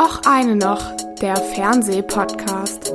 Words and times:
Och 0.00 0.20
eine 0.28 0.54
noch, 0.54 0.94
der 1.20 1.34
Fernsehpodcast. 1.34 2.92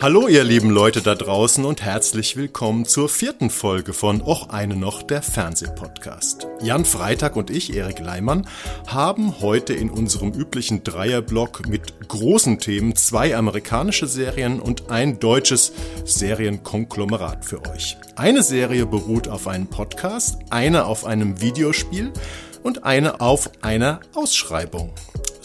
Hallo 0.00 0.26
ihr 0.26 0.42
lieben 0.42 0.70
Leute 0.70 1.02
da 1.02 1.14
draußen 1.14 1.66
und 1.66 1.82
herzlich 1.82 2.38
willkommen 2.38 2.86
zur 2.86 3.10
vierten 3.10 3.50
Folge 3.50 3.92
von 3.92 4.22
Och 4.22 4.48
eine 4.48 4.74
noch, 4.74 5.02
der 5.02 5.20
Fernsehpodcast. 5.20 6.46
Jan 6.62 6.86
Freitag 6.86 7.36
und 7.36 7.50
ich, 7.50 7.76
Erik 7.76 7.98
Leimann, 7.98 8.48
haben 8.86 9.40
heute 9.40 9.74
in 9.74 9.90
unserem 9.90 10.32
üblichen 10.32 10.82
Dreierblock 10.82 11.68
mit 11.68 12.08
großen 12.08 12.58
Themen 12.58 12.96
zwei 12.96 13.36
amerikanische 13.36 14.06
Serien 14.06 14.60
und 14.60 14.90
ein 14.90 15.20
deutsches 15.20 15.74
Serienkonglomerat 16.06 17.44
für 17.44 17.68
euch. 17.68 17.98
Eine 18.16 18.42
Serie 18.42 18.86
beruht 18.86 19.28
auf 19.28 19.46
einem 19.46 19.66
Podcast, 19.66 20.38
eine 20.48 20.86
auf 20.86 21.04
einem 21.04 21.42
Videospiel 21.42 22.14
und 22.62 22.84
eine 22.84 23.20
auf 23.20 23.50
einer 23.62 24.00
Ausschreibung. 24.14 24.90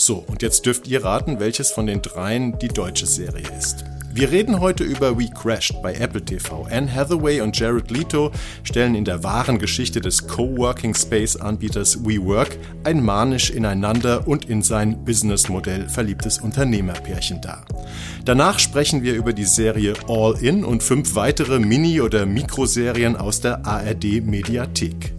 So, 0.05 0.15
und 0.15 0.41
jetzt 0.41 0.65
dürft 0.65 0.89
ihr 0.89 1.05
raten, 1.05 1.39
welches 1.39 1.71
von 1.71 1.87
den 1.87 2.01
dreien 2.01 2.59
die 2.59 2.67
deutsche 2.67 3.05
Serie 3.05 3.45
ist. 3.57 3.85
Wir 4.13 4.31
reden 4.31 4.59
heute 4.59 4.83
über 4.83 5.17
We 5.17 5.29
Crashed 5.29 5.81
bei 5.81 5.93
Apple 5.93 6.25
TV. 6.25 6.67
Anne 6.69 6.93
Hathaway 6.93 7.39
und 7.39 7.57
Jared 7.57 7.89
Leto 7.89 8.29
stellen 8.63 8.95
in 8.95 9.05
der 9.05 9.23
wahren 9.23 9.59
Geschichte 9.59 10.01
des 10.01 10.27
Coworking 10.27 10.93
Space 10.93 11.37
Anbieters 11.37 12.03
WeWork 12.03 12.57
ein 12.83 13.01
manisch 13.01 13.49
ineinander 13.49 14.27
und 14.27 14.49
in 14.49 14.61
sein 14.61 15.05
Businessmodell 15.05 15.87
verliebtes 15.87 16.37
Unternehmerpärchen 16.39 17.39
dar. 17.39 17.63
Danach 18.25 18.59
sprechen 18.59 19.03
wir 19.03 19.13
über 19.13 19.31
die 19.31 19.45
Serie 19.45 19.93
All 20.09 20.35
In 20.41 20.65
und 20.65 20.83
fünf 20.83 21.15
weitere 21.15 21.59
Mini- 21.59 22.01
oder 22.01 22.25
Mikroserien 22.25 23.15
aus 23.15 23.39
der 23.39 23.65
ARD 23.65 24.21
Mediathek. 24.21 25.13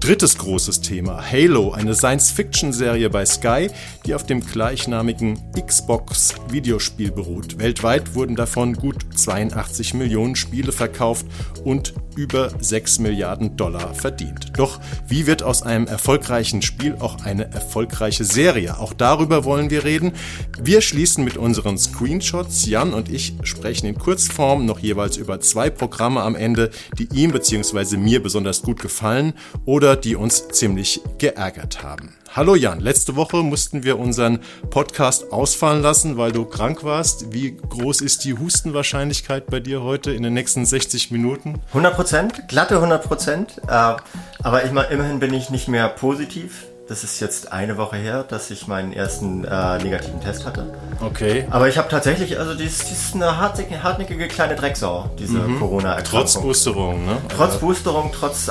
Drittes 0.00 0.38
großes 0.38 0.80
Thema, 0.80 1.20
Halo, 1.20 1.72
eine 1.72 1.92
Science-Fiction-Serie 1.92 3.10
bei 3.10 3.26
Sky, 3.26 3.68
die 4.06 4.14
auf 4.14 4.24
dem 4.24 4.40
gleichnamigen 4.40 5.40
Xbox-Videospiel 5.54 7.10
beruht. 7.10 7.58
Weltweit 7.58 8.14
wurden 8.14 8.36
davon 8.36 8.74
gut 8.74 9.04
82 9.14 9.94
Millionen 9.94 10.36
Spiele 10.36 10.70
verkauft 10.70 11.26
und 11.64 11.94
über 12.16 12.50
6 12.58 12.98
Milliarden 12.98 13.56
Dollar 13.56 13.94
verdient. 13.94 14.52
Doch 14.56 14.80
wie 15.06 15.26
wird 15.26 15.42
aus 15.42 15.62
einem 15.62 15.86
erfolgreichen 15.86 16.62
Spiel 16.62 16.96
auch 16.98 17.24
eine 17.24 17.52
erfolgreiche 17.52 18.24
Serie? 18.24 18.78
Auch 18.78 18.92
darüber 18.92 19.44
wollen 19.44 19.70
wir 19.70 19.84
reden. 19.84 20.12
Wir 20.60 20.80
schließen 20.80 21.24
mit 21.24 21.36
unseren 21.36 21.78
Screenshots. 21.78 22.66
Jan 22.66 22.92
und 22.92 23.08
ich 23.08 23.34
sprechen 23.44 23.86
in 23.86 23.98
Kurzform 23.98 24.66
noch 24.66 24.80
jeweils 24.80 25.16
über 25.16 25.40
zwei 25.40 25.70
Programme 25.70 26.22
am 26.22 26.34
Ende, 26.34 26.70
die 26.98 27.08
ihm 27.12 27.30
bzw. 27.30 27.96
mir 27.96 28.20
besonders 28.20 28.62
gut 28.62 28.80
gefallen 28.80 29.32
oder 29.64 29.87
die 29.96 30.16
uns 30.16 30.48
ziemlich 30.48 31.00
geärgert 31.18 31.82
haben. 31.82 32.14
Hallo 32.34 32.54
Jan, 32.54 32.80
letzte 32.80 33.16
Woche 33.16 33.38
mussten 33.38 33.84
wir 33.84 33.98
unseren 33.98 34.40
Podcast 34.70 35.32
ausfallen 35.32 35.82
lassen, 35.82 36.16
weil 36.16 36.30
du 36.30 36.44
krank 36.44 36.84
warst. 36.84 37.32
Wie 37.32 37.56
groß 37.56 38.00
ist 38.00 38.24
die 38.24 38.34
Hustenwahrscheinlichkeit 38.38 39.46
bei 39.46 39.60
dir 39.60 39.82
heute 39.82 40.12
in 40.12 40.22
den 40.22 40.34
nächsten 40.34 40.66
60 40.66 41.10
Minuten? 41.10 41.60
100 41.68 41.96
Prozent, 41.96 42.48
glatte 42.48 42.76
100 42.76 43.02
Prozent. 43.02 43.60
Äh, 43.66 43.96
aber 44.42 44.62
immerhin 44.62 45.18
bin 45.18 45.32
ich 45.34 45.50
nicht 45.50 45.68
mehr 45.68 45.88
positiv. 45.88 46.66
Das 46.88 47.04
ist 47.04 47.20
jetzt 47.20 47.52
eine 47.52 47.76
Woche 47.76 47.98
her, 47.98 48.24
dass 48.26 48.50
ich 48.50 48.66
meinen 48.66 48.94
ersten 48.94 49.44
äh, 49.44 49.76
negativen 49.76 50.22
Test 50.22 50.46
hatte. 50.46 50.72
Okay. 51.04 51.46
Aber 51.50 51.68
ich 51.68 51.76
habe 51.76 51.90
tatsächlich, 51.90 52.38
also 52.38 52.54
dies, 52.54 52.78
dies 52.78 53.08
ist 53.08 53.14
eine 53.14 53.36
hartnäckige, 53.36 53.82
hartnäckige 53.82 54.26
kleine 54.26 54.56
Drecksau, 54.56 55.10
diese 55.18 55.36
mhm. 55.36 55.58
Corona-Erkrankung. 55.58 56.20
Trotz 56.20 56.40
Boosterung, 56.40 57.04
ne? 57.04 57.18
Trotz 57.28 57.58
Boosterung, 57.58 58.10
trotz, 58.10 58.50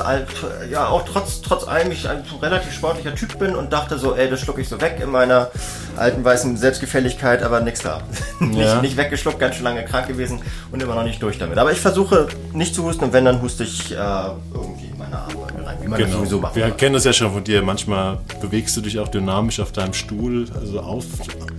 ja 0.70 0.86
auch 0.86 1.04
trotz, 1.04 1.40
trotz 1.40 1.66
allem 1.66 1.90
ich 1.90 2.08
ein 2.08 2.22
relativ 2.40 2.72
sportlicher 2.72 3.12
Typ 3.12 3.40
bin 3.40 3.56
und 3.56 3.72
dachte 3.72 3.98
so, 3.98 4.14
ey, 4.14 4.30
das 4.30 4.40
schlucke 4.40 4.60
ich 4.60 4.68
so 4.68 4.80
weg 4.80 5.00
in 5.02 5.10
meiner 5.10 5.50
alten 5.96 6.24
weißen 6.24 6.56
Selbstgefälligkeit, 6.56 7.42
aber 7.42 7.60
nix 7.60 7.80
da. 7.80 8.02
Ja. 8.40 8.46
nicht, 8.46 8.82
nicht 8.82 8.96
weggeschluckt, 8.96 9.40
ganz 9.40 9.56
schön 9.56 9.64
lange 9.64 9.84
krank 9.84 10.06
gewesen 10.06 10.40
und 10.70 10.80
immer 10.80 10.94
noch 10.94 11.02
nicht 11.02 11.20
durch 11.22 11.38
damit. 11.38 11.58
Aber 11.58 11.72
ich 11.72 11.80
versuche 11.80 12.28
nicht 12.52 12.74
zu 12.74 12.84
husten 12.84 13.04
und 13.04 13.12
wenn, 13.12 13.24
dann 13.24 13.42
huste 13.42 13.64
ich 13.64 13.92
äh, 13.92 13.96
irgendwie 13.96 14.86
in 14.86 14.96
meine 14.96 15.18
Arme 15.18 15.47
rein, 15.68 15.78
wie 15.82 15.88
man 15.88 15.98
genau. 15.98 16.10
das 16.10 16.18
sowieso 16.18 16.40
macht. 16.40 16.56
Wir 16.56 16.70
kennen 16.70 16.94
das 16.94 17.04
ja 17.04 17.12
schon 17.12 17.32
von 17.32 17.44
dir, 17.44 17.62
manchmal 17.62 18.18
bewegst 18.40 18.76
du 18.76 18.80
dich 18.80 18.98
auch 18.98 19.08
dynamisch 19.08 19.60
auf 19.60 19.72
deinem 19.72 19.92
Stuhl. 19.92 20.46
Also 20.58 20.80
auf, 20.80 21.04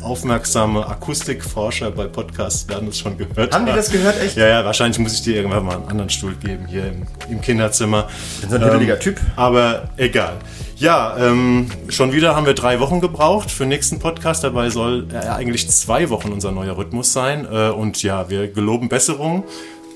aufmerksame 0.01 0.85
Akustikforscher 0.87 1.91
bei 1.91 2.05
Podcasts 2.05 2.67
werden 2.67 2.87
das 2.87 2.99
schon 2.99 3.17
gehört. 3.17 3.53
Haben 3.53 3.65
die 3.65 3.73
das 3.73 3.91
gehört, 3.91 4.21
echt? 4.21 4.37
Ja, 4.37 4.47
ja, 4.47 4.65
wahrscheinlich 4.65 4.99
muss 4.99 5.13
ich 5.13 5.21
dir 5.21 5.35
irgendwann 5.35 5.65
mal 5.65 5.75
einen 5.75 5.87
anderen 5.87 6.09
Stuhl 6.09 6.35
geben 6.35 6.65
hier 6.67 6.87
im, 6.87 7.07
im 7.29 7.41
Kinderzimmer. 7.41 8.07
Ich 8.35 8.41
bin 8.41 8.49
so 8.49 8.55
ein 8.55 8.63
hibbeliger 8.63 8.95
ähm, 8.95 8.99
Typ. 8.99 9.19
Aber 9.35 9.89
egal. 9.97 10.37
Ja, 10.77 11.17
ähm, 11.17 11.69
schon 11.89 12.13
wieder 12.13 12.35
haben 12.35 12.45
wir 12.45 12.53
drei 12.53 12.79
Wochen 12.79 13.01
gebraucht 13.01 13.51
für 13.51 13.63
den 13.63 13.69
nächsten 13.69 13.99
Podcast. 13.99 14.45
Dabei 14.45 14.69
soll 14.69 15.07
äh, 15.11 15.27
eigentlich 15.27 15.69
zwei 15.69 16.09
Wochen 16.09 16.31
unser 16.31 16.51
neuer 16.51 16.77
Rhythmus 16.77 17.11
sein. 17.11 17.45
Äh, 17.51 17.69
und 17.69 18.01
ja, 18.01 18.29
wir 18.29 18.47
geloben 18.47 18.87
Besserung. 18.87 19.43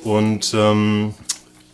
Und 0.03 0.53
ähm, 0.53 1.13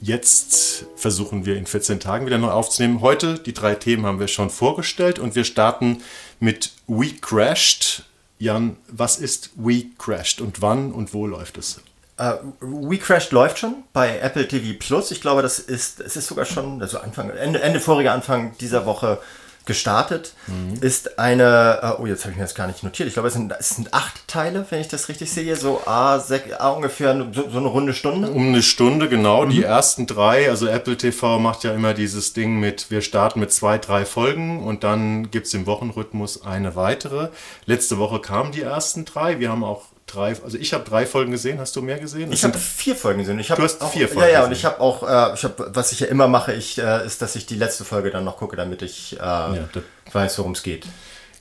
Jetzt 0.02 0.86
versuchen 0.96 1.46
wir 1.46 1.58
in 1.58 1.66
14 1.66 2.00
Tagen 2.00 2.26
wieder 2.26 2.38
neu 2.38 2.52
aufzunehmen. 2.52 3.02
Heute, 3.02 3.38
die 3.38 3.54
drei 3.54 3.76
Themen 3.76 4.06
haben 4.06 4.20
wir 4.20 4.30
schon 4.30 4.50
vorgestellt 4.50 5.20
und 5.20 5.36
wir 5.36 5.44
starten 5.44 6.02
mit 6.40 6.72
We 6.88 7.10
Crashed. 7.20 8.04
Jan, 8.38 8.78
was 8.88 9.18
ist 9.18 9.52
We 9.56 9.88
Crashed 9.98 10.40
und 10.40 10.62
wann 10.62 10.94
und 10.94 11.14
wo 11.14 11.28
läuft 11.28 11.58
es? 11.58 11.82
Uh, 12.18 12.36
We 12.62 12.98
Crashed 12.98 13.34
läuft 13.34 13.60
schon 13.60 13.76
bei 13.92 14.20
Apple 14.20 14.48
TV 14.48 14.78
Plus. 14.80 15.12
Ich 15.12 15.20
glaube, 15.20 15.42
das 15.42 15.60
ist, 15.60 16.00
es 16.00 16.16
ist 16.16 16.28
sogar 16.28 16.46
schon, 16.46 16.82
also 16.82 17.00
Anfang, 17.00 17.30
Ende, 17.32 17.62
Ende 17.62 17.82
voriger 17.82 18.14
Anfang 18.14 18.58
dieser 18.60 18.86
Woche 18.86 19.20
gestartet, 19.70 20.34
mhm. 20.48 20.82
ist 20.82 21.20
eine, 21.20 21.80
äh, 21.84 22.02
oh 22.02 22.08
jetzt 22.08 22.24
habe 22.24 22.32
ich 22.32 22.38
mir 22.38 22.44
das 22.44 22.56
gar 22.56 22.66
nicht 22.66 22.84
notiert, 22.84 23.08
ich 23.08 23.14
glaube 23.14 23.28
es 23.28 23.36
sind, 23.36 23.54
es 23.58 23.70
sind 23.70 23.94
acht 23.94 24.28
Teile, 24.28 24.66
wenn 24.72 24.82
ich 24.82 24.88
das 24.88 25.10
richtig 25.10 25.32
sehe, 25.32 25.56
so 25.56 25.82
A, 25.86 26.18
sech, 26.18 26.60
A 26.60 26.70
ungefähr 26.70 27.16
so, 27.32 27.48
so, 27.50 27.60
eine 27.60 27.68
runde 27.68 27.94
Stunde. 27.94 28.32
Um 28.32 28.48
eine 28.48 28.64
Stunde, 28.64 29.08
genau. 29.10 29.46
Mhm. 29.46 29.52
Die 29.52 29.64
ersten 29.64 30.08
drei, 30.08 30.50
also 30.50 30.66
Apple 30.66 30.98
TV 30.98 31.38
macht 31.38 31.64
ja 31.64 31.74
immer 31.76 31.94
dieses 31.94 32.34
Ding 32.34 32.60
mit, 32.60 32.90
wir 32.90 33.02
starten 33.02 33.40
mit 33.40 33.54
zwei, 33.54 33.78
drei 33.78 34.06
Folgen 34.06 34.64
und 34.64 34.84
dann 34.84 35.30
gibt 35.30 35.46
es 35.46 35.54
im 35.54 35.68
Wochenrhythmus 35.68 36.44
eine 36.44 36.76
weitere. 36.76 37.30
Letzte 37.68 38.00
Woche 38.00 38.20
kamen 38.20 38.52
die 38.52 38.64
ersten 38.64 39.06
drei, 39.06 39.40
wir 39.40 39.52
haben 39.52 39.64
auch 39.64 39.86
drei, 40.14 40.36
also 40.44 40.58
ich 40.58 40.74
habe 40.74 40.84
drei 40.84 41.06
Folgen 41.06 41.32
gesehen. 41.32 41.60
Hast 41.60 41.76
du 41.76 41.82
mehr 41.82 42.00
gesehen? 42.00 42.30
Das 42.30 42.40
ich 42.40 42.44
habe 42.44 42.58
vier 42.58 42.96
Folgen 42.96 43.20
gesehen. 43.20 43.40
Ich 43.40 43.48
du 43.48 43.62
hast 43.62 43.82
auch, 43.82 43.92
vier 43.92 44.08
Folgen. 44.08 44.22
Ja, 44.22 44.28
ja, 44.28 44.40
gesehen. 44.40 44.52
und 44.52 44.58
ich 44.58 44.66
habe 44.66 44.80
auch, 44.80 45.04
äh, 45.04 45.34
ich 45.34 45.44
hab, 45.44 45.76
was 45.76 45.92
ich 45.92 46.02
ja 46.02 46.08
immer 46.08 46.28
mache, 46.28 46.54
ich, 46.54 46.78
äh, 46.78 47.06
ist, 47.06 47.22
dass 47.22 47.36
ich 47.36 47.46
die 47.46 47.56
letzte 47.56 47.86
Folge 47.86 48.12
dann 48.12 48.24
noch 48.24 48.38
gucke, 48.38 48.56
damit 48.56 48.82
ich 48.82 49.18
äh, 49.18 49.20
ja, 49.20 49.70
weiß, 50.12 50.38
worum 50.40 50.54
es 50.54 50.64
geht. 50.64 50.86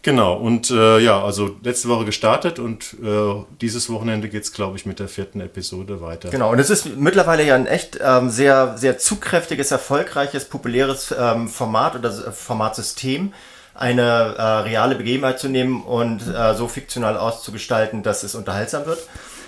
Genau, 0.03 0.37
und 0.37 0.71
äh, 0.71 1.01
ja, 1.01 1.23
also 1.23 1.57
letzte 1.63 1.89
Woche 1.89 2.05
gestartet 2.05 2.59
und 2.59 2.95
äh, 3.03 3.45
dieses 3.61 3.91
Wochenende 3.91 4.29
geht 4.29 4.45
es, 4.45 4.53
glaube 4.53 4.77
ich, 4.77 4.87
mit 4.87 5.01
der 5.01 5.09
vierten 5.09 5.41
Episode 5.41 6.01
weiter. 6.01 6.31
Genau, 6.31 6.53
und 6.53 6.59
es 6.61 6.71
ist 6.71 6.97
mittlerweile 6.97 7.45
ja 7.45 7.57
ein 7.57 7.67
echt 7.67 7.99
ähm, 8.01 8.31
sehr, 8.31 8.79
sehr 8.79 8.99
zugkräftiges, 8.99 9.73
erfolgreiches, 9.73 10.45
populäres 10.45 11.15
ähm, 11.19 11.49
Format 11.49 11.97
oder 11.97 12.13
Formatsystem 12.13 13.33
eine 13.79 14.35
äh, 14.37 14.43
reale 14.43 14.97
Begebenheit 14.97 15.39
zu 15.39 15.49
nehmen 15.49 15.83
und 15.83 16.27
äh, 16.27 16.55
so 16.55 16.69
fiktional 16.69 17.17
auszugestalten, 17.17 18.03
dass 18.03 18.25
es 18.25 18.35
unterhaltsam 18.35 18.87
wird. 18.87 18.99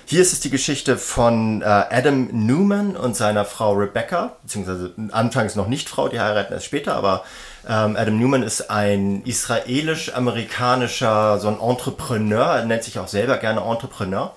Hier 0.06 0.22
ist 0.22 0.32
es 0.32 0.40
die 0.40 0.50
Geschichte 0.50 0.98
von 0.98 1.62
äh, 1.62 1.64
Adam 1.64 2.28
Newman 2.32 2.96
und 2.96 3.16
seiner 3.16 3.44
Frau 3.44 3.74
Rebecca, 3.74 4.36
beziehungsweise 4.42 4.92
anfangs 5.12 5.54
noch 5.56 5.68
nicht 5.68 5.88
Frau, 5.88 6.08
die 6.08 6.20
heiraten 6.20 6.52
erst 6.52 6.66
später, 6.66 6.94
aber 6.94 7.24
ähm, 7.68 7.96
Adam 7.96 8.18
Newman 8.18 8.42
ist 8.42 8.70
ein 8.70 9.22
israelisch-amerikanischer, 9.24 11.38
so 11.38 11.48
ein 11.48 11.60
Entrepreneur, 11.60 12.46
er 12.46 12.64
nennt 12.64 12.84
sich 12.84 12.98
auch 12.98 13.08
selber 13.08 13.36
gerne 13.36 13.60
Entrepreneur 13.60 14.34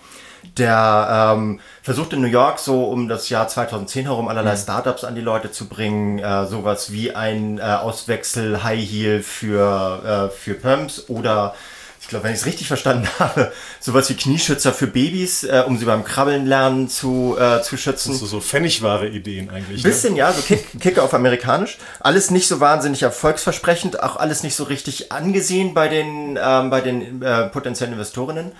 der 0.58 1.34
ähm, 1.36 1.60
versucht 1.82 2.14
in 2.14 2.22
New 2.22 2.28
York 2.28 2.60
so 2.60 2.86
um 2.86 3.08
das 3.08 3.30
Jahr 3.30 3.48
2010 3.48 4.06
herum 4.06 4.28
allerlei 4.28 4.54
mhm. 4.54 4.60
Startups 4.60 5.04
an 5.04 5.16
die 5.16 5.22
Leute 5.22 5.52
zu 5.52 5.68
bringen, 5.68 6.20
äh, 6.20 6.46
sowas 6.46 6.92
wie 6.92 7.16
ein 7.16 7.60
äh, 7.60 7.62
Auswechsel 7.62 8.64
High 8.64 8.90
Heel 8.90 9.24
für, 9.24 10.30
äh, 10.32 10.36
für 10.36 10.54
Pumps 10.54 11.06
oder 11.08 11.54
ich 12.04 12.10
glaube, 12.10 12.26
wenn 12.26 12.34
ich 12.34 12.42
es 12.42 12.46
richtig 12.46 12.68
verstanden 12.68 13.08
habe, 13.20 13.54
sowas 13.80 14.10
wie 14.10 14.14
Knieschützer 14.16 14.74
für 14.74 14.88
Babys, 14.88 15.46
äh, 15.46 15.64
um 15.66 15.78
sie 15.78 15.86
beim 15.86 16.04
Krabbeln 16.04 16.46
lernen 16.46 16.90
zu, 16.90 17.38
äh, 17.40 17.62
zu 17.62 17.78
schützen. 17.78 18.10
Das 18.10 18.20
sind 18.20 18.28
so 18.28 18.42
pfennigware 18.42 19.08
Ideen 19.08 19.50
eigentlich. 19.50 19.84
Ne? 19.84 19.90
Bisschen, 19.90 20.14
ne? 20.14 20.20
ja, 20.20 20.34
so 20.34 20.42
Kick, 20.42 20.68
Kicker 20.82 21.04
auf 21.04 21.14
amerikanisch. 21.14 21.78
Alles 22.02 22.30
nicht 22.30 22.50
so 22.50 22.60
wahnsinnig 22.60 23.04
erfolgsversprechend, 23.04 24.04
auch 24.04 24.18
alles 24.18 24.44
nicht 24.44 24.56
so 24.56 24.66
richtig 24.66 25.14
angesehen 25.14 25.74
bei 25.74 25.88
den, 25.88 26.38
ähm, 26.42 26.70
bei 26.70 26.82
den 26.82 27.22
äh, 27.22 27.48
potenziellen 27.48 27.94
Investorinnen. 27.94 28.52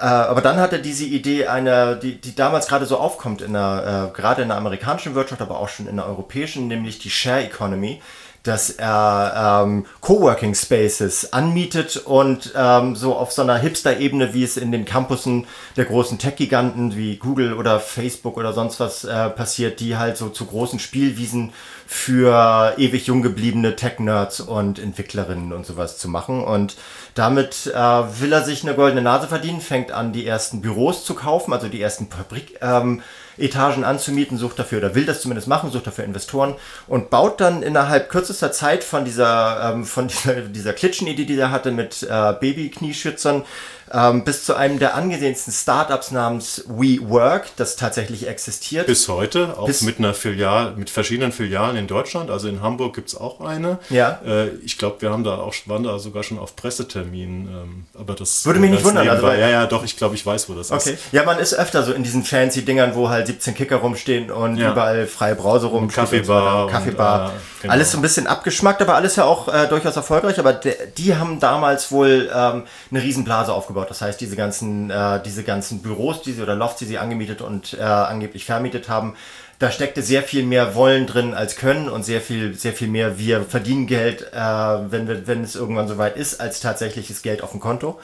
Äh, 0.00 0.04
aber 0.04 0.40
dann 0.40 0.56
hat 0.56 0.72
er 0.72 0.78
diese 0.78 1.04
Idee, 1.04 1.46
eine, 1.46 1.96
die, 1.96 2.18
die 2.18 2.34
damals 2.34 2.66
gerade 2.66 2.86
so 2.86 2.96
aufkommt, 2.96 3.42
in 3.42 3.52
der, 3.52 4.10
äh, 4.10 4.16
gerade 4.16 4.40
in 4.40 4.48
der 4.48 4.56
amerikanischen 4.56 5.14
Wirtschaft, 5.14 5.42
aber 5.42 5.58
auch 5.58 5.68
schon 5.68 5.86
in 5.86 5.96
der 5.96 6.06
europäischen, 6.06 6.68
nämlich 6.68 6.98
die 6.98 7.10
Share 7.10 7.44
Economy. 7.44 8.00
Dass 8.42 8.70
er 8.70 9.62
ähm, 9.64 9.84
Coworking 10.00 10.54
Spaces 10.54 11.32
anmietet 11.32 11.96
und 11.98 12.52
ähm, 12.56 12.96
so 12.96 13.14
auf 13.14 13.32
so 13.32 13.42
einer 13.42 13.58
Hipster-Ebene, 13.58 14.32
wie 14.32 14.44
es 14.44 14.56
in 14.56 14.72
den 14.72 14.84
Campussen 14.84 15.46
der 15.76 15.84
großen 15.84 16.18
Tech-Giganten 16.18 16.96
wie 16.96 17.16
Google 17.16 17.52
oder 17.52 17.80
Facebook 17.80 18.36
oder 18.36 18.52
sonst 18.52 18.80
was 18.80 19.04
äh, 19.04 19.28
passiert, 19.28 19.80
die 19.80 19.96
halt 19.96 20.16
so 20.16 20.28
zu 20.30 20.46
großen 20.46 20.78
Spielwiesen 20.78 21.52
für 21.86 22.74
ewig 22.78 23.08
jung 23.08 23.20
gebliebene 23.20 23.76
Tech-Nerds 23.76 24.40
und 24.40 24.78
Entwicklerinnen 24.78 25.52
und 25.52 25.66
sowas 25.66 25.98
zu 25.98 26.08
machen. 26.08 26.42
Und 26.42 26.76
damit 27.14 27.66
äh, 27.66 27.74
will 27.74 28.32
er 28.32 28.44
sich 28.44 28.62
eine 28.62 28.74
goldene 28.74 29.02
Nase 29.02 29.26
verdienen, 29.26 29.60
fängt 29.60 29.90
an, 29.90 30.12
die 30.12 30.24
ersten 30.24 30.62
Büros 30.62 31.04
zu 31.04 31.14
kaufen, 31.14 31.52
also 31.52 31.68
die 31.68 31.82
ersten 31.82 32.08
Fabrik. 32.08 32.58
Ähm, 32.62 33.02
Etagen 33.40 33.84
anzumieten, 33.84 34.38
sucht 34.38 34.58
dafür 34.58 34.78
oder 34.78 34.94
will 34.94 35.06
das 35.06 35.20
zumindest 35.20 35.48
machen, 35.48 35.70
sucht 35.70 35.86
dafür 35.86 36.04
Investoren 36.04 36.54
und 36.86 37.10
baut 37.10 37.40
dann 37.40 37.62
innerhalb 37.62 38.10
kürzester 38.10 38.52
Zeit 38.52 38.84
von 38.84 39.04
dieser, 39.04 39.72
ähm, 39.72 39.84
von 39.84 40.08
dieser, 40.08 40.34
dieser 40.42 40.72
Klitschenidee, 40.72 41.24
die 41.24 41.38
er 41.38 41.50
hatte 41.50 41.70
mit 41.70 42.02
äh, 42.02 42.32
Baby-Knieschützern, 42.40 43.44
ähm, 43.92 44.24
bis 44.24 44.44
zu 44.44 44.54
einem 44.54 44.78
der 44.78 44.94
angesehensten 44.94 45.52
Startups 45.52 46.10
namens 46.10 46.64
WeWork, 46.68 47.48
das 47.56 47.76
tatsächlich 47.76 48.28
existiert. 48.28 48.86
Bis 48.86 49.08
heute, 49.08 49.58
auch 49.58 49.66
bis 49.66 49.82
mit 49.82 49.98
einer 49.98 50.14
Filial, 50.14 50.74
mit 50.76 50.90
verschiedenen 50.90 51.32
Filialen 51.32 51.76
in 51.76 51.86
Deutschland. 51.86 52.30
Also 52.30 52.48
in 52.48 52.62
Hamburg 52.62 52.94
gibt 52.94 53.08
es 53.08 53.16
auch 53.16 53.40
eine. 53.40 53.78
Ja. 53.88 54.20
Äh, 54.24 54.48
ich 54.64 54.78
glaube, 54.78 55.02
wir 55.02 55.10
haben 55.10 55.24
da 55.24 55.38
auch, 55.38 55.54
waren 55.66 55.82
da 55.82 55.98
sogar 55.98 56.22
schon 56.22 56.38
auf 56.38 56.56
Presseterminen. 56.56 57.48
Ähm, 57.48 57.84
aber 57.98 58.14
das 58.14 58.44
würde 58.46 58.60
mich 58.60 58.70
nicht 58.70 58.84
wundern. 58.84 59.08
Also, 59.08 59.26
ja, 59.28 59.48
ja, 59.48 59.66
doch, 59.66 59.84
ich 59.84 59.96
glaube, 59.96 60.14
ich 60.14 60.24
weiß, 60.24 60.48
wo 60.48 60.54
das 60.54 60.70
okay. 60.70 60.92
ist. 60.92 61.12
Ja, 61.12 61.24
man 61.24 61.38
ist 61.38 61.54
öfter 61.54 61.82
so 61.82 61.92
in 61.92 62.02
diesen 62.02 62.24
fancy 62.24 62.64
Dingern, 62.64 62.94
wo 62.94 63.08
halt 63.08 63.26
17 63.26 63.54
Kicker 63.54 63.76
rumstehen 63.76 64.30
und 64.30 64.56
ja. 64.56 64.72
überall 64.72 65.06
freie 65.06 65.34
Brause 65.34 65.66
rumstehen. 65.66 66.04
Kaffeebar. 66.04 66.66
So 66.66 66.72
Kaffeebar. 66.72 67.24
Und, 67.24 67.30
äh, 67.30 67.40
genau. 67.62 67.72
Alles 67.72 67.90
so 67.90 67.98
ein 67.98 68.02
bisschen 68.02 68.26
abgeschmackt, 68.26 68.80
aber 68.82 68.94
alles 68.94 69.16
ja 69.16 69.24
auch 69.24 69.48
äh, 69.48 69.66
durchaus 69.66 69.96
erfolgreich. 69.96 70.38
Aber 70.38 70.52
die 70.52 71.16
haben 71.16 71.40
damals 71.40 71.90
wohl 71.90 72.30
ähm, 72.32 72.64
eine 72.90 73.02
Riesenblase 73.02 73.52
aufgebaut. 73.52 73.79
Das 73.88 74.02
heißt, 74.02 74.20
diese 74.20 74.36
ganzen 74.36 74.50
ganzen, 74.50 74.90
äh, 74.90 75.22
diese 75.22 75.44
ganzen 75.44 75.82
Büros, 75.82 76.22
die 76.22 76.32
sie 76.32 76.42
oder 76.42 76.54
Lofts, 76.54 76.78
die 76.78 76.84
sie 76.84 76.98
angemietet 76.98 77.42
und 77.42 77.74
äh, 77.74 77.82
angeblich 77.82 78.44
vermietet 78.44 78.88
haben, 78.88 79.14
da 79.58 79.70
steckte 79.70 80.02
sehr 80.02 80.22
viel 80.22 80.44
mehr 80.44 80.74
Wollen 80.74 81.06
drin 81.06 81.34
als 81.34 81.56
Können 81.56 81.88
und 81.88 82.04
sehr 82.04 82.20
viel, 82.20 82.54
sehr 82.54 82.72
viel 82.72 82.88
mehr 82.88 83.18
wir 83.18 83.42
verdienen 83.42 83.86
Geld, 83.86 84.32
äh, 84.32 84.36
wenn, 84.36 85.06
wir, 85.06 85.26
wenn 85.26 85.44
es 85.44 85.54
irgendwann 85.54 85.86
soweit 85.86 86.16
ist, 86.16 86.40
als 86.40 86.60
tatsächliches 86.60 87.22
Geld 87.22 87.42
auf 87.42 87.50
dem 87.50 87.60
Konto. 87.60 88.00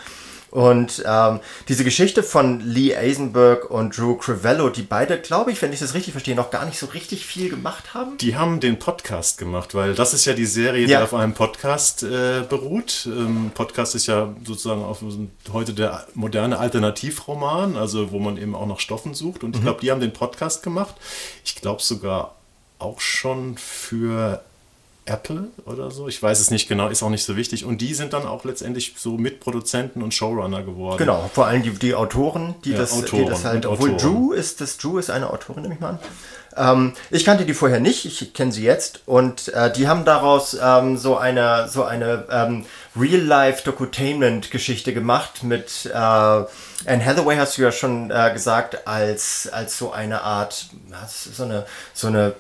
Und 0.57 1.05
ähm, 1.07 1.41
diese 1.69 1.85
Geschichte 1.85 2.23
von 2.23 2.61
Lee 2.61 2.97
Eisenberg 2.97 3.71
und 3.71 3.95
Drew 3.95 4.15
Crivello, 4.15 4.71
die 4.71 4.81
beide, 4.81 5.21
glaube 5.21 5.53
ich, 5.53 5.61
wenn 5.61 5.71
ich 5.71 5.81
das 5.81 5.93
richtig 5.93 6.13
verstehe, 6.13 6.35
noch 6.35 6.51
gar 6.51 6.65
nicht 6.65 6.79
so 6.79 6.87
richtig 6.87 7.27
viel 7.27 7.51
gemacht 7.51 7.93
haben. 7.93 8.17
Die 8.17 8.37
haben 8.37 8.59
den 8.59 8.79
Podcast 8.79 9.37
gemacht, 9.37 9.75
weil 9.75 9.95
das 9.95 10.15
ist 10.15 10.25
ja 10.25 10.33
die 10.33 10.47
Serie, 10.47 10.87
ja. 10.87 10.87
die 10.87 11.05
auf 11.05 11.13
einem 11.13 11.35
Podcast 11.35 12.05
äh, 12.05 12.41
beruht. 12.49 13.05
Ähm, 13.05 13.51
Podcast 13.53 13.95
ist 13.97 14.07
ja 14.07 14.35
sozusagen 14.47 14.83
auf, 14.83 15.05
heute 15.53 15.75
der 15.75 16.07
moderne 16.15 16.59
Alternativroman, 16.59 17.77
also 17.77 18.11
wo 18.11 18.19
man 18.19 18.39
eben 18.39 18.55
auch 18.55 18.67
nach 18.67 18.81
Stoffen 18.81 19.13
sucht. 19.13 19.45
Und 19.45 19.57
ich 19.57 19.61
mhm. 19.61 19.67
glaube, 19.67 19.81
die 19.83 19.91
haben 19.91 20.01
den 20.01 20.15
Podcast 20.15 20.63
gemacht. 20.63 20.95
Ich 21.45 21.57
glaube 21.57 21.83
sogar 21.83 22.35
auch 22.79 23.01
schon 23.01 23.59
für 23.59 24.43
Apple 25.07 25.49
oder 25.65 25.91
so. 25.91 26.09
Ich 26.09 26.23
weiß 26.23 26.41
es 26.41 26.51
nicht 26.51 26.69
genau, 26.69 26.89
ist 26.89 27.03
auch 27.03 27.11
nicht 27.11 27.25
so 27.25 27.37
wichtig. 27.37 27.65
Und 27.65 27.81
die 27.81 27.95
sind 27.95 28.13
dann 28.13 28.27
auch 28.27 28.45
letztendlich 28.45 28.95
so 28.97 29.17
Mitproduzenten 29.17 30.03
und 30.03 30.13
Showrunner 30.13 30.63
geworden. 30.63 30.99
Genau, 30.99 31.31
vor 31.33 31.47
allem 31.47 31.63
die, 31.63 31.71
die 31.71 31.95
Autoren, 31.95 32.57
die, 32.65 32.73
ja, 32.73 32.79
das, 32.79 32.93
Autoren 32.93 33.25
die 33.25 33.31
das 33.31 33.45
halt. 33.45 33.67
Obwohl 33.67 33.95
Autoren. 33.95 34.15
Drew 34.15 34.33
ist 34.33 34.61
das 34.61 34.79
Drew 34.79 34.99
ist 34.99 35.11
eine 35.11 35.31
Autorin, 35.31 35.63
nehme 35.63 35.75
ich 35.75 35.81
mal 35.81 35.91
an. 35.91 35.99
Ähm, 36.57 36.93
ich 37.11 37.25
kannte 37.25 37.45
die 37.45 37.55
vorher 37.55 37.81
nicht, 37.81 38.05
ich 38.05 38.33
kenne 38.33 38.51
sie 38.51 38.65
jetzt 38.65 39.01
und 39.07 39.49
äh, 39.49 39.73
die 39.73 39.89
haben 39.89 40.05
daraus 40.05 40.57
ähm, 40.61 40.97
so 40.97 41.17
eine 41.17 41.69
so 41.69 41.85
eine 41.85 42.25
ähm, 42.31 42.65
Real-Life-Docutainment-Geschichte 42.99 44.95
gemacht 44.95 45.43
mit 45.45 45.87
äh, 45.87 45.97
Anne 45.97 47.05
Hathaway 47.05 47.37
hast 47.37 47.59
du 47.59 47.63
ja 47.63 47.73
schon 47.73 48.11
äh, 48.11 48.31
gesagt 48.33 48.87
als 48.87 49.49
als 49.53 49.77
so 49.79 49.93
eine 49.93 50.23
Art 50.23 50.69
so 51.11 51.45
eine 51.45 51.67
so 51.93 52.07
eine 52.07 52.35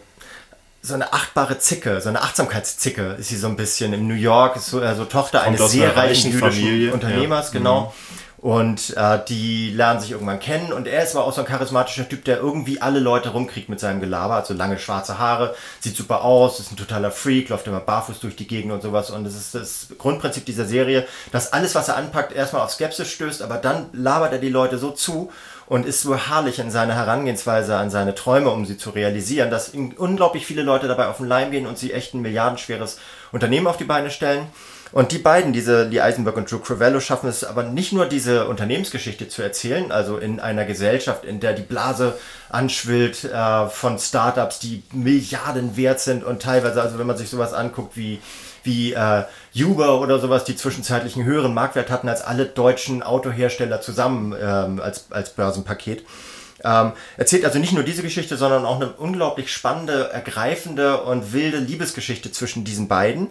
so 0.87 0.95
eine 0.95 1.13
achtbare 1.13 1.59
Zicke, 1.59 2.01
so 2.01 2.09
eine 2.09 2.23
Achtsamkeitszicke 2.23 3.17
ist 3.19 3.29
sie 3.29 3.37
so 3.37 3.49
ein 3.49 3.57
bisschen. 3.57 3.93
In 3.93 4.07
New 4.07 4.15
York 4.15 4.57
ist 4.57 4.67
so, 4.67 4.81
also 4.81 5.05
Tochter 5.05 5.41
Kommt 5.41 5.61
eines 5.61 5.73
sehr 5.73 5.97
reichen 5.97 6.31
jüdischen 6.33 6.53
Familie. 6.53 6.93
Unternehmers, 6.93 7.53
ja. 7.53 7.59
genau. 7.59 7.81
Mhm. 7.87 8.17
Und 8.39 8.97
äh, 8.97 9.19
die 9.27 9.71
lernen 9.71 9.99
sich 9.99 10.13
irgendwann 10.13 10.39
kennen 10.39 10.73
und 10.73 10.87
er 10.87 11.03
ist 11.03 11.17
aber 11.17 11.25
auch 11.25 11.33
so 11.33 11.41
ein 11.41 11.47
charismatischer 11.49 12.09
Typ, 12.09 12.25
der 12.27 12.37
irgendwie 12.39 12.81
alle 12.81 13.01
Leute 13.01 13.31
rumkriegt 13.31 13.69
mit 13.69 13.81
seinem 13.81 13.99
Gelaber. 13.99 14.35
Also 14.35 14.55
lange 14.55 14.79
schwarze 14.79 15.19
Haare, 15.19 15.57
sieht 15.81 15.97
super 15.97 16.23
aus, 16.23 16.61
ist 16.61 16.71
ein 16.71 16.77
totaler 16.77 17.11
Freak, 17.11 17.49
läuft 17.49 17.67
immer 17.67 17.81
barfuß 17.81 18.21
durch 18.21 18.37
die 18.37 18.47
Gegend 18.47 18.73
und 18.73 18.83
sowas. 18.83 19.11
Und 19.11 19.25
das 19.25 19.35
ist 19.35 19.55
das 19.55 19.89
Grundprinzip 19.99 20.45
dieser 20.45 20.67
Serie, 20.67 21.09
dass 21.33 21.53
alles, 21.53 21.75
was 21.75 21.89
er 21.89 21.97
anpackt, 21.97 22.33
erstmal 22.33 22.63
auf 22.63 22.71
Skepsis 22.71 23.11
stößt, 23.11 23.43
aber 23.43 23.57
dann 23.57 23.87
labert 23.93 24.35
er 24.35 24.39
die 24.39 24.51
Leute 24.51 24.79
so 24.79 24.91
zu 24.91 25.33
und 25.67 25.87
ist 25.87 26.03
so 26.03 26.17
herrlich 26.17 26.59
in 26.59 26.71
seiner 26.71 26.95
Herangehensweise 26.95 27.77
an 27.77 27.91
seine 27.91 28.15
Träume, 28.15 28.51
um 28.51 28.65
sie 28.65 28.77
zu 28.77 28.91
realisieren, 28.91 29.51
dass 29.51 29.71
unglaublich 29.71 30.47
viele 30.47 30.63
Leute 30.63 30.89
dabei 30.89 31.09
auf 31.09 31.17
den 31.19 31.27
Leim 31.27 31.51
gehen 31.51 31.67
und 31.67 31.79
sie 31.79 31.93
echt 31.93 32.15
ein 32.15 32.23
milliardenschweres 32.23 32.99
Unternehmen 33.33 33.67
auf 33.67 33.77
die 33.77 33.85
Beine 33.85 34.11
stellen. 34.11 34.47
Und 34.93 35.11
die 35.11 35.19
beiden, 35.19 35.53
diese 35.53 35.83
Lee 35.83 36.01
Eisenberg 36.01 36.37
und 36.37 36.51
Drew 36.51 36.61
Crivello, 36.61 37.01
schaffen 37.01 37.29
es 37.29 37.43
aber 37.43 37.65
nicht 37.65 37.93
nur 37.93 38.07
diese 38.07 38.47
Unternehmensgeschichte 38.47 39.29
zu 39.29 39.43
erzählen, 39.43 39.91
also 39.91 40.17
in 40.17 40.39
einer 40.39 40.65
Gesellschaft, 40.65 41.25
in 41.25 41.41
der 41.41 41.55
die 41.55 41.63
Blase 41.63 42.17
anschwillt 42.49 43.25
äh, 43.25 43.67
von 43.69 43.99
Startups, 43.99 44.61
die 44.61 44.85
Milliarden 44.93 45.77
wert 45.77 46.01
sind 46.01 46.23
und 46.23 46.41
teilweise, 46.41 46.81
also 46.81 47.01
wenn 47.01 47.07
man 47.07 47.19
sich 47.19 47.29
sowas 47.29 47.53
anguckt 47.53 47.97
wie 47.97 48.21
wie 48.67 48.93
äh, 48.93 49.25
Uber 49.55 50.01
oder 50.01 50.19
sowas, 50.19 50.45
die 50.45 50.57
zwischenzeitlich 50.57 51.17
einen 51.17 51.25
höheren 51.25 51.55
Marktwert 51.55 51.91
hatten 51.91 52.09
als 52.09 52.23
alle 52.23 52.47
deutschen 52.47 53.03
Autohersteller 53.03 53.81
zusammen 53.81 54.35
ähm, 54.39 54.81
als, 54.81 55.07
als 55.11 55.31
Börsenpaket. 55.31 56.05
Ähm, 56.65 56.93
erzählt 57.17 57.45
also 57.45 57.59
nicht 57.59 57.73
nur 57.73 57.85
diese 57.85 58.03
Geschichte, 58.03 58.37
sondern 58.37 58.65
auch 58.65 58.77
eine 58.77 58.91
unglaublich 58.93 59.53
spannende, 59.53 60.11
ergreifende 60.11 61.03
und 61.03 61.33
wilde 61.33 61.59
Liebesgeschichte 61.59 62.33
zwischen 62.33 62.65
diesen 62.65 62.89
beiden. 62.89 63.29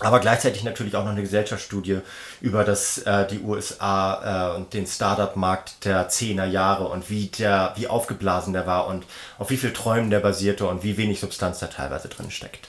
Aber 0.00 0.18
gleichzeitig 0.18 0.64
natürlich 0.64 0.96
auch 0.96 1.04
noch 1.04 1.12
eine 1.12 1.22
Gesellschaftsstudie 1.22 2.00
über 2.40 2.64
das, 2.64 2.98
äh, 2.98 3.28
die 3.28 3.38
USA 3.38 4.52
äh, 4.52 4.56
und 4.56 4.74
den 4.74 4.86
Startup-Markt 4.86 5.84
der 5.84 6.10
10er 6.10 6.46
Jahre 6.46 6.88
und 6.88 7.10
wie, 7.10 7.26
der, 7.26 7.74
wie 7.76 7.86
aufgeblasen 7.86 8.52
der 8.52 8.66
war 8.66 8.88
und 8.88 9.04
auf 9.38 9.50
wie 9.50 9.56
viel 9.56 9.72
Träumen 9.72 10.10
der 10.10 10.18
basierte 10.18 10.66
und 10.66 10.82
wie 10.82 10.96
wenig 10.96 11.20
Substanz 11.20 11.60
da 11.60 11.68
teilweise 11.68 12.08
drin 12.08 12.32
steckt. 12.32 12.66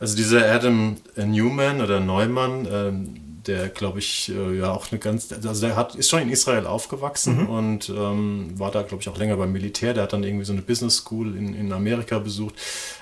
Also 0.00 0.16
dieser 0.16 0.50
Adam 0.50 0.96
Newman 1.16 1.80
oder 1.80 2.00
Neumann, 2.00 2.68
ähm, 2.70 3.28
der 3.48 3.68
glaube 3.70 3.98
ich 3.98 4.30
äh, 4.30 4.58
ja 4.58 4.70
auch 4.70 4.92
eine 4.92 5.00
ganz, 5.00 5.32
also 5.32 5.66
der 5.66 5.74
hat, 5.74 5.94
ist 5.94 6.10
schon 6.10 6.20
in 6.20 6.28
Israel 6.28 6.66
aufgewachsen 6.66 7.44
mhm. 7.44 7.48
und 7.48 7.88
ähm, 7.88 8.52
war 8.56 8.70
da 8.70 8.82
glaube 8.82 9.02
ich 9.02 9.08
auch 9.08 9.16
länger 9.16 9.36
beim 9.36 9.52
Militär. 9.52 9.94
Der 9.94 10.04
hat 10.04 10.12
dann 10.12 10.22
irgendwie 10.22 10.44
so 10.44 10.52
eine 10.52 10.62
Business 10.62 10.96
School 10.98 11.34
in, 11.34 11.54
in 11.54 11.72
Amerika 11.72 12.18
besucht. 12.18 12.54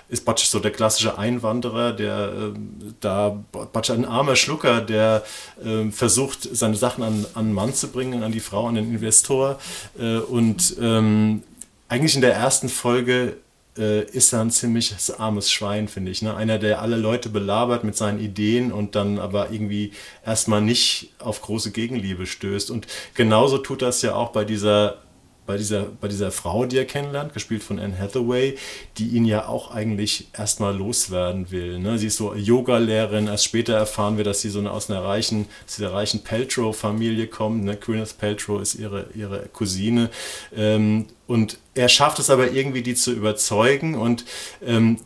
Ist 0.08 0.24
praktisch 0.24 0.48
so 0.48 0.60
der 0.60 0.70
klassische 0.70 1.18
Einwanderer, 1.18 1.92
der 1.92 2.32
äh, 2.32 2.58
da 3.00 3.42
praktisch 3.50 3.90
ein 3.90 4.04
armer 4.04 4.36
Schlucker, 4.36 4.80
der 4.80 5.24
äh, 5.62 5.90
versucht, 5.90 6.48
seine 6.56 6.76
Sachen 6.76 7.02
an, 7.02 7.26
an 7.34 7.52
Mann 7.52 7.74
zu 7.74 7.88
bringen, 7.88 8.22
an 8.22 8.30
die 8.30 8.40
Frau, 8.40 8.68
an 8.68 8.76
den 8.76 8.92
Investor 8.92 9.58
äh, 9.98 10.18
und 10.18 10.76
ähm, 10.80 11.42
eigentlich 11.88 12.14
in 12.14 12.20
der 12.20 12.34
ersten 12.34 12.68
Folge 12.68 13.36
äh, 13.78 14.04
ist 14.04 14.32
er 14.32 14.40
ein 14.40 14.50
ziemlich 14.50 14.94
armes 15.18 15.50
Schwein, 15.50 15.88
finde 15.88 16.10
ich. 16.10 16.22
Ne? 16.22 16.34
Einer, 16.34 16.58
der 16.58 16.80
alle 16.82 16.96
Leute 16.96 17.28
belabert 17.28 17.84
mit 17.84 17.96
seinen 17.96 18.20
Ideen 18.20 18.72
und 18.72 18.94
dann 18.94 19.18
aber 19.18 19.50
irgendwie 19.50 19.92
erstmal 20.24 20.60
nicht 20.60 21.14
auf 21.18 21.42
große 21.42 21.70
Gegenliebe 21.70 22.26
stößt. 22.26 22.70
Und 22.70 22.86
genauso 23.14 23.58
tut 23.58 23.82
das 23.82 24.02
ja 24.02 24.14
auch 24.14 24.30
bei 24.30 24.44
dieser 24.44 24.98
bei 25.46 25.56
dieser, 25.56 25.84
bei 26.00 26.08
dieser 26.08 26.30
Frau, 26.30 26.66
die 26.66 26.76
er 26.76 26.84
kennenlernt, 26.84 27.32
gespielt 27.32 27.62
von 27.62 27.78
Anne 27.78 27.98
Hathaway, 27.98 28.56
die 28.98 29.08
ihn 29.08 29.24
ja 29.24 29.46
auch 29.46 29.70
eigentlich 29.70 30.28
erstmal 30.36 30.76
loswerden 30.76 31.50
will. 31.50 31.78
Ne? 31.78 31.98
Sie 31.98 32.08
ist 32.08 32.16
so 32.16 32.34
Yoga-Lehrerin. 32.34 33.28
Erst 33.28 33.44
später 33.44 33.74
erfahren 33.74 34.16
wir, 34.16 34.24
dass 34.24 34.40
sie 34.40 34.50
so 34.50 34.58
eine, 34.58 34.70
aus 34.70 34.90
einer 34.90 35.04
reichen, 35.04 35.46
reichen 35.78 36.24
Paltrow-Familie 36.24 37.28
kommt. 37.28 37.64
Ne? 37.64 37.76
Gwyneth 37.76 38.18
Paltrow 38.18 38.60
ist 38.60 38.74
ihre, 38.74 39.06
ihre 39.14 39.48
Cousine. 39.52 40.10
Ähm, 40.54 41.06
und 41.26 41.58
er 41.74 41.88
schafft 41.88 42.18
es 42.18 42.30
aber 42.30 42.52
irgendwie, 42.52 42.82
die 42.82 42.94
zu 42.94 43.12
überzeugen. 43.12 43.94
Und 43.94 44.24
ähm, 44.64 44.98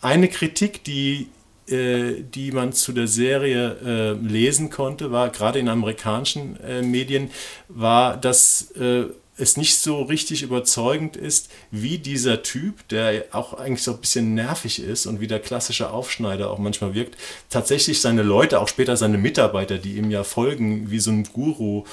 eine 0.00 0.28
Kritik, 0.28 0.84
die 0.84 1.28
äh, 1.68 2.22
die 2.22 2.50
man 2.50 2.72
zu 2.72 2.92
der 2.92 3.06
Serie 3.06 3.76
äh, 3.84 4.12
lesen 4.14 4.68
konnte, 4.68 5.12
war 5.12 5.30
gerade 5.30 5.60
in 5.60 5.68
amerikanischen 5.68 6.58
äh, 6.60 6.82
Medien, 6.82 7.30
war, 7.68 8.16
dass 8.16 8.72
äh, 8.72 9.04
es 9.36 9.56
nicht 9.56 9.78
so 9.78 10.02
richtig 10.02 10.42
überzeugend 10.42 11.16
ist, 11.16 11.50
wie 11.70 11.98
dieser 11.98 12.42
Typ, 12.42 12.86
der 12.88 13.24
auch 13.32 13.54
eigentlich 13.54 13.82
so 13.82 13.92
ein 13.92 14.00
bisschen 14.00 14.34
nervig 14.34 14.82
ist 14.82 15.06
und 15.06 15.20
wie 15.20 15.26
der 15.26 15.40
klassische 15.40 15.90
Aufschneider 15.90 16.50
auch 16.50 16.58
manchmal 16.58 16.94
wirkt, 16.94 17.16
tatsächlich 17.48 18.00
seine 18.00 18.22
Leute, 18.22 18.60
auch 18.60 18.68
später 18.68 18.96
seine 18.96 19.18
Mitarbeiter, 19.18 19.78
die 19.78 19.96
ihm 19.96 20.10
ja 20.10 20.22
folgen, 20.22 20.90
wie 20.90 21.00
so 21.00 21.10
ein 21.10 21.24
Guru 21.24 21.84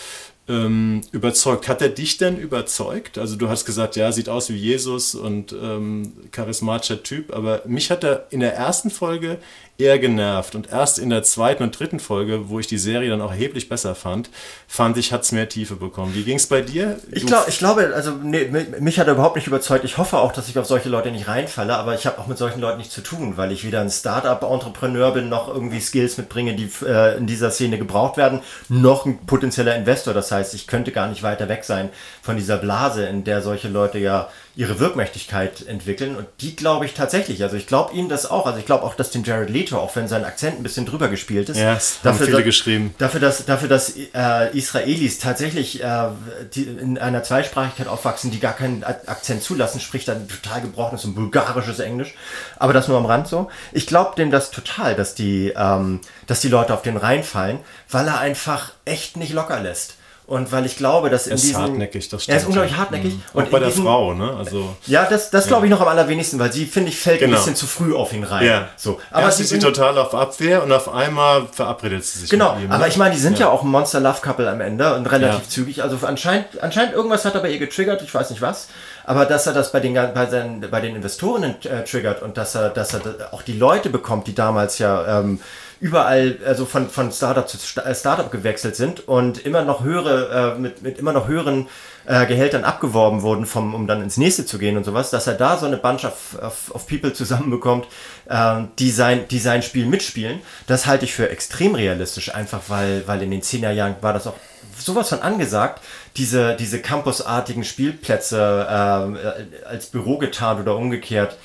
ähm, 0.49 1.01
überzeugt. 1.11 1.69
Hat 1.69 1.81
er 1.81 1.89
dich 1.89 2.17
denn 2.17 2.37
überzeugt? 2.37 3.17
Also 3.17 3.35
du 3.37 3.47
hast 3.47 3.65
gesagt, 3.65 3.95
ja, 3.95 4.11
sieht 4.11 4.27
aus 4.27 4.49
wie 4.49 4.57
Jesus 4.57 5.15
und 5.15 5.53
ähm, 5.53 6.11
charismatischer 6.31 7.03
Typ, 7.03 7.33
aber 7.33 7.61
mich 7.65 7.89
hat 7.89 8.03
er 8.03 8.27
in 8.31 8.41
der 8.41 8.55
ersten 8.55 8.89
Folge 8.89 9.37
eher 9.79 9.97
genervt. 9.97 10.55
Und 10.55 10.71
erst 10.71 10.99
in 10.99 11.09
der 11.09 11.23
zweiten 11.23 11.63
und 11.63 11.79
dritten 11.79 11.99
Folge, 11.99 12.49
wo 12.49 12.59
ich 12.59 12.67
die 12.67 12.77
Serie 12.77 13.09
dann 13.09 13.21
auch 13.21 13.31
erheblich 13.31 13.69
besser 13.69 13.95
fand, 13.95 14.29
fand 14.67 14.97
ich, 14.97 15.13
hat 15.13 15.23
es 15.23 15.31
mehr 15.31 15.47
Tiefe 15.47 15.77
bekommen. 15.77 16.13
Wie 16.13 16.23
ging 16.23 16.35
es 16.35 16.47
bei 16.47 16.61
dir? 16.61 16.99
Ich, 17.11 17.25
glaub, 17.25 17.47
ich 17.47 17.57
glaube, 17.57 17.91
also 17.95 18.11
nee, 18.11 18.45
mich 18.79 18.99
hat 18.99 19.07
er 19.07 19.13
überhaupt 19.13 19.37
nicht 19.37 19.47
überzeugt. 19.47 19.85
Ich 19.85 19.97
hoffe 19.97 20.17
auch, 20.17 20.33
dass 20.33 20.49
ich 20.49 20.59
auf 20.59 20.65
solche 20.65 20.89
Leute 20.89 21.11
nicht 21.11 21.27
reinfalle, 21.27 21.75
aber 21.77 21.95
ich 21.95 22.05
habe 22.05 22.19
auch 22.19 22.27
mit 22.27 22.37
solchen 22.37 22.59
Leuten 22.59 22.77
nichts 22.79 22.93
zu 22.93 23.01
tun, 23.01 23.37
weil 23.37 23.51
ich 23.51 23.65
weder 23.65 23.79
ein 23.81 23.89
Startup-Entrepreneur 23.89 25.11
bin, 25.11 25.29
noch 25.29 25.47
irgendwie 25.47 25.79
Skills 25.79 26.17
mitbringe, 26.17 26.55
die 26.55 26.69
äh, 26.85 27.17
in 27.17 27.25
dieser 27.25 27.49
Szene 27.49 27.77
gebraucht 27.77 28.17
werden, 28.17 28.41
noch 28.67 29.05
ein 29.05 29.25
potenzieller 29.25 29.75
Investor. 29.75 30.13
Das 30.13 30.31
heißt, 30.31 30.53
ich 30.55 30.67
könnte 30.67 30.91
gar 30.91 31.07
nicht 31.07 31.23
weiter 31.23 31.47
weg 31.47 31.63
sein 31.63 31.89
von 32.21 32.35
dieser 32.35 32.57
Blase, 32.57 33.05
in 33.05 33.23
der 33.23 33.41
solche 33.41 33.69
Leute 33.69 33.97
ja 33.97 34.29
ihre 34.59 34.77
Wirkmächtigkeit 34.77 35.65
entwickeln. 35.67 36.17
Und 36.17 36.27
die 36.41 36.53
glaube 36.53 36.85
ich 36.85 36.93
tatsächlich. 36.93 37.41
Also 37.43 37.55
ich 37.55 37.65
glaube 37.65 37.95
ihm 37.95 38.09
das 38.09 38.29
auch. 38.29 38.45
Also 38.45 38.59
ich 38.59 38.65
glaube 38.65 38.83
auch, 38.83 38.93
dass 38.93 39.09
den 39.09 39.23
Jared 39.23 39.49
Leto, 39.49 39.77
auch 39.77 39.95
wenn 39.95 40.09
sein 40.09 40.25
Akzent 40.25 40.59
ein 40.59 40.63
bisschen 40.63 40.85
drüber 40.85 41.07
gespielt 41.07 41.47
ist, 41.47 41.57
ja, 41.57 41.79
dafür, 42.03 42.25
viele 42.25 42.39
da, 42.39 42.43
geschrieben. 42.43 42.93
Dafür, 42.97 43.21
dass, 43.21 43.45
dafür, 43.45 43.69
dass 43.69 43.95
äh, 43.95 44.57
Israelis 44.57 45.19
tatsächlich 45.19 45.81
äh, 45.81 46.09
die 46.53 46.63
in 46.63 46.97
einer 46.97 47.23
Zweisprachigkeit 47.23 47.87
aufwachsen, 47.87 48.31
die 48.31 48.41
gar 48.41 48.51
keinen 48.51 48.83
Akzent 48.83 49.43
zulassen, 49.43 49.79
spricht 49.79 50.09
dann 50.09 50.27
total 50.27 50.59
gebrochenes 50.59 51.05
und 51.05 51.15
bulgarisches 51.15 51.79
Englisch. 51.79 52.13
Aber 52.57 52.73
das 52.73 52.89
nur 52.89 52.97
am 52.97 53.05
Rand 53.05 53.29
so. 53.29 53.49
Ich 53.71 53.87
glaube 53.87 54.17
dem 54.17 54.29
das 54.29 54.51
total, 54.51 54.93
dass 54.93 55.15
die, 55.15 55.53
ähm, 55.55 56.01
dass 56.27 56.41
die 56.41 56.49
Leute 56.49 56.73
auf 56.73 56.81
den 56.81 56.97
reinfallen, 56.97 57.59
weil 57.89 58.09
er 58.09 58.19
einfach 58.19 58.73
echt 58.83 59.15
nicht 59.15 59.31
locker 59.31 59.61
lässt. 59.61 59.98
Und 60.29 60.51
weil 60.51 60.67
ich 60.67 60.77
glaube, 60.77 61.09
dass 61.09 61.25
in 61.25 61.31
er 61.31 61.35
ist 61.35 61.43
diesem, 61.45 61.57
hartnäckig, 61.57 62.07
das 62.07 62.23
stimmt. 62.23 62.35
Er 62.35 62.41
ist 62.41 62.47
unglaublich 62.47 62.77
hartnäckig. 62.77 63.15
Mhm. 63.15 63.21
Und 63.33 63.43
Auch 63.45 63.49
bei 63.49 63.59
der 63.59 63.69
diesem, 63.69 63.83
Frau, 63.83 64.13
ne? 64.13 64.35
Also, 64.37 64.75
ja, 64.85 65.05
das, 65.09 65.31
das 65.31 65.47
glaube 65.47 65.65
ich 65.65 65.71
noch 65.71 65.81
am 65.81 65.87
allerwenigsten, 65.87 66.37
weil 66.37 66.53
sie, 66.53 66.67
finde 66.67 66.89
ich, 66.89 66.99
fällt 66.99 67.19
genau. 67.19 67.33
ein 67.33 67.37
bisschen 67.37 67.55
zu 67.55 67.65
früh 67.65 67.95
auf 67.95 68.13
ihn 68.13 68.23
rein. 68.23 68.45
Ja. 68.45 68.69
So. 68.77 68.99
Aber 69.09 69.23
Erst 69.23 69.37
sie 69.37 69.43
ist 69.45 69.49
sie 69.49 69.57
total 69.57 69.97
auf 69.97 70.13
Abwehr 70.13 70.61
und 70.63 70.71
auf 70.71 70.93
einmal 70.93 71.47
verabredet 71.51 72.05
sie 72.05 72.19
sich 72.19 72.29
Genau, 72.29 72.55
aber 72.69 72.87
ich 72.87 72.97
meine, 72.97 73.15
die 73.15 73.19
sind 73.19 73.39
ja. 73.39 73.47
ja 73.47 73.51
auch 73.51 73.63
ein 73.63 73.69
Monster-Love-Couple 73.69 74.47
am 74.47 74.61
Ende 74.61 74.93
und 74.93 75.07
relativ 75.07 75.45
ja. 75.45 75.49
zügig. 75.49 75.81
Also 75.81 75.97
anscheinend, 76.05 76.61
anscheinend 76.61 76.93
irgendwas 76.93 77.25
hat 77.25 77.33
er 77.33 77.41
bei 77.41 77.49
ihr 77.49 77.57
getriggert, 77.57 78.03
ich 78.03 78.13
weiß 78.13 78.29
nicht 78.29 78.43
was. 78.43 78.67
Aber 79.05 79.25
dass 79.25 79.47
er 79.47 79.53
das 79.53 79.71
bei 79.71 79.79
den, 79.79 79.95
bei 79.95 80.27
seinen, 80.27 80.61
bei 80.69 80.79
den 80.79 80.95
Investoren 80.95 81.55
äh, 81.63 81.83
triggert 81.85 82.21
und 82.21 82.37
dass 82.37 82.53
er, 82.53 82.69
dass 82.69 82.93
er 82.93 83.01
auch 83.31 83.41
die 83.41 83.57
Leute 83.57 83.89
bekommt, 83.89 84.27
die 84.27 84.35
damals 84.35 84.77
ja... 84.77 85.21
Ähm, 85.21 85.39
überall, 85.79 86.37
also 86.45 86.65
von, 86.65 86.89
von 86.89 87.11
Startup 87.11 87.47
zu 87.47 87.57
äh, 87.79 87.95
Startup 87.95 88.31
gewechselt 88.31 88.75
sind 88.75 89.07
und 89.07 89.45
immer 89.45 89.63
noch 89.63 89.83
höhere, 89.83 90.55
äh, 90.55 90.59
mit, 90.59 90.81
mit 90.81 90.97
immer 90.97 91.13
noch 91.13 91.27
höheren 91.27 91.67
äh, 92.05 92.25
Gehältern 92.25 92.63
abgeworben 92.63 93.21
wurden, 93.21 93.45
vom, 93.45 93.73
um 93.73 93.87
dann 93.87 94.01
ins 94.01 94.17
nächste 94.17 94.45
zu 94.45 94.57
gehen 94.57 94.77
und 94.77 94.83
sowas, 94.83 95.09
dass 95.09 95.27
er 95.27 95.35
da 95.35 95.57
so 95.57 95.65
eine 95.65 95.77
Bunch 95.77 96.05
of, 96.05 96.37
of, 96.41 96.71
of 96.71 96.87
People 96.87 97.13
zusammenbekommt, 97.13 97.87
äh, 98.27 98.63
die, 98.77 98.91
sein, 98.91 99.27
die 99.29 99.39
sein 99.39 99.63
Spiel 99.63 99.85
mitspielen, 99.85 100.41
das 100.67 100.85
halte 100.85 101.05
ich 101.05 101.13
für 101.13 101.29
extrem 101.29 101.75
realistisch, 101.75 102.33
einfach 102.35 102.61
weil, 102.67 103.07
weil 103.07 103.21
in 103.21 103.31
den 103.31 103.41
10er 103.41 103.71
Jahren 103.71 103.95
war 104.01 104.13
das 104.13 104.27
auch 104.27 104.35
sowas 104.77 105.09
von 105.09 105.21
angesagt, 105.21 105.81
diese, 106.17 106.55
diese 106.55 106.81
campusartigen 106.81 107.63
Spielplätze 107.63 108.67
äh, 108.67 109.65
als 109.65 109.87
Büro 109.87 110.17
getarnt 110.17 110.59
oder 110.61 110.75
umgekehrt 110.75 111.37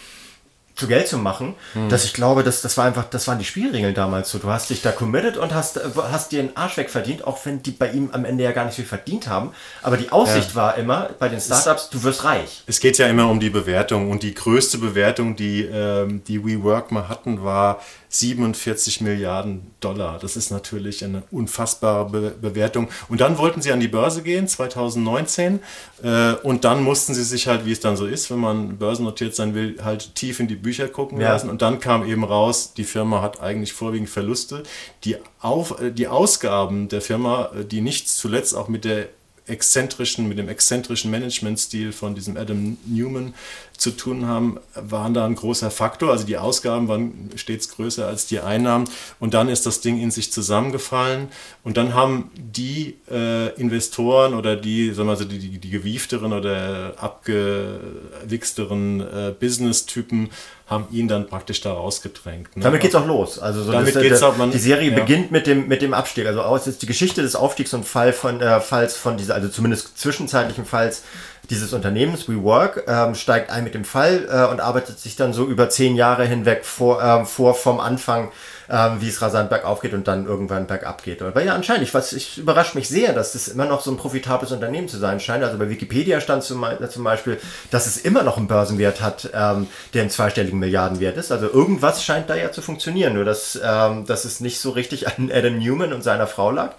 zu 0.74 0.88
Geld 0.88 1.06
zu 1.06 1.18
machen, 1.18 1.54
hm. 1.74 1.88
dass 1.88 2.04
ich 2.04 2.14
glaube, 2.14 2.42
dass 2.42 2.60
das 2.60 2.76
war 2.76 2.84
einfach, 2.84 3.04
das 3.04 3.28
waren 3.28 3.38
die 3.38 3.44
Spielregeln 3.44 3.94
damals 3.94 4.30
so. 4.30 4.38
Du 4.38 4.48
hast 4.48 4.70
dich 4.70 4.82
da 4.82 4.90
committed 4.90 5.36
und 5.36 5.54
hast, 5.54 5.80
hast 5.96 6.32
dir 6.32 6.40
einen 6.40 6.56
Arsch 6.56 6.76
weg 6.76 6.90
verdient, 6.90 7.26
auch 7.26 7.38
wenn 7.44 7.62
die 7.62 7.70
bei 7.70 7.90
ihm 7.90 8.10
am 8.12 8.24
Ende 8.24 8.42
ja 8.42 8.52
gar 8.52 8.64
nicht 8.64 8.74
viel 8.74 8.84
verdient 8.84 9.28
haben. 9.28 9.52
Aber 9.82 9.96
die 9.96 10.10
Aussicht 10.10 10.50
ja. 10.50 10.56
war 10.56 10.76
immer 10.76 11.10
bei 11.18 11.28
den 11.28 11.40
Startups, 11.40 11.90
du 11.90 12.02
wirst 12.02 12.24
reich. 12.24 12.64
Es 12.66 12.80
geht 12.80 12.98
ja 12.98 13.06
immer 13.06 13.28
um 13.28 13.38
die 13.38 13.50
Bewertung 13.50 14.10
und 14.10 14.24
die 14.24 14.34
größte 14.34 14.78
Bewertung, 14.78 15.36
die 15.36 15.62
ähm, 15.62 16.22
die 16.26 16.44
WeWork 16.44 16.90
mal 16.90 17.08
hatten, 17.08 17.44
war 17.44 17.80
47 18.14 19.00
Milliarden 19.00 19.62
Dollar. 19.80 20.18
Das 20.20 20.36
ist 20.36 20.50
natürlich 20.50 21.04
eine 21.04 21.24
unfassbare 21.32 22.10
Be 22.10 22.34
Bewertung. 22.40 22.88
Und 23.08 23.20
dann 23.20 23.38
wollten 23.38 23.60
sie 23.60 23.72
an 23.72 23.80
die 23.80 23.88
Börse 23.88 24.22
gehen, 24.22 24.46
2019. 24.46 25.60
Äh, 26.02 26.34
und 26.42 26.64
dann 26.64 26.82
mussten 26.82 27.12
sie 27.14 27.24
sich 27.24 27.48
halt, 27.48 27.66
wie 27.66 27.72
es 27.72 27.80
dann 27.80 27.96
so 27.96 28.06
ist, 28.06 28.30
wenn 28.30 28.38
man 28.38 28.78
börsennotiert 28.78 29.34
sein 29.34 29.54
will, 29.54 29.76
halt 29.82 30.14
tief 30.14 30.38
in 30.38 30.46
die 30.46 30.54
Bücher 30.54 30.88
gucken 30.88 31.20
ja. 31.20 31.32
lassen. 31.32 31.50
Und 31.50 31.60
dann 31.62 31.80
kam 31.80 32.06
eben 32.06 32.24
raus, 32.24 32.72
die 32.74 32.84
Firma 32.84 33.20
hat 33.20 33.40
eigentlich 33.40 33.72
vorwiegend 33.72 34.08
Verluste. 34.08 34.62
Die, 35.04 35.16
Auf 35.40 35.80
äh, 35.80 35.90
die 35.90 36.06
Ausgaben 36.06 36.88
der 36.88 37.00
Firma, 37.00 37.50
äh, 37.58 37.64
die 37.64 37.80
nicht 37.80 38.08
zuletzt 38.08 38.54
auch 38.54 38.68
mit 38.68 38.84
der 38.84 39.08
exzentrischen, 39.46 40.26
mit 40.26 40.38
dem 40.38 40.48
exzentrischen 40.48 41.10
Managementstil 41.10 41.92
von 41.92 42.14
diesem 42.14 42.36
Adam 42.36 42.78
Newman 42.86 43.34
zu 43.76 43.90
tun 43.90 44.26
haben, 44.26 44.58
waren 44.74 45.12
da 45.12 45.26
ein 45.26 45.34
großer 45.34 45.70
Faktor. 45.70 46.12
Also 46.12 46.24
die 46.24 46.38
Ausgaben 46.38 46.88
waren 46.88 47.30
stets 47.36 47.68
größer 47.68 48.06
als 48.06 48.26
die 48.26 48.40
Einnahmen. 48.40 48.88
Und 49.20 49.34
dann 49.34 49.50
ist 49.50 49.66
das 49.66 49.82
Ding 49.82 50.00
in 50.00 50.10
sich 50.10 50.32
zusammengefallen. 50.32 51.28
Und 51.62 51.76
dann 51.76 51.92
haben 51.92 52.30
die 52.36 52.96
äh, 53.10 53.50
Investoren 53.60 54.32
oder 54.32 54.56
die, 54.56 54.94
sagen 54.94 55.08
wir 55.08 55.16
mal, 55.16 55.26
die, 55.26 55.38
die, 55.38 55.58
die 55.58 55.70
gewiefteren 55.70 56.32
oder 56.32 56.94
abgewichsteren 56.96 59.00
äh, 59.00 59.34
Business-Typen 59.38 60.30
haben 60.66 60.86
ihn 60.90 61.08
dann 61.08 61.26
praktisch 61.26 61.60
da 61.60 61.72
rausgedrängt. 61.72 62.56
Ne? 62.56 62.62
Damit 62.62 62.80
geht's 62.80 62.94
auch 62.94 63.06
los. 63.06 63.38
Also 63.38 63.62
so 63.62 63.72
Damit 63.72 63.94
das, 63.94 64.02
geht's 64.02 64.20
der, 64.20 64.28
auch, 64.28 64.36
man, 64.36 64.50
die 64.50 64.58
Serie 64.58 64.90
ja. 64.90 64.98
beginnt 64.98 65.30
mit 65.30 65.46
dem, 65.46 65.68
mit 65.68 65.82
dem 65.82 65.92
Abstieg. 65.92 66.26
Also 66.26 66.40
aus 66.42 66.66
ist 66.66 66.80
die 66.80 66.86
Geschichte 66.86 67.20
des 67.20 67.36
Aufstiegs 67.36 67.74
und 67.74 67.84
Fall 67.84 68.12
von, 68.12 68.40
äh, 68.40 68.60
Falls 68.60 68.96
von 68.96 69.16
dieser, 69.18 69.34
also 69.34 69.48
zumindest 69.48 69.98
zwischenzeitlichen 69.98 70.64
Falls 70.64 71.02
dieses 71.50 71.74
Unternehmens 71.74 72.28
WeWork 72.28 72.84
ähm, 72.88 73.14
steigt 73.14 73.50
ein 73.50 73.64
mit 73.64 73.74
dem 73.74 73.84
Fall 73.84 74.26
äh, 74.30 74.50
und 74.50 74.60
arbeitet 74.60 74.98
sich 74.98 75.16
dann 75.16 75.34
so 75.34 75.44
über 75.46 75.68
zehn 75.68 75.94
Jahre 75.94 76.24
hinweg 76.24 76.64
vor, 76.64 77.02
äh, 77.02 77.24
vor 77.26 77.54
vom 77.54 77.80
Anfang, 77.80 78.32
äh, 78.68 78.90
wie 78.98 79.08
es 79.08 79.20
rasant 79.22 79.50
bergauf 79.50 79.80
geht 79.80 79.94
und 79.94 80.08
dann 80.08 80.26
irgendwann 80.26 80.66
bergab 80.66 81.02
geht. 81.02 81.22
Aber 81.22 81.42
ja, 81.42 81.54
anscheinend, 81.54 81.82
ich, 81.82 81.94
was, 81.94 82.12
ich 82.12 82.38
überrascht 82.38 82.74
mich 82.74 82.88
sehr, 82.88 83.12
dass 83.12 83.32
das 83.32 83.48
immer 83.48 83.66
noch 83.66 83.80
so 83.80 83.90
ein 83.90 83.96
profitables 83.96 84.52
Unternehmen 84.52 84.88
zu 84.88 84.98
sein 84.98 85.20
scheint. 85.20 85.44
Also 85.44 85.58
bei 85.58 85.68
Wikipedia 85.68 86.20
stand 86.20 86.42
zum, 86.42 86.64
zum 86.88 87.04
Beispiel, 87.04 87.40
dass 87.70 87.86
es 87.86 87.96
immer 87.96 88.22
noch 88.22 88.36
einen 88.36 88.48
Börsenwert 88.48 89.00
hat, 89.00 89.30
ähm, 89.34 89.68
der 89.92 90.02
einen 90.02 90.10
zweistelligen 90.10 90.58
Milliardenwert 90.58 91.16
ist. 91.16 91.32
Also 91.32 91.48
irgendwas 91.48 92.04
scheint 92.04 92.30
da 92.30 92.36
ja 92.36 92.52
zu 92.52 92.62
funktionieren, 92.62 93.14
nur 93.14 93.24
dass, 93.24 93.58
ähm, 93.62 94.06
dass 94.06 94.24
es 94.24 94.40
nicht 94.40 94.60
so 94.60 94.70
richtig 94.70 95.08
an 95.08 95.30
Adam 95.32 95.58
Newman 95.58 95.92
und 95.92 96.02
seiner 96.02 96.26
Frau 96.26 96.50
lag 96.50 96.72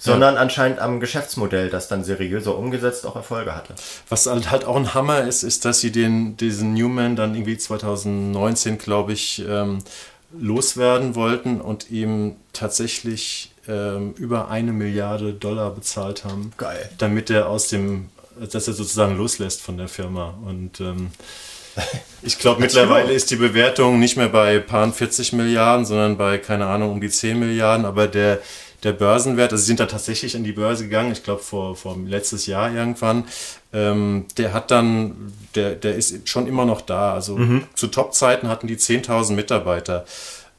sondern 0.00 0.36
anscheinend 0.38 0.78
am 0.80 0.98
Geschäftsmodell, 0.98 1.68
das 1.68 1.86
dann 1.86 2.02
seriöser 2.02 2.56
umgesetzt 2.56 3.06
auch 3.06 3.16
Erfolge 3.16 3.54
hatte. 3.54 3.74
Was 4.08 4.26
halt, 4.26 4.50
halt 4.50 4.64
auch 4.64 4.76
ein 4.76 4.94
Hammer 4.94 5.20
ist, 5.20 5.42
ist, 5.42 5.64
dass 5.66 5.80
sie 5.80 5.92
den, 5.92 6.36
diesen 6.38 6.72
Newman 6.72 7.16
dann 7.16 7.34
irgendwie 7.34 7.58
2019, 7.58 8.78
glaube 8.78 9.12
ich, 9.12 9.44
ähm, 9.46 9.84
loswerden 10.32 11.14
wollten 11.14 11.60
und 11.60 11.90
ihm 11.90 12.36
tatsächlich 12.52 13.52
ähm, 13.68 14.14
über 14.16 14.50
eine 14.50 14.72
Milliarde 14.72 15.32
Dollar 15.32 15.70
bezahlt 15.70 16.24
haben. 16.24 16.52
Geil. 16.56 16.90
Damit 16.98 17.30
er 17.30 17.48
aus 17.48 17.68
dem, 17.68 18.08
dass 18.38 18.68
er 18.68 18.74
sozusagen 18.74 19.16
loslässt 19.16 19.60
von 19.60 19.76
der 19.76 19.88
Firma. 19.88 20.34
Und 20.46 20.80
ähm, 20.80 21.10
ich 22.22 22.38
glaube, 22.38 22.60
mittlerweile 22.60 23.12
ist 23.12 23.30
die 23.30 23.36
Bewertung 23.36 23.98
nicht 23.98 24.16
mehr 24.16 24.28
bei 24.28 24.58
paar 24.58 24.90
40 24.92 25.32
Milliarden, 25.32 25.84
sondern 25.84 26.16
bei, 26.16 26.38
keine 26.38 26.66
Ahnung, 26.66 26.92
um 26.92 27.00
die 27.00 27.10
10 27.10 27.38
Milliarden. 27.38 27.84
Aber 27.84 28.06
der, 28.08 28.40
der 28.82 28.92
Börsenwert, 28.92 29.52
also 29.52 29.60
sie 29.60 29.68
sind 29.68 29.80
da 29.80 29.86
tatsächlich 29.86 30.36
an 30.36 30.44
die 30.44 30.52
Börse 30.52 30.84
gegangen, 30.84 31.12
ich 31.12 31.22
glaube 31.22 31.42
vor, 31.42 31.76
vor 31.76 31.96
letztes 32.06 32.46
Jahr 32.46 32.72
irgendwann, 32.72 33.24
ähm, 33.72 34.26
der 34.38 34.52
hat 34.52 34.70
dann, 34.70 35.32
der, 35.54 35.74
der 35.74 35.96
ist 35.96 36.28
schon 36.28 36.46
immer 36.46 36.64
noch 36.64 36.80
da. 36.80 37.14
Also 37.14 37.36
mhm. 37.36 37.64
zu 37.74 37.88
Top-Zeiten 37.88 38.48
hatten 38.48 38.66
die 38.66 38.76
10.000 38.76 39.32
Mitarbeiter. 39.32 40.04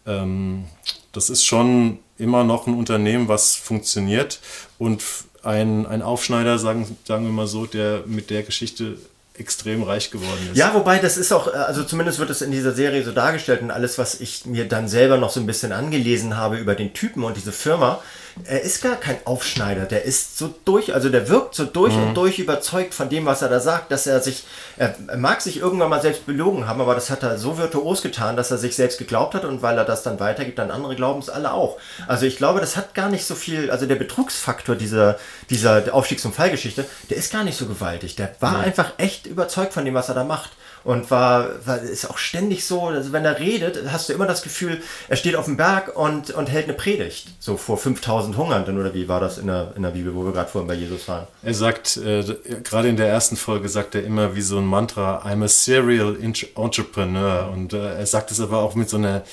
Ähm, 0.06 0.66
das 1.12 1.30
ist 1.30 1.46
schon 1.46 2.00
immer 2.18 2.44
noch 2.44 2.68
ein 2.68 2.76
Unternehmen, 2.76 3.28
was 3.28 3.56
funktioniert 3.56 4.40
und 4.78 5.04
ein, 5.44 5.88
ein 5.88 6.02
Aufschneider, 6.02 6.60
sagen, 6.60 6.98
sagen 7.04 7.26
wir 7.26 7.32
mal 7.32 7.48
so, 7.48 7.66
der 7.66 8.04
mit 8.06 8.30
der 8.30 8.44
Geschichte 8.44 8.98
extrem 9.42 9.84
reich 9.84 10.12
geworden 10.12 10.50
ist. 10.52 10.58
Ja, 10.58 10.74
wobei 10.74 11.00
das 11.00 11.18
ist 11.18 11.34
auch, 11.34 11.48
äh, 11.48 11.58
also 11.58 11.84
zumindest 11.84 12.20
wird 12.20 12.30
es 12.30 12.42
in 12.42 12.52
dieser 12.52 12.72
Serie 12.72 13.04
so 13.04 13.12
dargestellt 13.12 13.62
und 13.62 13.72
alles, 13.72 13.98
was 13.98 14.22
ich 14.22 14.46
mir 14.46 14.68
dann 14.68 14.88
selber 14.88 15.18
noch 15.18 15.32
so 15.32 15.40
ein 15.40 15.46
bisschen 15.46 15.74
angelesen 15.74 16.38
habe 16.38 16.58
über 16.58 16.76
den 16.76 16.94
Typen 16.94 17.24
und 17.24 17.36
diese 17.36 17.52
Firma, 17.52 18.02
er 18.46 18.62
ist 18.62 18.82
gar 18.82 18.96
kein 18.96 19.18
Aufschneider, 19.26 19.86
der 19.86 20.04
ist 20.06 20.38
so 20.38 20.54
durch, 20.66 20.94
also 20.94 21.10
der 21.10 21.30
wirkt 21.30 21.56
so 21.56 21.66
durch 21.66 21.96
mhm. 21.96 22.10
und 22.10 22.14
durch 22.16 22.40
überzeugt 22.40 22.94
von 22.94 23.10
dem, 23.10 23.26
was 23.26 23.42
er 23.42 23.50
da 23.50 23.60
sagt, 23.60 23.92
dass 23.92 24.08
er 24.08 24.22
sich, 24.22 24.46
er, 24.78 24.96
mag 25.18 25.42
sich 25.42 25.58
irgendwann 25.58 25.90
mal 25.90 26.02
selbst 26.02 26.26
belogen 26.26 26.68
haben, 26.68 26.82
aber 26.82 26.96
das 26.96 27.10
hat 27.10 27.24
er 27.24 27.38
so 27.38 27.58
virtuos 27.58 28.02
getan, 28.02 28.36
dass 28.36 28.52
er 28.52 28.58
sich 28.58 28.76
selbst 28.76 28.98
geglaubt 28.98 29.36
hat 29.36 29.46
und 29.46 29.62
weil 29.62 29.78
er 29.78 29.86
das 29.86 30.04
dann 30.04 30.20
weitergibt, 30.20 30.60
dann 30.60 30.72
andere 30.72 30.96
glauben 30.96 31.20
es 31.20 31.30
alle 31.30 31.54
auch. 31.54 31.78
Also 32.08 32.26
ich 32.26 32.38
glaube, 32.38 32.60
das 32.60 32.78
hat 32.78 32.94
gar 32.94 33.10
nicht 33.10 33.26
so 33.26 33.36
viel, 33.36 33.72
also 33.72 33.86
der 33.86 33.96
Betrugsfaktor 33.96 34.76
dieser, 34.76 35.18
dieser 35.50 35.94
Aufstiegs- 35.94 36.26
und 36.26 36.36
Fallgeschichte, 36.36 36.86
der 37.10 37.18
ist 37.18 37.32
gar 37.32 37.44
nicht 37.44 37.58
so 37.58 37.66
gewaltig. 37.66 38.16
Der 38.16 38.36
war 38.40 38.58
mhm. 38.58 38.64
einfach 38.66 38.94
echt 38.98 39.26
überzeugt 39.26 39.74
von 39.74 39.86
dem, 39.86 39.94
was 39.94 40.10
er 40.10 40.16
da 40.16 40.24
macht. 40.24 40.52
Und 40.84 41.12
war, 41.12 41.66
war 41.66 41.80
ist 41.80 42.10
auch 42.10 42.18
ständig 42.18 42.66
so, 42.66 42.88
also 42.88 43.12
wenn 43.12 43.26
er 43.26 43.40
redet, 43.40 43.80
hast 43.92 44.10
du 44.10 44.14
immer 44.14 44.26
das 44.26 44.42
Gefühl, 44.42 44.82
er 45.08 45.16
steht 45.16 45.36
auf 45.36 45.46
dem 45.46 45.58
Berg 45.58 45.96
und, 45.96 46.32
und 46.32 46.50
hält 46.50 46.66
eine 46.66 46.74
Predigt, 46.74 47.28
so 47.40 47.58
vor 47.58 47.78
5000 47.78 48.36
Hungernden 48.38 48.80
oder 48.80 48.94
wie 48.94 49.08
war 49.08 49.20
das 49.20 49.38
in 49.38 49.48
der, 49.48 49.74
in 49.76 49.84
der 49.84 49.92
Bibel, 49.92 50.16
wo 50.16 50.26
wir 50.26 50.32
gerade 50.32 50.50
vorhin 50.50 50.68
bei 50.68 50.74
Jesus 50.74 51.08
waren? 51.08 51.28
Er 51.44 51.54
sagt, 51.54 51.98
äh, 51.98 52.24
gerade 52.64 52.90
in 52.90 52.98
der 52.98 53.08
ersten 53.08 53.38
Folge 53.38 53.70
sagt 53.70 53.96
er 53.96 54.04
immer 54.04 54.36
wie 54.36 54.42
so 54.42 54.58
ein 54.58 54.66
Mantra, 54.66 55.24
I'm 55.26 55.44
a 55.44 55.48
serial 55.48 56.18
entrepreneur 56.22 57.50
und 57.52 57.74
äh, 57.74 57.96
er 57.96 58.06
sagt 58.06 58.32
es 58.32 58.40
aber 58.40 58.60
auch 58.60 58.76
mit 58.76 58.90
so 58.90 58.98
einer 58.98 59.24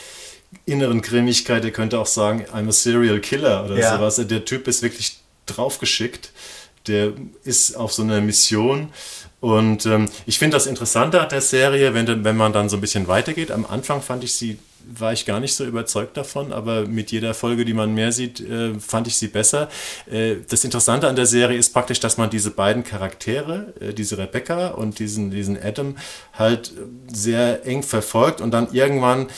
inneren 0.67 1.03
Grimmigkeit, 1.03 1.65
er 1.65 1.71
könnte 1.71 1.99
auch 1.99 2.07
sagen, 2.07 2.45
I'm 2.53 2.69
a 2.69 2.73
serial 2.73 3.21
killer 3.21 3.65
oder 3.65 3.79
ja. 3.79 3.97
sowas. 3.97 4.17
Der 4.17 4.45
Typ 4.45 4.69
ist 4.69 4.83
wirklich 4.83 5.19
draufgeschickt, 5.47 6.31
der 6.87 7.13
ist 7.45 7.77
auf 7.77 7.93
so 7.93 8.03
einer 8.03 8.21
Mission 8.21 8.93
und 9.41 9.87
ähm, 9.87 10.07
ich 10.27 10.39
finde 10.39 10.57
das 10.57 10.67
Interessante 10.67 11.21
an 11.21 11.29
der 11.29 11.41
Serie, 11.41 11.95
wenn, 11.95 12.25
wenn 12.25 12.37
man 12.37 12.53
dann 12.53 12.69
so 12.69 12.77
ein 12.77 12.81
bisschen 12.81 13.07
weitergeht. 13.07 13.51
Am 13.53 13.67
Anfang 13.67 14.03
fand 14.03 14.25
ich 14.25 14.35
sie, 14.35 14.59
war 14.85 15.13
ich 15.13 15.27
gar 15.27 15.39
nicht 15.39 15.55
so 15.55 15.65
überzeugt 15.65 16.17
davon, 16.17 16.53
aber 16.53 16.87
mit 16.87 17.13
jeder 17.13 17.35
Folge, 17.35 17.65
die 17.65 17.75
man 17.75 17.95
mehr 17.95 18.11
sieht, 18.11 18.41
äh, 18.41 18.75
fand 18.81 19.07
ich 19.07 19.17
sie 19.17 19.29
besser. 19.29 19.69
Äh, 20.11 20.37
das 20.49 20.65
Interessante 20.65 21.09
an 21.09 21.15
der 21.15 21.27
Serie 21.27 21.57
ist 21.57 21.73
praktisch, 21.73 22.01
dass 22.01 22.17
man 22.17 22.31
diese 22.31 22.51
beiden 22.51 22.83
Charaktere, 22.83 23.75
äh, 23.81 23.93
diese 23.95 24.19
Rebecca 24.19 24.69
und 24.69 24.99
diesen, 24.99 25.31
diesen 25.31 25.63
Adam, 25.63 25.97
halt 26.33 26.73
sehr 27.07 27.65
eng 27.65 27.85
verfolgt 27.85 28.41
und 28.41 28.51
dann 28.51 28.73
irgendwann 28.73 29.29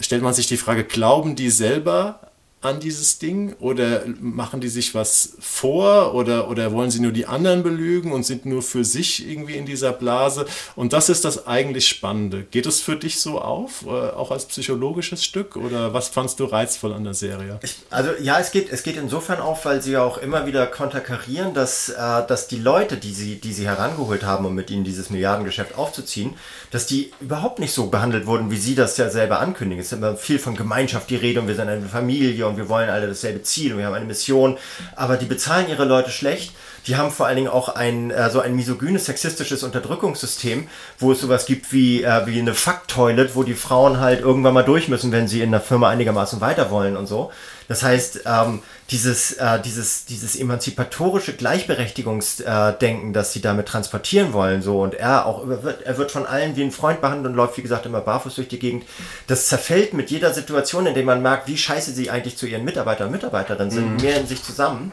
stellt 0.00 0.22
man 0.22 0.34
sich 0.34 0.46
die 0.46 0.56
Frage, 0.56 0.84
glauben 0.84 1.36
die 1.36 1.50
selber 1.50 2.20
an 2.66 2.80
dieses 2.80 3.18
Ding 3.18 3.54
oder 3.60 4.02
machen 4.20 4.60
die 4.60 4.68
sich 4.68 4.94
was 4.94 5.34
vor 5.38 6.14
oder, 6.14 6.50
oder 6.50 6.72
wollen 6.72 6.90
sie 6.90 7.00
nur 7.00 7.12
die 7.12 7.26
anderen 7.26 7.62
belügen 7.62 8.12
und 8.12 8.24
sind 8.24 8.44
nur 8.44 8.62
für 8.62 8.84
sich 8.84 9.28
irgendwie 9.28 9.54
in 9.54 9.66
dieser 9.66 9.92
Blase? 9.92 10.46
Und 10.74 10.92
das 10.92 11.08
ist 11.08 11.24
das 11.24 11.46
eigentlich 11.46 11.86
Spannende. 11.86 12.42
Geht 12.50 12.66
es 12.66 12.80
für 12.80 12.96
dich 12.96 13.20
so 13.20 13.40
auf, 13.40 13.86
äh, 13.86 13.90
auch 13.90 14.30
als 14.30 14.46
psychologisches 14.46 15.24
Stück 15.24 15.56
oder 15.56 15.94
was 15.94 16.08
fandst 16.08 16.40
du 16.40 16.44
reizvoll 16.44 16.92
an 16.92 17.04
der 17.04 17.14
Serie? 17.14 17.60
Ich, 17.62 17.76
also 17.90 18.10
ja, 18.20 18.38
es 18.40 18.50
geht, 18.50 18.72
es 18.72 18.82
geht 18.82 18.96
insofern 18.96 19.40
auf, 19.40 19.64
weil 19.64 19.80
sie 19.80 19.96
auch 19.96 20.18
immer 20.18 20.46
wieder 20.46 20.66
konterkarieren, 20.66 21.54
dass, 21.54 21.88
äh, 21.88 21.94
dass 22.26 22.48
die 22.48 22.58
Leute, 22.58 22.96
die 22.96 23.12
sie, 23.12 23.36
die 23.36 23.52
sie 23.52 23.66
herangeholt 23.66 24.24
haben, 24.24 24.44
um 24.44 24.54
mit 24.54 24.70
ihnen 24.70 24.82
dieses 24.82 25.10
Milliardengeschäft 25.10 25.78
aufzuziehen, 25.78 26.34
dass 26.72 26.86
die 26.86 27.12
überhaupt 27.20 27.60
nicht 27.60 27.72
so 27.72 27.86
behandelt 27.86 28.26
wurden, 28.26 28.50
wie 28.50 28.56
sie 28.56 28.74
das 28.74 28.96
ja 28.96 29.08
selber 29.08 29.38
ankündigen. 29.38 29.80
Es 29.80 29.92
ist 29.92 29.98
immer 29.98 30.16
viel 30.16 30.40
von 30.40 30.56
Gemeinschaft 30.56 31.08
die 31.10 31.16
Rede 31.16 31.40
und 31.40 31.48
wir 31.48 31.54
sind 31.54 31.68
eine 31.68 31.86
Familie 31.86 32.46
und 32.46 32.55
wir 32.56 32.68
wollen 32.68 32.90
alle 32.90 33.06
dasselbe 33.06 33.42
Ziel 33.42 33.72
und 33.72 33.78
wir 33.78 33.86
haben 33.86 33.94
eine 33.94 34.04
Mission, 34.04 34.58
aber 34.94 35.16
die 35.16 35.26
bezahlen 35.26 35.68
ihre 35.68 35.84
Leute 35.84 36.10
schlecht. 36.10 36.52
Die 36.86 36.96
haben 36.96 37.10
vor 37.10 37.26
allen 37.26 37.36
Dingen 37.36 37.48
auch 37.48 37.68
ein 37.68 38.12
äh, 38.12 38.30
so 38.30 38.40
ein 38.40 38.54
misogynes, 38.54 39.06
sexistisches 39.06 39.64
Unterdrückungssystem, 39.64 40.68
wo 40.98 41.12
es 41.12 41.20
sowas 41.20 41.46
gibt 41.46 41.72
wie, 41.72 42.04
äh, 42.04 42.26
wie 42.26 42.38
eine 42.38 42.54
Fuck-Toilet, 42.54 43.34
wo 43.34 43.42
die 43.42 43.54
Frauen 43.54 43.98
halt 43.98 44.20
irgendwann 44.20 44.54
mal 44.54 44.62
durch 44.62 44.88
müssen, 44.88 45.10
wenn 45.10 45.26
sie 45.26 45.42
in 45.42 45.50
der 45.50 45.60
Firma 45.60 45.88
einigermaßen 45.88 46.40
weiter 46.40 46.70
wollen 46.70 46.96
und 46.96 47.06
so. 47.06 47.32
Das 47.68 47.82
heißt, 47.82 48.20
ähm, 48.26 48.62
dieses, 48.90 49.32
äh, 49.32 49.60
dieses, 49.60 50.04
dieses 50.04 50.36
emanzipatorische 50.36 51.32
Gleichberechtigungsdenken, 51.34 53.12
das 53.12 53.32
sie 53.32 53.40
damit 53.40 53.66
transportieren 53.66 54.32
wollen, 54.32 54.62
so 54.62 54.80
und 54.80 54.94
er 54.94 55.26
auch 55.26 55.46
er 55.48 55.98
wird 55.98 56.12
von 56.12 56.24
allen 56.26 56.54
wie 56.56 56.62
ein 56.62 56.70
Freund 56.70 57.00
behandelt 57.00 57.32
und 57.32 57.34
läuft, 57.34 57.56
wie 57.56 57.62
gesagt, 57.62 57.86
immer 57.86 58.00
barfuß 58.00 58.36
durch 58.36 58.48
die 58.48 58.58
Gegend. 58.58 58.84
Das 59.26 59.48
zerfällt 59.48 59.92
mit 59.92 60.10
jeder 60.10 60.32
Situation, 60.32 60.86
in 60.86 60.94
der 60.94 61.04
man 61.04 61.20
merkt, 61.20 61.48
wie 61.48 61.56
scheiße 61.56 61.92
sie 61.92 62.10
eigentlich 62.10 62.36
zu 62.36 62.46
ihren 62.46 62.64
Mitarbeitern 62.64 63.08
und 63.08 63.12
Mitarbeiterinnen 63.12 63.70
sind, 63.70 63.94
mhm. 63.94 64.00
mehr 64.00 64.20
in 64.20 64.26
sich 64.26 64.42
zusammen. 64.42 64.92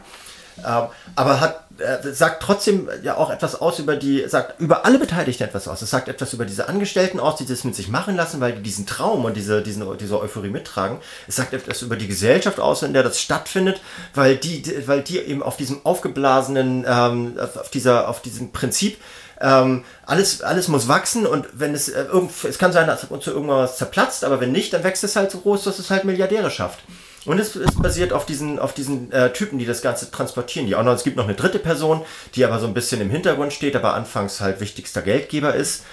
Ähm, 0.57 0.83
aber 1.15 1.39
hat, 1.39 1.63
äh, 1.79 2.11
sagt 2.11 2.43
trotzdem 2.43 2.89
ja 3.01 3.17
auch 3.17 3.29
etwas 3.29 3.59
aus 3.59 3.79
über 3.79 3.95
die, 3.95 4.27
sagt 4.27 4.59
über 4.59 4.85
alle 4.85 4.99
Beteiligten 4.99 5.43
etwas 5.43 5.67
aus. 5.67 5.81
Es 5.81 5.89
sagt 5.89 6.07
etwas 6.07 6.33
über 6.33 6.45
diese 6.45 6.67
Angestellten 6.69 7.19
aus, 7.19 7.37
die 7.37 7.45
das 7.45 7.63
mit 7.63 7.75
sich 7.75 7.89
machen 7.89 8.15
lassen, 8.15 8.39
weil 8.39 8.53
die 8.53 8.61
diesen 8.61 8.85
Traum 8.85 9.25
und 9.25 9.35
diese, 9.35 9.61
diesen, 9.61 9.97
diese 9.97 10.19
Euphorie 10.19 10.49
mittragen. 10.49 10.97
Es 11.27 11.35
sagt 11.35 11.53
etwas 11.53 11.81
über 11.81 11.95
die 11.95 12.07
Gesellschaft 12.07 12.59
aus, 12.59 12.83
in 12.83 12.93
der 12.93 13.03
das 13.03 13.19
stattfindet, 13.19 13.81
weil 14.13 14.37
die, 14.37 14.63
weil 14.87 15.01
die 15.01 15.19
eben 15.19 15.41
auf 15.41 15.57
diesem 15.57 15.85
aufgeblasenen, 15.85 16.85
ähm, 16.87 17.37
auf 17.39 17.69
dieser, 17.69 18.07
auf 18.07 18.21
diesem 18.21 18.51
Prinzip 18.51 18.97
ähm, 19.41 19.83
alles, 20.05 20.41
alles 20.41 20.67
muss 20.69 20.87
wachsen 20.87 21.25
und 21.25 21.47
wenn 21.53 21.73
es 21.73 21.89
äh, 21.89 22.03
irgend, 22.03 22.31
es 22.45 22.57
kann 22.57 22.71
sein, 22.71 22.87
dass 22.87 23.03
uns 23.03 23.27
irgendwann 23.27 23.63
was 23.63 23.77
zerplatzt, 23.77 24.23
aber 24.23 24.39
wenn 24.39 24.51
nicht, 24.51 24.73
dann 24.73 24.83
wächst 24.83 25.03
es 25.03 25.15
halt 25.15 25.31
so 25.31 25.39
groß, 25.39 25.65
dass 25.65 25.79
es 25.79 25.89
halt 25.89 26.05
Milliardäre 26.05 26.49
schafft. 26.49 26.79
Und 27.25 27.39
es, 27.39 27.55
es 27.55 27.75
basiert 27.75 28.11
auf 28.11 28.25
diesen, 28.25 28.59
auf 28.59 28.73
diesen 28.73 29.11
äh, 29.11 29.31
Typen, 29.31 29.57
die 29.59 29.65
das 29.65 29.81
Ganze 29.81 30.11
transportieren. 30.11 30.67
Die 30.67 30.75
auch 30.75 30.83
noch, 30.83 30.93
es 30.93 31.03
gibt 31.03 31.15
noch 31.15 31.23
eine 31.23 31.35
dritte 31.35 31.59
Person, 31.59 32.01
die 32.35 32.43
aber 32.43 32.59
so 32.59 32.67
ein 32.67 32.73
bisschen 32.73 32.99
im 33.01 33.09
Hintergrund 33.09 33.53
steht, 33.53 33.75
aber 33.75 33.93
anfangs 33.93 34.41
halt 34.41 34.59
wichtigster 34.59 35.01
Geldgeber 35.01 35.53
ist. 35.53 35.85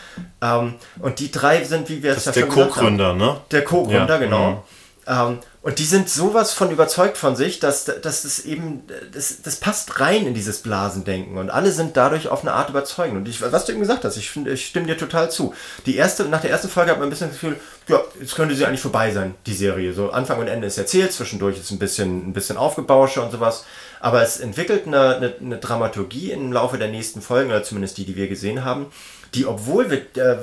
Ähm, 0.42 0.75
und 0.99 1.20
die 1.20 1.30
drei 1.30 1.62
sind, 1.64 1.88
wie 1.88 2.02
wir 2.02 2.12
es 2.12 2.25
ja 2.25 2.32
schon 2.32 2.49
gesagt 2.49 2.76
haben. 2.76 2.96
Der 2.99 3.06
Co-Gründer, 3.06 3.14
ne? 3.14 3.40
Der 3.50 3.64
Co-Gründer, 3.64 4.14
ja. 4.14 4.18
genau. 4.18 4.50
Mhm. 4.50 4.58
Ähm, 5.06 5.38
und 5.62 5.78
die 5.78 5.84
sind 5.84 6.08
sowas 6.08 6.54
von 6.54 6.70
überzeugt 6.70 7.18
von 7.18 7.36
sich, 7.36 7.60
dass, 7.60 7.84
dass 7.84 8.22
das 8.22 8.40
eben, 8.46 8.82
das, 9.12 9.42
das 9.42 9.56
passt 9.56 10.00
rein 10.00 10.26
in 10.26 10.32
dieses 10.32 10.62
Blasendenken. 10.62 11.36
Und 11.36 11.50
alle 11.50 11.70
sind 11.70 11.99
dadurch 11.99 12.28
auf 12.28 12.40
eine 12.40 12.52
Art 12.52 12.70
überzeugend. 12.70 13.18
Und 13.18 13.28
ich, 13.28 13.42
was 13.42 13.66
du 13.66 13.73
eben 13.73 13.82
gesagt 13.82 14.06
hast, 14.06 14.16
ich, 14.16 14.34
ich 14.46 14.66
stimme 14.66 14.86
dir 14.86 14.96
total 14.96 15.30
zu. 15.30 15.52
Die 15.84 15.96
erste, 15.96 16.25
nach 16.25 16.40
der 16.40 16.50
ersten 16.50 16.70
Folge 16.70 16.92
hat 16.92 16.99
man 16.99 17.08
ein 17.08 17.10
bisschen 17.10 17.28
das 17.28 17.38
Gefühl, 17.38 17.60
ja, 17.88 18.00
jetzt 18.18 18.36
könnte 18.36 18.54
sie 18.54 18.64
eigentlich 18.64 18.80
vorbei 18.80 19.12
sein, 19.12 19.34
die 19.44 19.52
Serie. 19.52 19.92
So 19.92 20.10
Anfang 20.10 20.40
und 20.40 20.49
Ende 20.49 20.66
ist 20.66 20.78
erzählt, 20.78 21.12
zwischendurch 21.12 21.58
ist 21.58 21.70
ein 21.70 21.78
bisschen, 21.78 22.30
ein 22.30 22.32
bisschen 22.32 22.56
aufgebausche 22.56 23.20
und 23.20 23.30
sowas. 23.30 23.66
Aber 24.00 24.23
es 24.23 24.40
entwickelt 24.40 24.86
eine, 24.86 25.16
eine, 25.16 25.34
eine 25.38 25.58
Dramaturgie 25.58 26.32
im 26.32 26.54
Laufe 26.54 26.78
der 26.78 26.88
nächsten 26.88 27.20
Folgen, 27.20 27.50
oder 27.50 27.62
zumindest 27.62 27.99
die, 27.99 28.06
die 28.06 28.16
wir 28.16 28.28
gesehen 28.28 28.64
haben, 28.64 28.86
die, 29.34 29.44
obwohl 29.44 29.90
wir, 29.90 29.99
äh, 30.16 30.38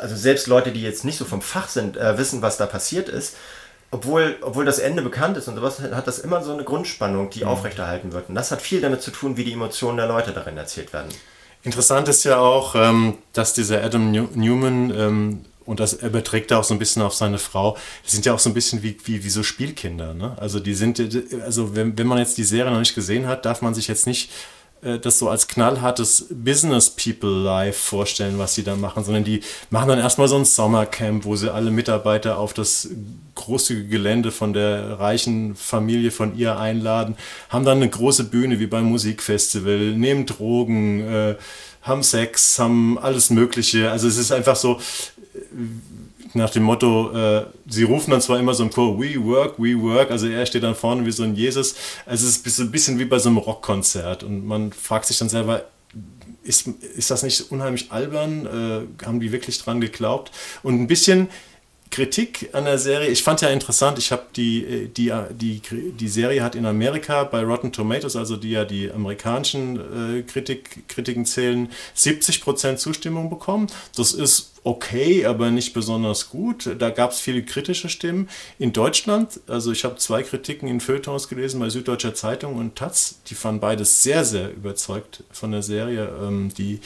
also 0.00 0.16
selbst 0.16 0.46
Leute, 0.46 0.72
die 0.72 0.82
jetzt 0.82 1.04
nicht 1.04 1.18
so 1.18 1.26
vom 1.26 1.42
Fach 1.42 1.68
sind, 1.68 1.98
äh, 1.98 2.16
wissen, 2.16 2.40
was 2.40 2.56
da 2.56 2.64
passiert 2.64 3.10
ist, 3.10 3.36
obwohl, 3.92 4.36
obwohl 4.40 4.64
das 4.64 4.78
Ende 4.78 5.02
bekannt 5.02 5.36
ist 5.36 5.46
und 5.48 5.56
sowas, 5.56 5.78
hat 5.80 6.06
das 6.06 6.18
immer 6.18 6.42
so 6.42 6.52
eine 6.52 6.64
Grundspannung, 6.64 7.30
die 7.30 7.42
mhm. 7.42 7.48
aufrechterhalten 7.48 8.12
wird. 8.12 8.28
Und 8.28 8.34
das 8.34 8.50
hat 8.50 8.62
viel 8.62 8.80
damit 8.80 9.02
zu 9.02 9.10
tun, 9.10 9.36
wie 9.36 9.44
die 9.44 9.52
Emotionen 9.52 9.98
der 9.98 10.08
Leute 10.08 10.32
darin 10.32 10.56
erzählt 10.56 10.92
werden. 10.92 11.10
Interessant 11.62 12.08
ist 12.08 12.24
ja 12.24 12.38
auch, 12.38 12.74
ähm, 12.74 13.18
dass 13.34 13.52
dieser 13.52 13.84
Adam 13.84 14.10
Newman, 14.10 14.92
ähm, 14.96 15.44
und 15.66 15.78
das 15.78 15.92
überträgt 15.92 16.50
er 16.50 16.58
auch 16.58 16.64
so 16.64 16.74
ein 16.74 16.78
bisschen 16.78 17.02
auf 17.02 17.14
seine 17.14 17.38
Frau, 17.38 17.76
die 18.04 18.10
sind 18.10 18.24
ja 18.24 18.32
auch 18.32 18.38
so 18.38 18.50
ein 18.50 18.54
bisschen 18.54 18.82
wie, 18.82 18.96
wie, 19.04 19.22
wie 19.22 19.30
so 19.30 19.42
Spielkinder. 19.42 20.14
Ne? 20.14 20.36
Also 20.40 20.58
die 20.58 20.74
sind, 20.74 20.98
also 21.44 21.76
wenn, 21.76 21.96
wenn 21.96 22.06
man 22.06 22.18
jetzt 22.18 22.38
die 22.38 22.44
Serie 22.44 22.72
noch 22.72 22.80
nicht 22.80 22.94
gesehen 22.94 23.28
hat, 23.28 23.44
darf 23.44 23.60
man 23.60 23.74
sich 23.74 23.88
jetzt 23.88 24.06
nicht 24.06 24.30
das 24.82 25.18
so 25.18 25.28
als 25.28 25.46
knallhartes 25.46 26.26
Business 26.30 26.90
People 26.90 27.30
Life 27.30 27.78
vorstellen, 27.78 28.38
was 28.38 28.54
sie 28.54 28.64
da 28.64 28.74
machen, 28.74 29.04
sondern 29.04 29.22
die 29.22 29.40
machen 29.70 29.88
dann 29.88 29.98
erstmal 30.00 30.26
so 30.26 30.36
ein 30.36 30.44
Sommercamp, 30.44 31.24
wo 31.24 31.36
sie 31.36 31.52
alle 31.52 31.70
Mitarbeiter 31.70 32.38
auf 32.38 32.52
das 32.52 32.88
großzügige 33.34 33.88
Gelände 33.88 34.32
von 34.32 34.52
der 34.52 34.98
reichen 34.98 35.54
Familie 35.54 36.10
von 36.10 36.36
ihr 36.36 36.58
einladen, 36.58 37.16
haben 37.48 37.64
dann 37.64 37.78
eine 37.78 37.88
große 37.88 38.24
Bühne 38.24 38.58
wie 38.58 38.66
beim 38.66 38.84
Musikfestival, 38.86 39.92
nehmen 39.92 40.26
Drogen, 40.26 41.00
äh, 41.00 41.36
haben 41.82 42.02
Sex, 42.02 42.58
haben 42.58 42.98
alles 42.98 43.30
Mögliche. 43.30 43.90
Also 43.90 44.08
es 44.08 44.16
ist 44.16 44.32
einfach 44.32 44.56
so, 44.56 44.80
nach 46.34 46.50
dem 46.50 46.62
Motto, 46.62 47.12
äh, 47.12 47.46
sie 47.66 47.84
rufen 47.84 48.10
dann 48.10 48.20
zwar 48.20 48.38
immer 48.38 48.54
so 48.54 48.62
im 48.64 48.70
Chor, 48.70 48.98
we 48.98 49.22
work, 49.22 49.54
we 49.58 49.80
work, 49.80 50.10
also 50.10 50.26
er 50.26 50.46
steht 50.46 50.62
dann 50.62 50.74
vorne 50.74 51.04
wie 51.06 51.12
so 51.12 51.22
ein 51.22 51.34
Jesus. 51.34 51.74
Also 52.06 52.26
es 52.26 52.38
ist 52.38 52.58
ein 52.58 52.70
bisschen 52.70 52.98
wie 52.98 53.04
bei 53.04 53.18
so 53.18 53.28
einem 53.28 53.38
Rockkonzert 53.38 54.22
und 54.22 54.46
man 54.46 54.72
fragt 54.72 55.06
sich 55.06 55.18
dann 55.18 55.28
selber, 55.28 55.64
ist, 56.42 56.66
ist 56.96 57.10
das 57.10 57.22
nicht 57.22 57.52
unheimlich 57.52 57.92
albern? 57.92 58.46
Äh, 59.00 59.06
haben 59.06 59.20
die 59.20 59.32
wirklich 59.32 59.58
dran 59.62 59.80
geglaubt? 59.80 60.32
Und 60.62 60.80
ein 60.80 60.86
bisschen 60.86 61.28
Kritik 61.92 62.48
an 62.54 62.64
der 62.64 62.78
Serie. 62.78 63.08
Ich 63.10 63.22
fand 63.22 63.42
ja 63.42 63.50
interessant, 63.50 63.98
ich 63.98 64.10
habe 64.12 64.22
die, 64.34 64.64
äh, 64.64 64.88
die, 64.88 65.10
äh, 65.10 65.26
die, 65.30 65.60
die 65.70 66.08
Serie 66.08 66.42
hat 66.42 66.54
in 66.54 66.64
Amerika 66.64 67.22
bei 67.24 67.44
Rotten 67.44 67.70
Tomatoes, 67.70 68.16
also 68.16 68.36
die 68.36 68.50
ja 68.50 68.64
die 68.64 68.90
amerikanischen 68.90 70.18
äh, 70.18 70.22
Kritik, 70.22 70.88
Kritiken 70.88 71.26
zählen, 71.26 71.68
70% 71.94 72.76
Zustimmung 72.76 73.28
bekommen. 73.28 73.66
Das 73.94 74.14
ist 74.14 74.52
okay, 74.64 75.26
aber 75.26 75.50
nicht 75.50 75.74
besonders 75.74 76.30
gut. 76.30 76.70
Da 76.78 76.88
gab 76.90 77.10
es 77.10 77.20
viele 77.20 77.42
kritische 77.42 77.90
Stimmen. 77.90 78.28
In 78.58 78.72
Deutschland, 78.72 79.40
also 79.46 79.70
ich 79.70 79.84
habe 79.84 79.96
zwei 79.96 80.22
Kritiken 80.22 80.68
in 80.68 80.80
Feuilletons 80.80 81.28
gelesen 81.28 81.60
bei 81.60 81.68
Süddeutscher 81.68 82.14
Zeitung 82.14 82.56
und 82.56 82.76
Taz, 82.76 83.16
die 83.26 83.34
fanden 83.34 83.60
beides 83.60 84.02
sehr, 84.02 84.24
sehr 84.24 84.50
überzeugt 84.50 85.24
von 85.30 85.52
der 85.52 85.62
Serie. 85.62 86.08
Ähm, 86.22 86.52
die 86.56 86.80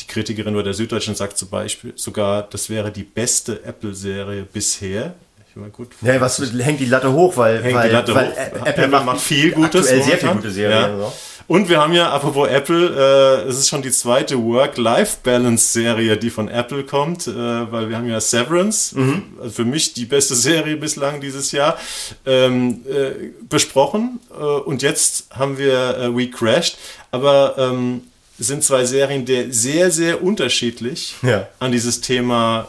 die 0.00 0.06
Kritikerin 0.06 0.54
bei 0.54 0.62
der 0.62 0.74
Süddeutschen 0.74 1.14
sagt 1.14 1.38
zum 1.38 1.48
Beispiel 1.48 1.92
sogar, 1.96 2.42
das 2.42 2.68
wäre 2.70 2.90
die 2.90 3.04
beste 3.04 3.64
Apple-Serie 3.64 4.46
bisher. 4.52 5.14
Ich 5.48 5.56
meine, 5.56 5.70
gut. 5.70 5.90
Ja, 6.02 6.20
was 6.20 6.40
hängt 6.40 6.80
die 6.80 6.86
Latte 6.86 7.12
hoch, 7.12 7.36
weil, 7.36 7.62
weil, 7.72 7.92
Latte 7.92 8.12
weil 8.14 8.32
hoch. 8.32 8.36
Apple, 8.36 8.84
Apple 8.84 8.88
macht, 9.04 9.20
viel 9.20 9.52
Gutes. 9.52 9.82
Aktuell 9.82 10.02
sehr 10.02 10.18
viel 10.18 10.30
gute 10.30 10.50
Serien. 10.50 11.00
Ja. 11.00 11.12
Und 11.46 11.68
wir 11.68 11.80
haben 11.80 11.92
ja, 11.92 12.10
apropos 12.10 12.48
Apple, 12.48 13.44
äh, 13.44 13.48
es 13.48 13.58
ist 13.58 13.68
schon 13.68 13.82
die 13.82 13.90
zweite 13.90 14.42
Work-Life-Balance-Serie, 14.42 16.16
die 16.16 16.30
von 16.30 16.48
Apple 16.48 16.84
kommt, 16.84 17.26
äh, 17.26 17.32
weil 17.34 17.90
wir 17.90 17.98
haben 17.98 18.08
ja 18.08 18.18
Severance, 18.18 18.96
mhm. 18.96 19.24
also 19.38 19.50
für 19.50 19.64
mich 19.64 19.92
die 19.92 20.06
beste 20.06 20.34
Serie 20.34 20.76
bislang 20.76 21.20
dieses 21.20 21.52
Jahr, 21.52 21.78
ähm, 22.24 22.80
äh, 22.88 23.30
besprochen. 23.48 24.20
Äh, 24.32 24.42
und 24.42 24.82
jetzt 24.82 25.26
haben 25.30 25.58
wir 25.58 25.98
äh, 25.98 26.16
We 26.16 26.30
Crashed. 26.30 26.78
Aber 27.10 27.54
ähm, 27.58 28.02
sind 28.44 28.62
zwei 28.62 28.84
Serien, 28.84 29.24
die 29.24 29.50
sehr, 29.52 29.90
sehr 29.90 30.22
unterschiedlich 30.22 31.16
Ja. 31.22 31.48
an 31.58 31.72
dieses 31.72 32.00
Thema 32.00 32.68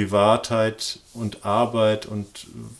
Privatheit 0.00 0.98
und 1.14 1.44
Arbeit 1.46 2.06
und 2.06 2.26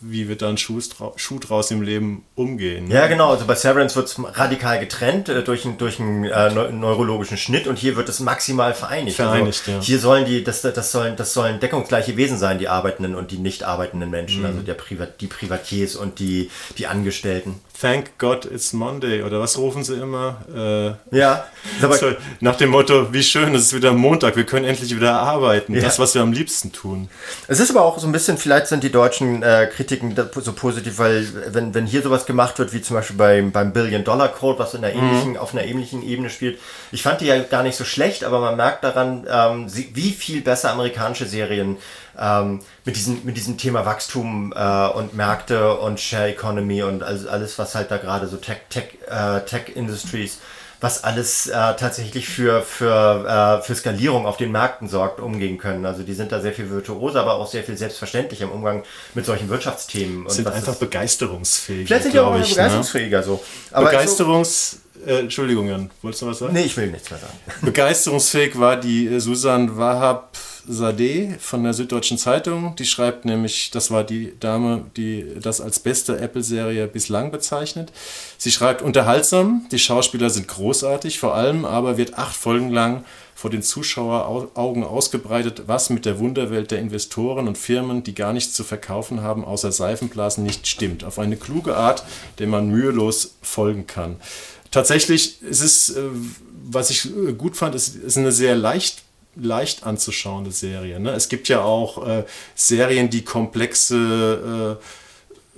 wie 0.00 0.28
wird 0.28 0.42
dann 0.42 0.58
Schuh, 0.58 0.80
Schuh 1.16 1.38
draus 1.38 1.70
im 1.70 1.80
Leben 1.80 2.24
umgehen. 2.34 2.88
ne? 2.88 2.94
Ja, 2.94 3.06
genau. 3.06 3.30
Also 3.30 3.46
bei 3.46 3.54
Severance 3.54 3.96
wird 3.96 4.08
es 4.08 4.16
radikal 4.38 4.78
getrennt 4.80 5.28
äh, 5.28 5.42
durch, 5.42 5.64
einen- 5.64 5.78
durch 5.78 5.98
einen 5.98 6.24
äh, 6.24 6.50
neu- 6.52 6.70
neurologischen 6.72 7.38
Schnitt 7.38 7.66
und 7.68 7.78
hier 7.78 7.96
wird 7.96 8.08
es 8.08 8.20
maximal 8.20 8.74
vereinigt. 8.74 9.16
Vereinigt, 9.16 9.62
also 9.66 9.78
ja. 9.78 9.80
Hier 9.80 9.98
sollen 9.98 10.24
die, 10.26 10.44
das, 10.44 10.60
das, 10.62 10.92
sollen, 10.92 11.16
das 11.16 11.32
sollen 11.32 11.58
deckungsgleiche 11.60 12.16
Wesen 12.16 12.38
sein, 12.38 12.58
die 12.58 12.68
arbeitenden 12.68 13.14
und 13.14 13.30
die 13.30 13.38
nicht 13.38 13.62
arbeitenden 13.62 14.10
Menschen, 14.10 14.40
Mhm. 14.40 14.46
also 14.46 14.60
der 14.62 14.74
Privat, 14.74 15.20
die 15.20 15.28
Privatiers 15.28 15.96
und 15.96 16.18
die, 16.18 16.50
die 16.76 16.86
Angestellten. 16.88 17.60
Thank 17.78 18.16
God 18.16 18.46
it's 18.46 18.72
Monday 18.72 19.22
oder 19.22 19.38
was 19.38 19.58
rufen 19.58 19.84
sie 19.84 19.94
immer? 19.94 20.36
Äh, 21.12 21.16
Ja, 21.16 21.44
ist 21.76 21.84
aber, 21.84 21.96
so, 21.98 22.06
nach 22.40 22.56
dem 22.56 22.70
Motto, 22.70 23.12
wie 23.12 23.22
schön, 23.22 23.54
es 23.54 23.64
ist 23.64 23.74
wieder 23.74 23.92
Montag, 23.92 24.36
wir 24.36 24.44
können 24.44 24.64
endlich 24.64 24.94
wieder 24.94 25.12
arbeiten. 25.20 25.78
Das, 25.78 25.98
was 25.98 26.14
wir 26.14 26.22
am 26.22 26.32
liebsten 26.32 26.72
tun. 26.72 27.08
Es 27.48 27.60
ist 27.60 27.70
aber 27.70 27.84
auch 27.84 27.98
so 27.98 28.06
ein 28.06 28.12
bisschen, 28.12 28.38
vielleicht 28.38 28.68
sind 28.68 28.82
die 28.82 28.90
deutschen 28.90 29.42
äh, 29.42 29.68
Kritiken 29.70 30.16
so 30.34 30.52
positiv, 30.52 30.98
weil 30.98 31.26
wenn, 31.52 31.74
wenn 31.74 31.86
hier 31.86 32.02
sowas 32.02 32.24
gemacht 32.24 32.58
wird, 32.58 32.72
wie 32.72 32.80
zum 32.80 32.96
Beispiel 32.96 33.16
beim, 33.16 33.52
beim 33.52 33.72
Billion-Dollar-Code, 33.72 34.58
was 34.58 34.72
in 34.72 34.80
der 34.80 34.94
ähnlichen, 34.94 35.36
auf 35.36 35.52
einer 35.52 35.64
ähnlichen 35.64 36.02
Ebene 36.02 36.30
spielt, 36.30 36.58
ich 36.92 37.02
fand 37.02 37.20
die 37.20 37.26
ja 37.26 37.38
gar 37.42 37.62
nicht 37.62 37.76
so 37.76 37.84
schlecht, 37.84 38.24
aber 38.24 38.40
man 38.40 38.56
merkt 38.56 38.84
daran, 38.84 39.26
ähm, 39.30 39.66
wie 39.92 40.12
viel 40.12 40.40
besser 40.40 40.70
amerikanische 40.72 41.26
Serien 41.26 41.76
ähm, 42.18 42.60
mit, 42.84 42.96
diesem, 42.96 43.24
mit 43.24 43.36
diesem 43.36 43.58
Thema 43.58 43.84
Wachstum 43.86 44.52
äh, 44.56 44.88
und 44.88 45.14
Märkte 45.14 45.74
und 45.74 46.00
Share 46.00 46.28
Economy 46.28 46.82
und 46.82 47.02
alles, 47.02 47.26
alles 47.26 47.58
was 47.58 47.74
halt 47.74 47.90
da 47.90 47.96
gerade 47.98 48.26
so 48.28 48.36
Tech, 48.36 48.58
Tech, 48.70 48.98
äh, 49.08 49.40
Tech 49.40 49.74
Industries 49.74 50.38
was 50.80 51.04
alles 51.04 51.46
äh, 51.46 51.52
tatsächlich 51.52 52.28
für, 52.28 52.62
für, 52.62 53.60
äh, 53.60 53.62
für 53.62 53.74
Skalierung 53.74 54.26
auf 54.26 54.36
den 54.36 54.52
Märkten 54.52 54.88
sorgt, 54.88 55.20
umgehen 55.20 55.58
können. 55.58 55.86
Also 55.86 56.02
die 56.02 56.12
sind 56.12 56.32
da 56.32 56.40
sehr 56.40 56.52
viel 56.52 56.70
virtuoser, 56.70 57.20
aber 57.20 57.34
auch 57.34 57.50
sehr 57.50 57.64
viel 57.64 57.76
selbstverständlicher 57.76 58.44
im 58.44 58.50
Umgang 58.50 58.82
mit 59.14 59.24
solchen 59.24 59.48
Wirtschaftsthemen. 59.48 60.28
Sind 60.28 60.46
einfach 60.48 60.72
ist, 60.72 60.80
begeisterungsfähig. 60.80 61.86
vielleicht 61.86 62.04
sind 62.04 62.14
die 62.14 62.20
auch 62.20 62.34
ich, 62.38 62.48
ne? 62.48 62.54
begeisterungsfähiger 62.54 63.22
so. 63.22 63.42
Aber 63.72 63.86
Begeisterungs... 63.86 64.80
Äh, 65.06 65.20
Entschuldigung, 65.20 65.68
Jan, 65.68 65.90
wolltest 66.02 66.22
du 66.22 66.26
was 66.26 66.38
sagen? 66.38 66.52
Nee, 66.52 66.62
ich 66.62 66.76
will 66.76 66.88
nichts 66.88 67.10
mehr 67.10 67.20
sagen. 67.20 67.34
Begeisterungsfähig 67.62 68.58
war 68.58 68.76
die 68.76 69.06
äh, 69.06 69.20
Susan 69.20 69.76
Wahab 69.76 70.36
Sadeh 70.68 71.36
von 71.38 71.62
der 71.64 71.74
Süddeutschen 71.74 72.18
Zeitung. 72.18 72.74
Die 72.76 72.84
schreibt 72.84 73.24
nämlich, 73.24 73.70
das 73.70 73.90
war 73.90 74.04
die 74.04 74.32
Dame, 74.40 74.86
die 74.96 75.26
das 75.40 75.60
als 75.60 75.78
beste 75.78 76.18
Apple-Serie 76.18 76.86
bislang 76.86 77.30
bezeichnet. 77.30 77.92
Sie 78.38 78.50
schreibt 78.50 78.82
unterhaltsam, 78.82 79.66
die 79.70 79.78
Schauspieler 79.78 80.30
sind 80.30 80.48
großartig, 80.48 81.18
vor 81.18 81.34
allem 81.34 81.64
aber 81.64 81.96
wird 81.96 82.18
acht 82.18 82.36
Folgen 82.36 82.70
lang 82.70 83.04
vor 83.34 83.50
den 83.50 83.62
Zuschaueraugen 83.62 84.82
ausgebreitet, 84.82 85.64
was 85.66 85.90
mit 85.90 86.06
der 86.06 86.18
Wunderwelt 86.18 86.70
der 86.70 86.80
Investoren 86.80 87.48
und 87.48 87.58
Firmen, 87.58 88.02
die 88.02 88.14
gar 88.14 88.32
nichts 88.32 88.54
zu 88.54 88.64
verkaufen 88.64 89.20
haben, 89.20 89.44
außer 89.44 89.72
Seifenblasen, 89.72 90.42
nicht 90.42 90.66
stimmt. 90.66 91.04
Auf 91.04 91.18
eine 91.18 91.36
kluge 91.36 91.76
Art, 91.76 92.02
der 92.38 92.46
man 92.46 92.70
mühelos 92.70 93.34
folgen 93.42 93.86
kann. 93.86 94.16
Tatsächlich 94.70 95.42
ist 95.42 95.62
es, 95.62 95.90
äh, 95.90 96.02
was 96.64 96.90
ich 96.90 97.06
äh, 97.06 97.32
gut 97.34 97.56
fand, 97.56 97.74
ist, 97.74 97.94
ist 97.94 98.16
eine 98.16 98.32
sehr 98.32 98.56
leicht 98.56 99.05
leicht 99.36 99.84
anzuschauende 99.84 100.50
Serie. 100.50 100.98
Ne? 100.98 101.10
Es 101.10 101.28
gibt 101.28 101.48
ja 101.48 101.62
auch 101.62 102.06
äh, 102.06 102.24
Serien, 102.54 103.10
die 103.10 103.24
komplexe 103.24 104.78
äh, 104.80 104.84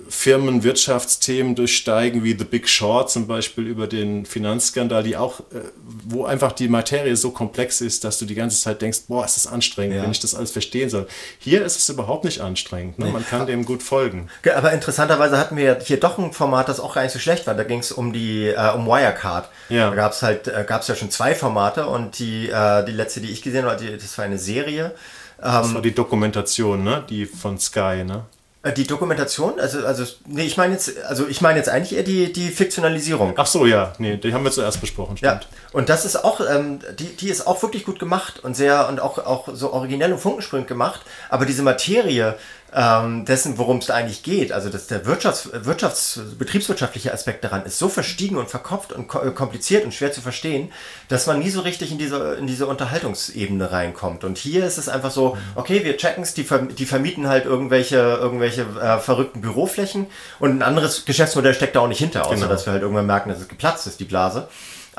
Firmenwirtschaftsthemen 0.07 1.55
durchsteigen, 1.55 2.23
wie 2.23 2.37
The 2.37 2.43
Big 2.45 2.67
Short 2.67 3.11
zum 3.11 3.27
Beispiel 3.27 3.67
über 3.67 3.87
den 3.87 4.25
Finanzskandal, 4.25 5.03
die 5.03 5.17
auch, 5.17 5.39
äh, 5.41 5.61
wo 6.05 6.25
einfach 6.25 6.51
die 6.51 6.67
Materie 6.67 7.15
so 7.15 7.31
komplex 7.31 7.81
ist, 7.81 8.03
dass 8.03 8.17
du 8.19 8.25
die 8.25 8.35
ganze 8.35 8.61
Zeit 8.61 8.81
denkst, 8.81 9.01
boah, 9.07 9.25
ist 9.25 9.35
das 9.35 9.47
anstrengend, 9.47 9.95
Ja. 9.97 10.03
wenn 10.03 10.11
ich 10.11 10.19
das 10.19 10.35
alles 10.35 10.51
verstehen 10.51 10.89
soll. 10.89 11.07
Hier 11.39 11.63
ist 11.65 11.77
es 11.77 11.89
überhaupt 11.89 12.25
nicht 12.25 12.41
anstrengend. 12.41 12.99
Ne? 12.99 13.07
Man 13.07 13.25
kann 13.25 13.45
dem 13.47 13.65
gut 13.65 13.83
folgen. 13.83 14.29
Ge- 14.41 14.53
Aber 14.53 14.71
interessanterweise 14.73 15.37
hatten 15.37 15.57
wir 15.57 15.79
hier 15.83 15.99
doch 15.99 16.17
ein 16.17 16.33
Format, 16.33 16.69
das 16.69 16.79
auch 16.79 16.95
gar 16.95 17.03
nicht 17.03 17.11
so 17.13 17.19
schlecht 17.19 17.47
war. 17.47 17.53
Da 17.55 17.63
ging 17.63 17.79
es 17.79 17.91
um 17.91 18.13
die 18.13 18.47
äh, 18.47 18.71
um 18.73 18.85
Wirecard. 18.87 19.49
Ja. 19.69 19.89
Da 19.89 19.95
gab 19.95 20.11
es 20.13 20.21
halt 20.21 20.47
äh, 20.47 20.63
gab's 20.67 20.87
ja 20.87 20.95
schon 20.95 21.11
zwei 21.11 21.35
Formate 21.35 21.87
und 21.87 22.19
die 22.19 22.49
äh, 22.49 22.85
die 22.85 22.91
letzte, 22.91 23.21
die 23.21 23.29
ich 23.31 23.41
gesehen 23.41 23.65
habe, 23.65 23.77
die, 23.83 23.97
das 23.97 24.17
war 24.17 24.25
eine 24.25 24.37
Serie. 24.39 24.93
Das 25.41 25.73
war 25.73 25.81
die 25.81 25.95
Dokumentation, 25.95 26.83
ne? 26.83 27.03
die 27.09 27.25
von 27.25 27.57
Sky. 27.57 28.03
Ne? 28.03 28.25
Äh, 28.61 28.73
Die 28.73 28.85
Dokumentation, 28.85 29.57
also 29.59 29.85
also 29.85 30.03
nee, 30.25 30.43
ich 30.43 30.57
meine 30.57 30.73
jetzt 30.73 31.01
also 31.05 31.27
ich 31.27 31.39
meine 31.39 31.57
jetzt 31.59 31.69
eigentlich 31.69 31.95
eher 31.95 32.03
die 32.03 32.33
die 32.33 32.49
Fiktionalisierung. 32.49 33.33
Ach 33.37 33.45
so, 33.47 33.65
ja, 33.65 33.93
nee, 33.99 34.17
die 34.17 34.33
haben 34.33 34.43
wir 34.43 34.51
zuerst 34.51 34.81
besprochen, 34.81 35.15
Ja, 35.21 35.37
stimmt. 35.37 35.47
und 35.71 35.87
das 35.87 36.03
ist 36.03 36.17
auch, 36.25 36.41
ähm, 36.41 36.79
die, 36.99 37.15
die 37.15 37.29
ist 37.29 37.47
auch 37.47 37.61
wirklich 37.63 37.85
gut 37.85 37.99
gemacht 37.99 38.39
und 38.43 38.55
sehr 38.57 38.89
und 38.89 38.99
auch, 38.99 39.17
auch 39.19 39.47
so 39.53 39.71
originell 39.71 40.11
und 40.11 40.19
funkensprüngend 40.19 40.67
gemacht. 40.67 41.01
Aber 41.29 41.45
diese 41.45 41.63
Materie 41.63 42.35
ähm, 42.73 43.25
dessen, 43.25 43.57
worum 43.57 43.77
es 43.77 43.89
eigentlich 43.89 44.23
geht, 44.23 44.51
also 44.51 44.69
dass 44.69 44.87
der 44.87 45.05
Wirtschafts-, 45.05 45.49
Wirtschafts-, 45.63 46.19
betriebswirtschaftliche 46.37 47.13
Aspekt 47.13 47.43
daran 47.43 47.65
ist 47.65 47.79
so 47.79 47.89
verstiegen 47.89 48.37
und 48.37 48.49
verkopft 48.49 48.91
und 48.93 49.13
äh, 49.15 49.31
kompliziert 49.31 49.85
und 49.85 49.93
schwer 49.93 50.11
zu 50.11 50.21
verstehen, 50.21 50.71
dass 51.07 51.27
man 51.27 51.39
nie 51.39 51.49
so 51.49 51.61
richtig 51.61 51.91
in 51.91 51.97
diese, 51.97 52.35
in 52.35 52.47
diese 52.47 52.67
Unterhaltungsebene 52.67 53.71
reinkommt. 53.71 54.23
Und 54.23 54.37
hier 54.37 54.65
ist 54.65 54.77
es 54.77 54.89
einfach 54.89 55.11
so, 55.11 55.37
okay, 55.55 55.83
wir 55.83 55.97
checken 55.97 56.23
es, 56.23 56.33
die, 56.33 56.47
die 56.77 56.85
vermieten 56.85 57.27
halt 57.27 57.45
irgendwelche, 57.45 57.97
irgendwelche 57.97 58.61
äh, 58.61 58.99
verrückten 58.99 59.41
Büroflächen 59.41 60.07
und 60.39 60.51
ein 60.51 60.61
anderes 60.61 61.05
Geschäftsmodell 61.05 61.53
steckt 61.53 61.75
da 61.75 61.81
auch 61.81 61.87
nicht 61.87 61.99
hinter, 61.99 62.25
außer 62.25 62.35
Genau. 62.35 62.47
dass 62.47 62.65
wir 62.65 62.73
halt 62.73 62.81
irgendwann 62.81 63.05
merken, 63.05 63.29
dass 63.29 63.39
es 63.39 63.47
geplatzt 63.47 63.87
ist, 63.87 63.99
die 63.99 64.05
Blase. 64.05 64.47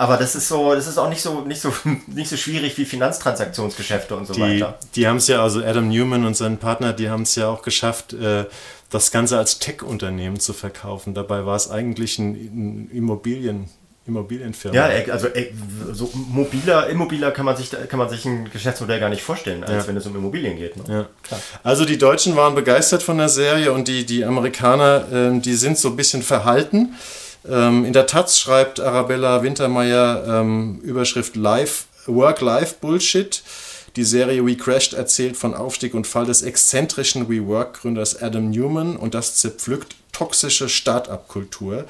Aber 0.01 0.17
das 0.17 0.35
ist 0.35 0.49
so, 0.49 0.75
das 0.75 0.87
ist 0.87 0.97
auch 0.97 1.11
nicht 1.11 1.21
so, 1.21 1.43
nicht 1.43 1.61
so, 1.61 1.71
nicht 2.07 2.31
so 2.31 2.37
schwierig 2.39 2.79
wie 2.79 2.87
Finanztransaktionsgeschäfte 2.87 4.17
und 4.17 4.27
so 4.27 4.33
Die, 4.33 4.41
weiter. 4.41 4.79
die 4.95 5.07
haben 5.07 5.19
es 5.19 5.29
ja, 5.29 5.43
also 5.43 5.63
Adam 5.63 5.89
Newman 5.91 6.25
und 6.25 6.35
sein 6.35 6.57
Partner, 6.57 6.95
die 6.95 7.11
haben 7.11 7.23
es 7.25 7.35
ja 7.37 7.49
auch 7.49 7.61
geschafft, 7.61 8.15
äh, 8.15 8.47
das 8.89 9.11
Ganze 9.11 9.37
als 9.37 9.59
Tech-Unternehmen 9.59 10.41
zu 10.41 10.55
verkaufen. 10.55 11.13
Dabei 11.13 11.45
war 11.45 11.55
es 11.55 11.71
eigentlich 11.71 12.19
ein, 12.19 12.33
ein 12.35 12.91
Immobilien, 12.93 13.69
Immobilienfirma. 14.07 14.75
Ja, 14.75 15.13
also 15.13 15.29
so 15.93 16.11
mobiler, 16.15 16.89
immobiler 16.89 17.31
kann 17.31 17.45
man 17.45 17.57
sich, 17.59 17.71
kann 17.89 17.99
man 17.99 18.09
sich 18.09 18.25
ein 18.25 18.49
Geschäftsmodell 18.51 19.01
gar 19.01 19.11
nicht 19.11 19.23
vorstellen, 19.23 19.63
als 19.65 19.85
Ja. 19.85 19.87
wenn 19.89 19.99
es 19.99 20.07
um 20.07 20.17
Immobilien 20.17 20.57
geht. 20.57 20.77
Ne? 20.89 21.07
Ja. 21.31 21.39
Also 21.63 21.85
die 21.85 21.99
Deutschen 21.99 22.37
waren 22.37 22.55
begeistert 22.55 23.03
von 23.03 23.19
der 23.19 23.29
Serie 23.29 23.71
und 23.73 23.87
die, 23.87 24.07
die 24.07 24.25
Amerikaner, 24.25 25.05
ähm, 25.13 25.43
die 25.43 25.55
sind 25.55 25.77
so 25.77 25.89
ein 25.89 25.97
bisschen 25.97 26.23
verhalten. 26.23 26.95
Ähm, 27.49 27.85
in 27.85 27.93
der 27.93 28.07
Taz 28.07 28.39
schreibt 28.39 28.81
Arabella 28.81 29.43
Wintermeyer 29.43 30.25
ähm, 30.27 30.81
Überschrift 30.83 31.37
Life, 31.37 31.85
Work-Life-Bullshit. 32.07 33.43
Die 33.97 34.05
Serie 34.05 34.47
We 34.47 34.57
Crashed 34.57 34.93
erzählt 34.93 35.37
von 35.37 35.55
Aufstieg 35.55 35.95
und 35.95 36.07
Fall 36.07 36.27
des 36.27 36.43
exzentrischen 36.43 37.29
WeWork-Gründers 37.29 38.23
Adam 38.23 38.51
Newman 38.51 38.97
und 38.97 39.15
das 39.15 39.37
zerpflückt 39.37 39.97
toxische 40.13 40.69
Start-up-Kultur. 40.69 41.87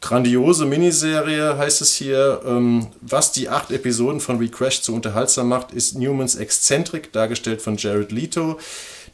Grandiose 0.00 0.66
Miniserie 0.66 1.56
heißt 1.56 1.80
es 1.80 1.94
hier. 1.94 2.40
Ähm, 2.44 2.88
was 3.00 3.32
die 3.32 3.48
acht 3.48 3.70
Episoden 3.70 4.20
von 4.20 4.40
We 4.40 4.48
Crashed 4.48 4.84
so 4.84 4.92
unterhaltsam 4.94 5.48
macht, 5.48 5.72
ist 5.72 5.96
Newmans 5.96 6.34
Exzentrik, 6.34 7.12
dargestellt 7.12 7.62
von 7.62 7.76
Jared 7.76 8.12
Leto. 8.12 8.58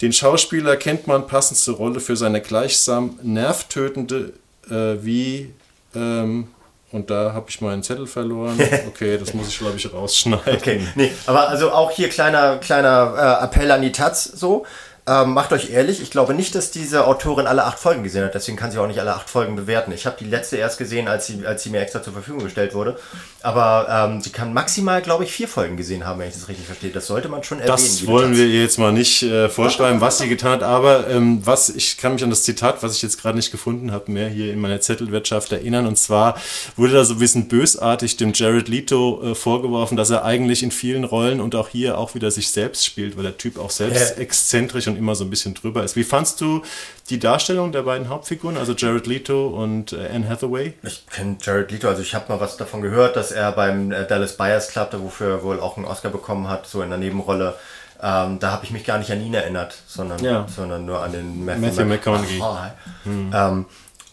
Den 0.01 0.13
Schauspieler 0.13 0.77
kennt 0.77 1.07
man 1.07 1.27
passend 1.27 1.59
zur 1.59 1.77
Rolle 1.77 2.01
für 2.01 2.17
seine 2.17 2.41
gleichsam 2.41 3.19
nervtötende 3.23 4.33
äh, 4.71 5.05
wie. 5.05 5.51
Ähm, 5.99 6.49
und 6.91 7.11
da 7.11 7.35
habe 7.35 7.47
ich 7.51 7.61
meinen 7.61 7.83
Zettel 7.83 8.07
verloren. 8.07 8.59
Okay, 8.89 9.19
das 9.19 9.35
muss 9.35 9.49
ich, 9.49 9.59
glaube 9.59 9.77
ich, 9.77 9.93
rausschneiden. 9.93 10.57
Okay, 10.57 10.81
nee, 10.95 11.13
aber 11.27 11.49
also 11.49 11.71
auch 11.71 11.91
hier 11.91 12.09
kleiner, 12.09 12.57
kleiner 12.59 13.39
äh, 13.41 13.45
Appell 13.45 13.71
an 13.71 13.83
die 13.83 13.93
Taz 13.93 14.25
so. 14.25 14.65
Ähm, 15.09 15.33
macht 15.33 15.53
euch 15.53 15.71
ehrlich, 15.71 16.03
ich 16.03 16.11
glaube 16.11 16.35
nicht, 16.35 16.55
dass 16.55 16.71
diese 16.71 17.07
Autorin 17.07 17.47
alle 17.47 17.65
acht 17.65 17.79
Folgen 17.79 18.03
gesehen 18.03 18.25
hat, 18.25 18.35
deswegen 18.35 18.59
kann 18.59 18.71
sie 18.71 18.79
auch 18.79 18.87
nicht 18.87 19.01
alle 19.01 19.15
acht 19.15 19.31
Folgen 19.31 19.57
bewerten. 19.57 19.91
Ich 19.93 20.05
habe 20.05 20.17
die 20.21 20.27
letzte 20.27 20.57
erst 20.59 20.77
gesehen, 20.77 21.09
als 21.09 21.27
sie, 21.27 21.47
als 21.47 21.63
sie 21.63 21.71
mir 21.71 21.81
extra 21.81 22.03
zur 22.03 22.13
Verfügung 22.13 22.45
gestellt 22.45 22.75
wurde. 22.75 22.99
Aber 23.41 23.87
ähm, 24.11 24.21
sie 24.21 24.31
kann 24.31 24.53
maximal, 24.53 25.01
glaube 25.01 25.25
ich, 25.25 25.33
vier 25.33 25.49
Folgen 25.49 25.77
gesehen 25.77 26.05
haben, 26.05 26.19
wenn 26.21 26.29
ich 26.29 26.35
das 26.35 26.49
richtig 26.49 26.67
verstehe. 26.67 26.91
Das 26.91 27.07
sollte 27.07 27.29
man 27.29 27.43
schon 27.43 27.59
erwähnen. 27.61 27.77
Das 27.77 28.07
wollen 28.07 28.37
wir 28.37 28.45
ihr 28.45 28.61
jetzt 28.63 28.79
mal 28.79 28.93
nicht 28.93 29.23
äh, 29.23 29.49
vorschreiben, 29.49 30.01
was 30.01 30.19
sie 30.19 30.29
getan 30.29 30.53
hat, 30.53 30.63
aber 30.63 31.09
ähm, 31.09 31.41
was 31.47 31.69
ich 31.71 31.97
kann 31.97 32.13
mich 32.15 32.23
an 32.25 32.31
das 32.31 32.43
Zitat, 32.43 32.83
was 32.83 32.97
ich 32.97 33.03
jetzt 33.03 33.23
gerade 33.23 33.37
nicht 33.37 33.51
gefunden 33.51 33.93
habe, 33.93 34.11
mehr 34.11 34.29
hier 34.29 34.53
in 34.53 34.61
meiner 34.61 34.81
Zettelwirtschaft 34.81 35.53
erinnern. 35.53 35.87
Und 35.87 35.97
zwar 35.97 36.37
wurde 36.77 36.93
da 36.95 37.05
so 37.05 37.15
ein 37.15 37.19
bisschen 37.21 37.49
bösartig 37.49 38.17
dem 38.19 38.33
Jared 38.35 38.69
Leto 38.69 39.23
äh, 39.23 39.35
vorgeworfen, 39.35 39.97
dass 39.97 40.11
er 40.11 40.25
eigentlich 40.25 40.63
in 40.63 40.71
vielen 40.71 41.05
Rollen 41.05 41.41
und 41.41 41.55
auch 41.55 41.69
hier 41.69 41.97
auch 41.97 42.15
wieder 42.15 42.31
sich 42.31 42.51
selbst 42.51 42.85
spielt, 42.85 43.17
weil 43.17 43.23
der 43.23 43.39
Typ 43.39 43.59
auch 43.59 43.71
selbst 43.71 44.17
Ja. 44.17 44.23
exzentrisch 44.23 44.87
und 44.89 44.98
immer 44.99 45.15
so 45.15 45.25
ein 45.25 45.31
bisschen 45.31 45.55
drüber 45.55 45.83
ist. 45.85 45.97
Wie 45.97 46.05
fandst 46.05 46.41
du 46.41 46.63
die 47.09 47.19
Darstellung 47.19 47.73
der 47.73 47.83
beiden 47.83 48.09
Hauptfiguren, 48.09 48.57
also 48.59 48.73
Jared 48.75 49.07
Leto 49.07 49.47
und 49.49 49.93
äh, 49.95 50.09
Anne 50.15 50.29
Hathaway? 50.29 50.75
Ich 50.83 51.07
kenne 51.07 51.37
Jared 51.41 51.71
Leto, 51.71 51.89
also 51.89 52.03
ich 52.03 52.15
habe 52.15 52.31
mal 52.31 52.41
was 52.41 52.57
davon 52.59 52.83
gehört, 52.83 53.17
dass 53.17 53.33
er 53.33 53.53
beim 53.53 53.91
äh, 53.93 54.07
Dallas 54.07 54.37
Buyers 54.37 54.69
Club, 54.69 54.95
wofür 54.99 55.29
er 55.37 55.43
wohl 55.43 55.61
auch 55.61 55.77
einen 55.77 55.87
Oscar 55.87 56.11
bekommen 56.11 56.49
hat, 56.49 56.67
so 56.67 56.83
in 56.83 56.91
der 56.91 56.99
Nebenrolle, 56.99 57.55
ähm, 58.03 58.39
da 58.39 58.53
habe 58.53 58.65
ich 58.65 58.71
mich 58.71 58.85
gar 58.85 58.99
nicht 58.99 59.11
an 59.11 59.21
ihn 59.21 59.35
erinnert, 59.35 59.75
sondern, 59.89 60.23
Ja. 60.23 60.47
sondern 60.55 60.85
nur 60.87 61.03
an 61.03 61.13
den 61.13 61.45
Matthew 61.45 61.83
Mc- 61.83 61.85
McConaughey. 61.85 62.41
Aha. 62.41 62.73
Ähm, 63.07 63.67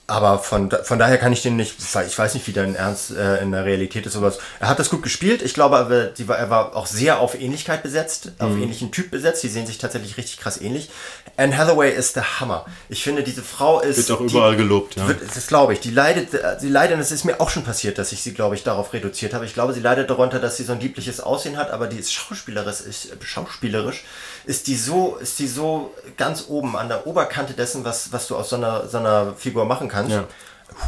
aber 0.07 0.37
von, 0.37 0.69
von 0.69 0.99
daher 0.99 1.17
kann 1.17 1.33
ich 1.33 1.41
den 1.41 1.55
nicht, 1.55 1.77
ich 1.79 2.17
weiß 2.19 2.35
nicht, 2.35 2.45
wie 2.47 2.53
dein 2.53 2.75
Ernst 2.75 3.09
äh, 3.09 3.41
in 3.41 3.51
der 3.51 3.65
Realität 3.65 4.05
ist, 4.05 4.15
aber 4.15 4.31
er 4.59 4.69
hat 4.69 4.77
das 4.77 4.91
gut 4.91 5.01
gespielt. 5.01 5.41
Ich 5.41 5.55
glaube, 5.55 6.13
war, 6.27 6.37
er 6.37 6.49
war 6.51 6.75
auch 6.75 6.85
sehr 6.85 7.19
auf 7.19 7.39
Ähnlichkeit 7.39 7.81
besetzt, 7.81 8.33
auf 8.37 8.51
mhm. 8.51 8.63
ähnlichen 8.63 8.91
Typ 8.91 9.09
besetzt. 9.09 9.41
Die 9.41 9.47
sehen 9.47 9.65
sich 9.65 9.79
tatsächlich 9.79 10.17
richtig 10.17 10.37
krass 10.37 10.61
ähnlich. 10.61 10.91
Anne 11.37 11.57
Hathaway 11.57 11.91
ist 11.91 12.15
der 12.15 12.39
Hammer. 12.39 12.65
Ich 12.87 13.03
finde, 13.03 13.23
diese 13.23 13.41
Frau 13.41 13.79
ist. 13.79 13.97
Wird 13.97 14.11
auch 14.11 14.21
überall 14.21 14.51
die, 14.51 14.57
gelobt, 14.57 14.95
ja. 14.95 15.07
Wird, 15.07 15.21
das 15.35 15.47
glaube 15.47 15.73
ich. 15.73 15.79
Die 15.79 15.91
leidet, 15.91 16.29
sie 16.59 16.69
leidet, 16.69 16.95
und 16.95 17.01
es 17.01 17.11
ist 17.11 17.25
mir 17.25 17.41
auch 17.41 17.49
schon 17.49 17.63
passiert, 17.63 17.97
dass 17.97 18.11
ich 18.11 18.21
sie, 18.21 18.33
glaube 18.33 18.53
ich, 18.53 18.63
darauf 18.63 18.93
reduziert 18.93 19.33
habe. 19.33 19.45
Ich 19.45 19.55
glaube, 19.55 19.73
sie 19.73 19.81
leidet 19.81 20.11
darunter, 20.11 20.39
dass 20.39 20.57
sie 20.57 20.65
so 20.65 20.73
ein 20.73 20.79
liebliches 20.79 21.19
Aussehen 21.19 21.57
hat, 21.57 21.71
aber 21.71 21.87
die 21.87 21.97
ist 21.97 22.13
schauspielerisch, 22.13 22.81
ist, 22.81 23.17
schauspielerisch 23.23 24.03
ist 24.45 24.67
die 24.67 24.75
so, 24.75 25.17
ist 25.19 25.39
die 25.39 25.47
so 25.47 25.93
ganz 26.17 26.45
oben 26.47 26.75
an 26.75 26.87
der 26.87 27.07
Oberkante 27.07 27.53
dessen, 27.53 27.83
was, 27.83 28.11
was 28.11 28.27
du 28.27 28.35
aus 28.35 28.49
so 28.49 28.55
einer, 28.55 28.87
so 28.87 28.97
einer 28.97 29.33
Figur 29.33 29.65
machen 29.65 29.87
kannst. 29.87 30.11
Ja. 30.11 30.25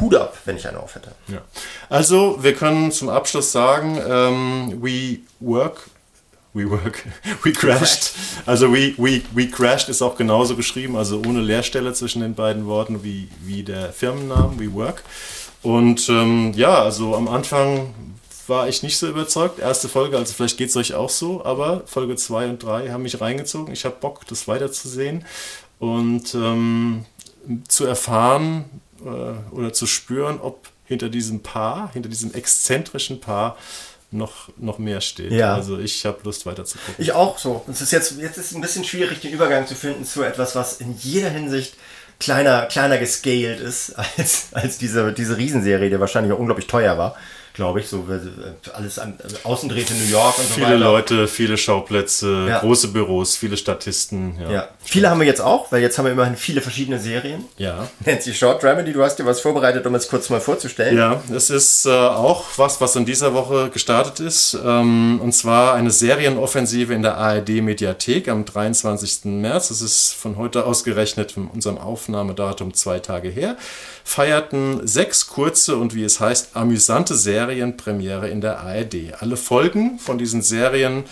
Hut 0.00 0.14
ab, 0.14 0.36
wenn 0.44 0.56
ich 0.56 0.68
eine 0.68 0.80
auf 0.80 0.94
hätte. 0.96 1.12
Ja. 1.28 1.38
Also, 1.88 2.42
wir 2.42 2.54
können 2.54 2.92
zum 2.92 3.08
Abschluss 3.08 3.52
sagen, 3.52 3.98
ähm, 4.06 4.78
we 4.82 5.20
work 5.40 5.88
We 6.54 6.68
work, 6.68 7.04
we 7.44 7.52
crashed. 7.52 8.14
Also 8.46 8.72
we, 8.72 8.94
we, 8.96 9.22
we 9.32 9.46
crashed 9.46 9.90
ist 9.90 10.00
auch 10.00 10.16
genauso 10.16 10.56
geschrieben, 10.56 10.96
also 10.96 11.22
ohne 11.24 11.40
Leerstelle 11.40 11.92
zwischen 11.92 12.22
den 12.22 12.34
beiden 12.34 12.66
Worten 12.66 13.04
wie, 13.04 13.28
wie 13.42 13.62
der 13.62 13.92
Firmennamen, 13.92 14.58
we 14.58 14.72
work. 14.72 15.04
Und 15.62 16.08
ähm, 16.08 16.52
ja, 16.54 16.82
also 16.82 17.14
am 17.14 17.28
Anfang 17.28 17.94
war 18.48 18.68
ich 18.68 18.82
nicht 18.82 18.98
so 18.98 19.08
überzeugt. 19.08 19.58
Erste 19.58 19.88
Folge, 19.88 20.16
also 20.16 20.32
vielleicht 20.32 20.56
geht 20.56 20.70
es 20.70 20.76
euch 20.76 20.94
auch 20.94 21.10
so, 21.10 21.44
aber 21.44 21.82
Folge 21.86 22.16
2 22.16 22.48
und 22.48 22.62
3 22.62 22.90
haben 22.90 23.02
mich 23.02 23.20
reingezogen. 23.20 23.72
Ich 23.72 23.84
habe 23.84 23.96
Bock, 24.00 24.26
das 24.26 24.48
weiterzusehen 24.48 25.24
und 25.78 26.34
ähm, 26.34 27.04
zu 27.68 27.84
erfahren 27.84 28.64
äh, 29.04 29.54
oder 29.54 29.72
zu 29.72 29.86
spüren, 29.86 30.40
ob 30.40 30.68
hinter 30.84 31.08
diesem 31.08 31.40
Paar, 31.40 31.92
hinter 31.92 32.08
diesem 32.08 32.32
exzentrischen 32.34 33.20
Paar 33.20 33.56
noch, 34.10 34.48
noch 34.56 34.78
mehr 34.78 35.00
steht. 35.00 35.32
Ja. 35.32 35.54
Also 35.54 35.78
ich 35.78 36.06
habe 36.06 36.18
Lust 36.24 36.46
weiter 36.46 36.64
zu 36.64 36.78
gucken. 36.78 36.94
Ich 36.98 37.12
auch 37.12 37.36
so. 37.38 37.64
Es 37.70 37.82
ist 37.82 37.92
jetzt, 37.92 38.18
jetzt 38.18 38.38
ist 38.38 38.54
ein 38.54 38.62
bisschen 38.62 38.84
schwierig, 38.84 39.20
den 39.20 39.32
Übergang 39.32 39.66
zu 39.66 39.74
finden 39.74 40.04
zu 40.04 40.22
etwas, 40.22 40.54
was 40.54 40.80
in 40.80 40.96
jeder 40.96 41.28
Hinsicht 41.28 41.74
kleiner, 42.18 42.66
kleiner 42.66 42.98
gescaled 42.98 43.60
ist 43.60 43.94
als, 44.16 44.48
als 44.52 44.78
diese, 44.78 45.12
diese 45.12 45.36
Riesenserie, 45.36 45.90
die 45.90 46.00
wahrscheinlich 46.00 46.32
auch 46.32 46.38
unglaublich 46.38 46.66
teuer 46.66 46.96
war 46.96 47.16
glaube 47.58 47.80
ich, 47.80 47.88
so 47.88 48.06
äh, 48.08 48.70
alles 48.72 49.00
an, 49.00 49.18
Außendrehte 49.42 49.92
in 49.92 50.04
New 50.04 50.12
York 50.12 50.38
und 50.38 50.44
viele 50.44 50.54
so 50.54 50.60
weiter. 50.60 50.76
Viele 50.76 50.84
Leute, 50.84 51.26
viele 51.26 51.58
Schauplätze, 51.58 52.46
ja. 52.48 52.60
große 52.60 52.86
Büros, 52.88 53.36
viele 53.36 53.56
Statisten. 53.56 54.38
Ja. 54.40 54.50
ja. 54.50 54.68
Viele 54.80 55.10
haben 55.10 55.18
wir 55.18 55.26
jetzt 55.26 55.40
auch, 55.40 55.72
weil 55.72 55.82
jetzt 55.82 55.98
haben 55.98 56.04
wir 56.04 56.12
immerhin 56.12 56.36
viele 56.36 56.60
verschiedene 56.60 57.00
Serien. 57.00 57.46
Ja. 57.56 57.88
Nancy 58.06 58.32
Short 58.32 58.62
Dramedy, 58.62 58.92
du 58.92 59.02
hast 59.02 59.16
dir 59.16 59.26
was 59.26 59.40
vorbereitet, 59.40 59.84
um 59.86 59.94
es 59.96 60.06
kurz 60.06 60.30
mal 60.30 60.40
vorzustellen. 60.40 60.96
Ja, 60.96 61.20
es 61.34 61.50
ist 61.50 61.84
äh, 61.84 61.90
auch 61.90 62.44
was, 62.54 62.80
was 62.80 62.94
in 62.94 63.04
dieser 63.04 63.34
Woche 63.34 63.70
gestartet 63.70 64.20
ist. 64.20 64.56
Ähm, 64.64 65.18
und 65.20 65.32
zwar 65.32 65.74
eine 65.74 65.90
Serienoffensive 65.90 66.94
in 66.94 67.02
der 67.02 67.16
ARD-Mediathek 67.16 68.28
am 68.28 68.44
23. 68.44 69.24
März. 69.24 69.70
Es 69.70 69.82
ist 69.82 70.12
von 70.12 70.36
heute 70.36 70.64
ausgerechnet 70.64 71.32
von 71.32 71.48
unserem 71.48 71.78
Aufnahmedatum 71.78 72.72
zwei 72.72 73.00
Tage 73.00 73.30
her 73.30 73.56
feierten 74.08 74.86
sechs 74.86 75.26
kurze 75.26 75.76
und 75.76 75.94
wie 75.94 76.02
es 76.02 76.18
heißt 76.18 76.56
amüsante 76.56 77.14
Serienpremiere 77.48 78.28
in 78.28 78.42
der 78.42 78.60
ARD. 78.60 79.14
Alle 79.20 79.38
Folgen 79.38 79.98
von 79.98 80.18
diesen 80.18 80.42
Serien 80.42 81.04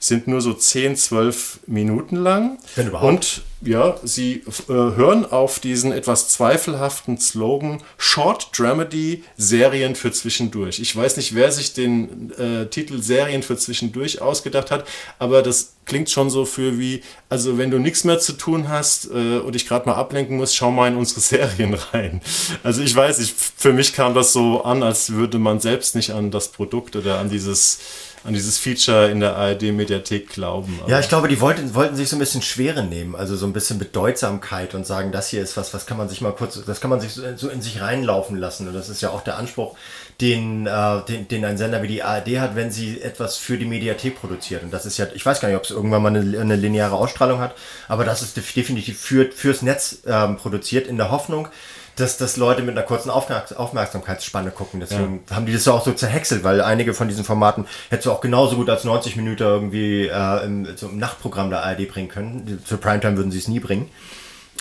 sind 0.00 0.26
nur 0.26 0.40
so 0.40 0.54
10, 0.54 0.96
12 0.96 1.60
Minuten 1.66 2.16
lang. 2.16 2.58
Wenn 2.74 2.88
überhaupt. 2.88 3.06
Und 3.06 3.42
ja, 3.62 3.96
sie 4.02 4.42
äh, 4.68 4.72
hören 4.72 5.30
auf 5.30 5.58
diesen 5.58 5.92
etwas 5.92 6.30
zweifelhaften 6.30 7.18
Slogan 7.18 7.82
Short 7.98 8.48
Dramedy 8.58 9.22
Serien 9.36 9.94
für 9.94 10.10
zwischendurch. 10.10 10.80
Ich 10.80 10.96
weiß 10.96 11.18
nicht, 11.18 11.34
wer 11.34 11.52
sich 11.52 11.74
den 11.74 12.32
äh, 12.38 12.66
Titel 12.66 13.02
Serien 13.02 13.42
für 13.42 13.58
zwischendurch 13.58 14.22
ausgedacht 14.22 14.70
hat, 14.70 14.88
aber 15.18 15.42
das 15.42 15.74
klingt 15.84 16.08
schon 16.08 16.30
so 16.30 16.46
für 16.46 16.78
wie, 16.78 17.02
also 17.28 17.58
wenn 17.58 17.70
du 17.70 17.78
nichts 17.78 18.04
mehr 18.04 18.18
zu 18.18 18.32
tun 18.32 18.70
hast 18.70 19.10
äh, 19.10 19.38
und 19.38 19.54
dich 19.54 19.68
gerade 19.68 19.86
mal 19.86 19.96
ablenken 19.96 20.38
musst, 20.38 20.56
schau 20.56 20.70
mal 20.70 20.88
in 20.88 20.96
unsere 20.96 21.20
Serien 21.20 21.74
rein. 21.74 22.22
Also 22.62 22.80
ich 22.80 22.96
weiß 22.96 23.18
nicht, 23.18 23.34
für 23.36 23.74
mich 23.74 23.92
kam 23.92 24.14
das 24.14 24.32
so 24.32 24.62
an, 24.62 24.82
als 24.82 25.12
würde 25.12 25.38
man 25.38 25.60
selbst 25.60 25.94
nicht 25.94 26.12
an 26.12 26.30
das 26.30 26.48
Produkt 26.48 26.96
oder 26.96 27.18
an 27.18 27.28
dieses 27.28 27.78
an 28.22 28.34
dieses 28.34 28.58
Feature 28.58 29.10
in 29.10 29.20
der 29.20 29.36
ARD-Mediathek 29.36 30.28
glauben. 30.28 30.78
Ja, 30.86 31.00
ich 31.00 31.08
glaube, 31.08 31.28
die 31.28 31.40
wollten, 31.40 31.74
wollten 31.74 31.96
sich 31.96 32.08
so 32.08 32.16
ein 32.16 32.18
bisschen 32.18 32.42
Schwere 32.42 32.84
nehmen, 32.84 33.16
also 33.16 33.34
so 33.34 33.46
ein 33.46 33.52
bisschen 33.52 33.78
Bedeutsamkeit 33.78 34.74
und 34.74 34.86
sagen, 34.86 35.10
das 35.10 35.28
hier 35.28 35.42
ist 35.42 35.56
was, 35.56 35.72
was 35.72 35.86
kann 35.86 35.96
man 35.96 36.08
sich 36.08 36.20
mal 36.20 36.32
kurz, 36.32 36.62
das 36.64 36.80
kann 36.80 36.90
man 36.90 37.00
sich 37.00 37.12
so, 37.14 37.22
so 37.36 37.48
in 37.48 37.62
sich 37.62 37.80
reinlaufen 37.80 38.36
lassen. 38.36 38.68
Und 38.68 38.74
das 38.74 38.88
ist 38.88 39.00
ja 39.00 39.10
auch 39.10 39.22
der 39.22 39.38
Anspruch, 39.38 39.76
den, 40.20 40.66
äh, 40.66 41.00
den, 41.08 41.28
den 41.28 41.44
ein 41.44 41.56
Sender 41.56 41.82
wie 41.82 41.88
die 41.88 42.02
ARD 42.02 42.38
hat, 42.40 42.56
wenn 42.56 42.70
sie 42.70 43.00
etwas 43.00 43.38
für 43.38 43.56
die 43.56 43.64
Mediathek 43.64 44.20
produziert. 44.20 44.62
Und 44.62 44.72
das 44.72 44.84
ist 44.84 44.98
ja, 44.98 45.06
ich 45.14 45.24
weiß 45.24 45.40
gar 45.40 45.48
nicht, 45.48 45.56
ob 45.56 45.64
es 45.64 45.70
irgendwann 45.70 46.02
mal 46.02 46.14
eine, 46.14 46.38
eine 46.38 46.56
lineare 46.56 46.96
Ausstrahlung 46.96 47.40
hat, 47.40 47.54
aber 47.88 48.04
das 48.04 48.20
ist 48.20 48.36
definitiv 48.36 49.00
für, 49.00 49.32
fürs 49.32 49.62
Netz 49.62 50.00
ähm, 50.06 50.36
produziert, 50.36 50.86
in 50.86 50.98
der 50.98 51.10
Hoffnung, 51.10 51.48
dass, 51.96 52.16
dass 52.16 52.36
Leute 52.36 52.62
mit 52.62 52.76
einer 52.76 52.86
kurzen 52.86 53.10
Aufmerksamkeitsspanne 53.10 54.50
gucken. 54.50 54.80
Deswegen 54.80 55.20
ja. 55.28 55.36
haben 55.36 55.46
die 55.46 55.52
das 55.52 55.68
auch 55.68 55.84
so 55.84 55.92
zerhäckselt, 55.92 56.44
weil 56.44 56.60
einige 56.60 56.94
von 56.94 57.08
diesen 57.08 57.24
Formaten 57.24 57.66
hättest 57.88 58.06
du 58.06 58.12
auch 58.12 58.20
genauso 58.20 58.56
gut 58.56 58.70
als 58.70 58.84
90 58.84 59.16
Minuten 59.16 59.42
irgendwie 59.42 60.06
äh, 60.06 60.44
im, 60.44 60.76
so 60.76 60.88
im 60.88 60.98
Nachtprogramm 60.98 61.50
der 61.50 61.62
ARD 61.64 61.88
bringen 61.88 62.08
können. 62.08 62.62
Zur 62.64 62.80
Primetime 62.80 63.16
würden 63.16 63.30
sie 63.30 63.38
es 63.38 63.48
nie 63.48 63.60
bringen. 63.60 63.90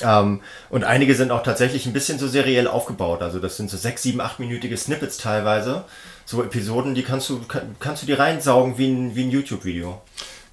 Ähm, 0.01 0.41
und 0.69 0.83
einige 0.83 1.15
sind 1.15 1.31
auch 1.31 1.43
tatsächlich 1.43 1.85
ein 1.85 1.93
bisschen 1.93 2.19
so 2.19 2.27
seriell 2.27 2.67
aufgebaut. 2.67 3.21
Also 3.21 3.39
das 3.39 3.57
sind 3.57 3.69
so 3.69 3.77
sechs, 3.77 4.01
sieben, 4.01 4.21
achtminütige 4.21 4.77
Snippets 4.77 5.17
teilweise. 5.17 5.85
So 6.25 6.43
Episoden, 6.43 6.95
die 6.95 7.03
kannst 7.03 7.29
du, 7.29 7.39
kann, 7.43 7.75
kannst 7.79 8.03
du 8.03 8.07
dir 8.07 8.19
reinsaugen 8.19 8.77
wie 8.77 8.87
ein, 8.87 9.15
wie 9.15 9.23
ein 9.23 9.31
YouTube-Video. 9.31 10.01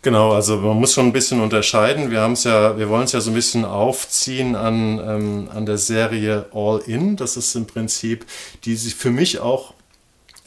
Genau, 0.06 0.30
also 0.30 0.58
man 0.58 0.76
muss 0.76 0.94
schon 0.94 1.06
ein 1.06 1.12
bisschen 1.12 1.40
unterscheiden. 1.40 2.12
Wir 2.12 2.20
haben 2.20 2.34
es 2.34 2.44
ja, 2.44 2.78
wir 2.78 2.88
wollen 2.88 3.06
es 3.06 3.10
ja 3.10 3.20
so 3.20 3.32
ein 3.32 3.34
bisschen 3.34 3.64
aufziehen 3.64 4.54
an, 4.54 5.00
ähm, 5.00 5.48
an 5.52 5.66
der 5.66 5.78
Serie 5.78 6.46
All 6.54 6.80
In. 6.86 7.16
Das 7.16 7.36
ist 7.36 7.56
im 7.56 7.66
Prinzip, 7.66 8.24
die 8.64 8.76
sich 8.76 8.94
für 8.94 9.10
mich 9.10 9.40
auch 9.40 9.74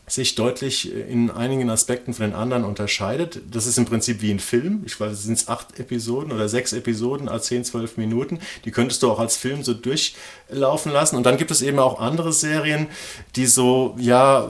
sich 0.08 0.36
deutlich 0.36 0.94
in 0.94 1.30
einigen 1.30 1.70
Aspekten 1.70 2.14
von 2.14 2.28
den 2.28 2.36
anderen 2.36 2.64
unterscheidet. 2.64 3.42
Das 3.52 3.68
ist 3.68 3.78
im 3.78 3.84
Prinzip 3.84 4.22
wie 4.22 4.32
ein 4.32 4.40
Film. 4.40 4.84
Ich 4.86 4.98
weiß, 4.98 5.12
es 5.12 5.24
sind 5.24 5.50
acht 5.50 5.78
Episoden 5.78 6.32
oder 6.32 6.48
sechs 6.48 6.72
Episoden 6.72 7.28
als 7.28 7.48
10, 7.48 7.66
12 7.66 7.98
Minuten. 7.98 8.40
Die 8.64 8.72
könntest 8.72 9.04
du 9.04 9.12
auch 9.12 9.20
als 9.20 9.36
Film 9.36 9.64
so 9.64 9.74
durchlaufen 9.74 10.94
lassen. 10.94 11.18
Und 11.18 11.26
dann 11.26 11.36
gibt 11.36 11.52
es 11.52 11.62
eben 11.62 11.80
auch 11.80 12.00
andere 12.00 12.32
Serien, 12.32 12.88
die 13.36 13.46
so, 13.46 13.98
ja, 14.00 14.50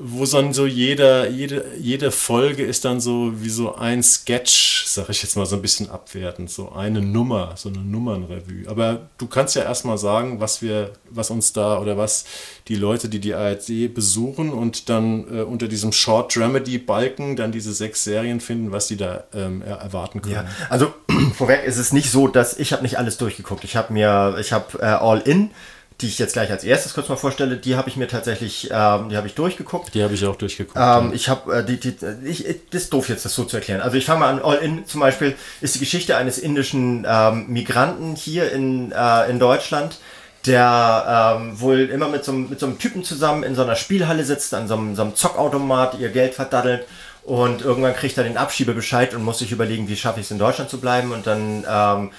wo 0.00 0.24
dann 0.24 0.52
so 0.52 0.66
jeder, 0.66 1.28
jede, 1.28 1.64
jede 1.80 2.10
Folge 2.10 2.64
ist 2.64 2.84
dann 2.84 3.00
so 3.00 3.32
wie 3.40 3.48
so 3.48 3.74
ein 3.74 4.02
Sketch, 4.02 4.84
sag 4.86 5.08
ich 5.08 5.22
jetzt 5.22 5.36
mal 5.36 5.46
so 5.46 5.56
ein 5.56 5.62
bisschen 5.62 5.90
abwertend, 5.90 6.50
so 6.50 6.72
eine 6.72 7.00
Nummer, 7.00 7.54
so 7.56 7.68
eine 7.68 7.78
Nummernrevue. 7.78 8.68
Aber 8.68 9.08
du 9.18 9.26
kannst 9.26 9.56
ja 9.56 9.62
erstmal 9.62 9.98
sagen, 9.98 10.40
was 10.40 10.62
wir, 10.62 10.92
was 11.10 11.30
uns 11.30 11.52
da 11.52 11.78
oder 11.80 11.96
was 11.96 12.24
die 12.68 12.76
Leute, 12.76 13.08
die 13.08 13.20
die 13.20 13.34
ARD 13.34 13.92
besuchen 13.94 14.50
und 14.50 14.88
dann 14.88 15.24
äh, 15.34 15.42
unter 15.42 15.68
diesem 15.68 15.92
Short 15.92 16.34
Dramedy 16.34 16.78
Balken 16.78 17.36
dann 17.36 17.52
diese 17.52 17.72
sechs 17.72 18.04
Serien 18.04 18.40
finden, 18.40 18.72
was 18.72 18.88
die 18.88 18.96
da 18.96 19.24
ähm, 19.34 19.62
erwarten 19.62 20.22
können. 20.22 20.34
Ja, 20.34 20.46
also 20.68 20.92
vorweg 21.34 21.64
ist 21.64 21.78
es 21.78 21.92
nicht 21.92 22.10
so, 22.10 22.28
dass 22.28 22.58
ich 22.58 22.72
habe 22.72 22.82
nicht 22.82 22.98
alles 22.98 23.18
durchgeguckt. 23.18 23.64
Ich 23.64 23.76
habe 23.76 23.92
mir, 23.92 24.36
ich 24.40 24.52
habe 24.52 24.78
äh, 24.80 24.86
All 24.86 25.20
In 25.20 25.50
die 26.00 26.06
ich 26.06 26.18
jetzt 26.18 26.34
gleich 26.34 26.50
als 26.50 26.62
erstes 26.62 26.94
kurz 26.94 27.08
mal 27.08 27.16
vorstelle, 27.16 27.56
die 27.56 27.74
habe 27.74 27.88
ich 27.88 27.96
mir 27.96 28.06
tatsächlich, 28.06 28.68
ähm, 28.70 29.08
die 29.08 29.16
habe 29.16 29.26
ich 29.26 29.34
durchgeguckt. 29.34 29.94
Die 29.94 30.02
habe 30.02 30.14
ich 30.14 30.24
auch 30.24 30.36
durchgeguckt. 30.36 30.76
Ähm, 30.76 31.08
ja. 31.08 31.10
Ich 31.12 31.28
habe, 31.28 31.56
äh, 31.56 31.64
die, 31.64 31.80
die, 31.80 31.96
ich, 32.24 32.44
das 32.70 32.82
ist 32.82 32.92
doof 32.92 33.08
jetzt, 33.08 33.24
das 33.24 33.34
so 33.34 33.44
zu 33.44 33.56
erklären. 33.56 33.80
Also 33.80 33.96
ich 33.96 34.04
fange 34.04 34.20
mal 34.20 34.28
an, 34.30 34.40
All 34.40 34.58
In 34.58 34.86
zum 34.86 35.00
Beispiel 35.00 35.34
ist 35.60 35.74
die 35.74 35.80
Geschichte 35.80 36.16
eines 36.16 36.38
indischen 36.38 37.04
ähm, 37.08 37.46
Migranten 37.48 38.14
hier 38.14 38.52
in, 38.52 38.92
äh, 38.92 39.28
in 39.28 39.40
Deutschland, 39.40 39.98
der 40.46 41.36
ähm, 41.40 41.60
wohl 41.60 41.80
immer 41.80 42.08
mit 42.08 42.24
so, 42.24 42.32
mit 42.32 42.60
so 42.60 42.66
einem 42.66 42.78
Typen 42.78 43.02
zusammen 43.02 43.42
in 43.42 43.56
so 43.56 43.62
einer 43.62 43.74
Spielhalle 43.74 44.24
sitzt, 44.24 44.54
an 44.54 44.68
so 44.68 44.74
einem, 44.74 44.94
so 44.94 45.02
einem 45.02 45.16
Zockautomat, 45.16 45.98
ihr 45.98 46.10
Geld 46.10 46.34
verdaddelt 46.34 46.86
und 47.24 47.60
irgendwann 47.60 47.94
kriegt 47.94 48.16
er 48.16 48.24
den 48.24 48.38
Abschiebebescheid 48.38 49.14
und 49.14 49.22
muss 49.22 49.40
sich 49.40 49.52
überlegen, 49.52 49.88
wie 49.88 49.96
schaffe 49.96 50.20
ich 50.20 50.26
es 50.26 50.30
in 50.30 50.38
Deutschland 50.38 50.70
zu 50.70 50.80
bleiben 50.80 51.12
und 51.12 51.26
dann 51.26 51.64
ähm, 51.68 52.10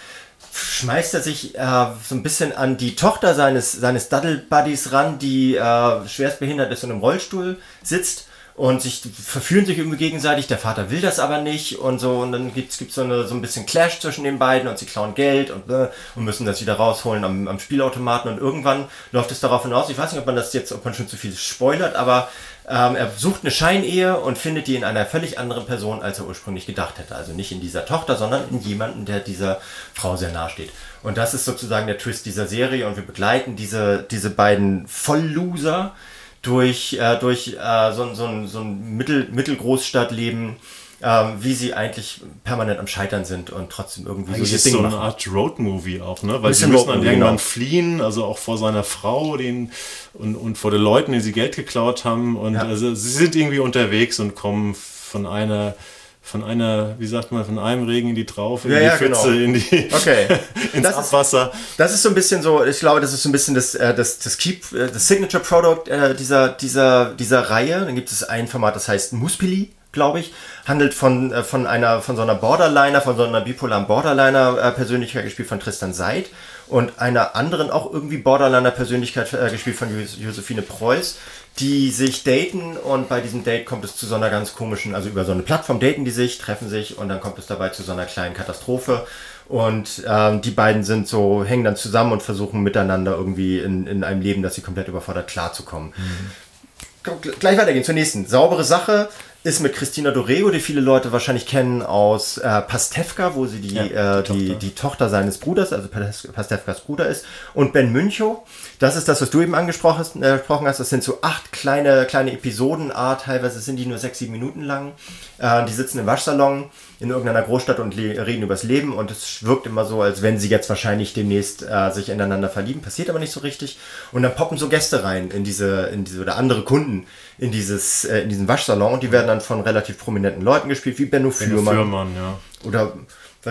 schmeißt 0.59 1.13
er 1.13 1.21
sich 1.21 1.55
äh, 1.55 1.85
so 2.07 2.15
ein 2.15 2.23
bisschen 2.23 2.55
an 2.55 2.77
die 2.77 2.95
Tochter 2.95 3.35
seines, 3.35 3.71
seines 3.71 4.09
Duddle-Buddies 4.09 4.91
ran, 4.91 5.19
die 5.19 5.55
äh, 5.55 6.07
schwerst 6.07 6.39
behindert 6.39 6.71
ist 6.71 6.83
und 6.83 6.91
im 6.91 6.99
Rollstuhl 6.99 7.57
sitzt 7.83 8.29
und 8.59 8.81
sich 8.81 9.01
verführen 9.01 9.65
sich 9.65 9.77
irgendwie 9.77 9.97
gegenseitig. 9.97 10.47
Der 10.47 10.57
Vater 10.57 10.91
will 10.91 10.99
das 10.99 11.19
aber 11.19 11.37
nicht 11.39 11.79
und 11.79 11.99
so. 11.99 12.17
Und 12.17 12.33
dann 12.33 12.53
gibt 12.53 12.73
es 12.73 12.93
so, 12.93 13.03
eine, 13.03 13.25
so 13.25 13.33
ein 13.33 13.41
bisschen 13.41 13.65
Clash 13.65 14.01
zwischen 14.01 14.25
den 14.25 14.37
beiden 14.37 14.67
und 14.67 14.77
sie 14.77 14.85
klauen 14.85 15.15
Geld 15.15 15.49
und, 15.49 15.69
äh, 15.69 15.87
und 16.15 16.25
müssen 16.25 16.45
das 16.45 16.59
wieder 16.59 16.73
rausholen 16.73 17.23
am, 17.23 17.47
am 17.47 17.59
Spielautomaten. 17.59 18.29
Und 18.29 18.37
irgendwann 18.37 18.85
läuft 19.13 19.31
es 19.31 19.39
darauf 19.39 19.63
hinaus. 19.63 19.89
Ich 19.89 19.97
weiß 19.97 20.11
nicht, 20.11 20.19
ob 20.19 20.25
man 20.25 20.35
das 20.35 20.51
jetzt, 20.51 20.73
ob 20.73 20.83
man 20.83 20.93
schon 20.93 21.07
zu 21.07 21.15
viel 21.15 21.33
spoilert, 21.37 21.95
aber 21.95 22.27
ähm, 22.69 22.95
er 22.95 23.10
sucht 23.17 23.41
eine 23.41 23.51
Scheinehe 23.51 24.19
und 24.19 24.38
findet 24.38 24.67
die 24.67 24.75
in 24.75 24.84
einer 24.84 25.05
völlig 25.05 25.39
anderen 25.39 25.65
Person, 25.65 26.03
als 26.03 26.19
er 26.19 26.27
ursprünglich 26.27 26.67
gedacht 26.67 26.99
hätte. 26.99 27.15
Also 27.15 27.34
nicht 27.34 27.51
in 27.51 27.62
dieser 27.62 27.86
Tochter, 27.86 28.15
sondern 28.15 28.43
in 28.51 28.62
jemanden, 28.62 29.05
der 29.05 29.21
dieser 29.21 29.60
Frau 29.93 30.15
sehr 30.15 30.32
nahe 30.32 30.51
steht. 30.51 30.69
Und 31.01 31.17
das 31.17 31.34
ist 31.34 31.45
sozusagen 31.45 31.88
der 31.88 31.97
Twist 31.97 32.27
dieser 32.27 32.45
Serie 32.45 32.88
und 32.88 32.95
wir 32.95 33.05
begleiten 33.05 33.55
diese, 33.55 34.05
diese 34.12 34.29
beiden 34.29 34.88
Vollloser 34.88 35.95
durch, 36.43 36.93
äh, 36.93 37.17
durch 37.17 37.58
äh, 37.60 37.91
so, 37.91 38.13
so, 38.13 38.45
so 38.45 38.62
ein 38.62 38.95
Mittel, 38.95 39.27
Mittelgroßstadtleben, 39.32 40.58
äh, 41.01 41.25
wie 41.39 41.53
sie 41.53 41.73
eigentlich 41.73 42.21
permanent 42.43 42.79
am 42.79 42.88
Scheitern 42.88 43.25
sind 43.25 43.49
und 43.49 43.69
trotzdem 43.69 44.05
irgendwie 44.05 44.33
eigentlich 44.33 44.49
so 44.49 44.55
ist 44.55 44.65
Ding 44.65 44.73
so 44.73 44.79
eine 44.79 44.89
machen. 44.89 44.99
Art 44.99 45.27
Roadmovie 45.31 46.01
auch, 46.01 46.23
ne? 46.23 46.41
Weil 46.43 46.53
sie 46.53 46.67
müssen 46.67 46.88
dann 46.88 47.03
irgendwann 47.03 47.38
genau. 47.38 47.38
fliehen, 47.38 48.01
also 48.01 48.25
auch 48.25 48.38
vor 48.38 48.57
seiner 48.57 48.83
Frau 48.83 49.38
den, 49.38 49.71
und, 50.13 50.35
und 50.35 50.57
vor 50.57 50.71
den 50.71 50.81
Leuten, 50.81 51.13
die 51.13 51.21
sie 51.21 51.31
Geld 51.31 51.55
geklaut 51.55 52.05
haben. 52.05 52.35
Und 52.35 52.55
ja. 52.55 52.62
also 52.62 52.93
sie 52.93 53.12
sind 53.12 53.35
irgendwie 53.35 53.59
unterwegs 53.59 54.19
und 54.19 54.35
kommen 54.35 54.75
von 54.75 55.25
einer 55.25 55.75
von 56.21 56.43
einer, 56.43 56.93
wie 56.99 57.07
sagt 57.07 57.31
man, 57.31 57.43
von 57.43 57.57
einem 57.57 57.88
Regen 57.88 58.09
in 58.09 58.15
die 58.15 58.25
Traufe, 58.25 58.67
in 58.67 58.73
ja, 58.75 58.79
die 58.79 58.85
ja, 58.85 58.97
Pfütze, 58.97 59.31
genau. 59.31 59.45
in 59.45 59.53
die 59.55 59.89
okay. 59.91 60.27
ins 60.73 60.83
das 60.83 60.95
Abwasser. 60.95 61.51
Ist, 61.51 61.79
das 61.79 61.93
ist 61.93 62.03
so 62.03 62.09
ein 62.09 62.13
bisschen 62.13 62.43
so, 62.43 62.63
ich 62.63 62.77
glaube, 62.79 63.01
das 63.01 63.13
ist 63.13 63.23
so 63.23 63.29
ein 63.29 63.31
bisschen 63.31 63.55
das, 63.55 63.73
äh, 63.73 63.95
das, 63.95 64.19
das 64.19 64.38
Keep, 64.38 64.71
äh, 64.73 64.91
das 64.91 65.07
Signature 65.07 65.41
Product 65.41 65.88
äh, 65.88 66.13
dieser, 66.13 66.49
dieser, 66.49 67.15
dieser 67.15 67.49
Reihe. 67.49 67.79
Dann 67.83 67.95
gibt 67.95 68.12
es 68.12 68.23
ein 68.23 68.47
Format, 68.47 68.75
das 68.75 68.88
heißt 68.88 69.13
Muspili, 69.13 69.71
glaube 69.91 70.19
ich, 70.19 70.34
handelt 70.65 70.93
von, 70.93 71.32
äh, 71.32 71.43
von 71.43 71.67
einer, 71.67 72.02
von 72.02 72.15
so 72.15 72.21
einer 72.21 72.36
Borderliner, 72.36 73.02
von 73.02 73.17
so 73.17 73.23
einer 73.23 73.41
bipolaren 73.41 73.88
Borderliner 73.88 74.58
äh, 74.62 74.71
Persönlichkeit 74.71 75.23
gespielt 75.23 75.47
von 75.47 75.60
Tristan 75.60 75.93
Seid 75.93 76.28
und 76.67 76.99
einer 76.99 77.36
anderen 77.36 77.71
auch 77.71 77.91
irgendwie 77.91 78.17
Borderliner 78.17 78.71
Persönlichkeit 78.71 79.34
äh, 79.34 79.49
gespielt 79.49 79.75
von 79.75 79.89
Josephine 80.19 80.62
Preuß 80.62 81.17
die 81.60 81.89
sich 81.89 82.23
daten 82.23 82.78
und 82.78 83.10
bei 83.10 83.19
diesem 83.19 83.43
Date 83.43 83.65
kommt 83.65 83.84
es 83.84 83.95
zu 83.95 84.06
so 84.06 84.15
einer 84.15 84.30
ganz 84.30 84.54
komischen, 84.54 84.95
also 84.95 85.10
über 85.10 85.25
so 85.25 85.34
eine 85.34 85.41
Plattform 85.41 85.80
daten 85.80 86.06
die 86.06 86.12
sich, 86.12 86.38
treffen 86.38 86.69
sich 86.69 86.97
und 86.97 87.10
dann 87.10 87.19
kommt 87.19 87.38
es 87.38 87.47
dabei 87.47 87.69
zu 87.69 87.84
so 87.84 87.91
einer 87.91 88.06
kleinen 88.06 88.34
Katastrophe. 88.34 89.06
Und 89.49 90.04
ähm, 90.08 90.41
die 90.41 90.52
beiden 90.52 90.84
sind 90.84 91.08
so, 91.08 91.43
hängen 91.43 91.63
dann 91.63 91.75
zusammen 91.75 92.12
und 92.12 92.21
versuchen 92.21 92.62
miteinander 92.62 93.13
irgendwie 93.13 93.60
in, 93.60 93.88
in 93.88 94.04
einem 94.04 94.21
Leben, 94.21 94.43
das 94.43 94.54
sie 94.54 94.62
komplett 94.62 94.88
überfordert, 94.88 95.28
klarzukommen. 95.28 95.91
Mhm. 95.97 97.12
Gleich 97.39 97.58
weitergehen 97.58 97.84
zur 97.84 97.95
nächsten. 97.95 98.28
Saubere 98.28 98.63
Sache 98.63 99.10
ist 99.41 99.62
mit 99.62 99.73
Christina 99.73 100.12
Dorego, 100.12 100.49
die 100.52 100.60
viele 100.60 100.82
Leute 100.82 101.13
wahrscheinlich 101.13 101.45
kennen 101.45 101.82
aus 101.82 102.38
äh, 102.39 102.62
Pastewka, 102.62 103.36
wo 103.36 103.45
sie 103.45 103.60
die, 103.60 103.73
ja, 103.73 103.84
die, 103.84 103.93
äh, 103.93 104.23
die, 104.23 104.47
Tochter. 104.47 104.60
die, 104.60 104.75
Tochter 104.75 105.10
seines 105.10 105.38
Bruders, 105.38 105.71
also 105.71 105.88
Pastewkas 105.88 106.82
Bruder 106.82 107.08
ist, 107.08 107.25
und 107.54 107.71
Ben 107.71 107.89
Münchow. 107.93 108.39
Das 108.80 108.97
ist 108.97 109.08
das, 109.08 109.21
was 109.21 109.30
du 109.30 109.41
eben 109.41 109.56
angesprochen 109.56 109.99
hast. 109.99 110.17
Äh, 110.17 110.39
hast. 110.49 110.80
Das 110.82 110.89
sind 110.89 111.04
so 111.06 111.19
acht 111.21 111.54
kleine, 111.54 112.06
kleine 112.06 112.34
Episoden, 112.34 112.91
ah, 112.93 113.15
teilweise 113.15 113.62
sind 113.62 113.78
die 113.78 113.86
nur 113.86 113.97
sechs, 113.97 114.19
sieben 114.19 114.34
Minuten 114.34 114.62
lang. 114.62 114.91
Äh, 115.38 115.65
die 115.65 115.73
sitzen 115.73 115.99
im 115.99 116.06
Waschsalon 116.06 116.69
in 116.99 117.10
irgendeiner 117.10 117.41
Großstadt 117.41 117.80
und 117.80 117.95
reden 117.95 118.43
übers 118.43 118.63
Leben 118.63 118.93
und 118.93 119.10
es 119.10 119.45
wirkt 119.45 119.65
immer 119.65 119.86
so, 119.86 120.02
als 120.02 120.21
wenn 120.21 120.38
sie 120.38 120.49
jetzt 120.49 120.67
wahrscheinlich 120.67 121.13
demnächst 121.13 121.63
äh, 121.63 121.91
sich 121.91 122.10
ineinander 122.10 122.49
verlieben, 122.49 122.82
passiert 122.82 123.10
aber 123.10 123.19
nicht 123.19 123.32
so 123.32 123.39
richtig. 123.39 123.78
Und 124.12 124.23
dann 124.23 124.36
poppen 124.36 124.58
so 124.58 124.67
Gäste 124.67 125.02
rein 125.06 125.32
in 125.32 125.45
diese, 125.45 125.84
in 125.93 126.04
diese 126.04 126.21
oder 126.21 126.36
andere 126.36 126.63
Kunden 126.65 127.08
in 127.39 127.52
dieses, 127.52 128.06
äh, 128.06 128.21
in 128.21 128.30
diesen 128.30 128.47
Waschsalon 128.47 128.93
und 128.93 129.04
die 129.04 129.12
werden 129.12 129.28
dann 129.28 129.41
von 129.41 129.62
relativ 129.62 129.97
prominenten 129.97 130.41
Leuten 130.41 130.69
gespielt, 130.69 130.99
wie 130.99 131.06
Benno 131.06 131.32
Fürmann. 131.32 131.65
Benno 131.65 131.71
Fürmann, 131.71 132.15
ja. 132.15 132.38
Oder 132.67 132.93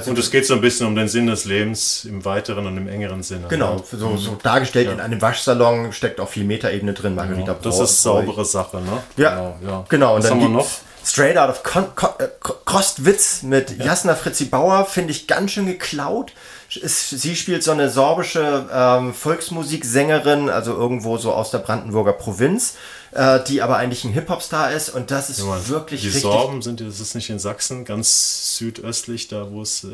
und 0.04 0.18
es 0.18 0.30
geht 0.30 0.44
so 0.46 0.52
ein 0.52 0.60
bisschen 0.60 0.86
um 0.86 0.94
den 0.94 1.08
Sinn 1.08 1.26
des 1.26 1.46
Lebens 1.46 2.04
im 2.04 2.22
weiteren 2.22 2.66
und 2.66 2.76
im 2.76 2.88
engeren 2.88 3.22
Sinne. 3.22 3.46
Genau, 3.48 3.76
ne? 3.76 3.82
so, 3.90 4.18
so 4.18 4.38
dargestellt 4.42 4.86
ja. 4.86 4.92
in 4.92 5.00
einem 5.00 5.20
Waschsalon 5.22 5.94
steckt 5.94 6.20
auch 6.20 6.28
viel 6.28 6.44
Metaebene 6.44 6.92
drin, 6.92 7.14
Margarita 7.14 7.52
ja, 7.52 7.58
Das 7.62 7.80
ist 7.80 8.02
saubere 8.02 8.44
Sache, 8.44 8.82
ne? 8.82 9.02
Ja, 9.16 9.30
genau. 9.30 9.58
Ja. 9.66 9.84
genau. 9.88 10.14
Und 10.16 10.18
Was 10.18 10.28
dann 10.28 10.40
haben 10.42 10.52
wir 10.52 10.58
noch? 10.58 10.68
Straight 11.04 11.38
Out 11.38 11.48
of 11.48 11.62
Con 11.62 11.86
Con 11.94 12.10
äh, 12.18 12.28
Kostwitz 12.66 13.42
mit 13.42 13.78
ja. 13.78 13.86
Jasna 13.86 14.14
Fritzi 14.14 14.44
Bauer 14.44 14.84
finde 14.84 15.12
ich 15.12 15.26
ganz 15.26 15.52
schön 15.52 15.64
geklaut. 15.64 16.32
Sie 16.68 17.36
spielt 17.36 17.62
so 17.62 17.72
eine 17.72 17.90
sorbische 17.90 18.66
ähm, 18.72 19.14
Volksmusiksängerin, 19.14 20.50
also 20.50 20.74
irgendwo 20.74 21.16
so 21.16 21.32
aus 21.32 21.50
der 21.50 21.58
Brandenburger 21.58 22.12
Provinz 22.12 22.74
äh, 23.12 23.40
die 23.44 23.62
aber 23.62 23.76
eigentlich 23.76 24.04
ein 24.04 24.12
Hip-Hop-Star 24.12 24.72
ist 24.72 24.90
und 24.90 25.10
das 25.10 25.30
ist 25.30 25.40
ja, 25.40 25.68
wirklich 25.68 26.02
die 26.02 26.08
richtig. 26.08 26.22
Die 26.22 26.28
Sorben 26.28 26.62
sind, 26.62 26.80
das 26.80 27.00
ist 27.00 27.14
nicht 27.14 27.30
in 27.30 27.38
Sachsen, 27.38 27.84
ganz 27.84 28.56
südöstlich, 28.58 29.28
da 29.28 29.50
wo 29.50 29.62
es 29.62 29.84
äh, 29.84 29.88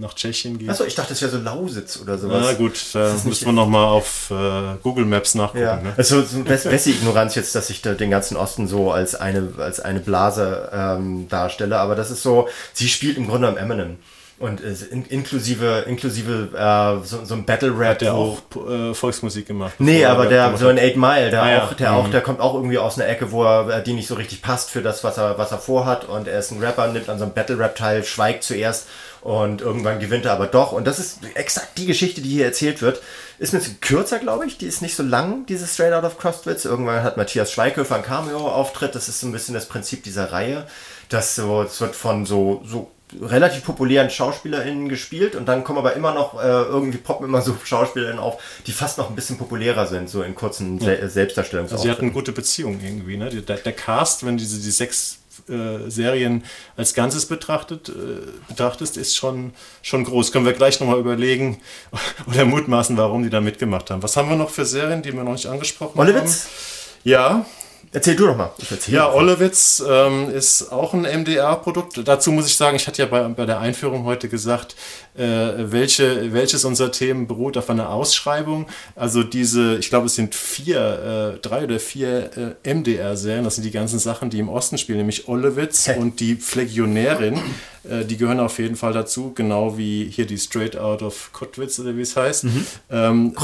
nach 0.00 0.14
Tschechien 0.14 0.58
geht. 0.58 0.68
Achso, 0.68 0.84
ich 0.84 0.94
dachte, 0.94 1.10
das 1.10 1.22
wäre 1.22 1.30
so 1.30 1.38
Lausitz 1.38 1.98
oder 2.00 2.18
sowas. 2.18 2.44
Na 2.44 2.52
gut, 2.54 2.78
da 2.92 3.14
müssen 3.24 3.46
wir 3.46 3.52
nochmal 3.52 3.86
auf 3.86 4.30
äh, 4.30 4.76
Google 4.82 5.04
Maps 5.04 5.34
nachgucken. 5.34 5.62
Ja. 5.62 5.76
Ne? 5.76 5.94
Also 5.96 6.22
so 6.22 6.42
beste 6.42 6.90
Ignoranz 6.90 7.34
jetzt, 7.34 7.54
dass 7.54 7.70
ich 7.70 7.82
da 7.82 7.94
den 7.94 8.10
ganzen 8.10 8.36
Osten 8.36 8.66
so 8.66 8.90
als 8.90 9.14
eine, 9.14 9.52
als 9.58 9.80
eine 9.80 10.00
Blase 10.00 10.70
ähm, 10.72 11.28
darstelle, 11.28 11.78
aber 11.78 11.94
das 11.94 12.10
ist 12.10 12.22
so, 12.22 12.48
sie 12.72 12.88
spielt 12.88 13.16
im 13.18 13.28
Grunde 13.28 13.48
am 13.48 13.56
Eminem. 13.56 13.98
Und 14.38 14.62
äh, 14.62 14.72
in, 14.90 15.04
inklusive, 15.06 15.84
inklusive 15.88 16.50
äh, 16.54 17.04
so, 17.04 17.24
so 17.24 17.34
ein 17.34 17.44
Battle 17.44 17.76
Rap. 17.76 17.90
Hat 17.90 18.00
der 18.02 18.14
auch 18.14 18.38
äh, 18.68 18.94
Volksmusik 18.94 19.46
gemacht? 19.46 19.74
Nee, 19.78 20.04
aber 20.04 20.26
der, 20.26 20.56
so 20.56 20.68
ein 20.68 20.78
Eight 20.78 20.96
Mile, 20.96 21.30
der 21.30 21.42
ah, 21.42 21.64
auch, 21.64 21.74
der 21.74 21.86
ja. 21.86 21.96
auch, 21.96 22.06
mhm. 22.06 22.12
der 22.12 22.20
kommt 22.20 22.40
auch 22.40 22.54
irgendwie 22.54 22.78
aus 22.78 22.98
einer 22.98 23.08
Ecke, 23.08 23.32
wo 23.32 23.44
er, 23.44 23.78
äh, 23.78 23.82
die 23.82 23.94
nicht 23.94 24.06
so 24.06 24.14
richtig 24.14 24.40
passt 24.40 24.70
für 24.70 24.80
das, 24.80 25.02
was 25.02 25.18
er, 25.18 25.38
was 25.38 25.50
er 25.50 25.58
vorhat. 25.58 26.04
Und 26.04 26.28
er 26.28 26.38
ist 26.38 26.52
ein 26.52 26.62
Rapper, 26.62 26.86
nimmt 26.88 27.08
an 27.08 27.18
so 27.18 27.24
einem 27.24 27.34
Battle 27.34 27.58
Rap 27.58 27.74
teil, 27.74 28.04
schweigt 28.04 28.44
zuerst 28.44 28.86
und 29.22 29.60
irgendwann 29.60 29.98
gewinnt 29.98 30.24
er 30.24 30.32
aber 30.32 30.46
doch. 30.46 30.70
Und 30.70 30.86
das 30.86 31.00
ist 31.00 31.18
exakt 31.34 31.76
die 31.76 31.86
Geschichte, 31.86 32.20
die 32.20 32.30
hier 32.30 32.44
erzählt 32.44 32.80
wird. 32.80 33.02
Ist 33.40 33.52
ein 33.52 33.58
bisschen 33.58 33.80
kürzer, 33.80 34.20
glaube 34.20 34.46
ich. 34.46 34.58
Die 34.58 34.66
ist 34.66 34.82
nicht 34.82 34.94
so 34.94 35.02
lang, 35.02 35.46
diese 35.46 35.66
Straight 35.66 35.92
Out 35.92 36.04
of 36.04 36.18
Crostwitz. 36.18 36.64
Irgendwann 36.64 37.02
hat 37.02 37.16
Matthias 37.16 37.52
Schweighöfer 37.52 37.96
ein 37.96 38.02
Cameo-Auftritt. 38.02 38.94
Das 38.94 39.08
ist 39.08 39.20
so 39.20 39.26
ein 39.26 39.32
bisschen 39.32 39.54
das 39.54 39.66
Prinzip 39.66 40.04
dieser 40.04 40.32
Reihe. 40.32 40.66
Das 41.08 41.34
so, 41.34 41.62
es 41.62 41.80
wird 41.80 41.96
von 41.96 42.26
so, 42.26 42.62
so 42.64 42.90
relativ 43.20 43.64
populären 43.64 44.10
SchauspielerInnen 44.10 44.88
gespielt 44.88 45.34
und 45.34 45.46
dann 45.46 45.64
kommen 45.64 45.78
aber 45.78 45.94
immer 45.94 46.12
noch, 46.12 46.42
äh, 46.42 46.46
irgendwie 46.46 46.98
poppen 46.98 47.26
immer 47.26 47.42
so 47.42 47.56
SchauspielerInnen 47.64 48.20
auf, 48.20 48.42
die 48.66 48.72
fast 48.72 48.98
noch 48.98 49.08
ein 49.08 49.16
bisschen 49.16 49.38
populärer 49.38 49.86
sind, 49.86 50.08
so 50.10 50.22
in 50.22 50.34
kurzen 50.34 50.78
ja. 50.78 50.96
Se 50.96 51.08
Selbstdarstellungen. 51.08 51.70
Also 51.70 51.82
sie 51.82 51.90
hatten 51.90 52.02
eine 52.02 52.12
gute 52.12 52.32
Beziehung 52.32 52.80
irgendwie, 52.82 53.16
ne? 53.16 53.30
Der, 53.30 53.56
der 53.56 53.72
Cast, 53.72 54.26
wenn 54.26 54.36
diese 54.36 54.58
die 54.60 54.70
sechs 54.70 55.18
äh, 55.48 55.88
Serien 55.88 56.44
als 56.76 56.94
Ganzes 56.94 57.26
betrachtet, 57.26 57.88
äh, 57.88 57.92
betrachtest, 58.48 58.96
ist 58.96 59.16
schon, 59.16 59.52
schon 59.82 60.04
groß. 60.04 60.32
Können 60.32 60.44
wir 60.44 60.52
gleich 60.52 60.80
nochmal 60.80 60.98
überlegen 60.98 61.60
oder 62.26 62.44
mutmaßen, 62.44 62.96
warum 62.96 63.22
die 63.22 63.30
da 63.30 63.40
mitgemacht 63.40 63.90
haben. 63.90 64.02
Was 64.02 64.16
haben 64.16 64.28
wir 64.28 64.36
noch 64.36 64.50
für 64.50 64.64
Serien, 64.64 65.02
die 65.02 65.12
wir 65.12 65.24
noch 65.24 65.32
nicht 65.32 65.46
angesprochen 65.46 65.98
Olewitz? 65.98 66.44
haben? 66.44 66.88
Ja, 67.04 67.46
Erzähl 67.92 68.16
du 68.16 68.26
doch 68.26 68.36
mal. 68.36 68.50
ja, 68.88 69.12
Ollewitz 69.12 69.82
ähm, 69.86 70.30
ist 70.30 70.70
auch 70.70 70.94
ein 70.94 71.02
MDR-Produkt. 71.02 72.00
Dazu 72.06 72.32
muss 72.32 72.46
ich 72.46 72.56
sagen, 72.56 72.76
ich 72.76 72.86
hatte 72.86 73.02
ja 73.02 73.08
bei, 73.08 73.22
bei 73.28 73.46
der 73.46 73.60
Einführung 73.60 74.04
heute 74.04 74.28
gesagt, 74.28 74.76
äh, 75.16 75.22
welche, 75.22 76.32
welches 76.32 76.64
unserer 76.64 76.92
Themen 76.92 77.26
beruht 77.26 77.56
auf 77.56 77.70
einer 77.70 77.90
Ausschreibung. 77.90 78.66
Also 78.94 79.22
diese, 79.22 79.78
ich 79.78 79.88
glaube, 79.88 80.06
es 80.06 80.14
sind 80.14 80.34
vier, 80.34 81.36
äh, 81.36 81.38
drei 81.40 81.64
oder 81.64 81.80
vier 81.80 82.56
äh, 82.64 82.74
MDR-Serien. 82.74 83.44
Das 83.44 83.54
sind 83.54 83.64
die 83.64 83.70
ganzen 83.70 83.98
Sachen, 83.98 84.30
die 84.30 84.38
im 84.38 84.48
Osten 84.48 84.78
spielen, 84.78 84.98
nämlich 84.98 85.28
Ollewitz 85.28 85.88
und 85.98 86.20
die 86.20 86.36
Pflegionärin. 86.36 87.40
Äh, 87.88 88.04
die 88.04 88.16
gehören 88.16 88.40
auf 88.40 88.58
jeden 88.58 88.76
Fall 88.76 88.92
dazu, 88.92 89.32
genau 89.34 89.78
wie 89.78 90.10
hier 90.10 90.26
die 90.26 90.38
Straight 90.38 90.76
Out 90.76 91.02
of 91.02 91.30
Kottwitz 91.32 91.78
oder 91.78 91.96
wie 91.96 92.02
es 92.02 92.16
heißt. 92.16 92.44
Mhm. 92.44 92.66
Ähm, 92.90 93.36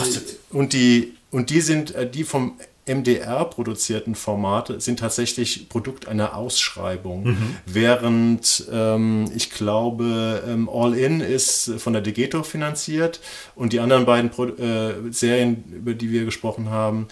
und 0.50 0.72
die 0.72 1.14
und 1.30 1.50
die 1.50 1.60
sind 1.60 1.94
äh, 1.94 2.08
die 2.08 2.24
vom 2.24 2.58
MDR 2.86 3.46
produzierten 3.46 4.14
Formate 4.14 4.80
sind 4.80 4.98
tatsächlich 4.98 5.68
Produkt 5.68 6.06
einer 6.06 6.36
Ausschreibung, 6.36 7.24
mhm. 7.24 7.56
während 7.66 8.68
ähm, 8.70 9.30
ich 9.34 9.50
glaube 9.50 10.42
ähm, 10.46 10.68
All 10.68 10.94
In 10.94 11.20
ist 11.20 11.72
von 11.78 11.94
der 11.94 12.02
Degeto 12.02 12.42
finanziert 12.42 13.20
und 13.54 13.72
die 13.72 13.80
anderen 13.80 14.04
beiden 14.04 14.30
Pro 14.30 14.46
äh, 14.46 15.10
Serien, 15.10 15.64
über 15.72 15.94
die 15.94 16.10
wir 16.10 16.24
gesprochen 16.24 16.68
haben, 16.68 17.08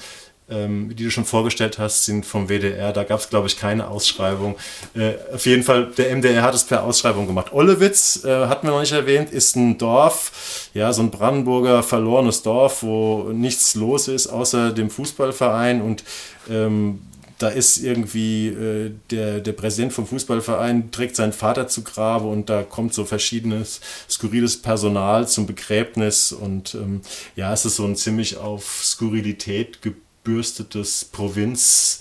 ähm, 0.53 0.95
die 0.95 1.05
du 1.05 1.11
schon 1.11 1.25
vorgestellt 1.25 1.79
hast, 1.79 2.05
sind 2.05 2.27
vom 2.27 2.49
WDR. 2.49 2.93
Da 2.93 3.05
gab 3.05 3.21
es, 3.21 3.31
glaube 3.31 3.47
ich, 3.47 3.57
keine 3.57 3.89
Ausschreibung. 3.89 4.57
Äh, 4.95 5.15
auf 5.33 5.47
jeden 5.47 5.63
Fall, 5.63 5.91
der 5.97 6.15
MDR 6.15 6.43
hat 6.43 6.55
es 6.55 6.65
per 6.65 6.83
Ausschreibung 6.83 7.27
gemacht. 7.27 7.53
Ollewitz, 7.53 8.25
äh, 8.25 8.47
hatten 8.47 8.67
wir 8.67 8.73
noch 8.73 8.81
nicht 8.81 8.93
erwähnt, 8.93 9.31
ist 9.31 9.57
ein 9.57 9.79
Dorf, 9.79 10.69
ja, 10.75 10.93
so 10.93 11.03
ein 11.03 11.11
Brandenburger 11.11 11.83
verlorenes 11.83 12.43
Dorf, 12.43 12.83
wo 12.83 13.31
nichts 13.33 13.75
los 13.75 14.09
ist 14.09 14.27
außer 14.27 14.73
dem 14.73 14.91
Fußballverein 14.91 15.83
und 15.83 16.05
ähm, 16.51 17.01
da 17.43 17.49
ist 17.49 17.79
irgendwie 17.79 18.49
äh, 18.49 18.93
der, 19.11 19.41
der 19.41 19.53
Präsident 19.53 19.93
vom 19.93 20.07
Fußballverein 20.07 20.93
trägt 20.93 21.17
seinen 21.17 21.33
Vater 21.33 21.67
zu 21.67 21.83
Grabe 21.83 22.27
und 22.29 22.49
da 22.49 22.63
kommt 22.63 22.95
so 22.95 23.05
verschiedenes 23.05 23.81
skurriles 24.09 24.63
Personal 24.63 25.27
zum 25.27 25.47
Begräbnis 25.47 26.33
und 26.33 26.75
ähm, 26.75 27.01
ja, 27.35 27.53
es 27.53 27.65
ist 27.65 27.77
so 27.77 27.85
ein 27.85 27.97
ziemlich 27.97 28.37
auf 28.37 28.83
Skurrilität 28.85 29.83
gebürstetes 30.25 31.05
Provinz 31.05 32.01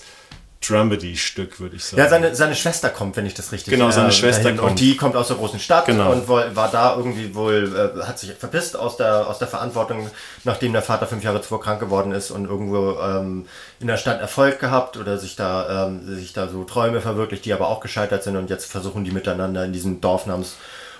Dramedy-Stück, 0.64 1.58
würde 1.58 1.74
ich 1.74 1.84
sagen. 1.84 2.00
Ja, 2.00 2.08
seine, 2.08 2.36
seine 2.36 2.54
Schwester 2.54 2.88
kommt, 2.88 3.16
wenn 3.16 3.26
ich 3.26 3.34
das 3.34 3.50
richtig 3.50 3.72
Genau, 3.74 3.90
seine 3.90 4.12
Schwester 4.12 4.44
dahin. 4.44 4.58
kommt. 4.58 4.70
Und 4.70 4.80
die 4.80 4.96
kommt 4.96 5.16
aus 5.16 5.26
der 5.26 5.36
großen 5.36 5.58
Stadt 5.58 5.86
Genau. 5.86 6.12
und 6.12 6.28
woll- 6.28 6.54
war 6.54 6.70
da 6.70 6.94
irgendwie 6.96 7.34
wohl, 7.34 7.92
äh, 7.98 8.02
hat 8.04 8.20
sich 8.20 8.32
verpisst 8.34 8.76
aus 8.76 8.96
der, 8.96 9.26
aus 9.28 9.40
der 9.40 9.48
Verantwortung, 9.48 10.08
nachdem 10.44 10.72
der 10.72 10.82
Vater 10.82 11.08
fünf 11.08 11.24
Jahre 11.24 11.42
zuvor 11.42 11.60
krank 11.60 11.80
geworden 11.80 12.12
ist 12.12 12.30
und 12.30 12.44
irgendwo 12.44 12.96
ähm, 13.00 13.46
in 13.80 13.88
der 13.88 13.96
Stadt 13.96 14.20
Erfolg 14.20 14.60
gehabt 14.60 14.96
oder 14.96 15.18
sich 15.18 15.34
da, 15.34 15.88
ähm, 15.88 16.14
sich 16.14 16.32
da 16.32 16.46
so 16.48 16.62
Träume 16.62 17.00
verwirklicht, 17.00 17.44
die 17.44 17.52
aber 17.52 17.66
auch 17.66 17.80
gescheitert 17.80 18.22
sind 18.22 18.36
und 18.36 18.48
jetzt 18.48 18.66
versuchen 18.70 19.02
die 19.04 19.10
miteinander 19.10 19.64
in 19.64 19.72
diesem 19.72 20.00
Dorf 20.00 20.26
namens 20.26 20.54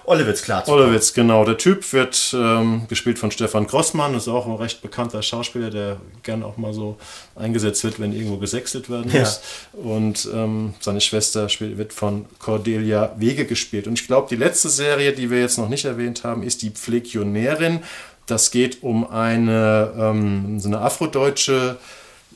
Ollewitz 0.05 0.43
klarzukommen. 0.43 0.87
Olewitz, 0.87 1.13
genau. 1.15 1.45
Der 1.45 1.59
Typ 1.59 1.93
wird 1.93 2.35
ähm, 2.37 2.83
gespielt 2.89 3.19
von 3.19 3.31
Stefan 3.31 3.67
Grossmann, 3.67 4.15
ist 4.15 4.29
auch 4.29 4.47
ein 4.47 4.55
recht 4.57 4.83
bekannter 4.83 5.23
Schauspieler, 5.23 5.71
der 5.71 5.99
gern 6.23 6.43
auch 6.43 6.57
mal 6.57 6.73
so 6.75 6.97
eingesetzt 7.37 7.85
wird, 7.85 8.01
wenn 8.01 8.13
irgendwo 8.13 8.37
gesextet 8.39 8.91
werden 8.91 9.11
Ja. 9.13 9.21
muss. 9.21 9.41
Und 9.73 10.29
ähm, 10.35 10.75
seine 10.81 11.01
Schwester 11.01 11.49
spielt, 11.49 11.79
wird 11.79 11.93
von 11.93 12.27
Cordelia 12.39 13.13
Wege 13.17 13.45
gespielt. 13.45 13.87
Und 13.87 13.99
ich 14.01 14.07
glaube, 14.07 14.29
die 14.29 14.37
letzte 14.37 14.69
Serie, 14.69 15.13
die 15.13 15.31
wir 15.31 15.41
jetzt 15.41 15.59
noch 15.59 15.69
nicht 15.69 15.85
erwähnt 15.85 16.25
haben, 16.25 16.43
ist 16.43 16.63
die 16.63 16.71
Pflegionärin. 16.71 17.81
Das 18.27 18.51
geht 18.51 18.83
um 18.83 19.09
eine, 19.09 19.93
ähm, 19.99 20.59
so 20.61 20.69
eine 20.69 20.81
afrodeutsche 20.81 21.77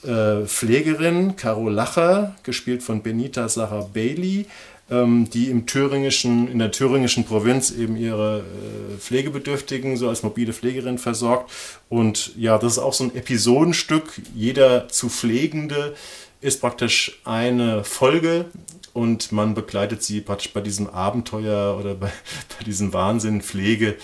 äh, 0.05 0.45
Pflegerin, 0.47 1.37
Caro 1.37 1.69
Lacher, 1.69 2.35
gespielt 2.43 2.83
von 2.83 3.03
Benita 3.03 3.49
Sarah 3.49 3.87
Bailey, 3.93 4.47
die 4.89 5.51
im 5.51 5.67
thüringischen, 5.67 6.49
in 6.49 6.61
der 6.61 6.71
thüringischen 6.71 7.25
Provinz 7.25 7.73
eben 7.73 7.97
ihre 7.97 8.39
äh, 8.39 8.99
Pflegebedürftigen 8.99 9.97
so 9.97 10.09
als 10.09 10.23
mobile 10.23 10.53
Pflegerin 10.53 10.99
versorgt. 10.99 11.51
Und 11.89 12.37
ja, 12.37 12.57
das 12.59 12.75
ist 12.75 12.79
auch 12.79 12.93
so 12.93 13.05
ein 13.05 13.15
Episodenstück. 13.15 14.21
Jeder 14.35 14.89
zu 14.89 15.09
Pflegende 15.09 15.95
ist 16.41 16.61
praktisch 16.61 17.21
eine 17.25 17.83
Folge 17.83 18.47
und 18.93 19.33
man 19.33 19.55
begleitet 19.55 20.03
sie 20.05 20.21
praktisch 20.21 20.53
bei 20.53 20.61
diesem 20.61 20.89
Abenteuer 20.89 21.77
oder 21.79 21.95
bei, 21.95 22.13
bei 22.59 22.65
diesem 22.65 22.93
Wahnsinn 22.93 23.43
Pflege. 23.43 23.97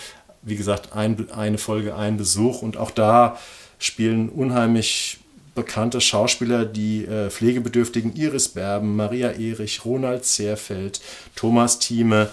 Wie 0.43 0.57
gesagt, 0.57 0.93
ein, 0.95 1.31
eine 1.31 1.59
Folge, 1.59 1.95
ein 1.95 2.17
Besuch 2.17 2.61
und 2.61 2.77
auch 2.77 2.91
da 2.91 3.39
spielen 3.79 4.29
unheimlich 4.29 5.22
bekannte 5.55 6.01
Schauspieler, 6.01 6.65
die 6.65 7.05
äh, 7.05 7.31
Pflegebedürftigen 7.31 8.15
Iris 8.17 8.49
Berben, 8.49 8.97
Maria 8.97 9.33
Erich, 9.33 9.85
Ronald 9.85 10.25
Zehrfeld, 10.25 11.01
Thomas 11.37 11.79
Thieme. 11.79 12.31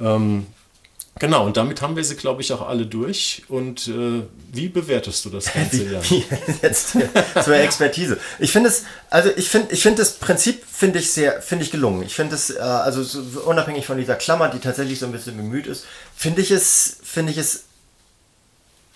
Ähm, 0.00 0.46
genau, 1.18 1.44
und 1.44 1.56
damit 1.56 1.82
haben 1.82 1.96
wir 1.96 2.04
sie, 2.04 2.14
glaube 2.14 2.42
ich, 2.42 2.52
auch 2.52 2.66
alle 2.66 2.86
durch. 2.86 3.42
Und 3.48 3.88
äh, 3.88 4.22
wie 4.52 4.68
bewertest 4.68 5.24
du 5.24 5.30
das 5.30 5.52
Ganze, 5.52 5.84
Jan? 5.84 6.02
Jetzt 6.62 6.96
zur 7.42 7.56
Expertise. 7.56 8.18
Ich 8.38 8.52
finde 8.52 8.68
es, 8.68 8.84
also 9.10 9.30
ich 9.36 9.48
finde, 9.48 9.72
ich 9.72 9.82
finde 9.82 9.98
das 9.98 10.14
Prinzip 10.14 10.62
finde 10.70 11.00
ich 11.00 11.10
sehr, 11.10 11.42
finde 11.42 11.64
ich 11.64 11.72
gelungen. 11.72 12.04
Ich 12.04 12.14
finde 12.14 12.36
es, 12.36 12.50
äh, 12.50 12.60
also 12.60 13.02
so, 13.02 13.20
unabhängig 13.40 13.86
von 13.86 13.98
dieser 13.98 14.14
Klammer, 14.14 14.48
die 14.48 14.60
tatsächlich 14.60 15.00
so 15.00 15.06
ein 15.06 15.12
bisschen 15.12 15.36
bemüht 15.36 15.66
ist, 15.66 15.84
finde 16.16 16.42
ich 16.42 16.52
es, 16.52 16.98
finde 17.02 17.32
ich 17.32 17.38
es 17.38 17.64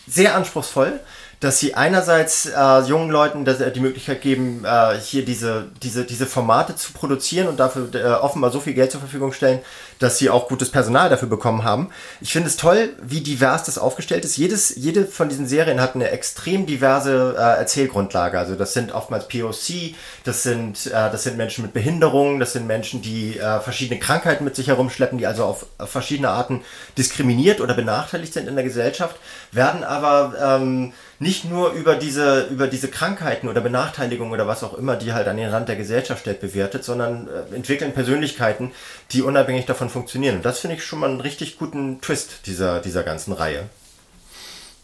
sehr 0.06 0.36
anspruchsvoll, 0.36 1.00
dass 1.40 1.60
sie 1.60 1.74
einerseits 1.74 2.46
äh, 2.46 2.80
jungen 2.80 3.10
Leuten 3.10 3.44
das, 3.44 3.60
äh, 3.60 3.70
die 3.70 3.80
Möglichkeit 3.80 4.22
geben, 4.22 4.64
äh, 4.64 4.98
hier 4.98 5.24
diese, 5.24 5.66
diese, 5.82 6.04
diese 6.04 6.26
Formate 6.26 6.76
zu 6.76 6.92
produzieren 6.92 7.48
und 7.48 7.60
dafür 7.60 7.94
äh, 7.94 8.04
offenbar 8.04 8.50
so 8.50 8.60
viel 8.60 8.72
Geld 8.72 8.90
zur 8.90 9.00
Verfügung 9.00 9.32
stellen, 9.32 9.60
dass 9.98 10.18
sie 10.18 10.30
auch 10.30 10.48
gutes 10.48 10.70
Personal 10.70 11.08
dafür 11.08 11.28
bekommen 11.28 11.64
haben. 11.64 11.90
Ich 12.20 12.32
finde 12.32 12.48
es 12.48 12.56
toll, 12.56 12.90
wie 13.02 13.20
divers 13.20 13.64
das 13.64 13.78
aufgestellt 13.78 14.24
ist. 14.24 14.36
Jedes, 14.36 14.74
jede 14.76 15.06
von 15.06 15.28
diesen 15.28 15.46
Serien 15.46 15.80
hat 15.80 15.94
eine 15.94 16.10
extrem 16.10 16.66
diverse 16.66 17.34
äh, 17.36 17.58
Erzählgrundlage. 17.58 18.38
Also 18.38 18.54
das 18.54 18.72
sind 18.72 18.92
oftmals 18.92 19.28
POC, 19.28 19.94
das 20.24 20.42
sind, 20.42 20.86
äh, 20.86 20.90
das 20.90 21.24
sind 21.24 21.36
Menschen 21.36 21.62
mit 21.62 21.74
Behinderungen, 21.74 22.40
das 22.40 22.54
sind 22.54 22.66
Menschen, 22.66 23.02
die 23.02 23.38
äh, 23.38 23.60
verschiedene 23.60 24.00
Krankheiten 24.00 24.44
mit 24.44 24.56
sich 24.56 24.68
herumschleppen, 24.68 25.18
die 25.18 25.26
also 25.26 25.44
auf, 25.44 25.66
auf 25.78 25.90
verschiedene 25.90 26.30
Arten 26.30 26.62
diskriminiert 26.96 27.60
oder 27.60 27.74
benachteiligt 27.74 28.32
sind 28.32 28.48
in 28.48 28.54
der 28.54 28.64
Gesellschaft, 28.64 29.16
werden 29.52 29.84
aber 29.84 30.34
ähm, 30.40 30.92
nicht 31.18 31.44
nur 31.44 31.72
über 31.72 31.94
diese, 31.94 32.46
über 32.50 32.66
diese 32.66 32.88
Krankheiten 32.88 33.48
oder 33.48 33.60
Benachteiligungen 33.60 34.32
oder 34.32 34.46
was 34.46 34.62
auch 34.62 34.74
immer, 34.74 34.96
die 34.96 35.12
halt 35.12 35.28
an 35.28 35.36
den 35.36 35.48
Rand 35.48 35.68
der 35.68 35.76
Gesellschaft 35.76 36.20
stellt, 36.20 36.40
bewertet, 36.40 36.84
sondern 36.84 37.28
äh, 37.28 37.54
entwickeln 37.54 37.92
Persönlichkeiten, 37.92 38.72
die 39.12 39.22
unabhängig 39.22 39.66
davon 39.66 39.88
funktionieren. 39.88 40.36
Und 40.36 40.44
das 40.44 40.60
finde 40.60 40.76
ich 40.76 40.84
schon 40.84 40.98
mal 40.98 41.10
einen 41.10 41.20
richtig 41.20 41.58
guten 41.58 42.00
Twist 42.00 42.46
dieser, 42.46 42.80
dieser 42.80 43.02
ganzen 43.02 43.32
Reihe. 43.32 43.64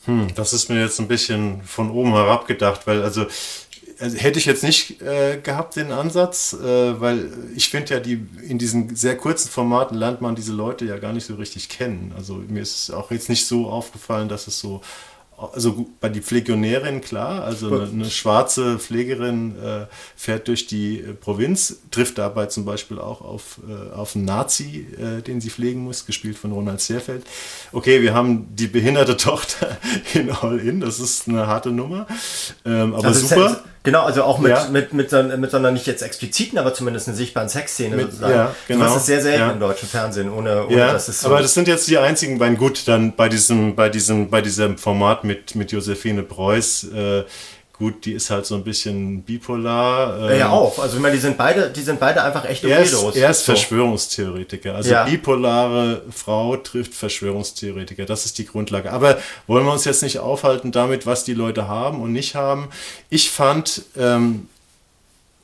Hm, 0.06 0.34
das 0.34 0.52
ist 0.52 0.68
mir 0.68 0.80
jetzt 0.80 0.98
ein 0.98 1.08
bisschen 1.08 1.62
von 1.62 1.90
oben 1.90 2.12
herab 2.12 2.46
gedacht, 2.46 2.86
weil 2.86 3.02
also, 3.02 3.26
also 4.00 4.16
hätte 4.16 4.38
ich 4.38 4.46
jetzt 4.46 4.64
nicht 4.64 5.00
äh, 5.00 5.38
gehabt 5.40 5.76
den 5.76 5.92
Ansatz, 5.92 6.54
äh, 6.54 7.00
weil 7.00 7.30
ich 7.54 7.68
finde 7.68 7.94
ja, 7.94 8.00
die 8.00 8.26
in 8.48 8.58
diesen 8.58 8.96
sehr 8.96 9.16
kurzen 9.16 9.48
Formaten 9.48 9.96
lernt 9.96 10.20
man 10.20 10.34
diese 10.34 10.52
Leute 10.52 10.86
ja 10.86 10.96
gar 10.96 11.12
nicht 11.12 11.26
so 11.26 11.34
richtig 11.34 11.68
kennen. 11.68 12.12
Also 12.16 12.34
mir 12.34 12.62
ist 12.62 12.90
auch 12.90 13.12
jetzt 13.12 13.28
nicht 13.28 13.46
so 13.46 13.68
aufgefallen, 13.68 14.28
dass 14.28 14.48
es 14.48 14.58
so 14.58 14.80
also 15.52 15.86
bei 16.00 16.08
die 16.08 16.20
Pflegionärin 16.20 17.00
klar, 17.00 17.44
also 17.44 17.74
eine, 17.74 17.88
eine 17.88 18.10
schwarze 18.10 18.78
Pflegerin 18.78 19.56
äh, 19.62 19.86
fährt 20.16 20.48
durch 20.48 20.66
die 20.66 21.00
äh, 21.00 21.12
Provinz, 21.14 21.78
trifft 21.90 22.18
dabei 22.18 22.46
zum 22.46 22.64
Beispiel 22.64 22.98
auch 22.98 23.20
auf, 23.20 23.58
äh, 23.68 23.94
auf 23.94 24.14
einen 24.16 24.24
Nazi, 24.24 24.86
äh, 24.98 25.22
den 25.22 25.40
sie 25.40 25.50
pflegen 25.50 25.82
muss, 25.82 26.06
gespielt 26.06 26.38
von 26.38 26.52
Ronald 26.52 26.80
Seerfeld. 26.80 27.24
Okay, 27.72 28.02
wir 28.02 28.14
haben 28.14 28.46
die 28.54 28.66
behinderte 28.66 29.16
Tochter 29.22 29.78
in 30.14 30.30
All 30.30 30.58
In, 30.58 30.80
das 30.80 31.00
ist 31.00 31.28
eine 31.28 31.46
harte 31.46 31.70
Nummer, 31.70 32.06
ähm, 32.64 32.94
aber 32.94 33.08
Also 33.08 33.26
super. 33.26 33.64
Genau, 33.84 34.02
also 34.04 34.22
auch 34.22 34.38
mit, 34.38 34.50
Ja. 34.52 34.68
mit, 34.70 34.92
mit, 34.92 35.10
so, 35.10 35.22
mit 35.22 35.50
so 35.50 35.56
einer 35.56 35.72
nicht 35.72 35.86
jetzt 35.88 36.02
expliziten, 36.02 36.56
aber 36.58 36.72
zumindest 36.72 37.08
eine 37.08 37.16
sichtbaren 37.16 37.48
Sexszene 37.48 37.96
Mit- 37.96 38.06
sozusagen. 38.12 38.32
ja, 38.32 38.54
genau. 38.68 38.84
Das 38.84 38.96
ist 38.98 39.06
sehr 39.06 39.20
selten 39.20 39.40
Ja. 39.40 39.50
im 39.50 39.58
deutschen 39.60 39.88
Fernsehen, 39.88 40.32
ohne, 40.32 40.66
ohne 40.66 40.76
Ja, 40.76 40.92
dass 40.92 41.08
es 41.08 41.20
so 41.20 41.26
aber 41.28 41.42
das 41.42 41.52
sind 41.52 41.66
jetzt 41.66 41.88
die 41.88 41.98
einzigen 41.98 42.38
beiden. 42.38 42.56
Gut, 42.56 42.86
dann 42.86 43.16
bei 43.16 43.28
diesem, 43.28 43.74
bei 43.74 43.88
diesem, 43.88 44.30
bei 44.30 44.40
diesem 44.40 44.78
Format 44.78 45.24
mit, 45.24 45.56
mit 45.56 45.72
Josephine 45.72 46.22
Preuß, 46.22 46.84
äh, 46.94 47.24
gut, 47.72 48.04
die 48.04 48.12
ist 48.12 48.30
halt 48.30 48.46
so 48.46 48.54
ein 48.54 48.64
bisschen 48.64 49.22
bipolar. 49.22 50.30
Ja, 50.30 50.36
ja, 50.36 50.46
ähm, 50.46 50.52
auch. 50.52 50.78
Also 50.78 50.96
ich 50.96 51.02
meine, 51.02 51.14
die 51.14 51.20
sind 51.20 51.36
beide, 51.36 51.70
die 51.70 51.80
sind 51.82 51.98
beide 51.98 52.22
einfach 52.22 52.44
echte 52.44 52.68
Er 52.70 52.80
ist, 52.80 52.92
Weirdos. 52.94 53.16
er 53.16 53.30
ist 53.30 53.38
So. 53.44 53.52
Verschwörungstheoretiker. 53.52 54.74
Also 54.74 54.90
Ja. 54.90 55.04
bipolare 55.04 56.02
Frau 56.10 56.56
trifft 56.56 56.94
Verschwörungstheoretiker. 56.94 58.04
Das 58.04 58.24
ist 58.26 58.38
die 58.38 58.46
Grundlage. 58.46 58.92
Aber 58.92 59.18
wollen 59.46 59.64
wir 59.64 59.72
uns 59.72 59.84
jetzt 59.84 60.02
nicht 60.02 60.18
aufhalten 60.18 60.70
damit, 60.72 61.06
was 61.06 61.24
die 61.24 61.34
Leute 61.34 61.66
haben 61.66 62.00
und 62.00 62.12
nicht 62.12 62.34
haben. 62.34 62.68
Ich 63.10 63.30
fand 63.30 63.82
ähm, 63.96 64.48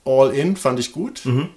All 0.05 0.33
In 0.35 0.57
fand 0.57 0.79
ich 0.81 0.93
gut. 0.93 1.23
Ähm, 1.27 1.49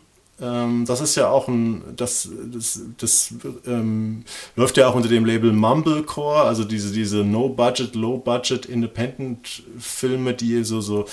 das 0.42 1.02
ist 1.02 1.16
ja 1.16 1.30
auch 1.30 1.48
ein, 1.48 1.84
das, 1.96 2.30
das, 2.52 2.82
das 2.98 3.34
ähm, 3.68 4.24
läuft 4.56 4.76
ja 4.78 4.88
auch 4.88 4.96
unter 4.96 5.08
dem 5.08 5.24
Label 5.24 5.54
Mumblecore, 5.54 6.42
also 6.42 6.64
diese, 6.64 6.92
diese 6.92 7.18
No-Budget, 7.18 7.94
Low-Budget 7.94 8.66
Independent-Filme, 8.66 10.34
die 10.34 10.64
so, 10.64 10.82
so 10.82 11.06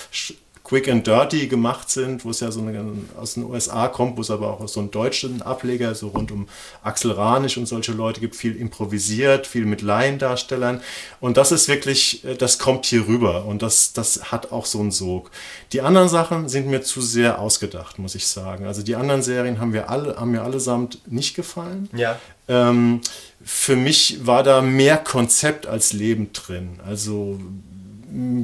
quick 0.69 0.87
and 0.89 1.07
dirty 1.07 1.47
gemacht 1.47 1.89
sind, 1.89 2.27
wo 2.27 2.31
es 2.31 2.41
ja 2.41 2.51
so 2.51 2.61
eine, 2.61 2.85
aus 3.19 3.35
den 3.35 3.45
USA 3.45 3.89
kommt, 3.89 4.19
wo 4.19 4.21
es 4.21 4.31
aber 4.31 4.49
auch 4.51 4.69
so 4.69 4.81
einen 4.81 4.91
deutschen 4.91 5.41
Ableger, 5.41 5.95
so 5.95 6.09
rund 6.09 6.31
um 6.31 6.47
Axel 6.83 7.11
Ranisch 7.11 7.57
und 7.57 7.67
solche 7.67 7.93
Leute 7.93 8.21
gibt, 8.21 8.37
viel 8.37 8.55
improvisiert, 8.55 9.47
viel 9.47 9.65
mit 9.65 9.81
Laiendarstellern. 9.81 10.83
Und 11.21 11.39
das 11.39 11.53
ist 11.53 11.69
wirklich, 11.69 12.23
äh, 12.25 12.35
das 12.35 12.59
kommt 12.59 12.85
hier 12.85 13.07
rüber 13.07 13.47
und 13.47 13.63
das, 13.63 13.95
das 13.95 14.31
hat 14.31 14.53
auch 14.53 14.67
so 14.67 14.81
einen 14.81 14.91
Sog. 14.91 15.31
Die 15.73 15.81
anderen 15.81 16.11
Sachen 16.11 16.51
sind 16.51 16.67
mir 16.67 16.83
zu 16.83 17.01
sehr 17.01 17.39
ausgedacht, 17.39 17.99
muss 17.99 18.15
ich 18.15 18.27
sagen. 18.27 18.67
Also 18.67 18.83
die 18.83 18.95
anderen 18.97 19.23
Serien 19.23 19.61
haben, 19.61 19.73
wir 19.73 19.89
alle, 19.89 20.17
haben 20.17 20.33
mir 20.33 20.43
allesamt 20.43 21.01
nicht 21.11 21.35
gefallen. 21.35 21.89
Ja. 21.95 22.19
Ähm, 22.47 23.01
für 23.43 23.77
mich 23.77 24.27
war 24.27 24.43
da 24.43 24.61
mehr 24.61 24.99
Konzept 24.99 25.67
als 25.67 25.95
Leben 25.95 26.33
drin. 26.35 26.81
Also 26.85 27.39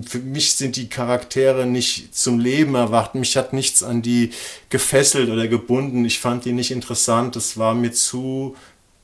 für 0.07 0.19
mich 0.19 0.55
sind 0.55 0.77
die 0.77 0.89
Charaktere 0.89 1.67
nicht 1.67 2.15
zum 2.15 2.39
Leben 2.39 2.75
erwacht. 2.75 3.15
Mich 3.15 3.37
hat 3.37 3.53
nichts 3.53 3.83
an 3.83 4.03
die 4.03 4.31
gefesselt 4.69 5.31
oder 5.31 5.49
gebunden. 5.49 6.05
Ich 6.05 6.21
fand 6.21 6.45
die 6.45 6.53
nicht 6.53 6.71
interessant. 6.71 7.37
Das 7.37 7.57
war 7.57 7.75
mir 7.75 7.93
zu 7.93 8.57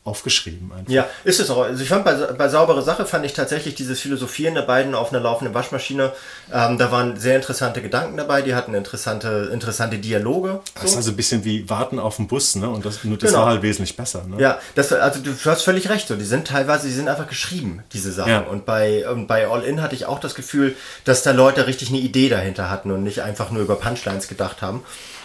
aufgeschrieben 0.03 0.73
einfach. 0.73 0.91
Ja, 0.91 1.07
ist 1.25 1.41
es 1.41 1.51
auch. 1.51 1.63
Also 1.63 1.83
ich 1.83 1.89
fand 1.91 2.07
bei, 2.07 2.15
bei 2.15 2.49
Saubere 2.49 2.81
Sache 2.83 3.05
fand 3.05 3.27
ich 3.27 3.35
tatsächlich 3.35 3.75
dieses 3.75 4.01
Philosophieren 4.01 4.55
der 4.55 4.63
beiden 4.63 4.95
auf 4.95 5.13
einer 5.13 5.21
laufenden 5.21 5.53
Waschmaschine, 5.55 6.13
ähm, 6.53 6.79
da 6.79 6.91
waren 6.91 7.21
sehr 7.21 7.37
interessante 7.37 7.83
Gedanken 7.83 8.17
dabei, 8.17 8.41
die 8.41 8.55
hatten 8.55 8.73
interessante, 8.73 9.51
interessante 9.53 9.99
Dialoge. 9.99 10.61
Das 10.75 10.85
ist 10.93 10.97
also 10.97 11.11
ein 11.11 11.17
bisschen 11.17 11.45
wie 11.45 11.69
Warten 11.69 11.99
auf 11.99 12.17
den 12.17 12.29
Bus, 12.29 12.57
ne? 12.57 12.69
Und 12.69 12.87
das, 12.87 13.05
nur 13.05 13.19
das 13.19 13.31
Genau. 13.31 13.43
war 13.43 13.51
halt 13.51 13.63
wesentlich 13.63 13.95
besser. 13.95 14.25
Ne? 14.27 14.41
Ja, 14.41 14.59
das, 14.75 14.91
also 14.93 15.21
du 15.21 15.33
hast 15.45 15.63
völlig 15.63 15.91
recht. 15.91 16.09
So, 16.09 16.17
die 16.17 16.25
sind 16.25 16.49
teilweise, 16.49 16.87
die 16.87 16.95
sind 16.95 17.09
einfach 17.09 17.29
geschrieben, 17.29 17.83
diese 17.93 18.11
Sachen. 18.11 18.31
Ja. 18.33 18.41
Und 18.41 18.65
bei, 18.65 19.07
und 19.09 19.27
bei 19.27 19.49
All 19.49 19.63
In 19.65 19.83
hatte 19.83 19.95
ich 19.95 20.07
auch 20.07 20.19
das 20.19 20.35
Gefühl, 20.35 20.77
dass 21.05 21.23
da 21.23 21.33
Leute 21.33 21.67
richtig 21.67 21.91
eine 21.91 21.99
Idee 21.99 22.31
dahinter 22.31 22.71
hatten 22.71 22.91
und 22.91 23.03
nicht 23.03 23.21
einfach 23.21 23.51
nur 23.51 23.63
über 23.63 23.77
Punchlines 23.77 24.29
gedacht 24.29 24.63
haben. 24.63 24.83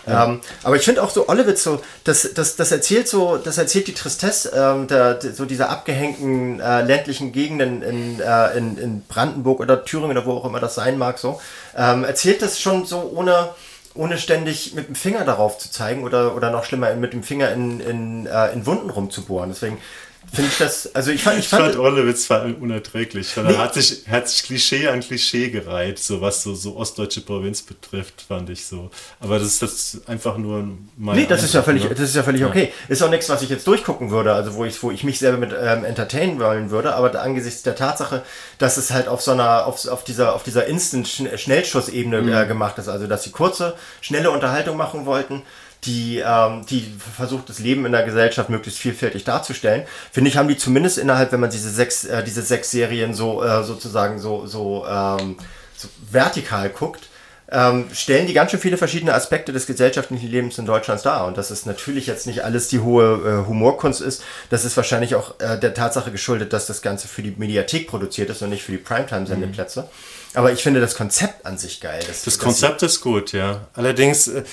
Ähm, 0.08 0.41
aber 0.64 0.76
ich 0.76 0.84
finde 0.84 1.01
auch 1.01 1.10
so 1.10 1.28
Ollewitz 1.28 1.64
so, 1.64 1.82
das, 2.03 2.30
das, 2.34 2.56
das 2.56 2.72
erzählt 2.72 3.08
so, 3.08 3.38
das 3.38 3.58
erzählt 3.58 3.88
die 3.88 3.93
Tristesse 3.93 4.51
ähm, 4.56 4.88
der, 4.88 5.20
so 5.22 5.45
dieser 5.45 5.70
abgehängten 5.70 6.60
äh, 6.60 6.82
ländlichen 6.82 7.32
Gegenden 7.32 7.82
in, 7.82 8.20
äh, 8.20 8.58
in, 8.58 8.78
in 8.78 9.01
Brandenburg 9.08 9.60
oder 9.60 9.84
Thüringen 9.84 10.18
oder 10.18 10.26
wo 10.26 10.34
auch 10.34 10.45
immer 10.45 10.60
das 10.60 10.76
sein 10.76 10.97
mag 10.97 11.18
so, 11.18 11.41
ähm, 11.76 12.03
erzählt 12.03 12.41
das 12.41 12.60
schon 12.60 12.86
so 12.86 13.12
ohne 13.16 13.49
ohne 13.95 14.18
ständig 14.18 14.74
mit 14.74 14.89
dem 14.89 14.95
Finger 14.95 15.24
darauf 15.24 15.58
zu 15.58 15.72
zeigen 15.72 16.03
oder, 16.03 16.36
oder 16.36 16.51
noch 16.51 16.66
schlimmer 16.66 16.93
mit 16.95 17.14
dem 17.14 17.24
Finger 17.24 17.51
in, 17.51 17.80
in, 17.80 18.26
äh, 18.26 18.51
in 18.51 18.66
Wunden 18.66 18.89
rumzubohren. 18.89 19.49
Deswegen 19.49 19.78
finde 20.34 20.50
ich 20.52 20.58
das, 20.58 20.96
also 20.96 21.12
ich 21.12 21.24
fand, 21.24 21.40
ich 21.40 21.48
fand, 21.48 21.68
ich 21.68 21.74
fand 21.74 21.84
Orlewitz 21.84 22.30
war 22.30 22.46
unerträglich. 22.46 23.36
Nee. 23.38 23.54
Er 23.54 23.58
hat 23.60 23.74
sich, 23.74 24.08
hat 24.10 24.30
sich 24.30 24.44
Klischee 24.44 24.88
an 24.88 25.02
Klischee 25.02 25.50
gereiht, 25.50 26.00
so 26.00 26.22
was 26.22 26.44
so, 26.44 26.56
so 26.56 26.78
ostdeutsche 26.78 27.22
Provinz 27.22 27.62
betrifft, 27.62 28.22
fand 28.28 28.50
ich 28.50 28.66
so. 28.66 28.90
Aber 29.20 29.40
das 29.40 29.48
ist 29.48 29.62
jetzt 29.62 30.10
einfach 30.10 30.38
nur 30.38 30.68
mein. 30.98 31.16
Nee, 31.16 31.26
das 31.26 31.44
ist 31.44 31.54
ja 31.54 31.62
völlig, 31.62 31.84
ne? 31.84 31.90
das 31.90 32.02
ist 32.02 32.16
ja 32.16 32.24
völlig 32.24 32.42
ja. 32.42 32.48
okay. 32.48 32.72
Ist 32.88 33.02
auch 33.04 33.10
nichts, 33.10 33.30
was 33.30 33.42
ich 33.42 33.50
jetzt 33.50 33.68
durchgucken 33.68 34.12
würde, 34.12 34.34
also 34.34 34.56
wo 34.56 34.66
ich, 34.66 34.82
wo 34.82 34.92
ich 34.92 35.04
mich 35.04 35.20
selber 35.20 35.38
mit 35.38 35.52
ähm, 35.60 35.86
entertainen 35.86 36.40
wollen 36.40 36.70
würde, 36.72 36.96
aber 36.96 37.20
angesichts 37.22 37.64
der 37.64 37.76
Tatsache, 37.76 38.24
dass 38.58 38.78
es 38.78 38.92
halt 38.92 39.08
auf 39.08 39.22
so 39.22 39.32
einer, 39.32 39.66
auf, 39.66 39.88
auf 39.88 40.04
dieser, 40.04 40.34
auf 40.36 40.44
dieser 40.44 40.66
Instant-Schnellschussebene 40.66 42.22
mhm. 42.22 42.34
äh, 42.34 42.46
gemacht 42.46 42.78
ist, 42.78 42.88
also 42.88 43.08
dass 43.08 43.24
sie 43.24 43.32
kurze, 43.32 43.76
schnelle 44.02 44.32
Unterhaltung 44.32 44.78
machen 44.78 45.06
wollten, 45.06 45.44
die, 45.86 46.20
ähm, 46.26 46.66
die 46.70 46.94
versucht, 47.16 47.50
das 47.50 47.60
Leben 47.60 47.86
in 47.86 47.92
der 47.92 48.04
Gesellschaft 48.04 48.50
möglichst 48.50 48.80
vielfältig 48.80 49.24
darzustellen. 49.24 49.84
Finde 50.12 50.30
ich, 50.30 50.38
haben 50.38 50.48
die 50.48 50.58
zumindest 50.58 50.98
innerhalb, 50.98 51.32
wenn 51.32 51.40
man 51.40 51.50
diese 51.50 51.70
sechs, 51.70 52.06
äh, 52.06 52.24
diese 52.24 52.42
sechs 52.42 52.72
Serien 52.72 53.14
so 53.14 53.44
äh, 53.44 53.64
sozusagen 53.64 54.20
so, 54.20 54.46
so, 54.46 54.86
ähm, 54.88 55.38
so 55.76 55.88
vertikal 56.12 56.70
guckt, 56.70 57.10
ähm, 57.52 57.86
stellen 57.93 58.26
die 58.26 58.34
ganz 58.34 58.52
schön 58.52 58.60
viele 58.60 58.78
verschiedene 58.78 59.14
Aspekte 59.14 59.54
des 59.54 59.68
gesellschaftlichen 59.68 60.30
Lebens 60.30 60.58
in 60.58 60.66
Deutschland 60.66 61.06
dar. 61.06 61.28
Und 61.28 61.38
dass 61.38 61.52
es 61.52 61.66
natürlich 61.66 62.08
jetzt 62.08 62.26
nicht 62.26 62.43
alles 62.43 62.70
die 62.70 62.80
hohe 62.80 63.43
äh, 63.43 63.48
Humorkunst 63.48 64.02
ist, 64.02 64.24
das 64.50 64.66
ist 64.66 64.76
wahrscheinlich 64.78 65.16
auch 65.16 65.39
äh, 65.39 65.60
der 65.60 65.74
Tatsache 65.74 66.12
geschuldet, 66.12 66.54
dass 66.54 66.66
das 66.66 66.82
Ganze 66.82 67.08
für 67.08 67.22
die 67.22 67.34
Mediathek 67.38 67.88
produziert 67.88 68.30
ist 68.30 68.41
und 68.41 68.50
nicht 68.50 68.64
für 68.64 68.72
die 68.72 68.80
Primetime-Sendeplätze. 68.80 69.82
Mhm. 69.82 69.88
Aber 70.34 70.52
ich 70.52 70.62
finde 70.62 70.82
das 70.82 70.96
Konzept 70.96 71.46
an 71.46 71.58
sich 71.58 71.80
geil. 71.80 72.04
Das, 72.08 72.24
das 72.24 72.39
Konzept 72.39 72.84
ist 72.84 73.00
gut, 73.00 73.32
ja. 73.32 73.68
Allerdings, 73.74 74.28
äh, 74.28 74.43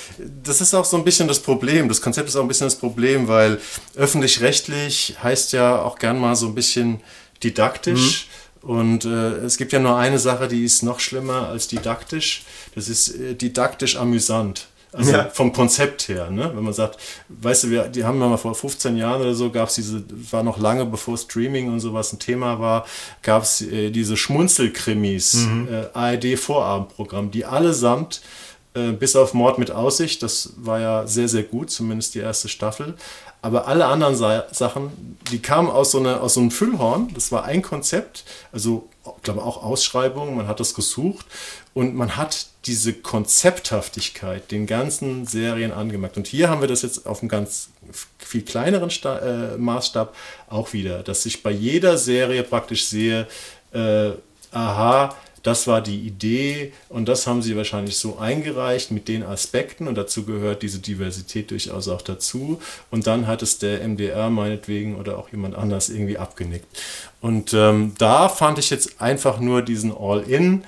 das 0.45 0.61
ist 0.61 0.75
auch 0.75 0.85
so 0.85 0.97
ein 0.97 1.05
bisschen 1.05 1.29
das 1.29 1.41
Problem. 1.41 1.89
Das 1.89 2.01
Konzept 2.01 2.29
ist 2.29 2.37
auch 2.37 2.43
ein 2.43 2.49
bisschen 2.49 2.67
das 2.67 2.77
Problem, 2.77 3.27
weil 3.27 3.59
öffentlich-rechtlich 3.97 5.17
heißt 5.23 5.53
ja 5.53 5.81
auch 5.81 5.99
gern 5.99 6.19
mal 6.19 6.37
so 6.37 6.47
ein 6.47 6.55
bisschen 6.55 7.01
didaktisch. 7.43 8.29
Mhm. 8.29 8.42
Und 8.63 9.05
äh, 9.05 9.39
es 9.39 9.57
gibt 9.57 9.73
ja 9.73 9.81
nur 9.81 9.97
eine 9.97 10.19
Sache, 10.19 10.49
die 10.49 10.65
ist 10.65 10.83
noch 10.83 11.01
schlimmer 11.01 11.49
als 11.49 11.69
didaktisch. 11.69 12.45
Das 12.75 12.89
ist 12.89 13.09
äh, 13.09 13.35
didaktisch 13.35 13.97
amüsant. 13.97 14.69
Also 14.95 15.13
ja. 15.13 15.31
vom 15.31 15.55
Konzept 15.55 16.09
her, 16.09 16.31
ne? 16.31 16.53
wenn 16.55 16.65
man 16.65 16.75
sagt, 16.75 16.99
weißt 17.29 17.65
du, 17.65 17.71
wir, 17.71 17.89
die 17.89 18.05
haben 18.05 18.19
mal 18.19 18.37
vor 18.37 18.55
15 18.55 18.99
Jahren 18.99 19.23
oder 19.23 19.35
so, 19.35 19.51
gab 19.51 19.71
es 19.71 19.77
diese, 19.77 20.05
war 20.31 20.43
noch 20.43 20.59
lange 20.59 20.85
bevor 20.85 21.17
Streaming 21.17 21.73
und 21.73 21.81
sowas 21.81 22.13
ein 22.13 22.19
Thema 22.19 22.61
war, 22.61 22.85
gab 23.23 23.43
es 23.43 23.63
äh, 23.63 23.91
diese 23.91 24.19
Schmunzelkrimis, 24.19 25.47
mhm. 25.47 25.69
äh, 25.73 25.87
ARD-Vorabendprogramm, 25.95 27.31
die 27.31 27.47
allesamt 27.47 28.21
äh, 28.75 28.93
bis 28.93 29.17
auf 29.17 29.35
Mord 29.35 29.59
mit 29.59 29.71
Aussicht, 29.71 30.23
das 30.23 30.55
war 30.57 30.81
ja 30.81 31.07
sehr, 31.07 31.29
sehr 31.29 31.43
gut, 31.43 31.71
zumindest 31.71 32.15
die 32.15 32.21
erste 32.21 32.49
Staffel, 32.49 32.95
aber 33.43 33.67
alle 33.67 33.87
anderen 33.87 34.17
Sa 34.17 34.45
Sachen, 34.53 35.19
die 35.31 35.41
kamen 35.41 35.69
aus 35.69 35.91
so, 35.91 35.99
einer, 35.99 36.23
aus 36.23 36.35
so 36.35 36.41
einem 36.41 36.51
Füllhorn, 36.51 37.09
das 37.15 37.33
war 37.33 37.45
ein 37.45 37.63
Konzept, 37.63 38.25
also 38.53 38.89
ich 39.17 39.23
glaube 39.23 39.43
auch 39.43 39.63
Ausschreibungen, 39.63 40.37
man 40.37 40.47
hat 40.47 40.61
das 40.61 40.75
gesucht 40.75 41.27
und 41.75 41.95
man 41.95 42.17
hat 42.17 42.47
diese 42.67 42.93
Konzepthaftigkeit 42.93 44.51
den 44.53 44.67
ganzen 44.67 45.27
Serien 45.27 45.73
angemerkt. 45.73 46.17
Und 46.17 46.29
hier 46.29 46.49
haben 46.49 46.61
wir 46.61 46.69
das 46.69 46.83
jetzt 46.83 47.07
auf 47.07 47.21
einem 47.21 47.29
ganz 47.29 47.71
viel 48.19 48.43
kleineren 48.43 48.91
Sta 48.91 49.19
äh, 49.19 49.59
Maßstab 49.59 50.15
auch 50.49 50.73
wieder, 50.73 51.03
dass 51.03 51.27
ich 51.27 51.43
bei 51.43 51.51
jeder 51.51 51.99
Serie 51.99 52.45
praktisch 52.45 52.87
sehe, 52.87 53.27
äh, 53.73 54.13
aha, 54.53 55.17
das 55.43 55.67
war 55.67 55.81
die 55.81 56.01
Idee 56.01 56.73
und 56.89 57.09
das 57.09 57.27
haben 57.27 57.43
sie 57.43 57.57
wahrscheinlich 57.57 57.97
so 57.97 58.19
eingereicht 58.19 58.91
mit 58.91 59.09
den 59.09 59.23
Aspekten 59.23 59.89
und 59.89 59.97
dazu 59.97 60.25
gehört 60.25 60.63
diese 60.63 60.79
Diversität 60.79 61.51
durchaus 61.51 61.89
auch 61.89 62.03
dazu. 62.03 62.61
Und 62.91 63.07
dann 63.07 63.27
hat 63.27 63.43
es 63.43 63.59
der 63.59 63.87
MDR 63.87 64.31
meinetwegen 64.31 64.97
oder 64.97 65.19
auch 65.19 65.31
jemand 65.31 65.55
anders 65.55 65.89
irgendwie 65.89 66.19
abgenickt. 66.19 66.67
Und 67.21 67.55
ähm, 67.55 67.93
da 67.99 68.29
fand 68.29 68.59
ich 68.59 68.71
jetzt 68.71 69.01
einfach 69.01 69.41
nur 69.41 69.63
diesen 69.63 69.93
All-In 69.97 70.65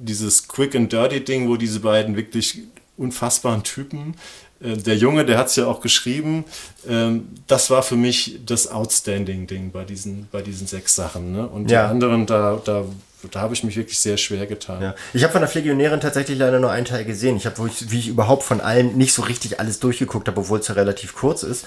dieses 0.00 0.48
Quick 0.48 0.74
and 0.74 0.92
Dirty 0.92 1.20
Ding, 1.22 1.48
wo 1.48 1.56
diese 1.56 1.80
beiden 1.80 2.16
wirklich 2.16 2.58
unfassbaren 2.96 3.62
Typen, 3.62 4.14
äh, 4.60 4.76
der 4.76 4.96
Junge, 4.96 5.24
der 5.24 5.38
hat 5.38 5.48
es 5.48 5.56
ja 5.56 5.66
auch 5.66 5.80
geschrieben, 5.80 6.44
ähm, 6.88 7.28
das 7.46 7.70
war 7.70 7.82
für 7.82 7.96
mich 7.96 8.40
das 8.44 8.68
Outstanding 8.68 9.46
Ding 9.46 9.70
bei 9.70 9.84
diesen, 9.84 10.28
bei 10.30 10.42
diesen 10.42 10.66
sechs 10.66 10.94
Sachen. 10.94 11.32
Ne? 11.32 11.46
Und 11.46 11.70
ja. 11.70 11.86
die 11.86 11.90
anderen, 11.90 12.26
da, 12.26 12.60
da 12.64 12.84
da 13.30 13.40
habe 13.40 13.54
ich 13.54 13.64
mich 13.64 13.76
wirklich 13.76 13.98
sehr 13.98 14.16
schwer 14.16 14.46
getan. 14.46 14.82
Ja. 14.82 14.94
Ich 15.12 15.22
habe 15.22 15.32
von 15.32 15.42
der 15.42 15.50
Legionärin 15.52 16.00
tatsächlich 16.00 16.38
leider 16.38 16.58
nur 16.58 16.70
einen 16.70 16.86
Teil 16.86 17.04
gesehen. 17.04 17.36
Ich 17.36 17.46
habe, 17.46 17.56
wie 17.80 17.98
ich 17.98 18.08
überhaupt 18.08 18.42
von 18.42 18.60
allen 18.60 18.96
nicht 18.96 19.12
so 19.12 19.22
richtig 19.22 19.60
alles 19.60 19.80
durchgeguckt 19.80 20.28
habe, 20.28 20.40
obwohl 20.40 20.60
es 20.60 20.68
ja 20.68 20.74
relativ 20.74 21.14
kurz 21.14 21.42
ist. 21.42 21.66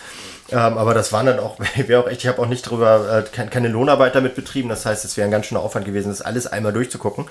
Ähm, 0.52 0.78
aber 0.78 0.94
das 0.94 1.14
waren 1.14 1.26
dann 1.26 1.40
auch, 1.40 1.58
wäre 1.76 2.02
auch 2.02 2.08
echt, 2.08 2.22
ich 2.22 2.28
habe 2.28 2.42
auch 2.42 2.48
nicht 2.48 2.66
darüber, 2.66 3.26
äh, 3.26 3.48
keine 3.48 3.68
Lohnarbeit 3.68 4.16
damit 4.16 4.36
betrieben. 4.36 4.70
Das 4.70 4.86
heißt, 4.86 5.06
es 5.06 5.18
wäre 5.18 5.28
ein 5.28 5.32
ganz 5.32 5.46
schöner 5.46 5.62
Aufwand 5.62 5.86
gewesen, 5.86 6.10
das 6.10 6.22
alles 6.22 6.48
einmal 6.48 6.74
durchzugucken. 6.74 7.26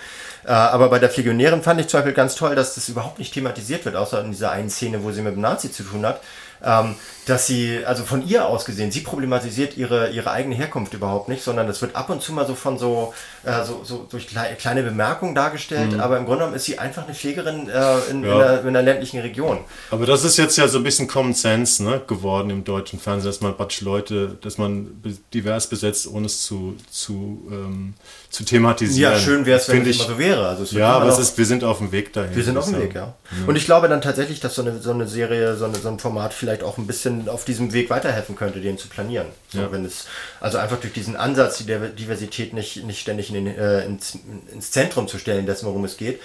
Äh, 0.45 0.51
aber 0.51 0.89
bei 0.89 0.99
der 0.99 1.11
Legionärin 1.15 1.63
fand 1.63 1.81
ich 1.81 1.89
zum 1.89 1.99
Beispiel 1.99 2.15
ganz 2.15 2.35
toll, 2.35 2.55
dass 2.55 2.75
das 2.75 2.89
überhaupt 2.89 3.19
nicht 3.19 3.35
thematisiert 3.35 3.85
wird, 3.85 3.97
außer 3.97 4.23
in 4.25 4.31
dieser 4.31 4.51
einen 4.51 4.71
Szene, 4.71 5.03
wo 5.03 5.11
sie 5.13 5.23
mit 5.23 5.35
dem 5.35 5.41
Nazi 5.41 5.71
zu 5.71 5.83
tun 5.83 6.07
hat 6.07 6.21
ähm, 6.65 6.95
dass 7.27 7.47
sie, 7.47 7.85
also 7.85 8.05
von 8.05 8.27
ihr 8.27 8.47
aus 8.47 8.65
gesehen, 8.65 8.91
sie 8.91 9.01
problematisiert 9.01 9.77
ihre, 9.77 10.11
ihre 10.11 10.33
eigene 10.33 10.57
Herkunft 10.57 10.93
überhaupt 10.93 11.29
nicht, 11.29 11.45
sondern 11.45 11.69
das 11.69 11.81
wird 11.81 11.95
ab 11.95 12.11
und 12.11 12.21
zu 12.21 12.33
mal 12.33 12.47
so 12.47 12.57
von 12.57 12.79
so, 12.79 13.15
äh, 13.45 13.65
so, 13.65 13.83
so 13.85 14.07
durch 14.11 14.29
kleine 14.59 14.83
Bemerkungen 14.83 15.35
dargestellt, 15.35 15.93
mhm. 15.93 16.01
aber 16.01 16.19
im 16.19 16.25
Grunde 16.25 16.41
genommen 16.41 16.57
ist 16.57 16.65
sie 16.65 16.79
einfach 16.81 17.05
eine 17.05 17.15
Pflegerin 17.15 17.69
äh, 17.69 17.99
in, 18.11 18.25
ja. 18.25 18.33
in, 18.35 18.43
einer, 18.43 18.61
in, 18.61 18.69
einer, 18.69 18.83
ländlichen 18.83 19.21
Region. 19.21 19.59
Aber 19.91 20.05
das 20.05 20.25
ist 20.25 20.37
jetzt 20.37 20.57
ja 20.59 20.67
so 20.67 20.79
ein 20.79 20.85
bisschen 20.85 21.07
Common 21.07 21.35
Sense 21.35 21.85
ne, 21.85 22.01
geworden 22.05 22.51
im 22.51 22.65
deutschen 22.65 22.99
Fernsehen, 22.99 23.31
dass 23.31 23.41
man 23.41 23.57
praktisch 23.57 23.83
Leute, 23.83 24.37
dass 24.41 24.59
man 24.59 25.01
divers 25.33 25.69
besetzt, 25.69 26.09
ohne 26.09 26.27
es 26.27 26.43
zu, 26.43 26.77
zu, 26.91 27.47
ähm, 27.51 27.95
zu 28.31 28.45
thematisieren. 28.45 29.13
Ja, 29.13 29.19
schön 29.19 29.47
wäre 29.47 29.61
es, 29.61 29.69
wenn 29.69 29.87
es 29.87 29.97
immer 29.97 30.09
so 30.09 30.19
wäre. 30.19 30.49
Also 30.49 30.77
ja, 30.77 30.93
aber 30.95 31.09
es 31.09 31.19
ist, 31.19 31.39
wir 31.39 31.47
sind 31.47 31.63
auf 31.63 31.79
dem 31.79 31.93
Weg 31.93 32.13
dahin. 32.13 32.35
Wir 32.35 32.43
sind 32.43 32.57
auf 32.57 32.65
dem 32.65 32.81
Weg, 32.81 32.95
ja. 32.95 33.01
ja. 33.01 33.15
Und 33.47 33.55
ich 33.57 33.65
glaube 33.65 33.89
dann 33.89 34.01
tatsächlich, 34.01 34.41
dass 34.41 34.57
so 34.57 34.63
eine, 34.63 34.81
so 34.81 34.91
eine 34.91 35.07
Serie, 35.07 35.55
so, 35.57 35.67
eine, 35.67 35.77
so 35.77 35.89
ein 35.89 35.99
Format 35.99 36.35
vielleicht 36.35 36.63
auch 36.63 36.79
ein 36.79 36.87
bisschen 36.87 37.12
auf 37.29 37.45
diesem 37.45 37.73
Weg 37.73 37.91
weiterhelfen 37.91 38.37
könnte, 38.37 38.61
den 38.61 38.79
zu 38.79 38.89
planieren. 38.89 39.29
So, 39.49 39.61
ja. 39.61 39.73
wenn 39.73 39.85
es, 39.85 40.07
also 40.41 40.59
einfach 40.59 40.81
durch 40.81 40.93
diesen 40.93 41.17
Ansatz, 41.17 41.59
die 41.59 41.65
Diversität 41.65 42.53
nicht, 42.53 42.85
nicht 42.85 43.01
ständig 43.01 43.29
in 43.33 43.45
den, 43.45 43.59
äh, 43.59 43.85
ins, 43.85 44.19
ins 44.53 44.71
Zentrum 44.71 45.09
zu 45.09 45.19
stellen, 45.19 45.47
dessen, 45.47 45.67
worum 45.67 45.85
es 45.85 45.97
geht. 45.97 46.21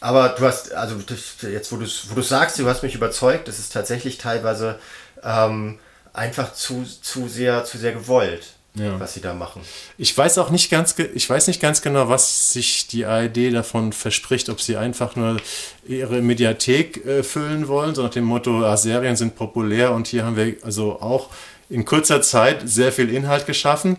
Aber 0.00 0.30
du 0.30 0.44
hast, 0.44 0.72
also 0.72 0.96
das, 0.96 1.36
jetzt, 1.42 1.72
wo 1.72 1.76
du 1.76 1.86
wo 1.86 2.14
du 2.14 2.22
sagst, 2.22 2.58
du 2.58 2.68
hast 2.68 2.82
mich 2.82 2.94
überzeugt, 2.94 3.48
es 3.48 3.58
ist 3.58 3.72
tatsächlich 3.72 4.18
teilweise 4.18 4.78
ähm, 5.24 5.78
einfach 6.12 6.52
zu, 6.52 6.84
zu 6.84 7.28
sehr, 7.28 7.64
zu 7.64 7.78
sehr 7.78 7.92
gewollt 7.92 8.57
ja. 8.78 8.98
was 8.98 9.14
sie 9.14 9.20
da 9.20 9.34
machen. 9.34 9.62
Ich 9.96 10.16
weiß 10.16 10.38
auch 10.38 10.50
nicht 10.50 10.70
ganz, 10.70 10.94
ich 11.14 11.28
weiß 11.28 11.46
nicht 11.48 11.60
ganz 11.60 11.82
genau, 11.82 12.08
was 12.08 12.52
sich 12.52 12.86
die 12.86 13.04
ARD 13.04 13.52
davon 13.52 13.92
verspricht, 13.92 14.48
ob 14.48 14.60
sie 14.60 14.76
einfach 14.76 15.16
nur 15.16 15.38
ihre 15.86 16.22
Mediathek 16.22 17.04
äh, 17.04 17.22
füllen 17.22 17.68
wollen, 17.68 17.94
so 17.94 18.02
nach 18.02 18.10
dem 18.10 18.24
Motto, 18.24 18.64
ah, 18.64 18.76
Serien 18.76 19.16
sind 19.16 19.36
populär 19.36 19.92
und 19.92 20.06
hier 20.06 20.24
haben 20.24 20.36
wir 20.36 20.56
also 20.62 21.00
auch 21.00 21.28
in 21.70 21.84
kurzer 21.84 22.22
Zeit 22.22 22.68
sehr 22.68 22.92
viel 22.92 23.10
Inhalt 23.12 23.46
geschaffen 23.46 23.98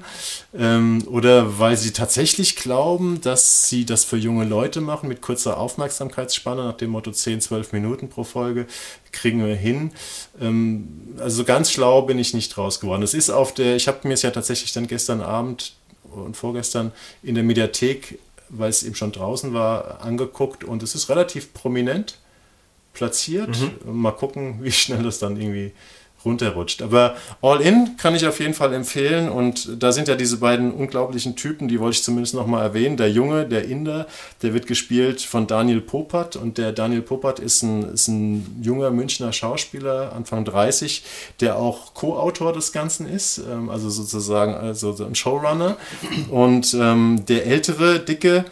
ähm, 0.58 1.04
oder 1.08 1.60
weil 1.60 1.78
sie 1.78 1.92
tatsächlich 1.92 2.56
glauben, 2.56 3.22
dass 3.22 3.70
sie 3.70 3.86
das 3.86 4.04
für 4.04 4.18
junge 4.18 4.46
Leute 4.46 4.82
machen 4.82 5.08
mit 5.08 5.22
kurzer 5.22 5.58
Aufmerksamkeitsspanne 5.58 6.64
nach 6.64 6.78
dem 6.78 6.90
Motto 6.90 7.12
10, 7.12 7.42
12 7.42 7.74
Minuten 7.74 8.10
pro 8.10 8.24
Folge 8.24 8.66
kriegen 9.12 9.46
wir 9.46 9.56
hin. 9.56 9.92
Ähm, 10.42 11.16
also 11.20 11.44
ganz 11.44 11.72
schlau 11.72 12.02
bin 12.02 12.18
ich 12.18 12.34
nicht 12.34 12.58
raus 12.58 12.80
geworden. 12.80 13.04
Es 13.04 13.14
ist 13.14 13.30
auf 13.30 13.54
der, 13.54 13.76
ich 13.76 13.88
habe 13.88 14.08
mir 14.08 14.16
es 14.16 14.24
ja 14.24 14.32
tatsächlich 14.32 14.74
dann 14.74 14.88
gestern 14.88 15.22
Abend 15.22 15.74
und 16.10 16.36
vorgestern 16.36 16.92
in 17.22 17.36
der 17.36 17.44
Mediathek, 17.44 18.18
weil 18.50 18.72
es 18.72 18.82
eben 18.82 18.96
schon 18.96 19.12
draußen 19.12 19.54
war, 19.54 20.02
angeguckt 20.02 20.64
und 20.64 20.82
es 20.82 20.96
ist 20.96 21.10
relativ 21.10 21.54
prominent 21.54 22.18
platziert. 22.94 23.56
Mhm. 23.86 24.02
Mal 24.02 24.12
gucken, 24.12 24.64
wie 24.64 24.72
schnell 24.72 25.04
das 25.04 25.20
dann 25.20 25.40
irgendwie 25.40 25.72
runterrutscht. 26.26 26.82
Aber 26.82 27.16
All 27.42 27.62
In 27.62 27.98
kann 27.98 28.16
ich 28.16 28.26
auf 28.26 28.40
jeden 28.40 28.54
Fall 28.54 28.74
empfehlen 28.74 29.30
und 29.30 29.82
da 29.82 29.92
sind 29.92 30.08
ja 30.08 30.16
diese 30.16 30.38
beiden 30.38 30.72
unglaublichen 30.74 31.36
Typen, 31.36 31.68
die 31.68 31.80
wollte 31.80 31.98
ich 31.98 32.04
zumindest 32.04 32.36
nochmal 32.36 32.64
erwähnen. 32.64 32.98
Der 32.98 33.10
Junge, 33.10 33.46
der 33.46 33.66
Inder, 33.66 34.08
der 34.42 34.54
wird 34.54 34.68
gespielt 34.68 35.22
von 35.22 35.48
Daniel 35.48 35.82
Popat 35.82 36.36
und 36.36 36.58
der 36.58 36.72
Daniel 36.72 37.02
Popat 37.02 37.40
ist 37.40 37.64
ein, 37.64 37.84
ist 37.94 38.08
ein 38.08 38.60
junger 38.62 38.92
Münchner 38.92 39.34
Schauspieler, 39.34 40.14
Anfang 40.14 40.46
30, 40.46 41.04
der 41.40 41.58
auch 41.58 41.94
Co-Autor 41.94 42.54
des 42.54 42.72
Ganzen 42.72 43.08
ist, 43.08 43.40
ähm, 43.40 43.70
also 43.70 43.90
sozusagen 43.90 44.54
also 44.54 44.96
ein 45.04 45.16
Showrunner. 45.16 45.78
Und 46.30 46.74
ähm, 46.74 47.24
der 47.28 47.46
ältere, 47.46 48.00
dicke, 48.00 48.46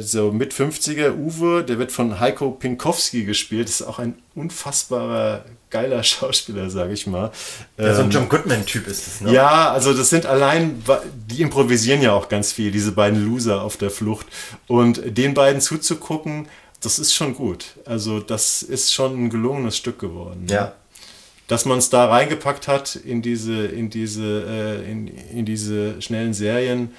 so 0.00 0.32
mit 0.32 0.54
50er 0.54 1.14
Uwe, 1.16 1.62
der 1.62 1.78
wird 1.78 1.92
von 1.92 2.18
Heiko 2.18 2.50
Pinkowski 2.50 3.24
gespielt. 3.24 3.68
Das 3.68 3.80
ist 3.80 3.86
auch 3.86 3.98
ein 3.98 4.14
unfassbarer, 4.34 5.44
geiler 5.68 6.02
Schauspieler, 6.04 6.70
sage 6.70 6.94
ich 6.94 7.06
mal. 7.06 7.30
Ja, 7.76 7.94
so 7.94 8.00
ein 8.00 8.06
ähm, 8.06 8.10
John 8.10 8.28
Goodman-Typ 8.28 8.86
ist 8.86 9.06
das, 9.06 9.20
ne? 9.20 9.32
Ja, 9.32 9.70
also 9.72 9.92
das 9.92 10.08
sind 10.08 10.24
allein, 10.24 10.82
die 11.28 11.42
improvisieren 11.42 12.00
ja 12.00 12.12
auch 12.12 12.28
ganz 12.30 12.52
viel, 12.52 12.70
diese 12.70 12.92
beiden 12.92 13.26
Loser 13.26 13.60
auf 13.60 13.76
der 13.76 13.90
Flucht. 13.90 14.26
Und 14.66 15.02
den 15.18 15.34
beiden 15.34 15.60
zuzugucken, 15.60 16.48
das 16.80 16.98
ist 16.98 17.14
schon 17.14 17.34
gut. 17.34 17.74
Also 17.84 18.20
das 18.20 18.62
ist 18.62 18.94
schon 18.94 19.26
ein 19.26 19.30
gelungenes 19.30 19.76
Stück 19.76 19.98
geworden. 19.98 20.46
Ja. 20.48 20.72
Dass 21.48 21.66
man 21.66 21.78
es 21.78 21.90
da 21.90 22.06
reingepackt 22.06 22.66
hat 22.66 22.96
in 22.96 23.20
diese, 23.20 23.66
in 23.66 23.90
diese, 23.90 24.44
äh, 24.48 24.90
in, 24.90 25.08
in 25.08 25.44
diese 25.44 26.00
schnellen 26.00 26.32
Serien, 26.32 26.92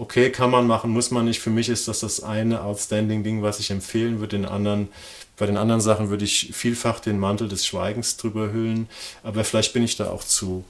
okay, 0.00 0.30
kann 0.30 0.50
man 0.50 0.66
machen, 0.66 0.90
muss 0.90 1.10
man 1.10 1.26
nicht. 1.26 1.40
Für 1.40 1.50
mich 1.50 1.68
ist 1.68 1.86
das 1.86 2.00
das 2.00 2.22
eine 2.22 2.62
Outstanding-Ding, 2.62 3.42
was 3.42 3.60
ich 3.60 3.70
empfehlen 3.70 4.18
würde. 4.18 4.38
Den 4.38 4.46
anderen, 4.46 4.88
bei 5.36 5.46
den 5.46 5.58
anderen 5.58 5.82
Sachen 5.82 6.08
würde 6.08 6.24
ich 6.24 6.50
vielfach 6.54 7.00
den 7.00 7.18
Mantel 7.18 7.48
des 7.48 7.66
Schweigens 7.66 8.16
drüber 8.16 8.50
hüllen. 8.50 8.88
Aber 9.22 9.44
vielleicht 9.44 9.74
bin 9.74 9.82
ich 9.82 9.96
da 9.96 10.08
auch 10.08 10.24
zu, 10.24 10.64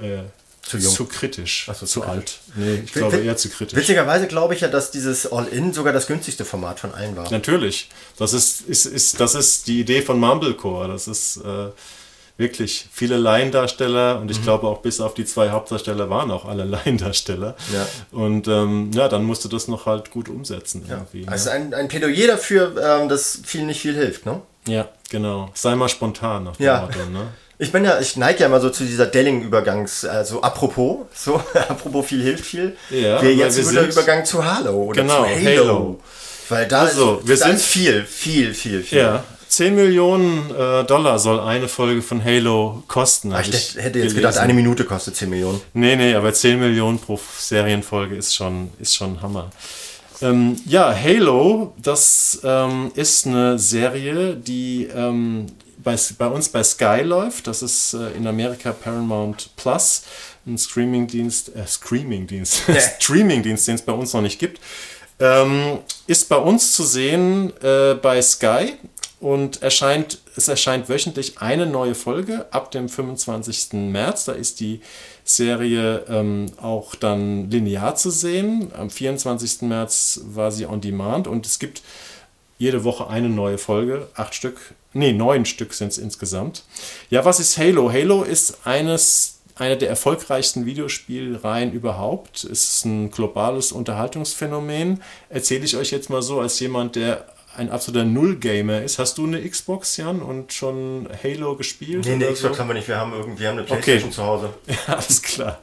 äh, 0.00 0.22
zu, 0.62 0.78
zu, 0.78 1.04
kritisch, 1.04 1.70
so, 1.78 1.84
zu 1.84 2.04
alt. 2.04 2.38
Nee, 2.54 2.82
ich 2.84 2.92
glaube 2.92 3.18
eher 3.18 3.36
zu 3.36 3.50
kritisch. 3.50 3.78
Witzigerweise 3.78 4.26
glaube 4.26 4.54
ich 4.54 4.62
ja, 4.62 4.68
dass 4.68 4.90
dieses 4.90 5.30
All-In 5.30 5.74
sogar 5.74 5.92
das 5.92 6.06
günstigste 6.06 6.46
Format 6.46 6.80
von 6.80 6.94
allen 6.94 7.16
war. 7.16 7.30
Natürlich. 7.30 7.90
Das 8.16 8.32
ist, 8.32 8.62
ist, 8.62 8.86
ist, 8.86 9.20
das 9.20 9.34
ist 9.34 9.66
die 9.66 9.80
Idee 9.80 10.00
von 10.00 10.18
Mumblecore. 10.18 10.88
Das 10.88 11.06
ist 11.06 11.36
äh, 11.38 11.68
wirklich 12.40 12.88
viele 12.90 13.16
Laiendarsteller 13.16 14.18
und 14.18 14.30
ich 14.30 14.40
mhm. 14.40 14.44
glaube 14.44 14.66
auch 14.66 14.78
bis 14.78 15.00
auf 15.00 15.14
die 15.14 15.24
zwei 15.24 15.50
Hauptdarsteller 15.50 16.10
waren 16.10 16.32
auch 16.32 16.46
alle 16.46 16.64
Laiendarsteller. 16.86 17.54
Ja. 17.72 17.86
Und 18.10 18.48
ähm, 18.48 18.90
ja, 18.92 19.08
dann 19.08 19.22
musste 19.22 19.48
das 19.48 19.68
noch 19.68 19.86
halt 19.86 20.10
gut 20.10 20.28
umsetzen. 20.28 20.84
Ja. 20.88 20.96
Irgendwie, 20.96 21.28
also 21.28 21.50
ne? 21.50 21.56
ein, 21.56 21.74
ein 21.74 21.88
Plädoyer 21.88 22.26
dafür, 22.26 22.74
ähm, 22.82 23.08
dass 23.08 23.40
viel 23.44 23.62
nicht 23.62 23.80
viel 23.80 23.94
hilft, 23.94 24.26
ne? 24.26 24.40
Ja, 24.66 24.88
genau. 25.10 25.50
Sei 25.54 25.76
mal 25.76 25.88
spontan 25.88 26.44
nach 26.44 26.56
dem 26.56 26.66
ja. 26.66 26.80
Motto, 26.80 26.98
ne? 27.10 27.28
Ich 27.62 27.72
bin 27.72 27.84
ja, 27.84 28.00
ich 28.00 28.16
neige 28.16 28.40
ja 28.40 28.46
immer 28.46 28.58
so 28.58 28.70
zu 28.70 28.84
dieser 28.84 29.04
Delling-Übergangs, 29.04 30.06
also 30.06 30.40
apropos, 30.40 31.00
so, 31.14 31.42
apropos 31.68 32.06
viel 32.06 32.22
hilft 32.22 32.46
viel. 32.46 32.74
Ja, 32.88 33.20
wir 33.20 33.34
jetzt 33.34 33.58
wir 33.58 33.82
der 33.82 33.90
Übergang 33.90 34.24
zu 34.24 34.42
Halo 34.42 34.84
oder 34.84 35.02
genau, 35.02 35.24
zu 35.24 35.28
Halo. 35.28 35.44
Halo. 35.44 36.00
Weil 36.48 36.68
da 36.68 36.80
also, 36.80 37.20
wir 37.22 37.36
da 37.36 37.44
sind 37.44 37.56
ist 37.56 37.66
viel, 37.66 38.02
viel, 38.04 38.54
viel, 38.54 38.82
viel. 38.82 38.98
Ja, 38.98 39.24
10 39.50 39.74
Millionen 39.74 40.48
äh, 40.54 40.84
Dollar 40.84 41.18
soll 41.18 41.40
eine 41.40 41.66
Folge 41.66 42.02
von 42.02 42.24
Halo 42.24 42.84
kosten. 42.86 43.34
Ich, 43.40 43.48
ich 43.48 43.74
hätte 43.74 43.80
jetzt 43.82 43.92
gelesen. 43.94 44.16
gedacht, 44.16 44.38
eine 44.38 44.54
Minute 44.54 44.84
kostet 44.84 45.16
10 45.16 45.28
Millionen. 45.28 45.60
Nee, 45.74 45.96
nee, 45.96 46.14
aber 46.14 46.32
10 46.32 46.60
Millionen 46.60 47.00
pro 47.00 47.18
Serienfolge 47.36 48.14
ist 48.14 48.32
schon, 48.32 48.70
ist 48.78 48.94
schon 48.94 49.20
Hammer. 49.20 49.50
Ähm, 50.22 50.54
ja, 50.66 50.94
Halo, 50.94 51.74
das 51.82 52.40
ähm, 52.44 52.92
ist 52.94 53.26
eine 53.26 53.58
Serie, 53.58 54.36
die 54.36 54.84
ähm, 54.84 55.46
bei, 55.78 55.96
bei 56.16 56.28
uns 56.28 56.48
bei 56.48 56.62
Sky 56.62 57.00
läuft. 57.02 57.48
Das 57.48 57.62
ist 57.62 57.94
äh, 57.94 58.12
in 58.12 58.28
Amerika 58.28 58.70
Paramount 58.70 59.50
Plus, 59.56 60.04
ein 60.46 60.58
Streamingdienst, 60.58 61.56
äh, 61.56 61.66
Streamingdienst, 61.66 62.62
Streamingdienst, 63.00 63.66
den 63.66 63.74
es 63.74 63.82
bei 63.82 63.92
uns 63.92 64.12
noch 64.12 64.22
nicht 64.22 64.38
gibt. 64.38 64.60
Ähm, 65.18 65.78
ist 66.06 66.28
bei 66.28 66.36
uns 66.36 66.72
zu 66.72 66.84
sehen 66.84 67.52
äh, 67.64 67.94
bei 67.94 68.22
Sky 68.22 68.74
und 69.20 69.62
erscheint, 69.62 70.18
es 70.34 70.48
erscheint 70.48 70.88
wöchentlich 70.88 71.38
eine 71.40 71.66
neue 71.66 71.94
Folge 71.94 72.46
ab 72.50 72.70
dem 72.70 72.88
25. 72.88 73.74
März. 73.74 74.24
Da 74.24 74.32
ist 74.32 74.60
die 74.60 74.80
Serie 75.24 76.04
ähm, 76.08 76.46
auch 76.60 76.94
dann 76.94 77.50
linear 77.50 77.94
zu 77.94 78.10
sehen. 78.10 78.72
Am 78.76 78.88
24. 78.88 79.62
März 79.62 80.22
war 80.24 80.50
sie 80.50 80.66
on 80.66 80.80
demand 80.80 81.28
und 81.28 81.46
es 81.46 81.58
gibt 81.58 81.82
jede 82.58 82.84
Woche 82.84 83.08
eine 83.08 83.28
neue 83.28 83.56
Folge, 83.56 84.08
acht 84.14 84.34
Stück, 84.34 84.74
nee, 84.92 85.12
neun 85.12 85.46
Stück 85.46 85.72
sind 85.72 85.92
es 85.92 85.98
insgesamt. 85.98 86.64
Ja, 87.08 87.24
was 87.24 87.40
ist 87.40 87.56
Halo? 87.56 87.90
Halo 87.90 88.22
ist 88.22 88.66
eines 88.66 89.38
einer 89.54 89.76
der 89.76 89.90
erfolgreichsten 89.90 90.64
Videospielreihen 90.64 91.72
überhaupt. 91.72 92.44
Es 92.44 92.64
ist 92.64 92.84
ein 92.86 93.10
globales 93.10 93.72
Unterhaltungsphänomen. 93.72 95.02
Erzähle 95.28 95.64
ich 95.64 95.76
euch 95.76 95.90
jetzt 95.90 96.08
mal 96.08 96.22
so 96.22 96.40
als 96.40 96.58
jemand, 96.60 96.96
der 96.96 97.26
ein 97.60 97.70
absoluter 97.70 98.06
Null-Gamer 98.06 98.82
ist. 98.82 98.98
Hast 98.98 99.18
du 99.18 99.26
eine 99.26 99.46
Xbox, 99.46 99.98
Jan, 99.98 100.22
und 100.22 100.52
schon 100.52 101.06
Halo 101.22 101.56
gespielt? 101.56 102.06
Nee, 102.06 102.14
eine 102.14 102.32
Xbox 102.32 102.56
so? 102.56 102.58
haben 102.58 102.68
wir 102.68 102.74
nicht. 102.74 102.88
Wir 102.88 102.96
haben, 102.96 103.12
irgendwie, 103.12 103.42
wir 103.42 103.48
haben 103.48 103.58
eine 103.58 103.66
Playstation 103.66 104.04
okay. 104.04 104.14
zu 104.14 104.24
Hause. 104.24 104.54
Ja, 104.66 104.94
alles 104.94 105.20
klar. 105.20 105.58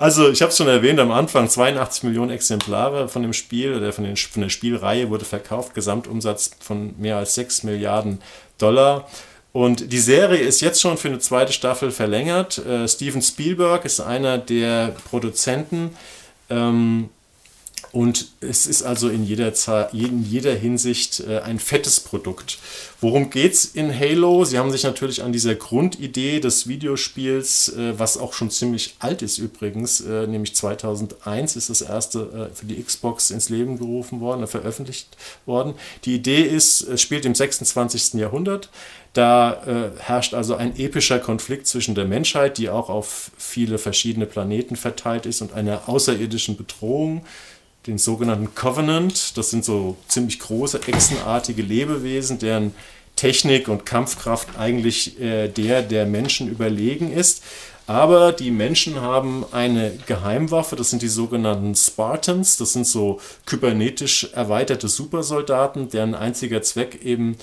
Also, 0.00 0.28
ich 0.28 0.42
habe 0.42 0.50
es 0.50 0.56
schon 0.56 0.66
erwähnt 0.66 0.98
am 0.98 1.12
Anfang, 1.12 1.48
82 1.48 2.02
Millionen 2.02 2.30
Exemplare 2.30 3.08
von 3.08 3.22
dem 3.22 3.32
Spiel 3.32 3.74
oder 3.74 3.92
von, 3.92 4.02
den, 4.02 4.16
von 4.16 4.42
der 4.42 4.48
Spielreihe 4.48 5.08
wurde 5.08 5.24
verkauft. 5.24 5.74
Gesamtumsatz 5.74 6.50
von 6.58 6.94
mehr 6.98 7.16
als 7.16 7.36
6 7.36 7.62
Milliarden 7.62 8.20
Dollar. 8.58 9.08
Und 9.52 9.92
die 9.92 10.00
Serie 10.00 10.40
ist 10.40 10.60
jetzt 10.60 10.80
schon 10.80 10.98
für 10.98 11.08
eine 11.08 11.20
zweite 11.20 11.52
Staffel 11.52 11.92
verlängert. 11.92 12.58
Äh, 12.58 12.88
Steven 12.88 13.22
Spielberg 13.22 13.84
ist 13.84 14.00
einer 14.00 14.36
der 14.36 14.96
Produzenten. 15.08 15.96
Ähm, 16.50 17.08
und 17.96 18.26
es 18.42 18.66
ist 18.66 18.82
also 18.82 19.08
in 19.08 19.24
jeder, 19.24 19.50
in 19.94 20.22
jeder 20.22 20.54
Hinsicht 20.54 21.20
äh, 21.20 21.38
ein 21.38 21.58
fettes 21.58 21.98
Produkt. 21.98 22.58
Worum 23.00 23.30
geht 23.30 23.54
es 23.54 23.64
in 23.64 23.90
Halo? 23.90 24.44
Sie 24.44 24.58
haben 24.58 24.70
sich 24.70 24.82
natürlich 24.82 25.22
an 25.22 25.32
dieser 25.32 25.54
Grundidee 25.54 26.40
des 26.40 26.68
Videospiels, 26.68 27.70
äh, 27.70 27.98
was 27.98 28.18
auch 28.18 28.34
schon 28.34 28.50
ziemlich 28.50 28.96
alt 28.98 29.22
ist 29.22 29.38
übrigens, 29.38 30.02
äh, 30.02 30.26
nämlich 30.26 30.54
2001 30.54 31.56
ist 31.56 31.70
das 31.70 31.80
erste 31.80 32.50
für 32.52 32.66
die 32.66 32.82
Xbox 32.82 33.30
ins 33.30 33.48
Leben 33.48 33.78
gerufen 33.78 34.20
worden, 34.20 34.46
veröffentlicht 34.46 35.16
worden. 35.46 35.72
Die 36.04 36.16
Idee 36.16 36.42
ist, 36.42 36.82
es 36.82 37.00
spielt 37.00 37.24
im 37.24 37.34
26. 37.34 38.20
Jahrhundert. 38.20 38.68
Da 39.14 39.94
herrscht 39.98 40.34
also 40.34 40.56
ein 40.56 40.78
epischer 40.78 41.18
Konflikt 41.18 41.66
zwischen 41.66 41.94
der 41.94 42.04
Menschheit, 42.04 42.58
die 42.58 42.68
auch 42.68 42.90
auf 42.90 43.30
viele 43.38 43.78
verschiedene 43.78 44.26
Planeten 44.26 44.76
verteilt 44.76 45.24
ist, 45.24 45.40
und 45.40 45.54
einer 45.54 45.88
außerirdischen 45.88 46.58
Bedrohung 46.58 47.24
den 47.86 47.98
sogenannten 47.98 48.54
Covenant. 48.54 49.36
Das 49.36 49.50
sind 49.50 49.64
so 49.64 49.96
ziemlich 50.08 50.38
große, 50.38 50.80
echsenartige 50.86 51.62
Lebewesen, 51.62 52.38
deren 52.38 52.74
Technik 53.14 53.68
und 53.68 53.86
Kampfkraft 53.86 54.58
eigentlich 54.58 55.18
äh, 55.20 55.48
der 55.48 55.82
der 55.82 56.06
Menschen 56.06 56.48
überlegen 56.48 57.12
ist. 57.12 57.42
Aber 57.86 58.32
die 58.32 58.50
Menschen 58.50 59.00
haben 59.00 59.44
eine 59.52 59.92
Geheimwaffe, 60.06 60.74
das 60.74 60.90
sind 60.90 61.02
die 61.02 61.08
sogenannten 61.08 61.74
Spartans. 61.76 62.56
Das 62.56 62.72
sind 62.72 62.86
so 62.86 63.20
kybernetisch 63.46 64.28
erweiterte 64.34 64.88
Supersoldaten, 64.88 65.88
deren 65.88 66.14
einziger 66.14 66.62
Zweck 66.62 67.00
eben 67.04 67.36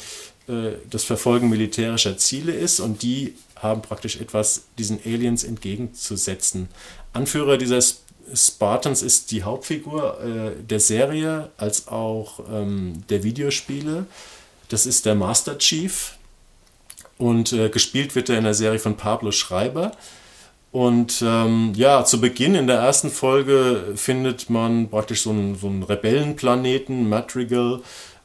äh, 0.47 0.73
das 0.89 1.05
Verfolgen 1.05 1.49
militärischer 1.49 2.17
Ziele 2.17 2.51
ist. 2.51 2.81
Und 2.81 3.03
die 3.03 3.35
haben 3.55 3.81
praktisch 3.81 4.17
etwas 4.17 4.65
diesen 4.77 4.99
Aliens 5.05 5.45
entgegenzusetzen. 5.45 6.67
Anführer 7.13 7.57
dieser 7.57 7.81
Spartans 7.81 8.02
ist 8.31 9.31
die 9.31 9.43
Hauptfigur 9.43 10.19
äh, 10.21 10.63
der 10.63 10.79
Serie 10.79 11.49
als 11.57 11.87
auch 11.87 12.39
ähm, 12.51 13.03
der 13.09 13.23
Videospiele. 13.23 14.05
Das 14.69 14.85
ist 14.85 15.05
der 15.05 15.15
Master 15.15 15.57
Chief 15.57 16.17
und 17.17 17.53
äh, 17.53 17.69
gespielt 17.69 18.15
wird 18.15 18.29
er 18.29 18.37
in 18.37 18.43
der 18.43 18.53
Serie 18.53 18.79
von 18.79 18.97
Pablo 18.97 19.31
Schreiber. 19.31 19.91
Und 20.71 21.23
ähm, 21.23 21.73
ja, 21.75 22.03
zu 22.03 22.19
Beginn 22.19 22.55
in 22.55 22.65
der 22.65 22.79
ersten 22.79 23.11
Folge 23.11 23.93
findet 23.95 24.49
man 24.49 24.89
praktisch 24.89 25.21
so 25.21 25.29
einen, 25.29 25.55
so 25.55 25.67
einen 25.67 25.83
Rebellenplaneten, 25.83 27.07
Madrigal, 27.07 27.81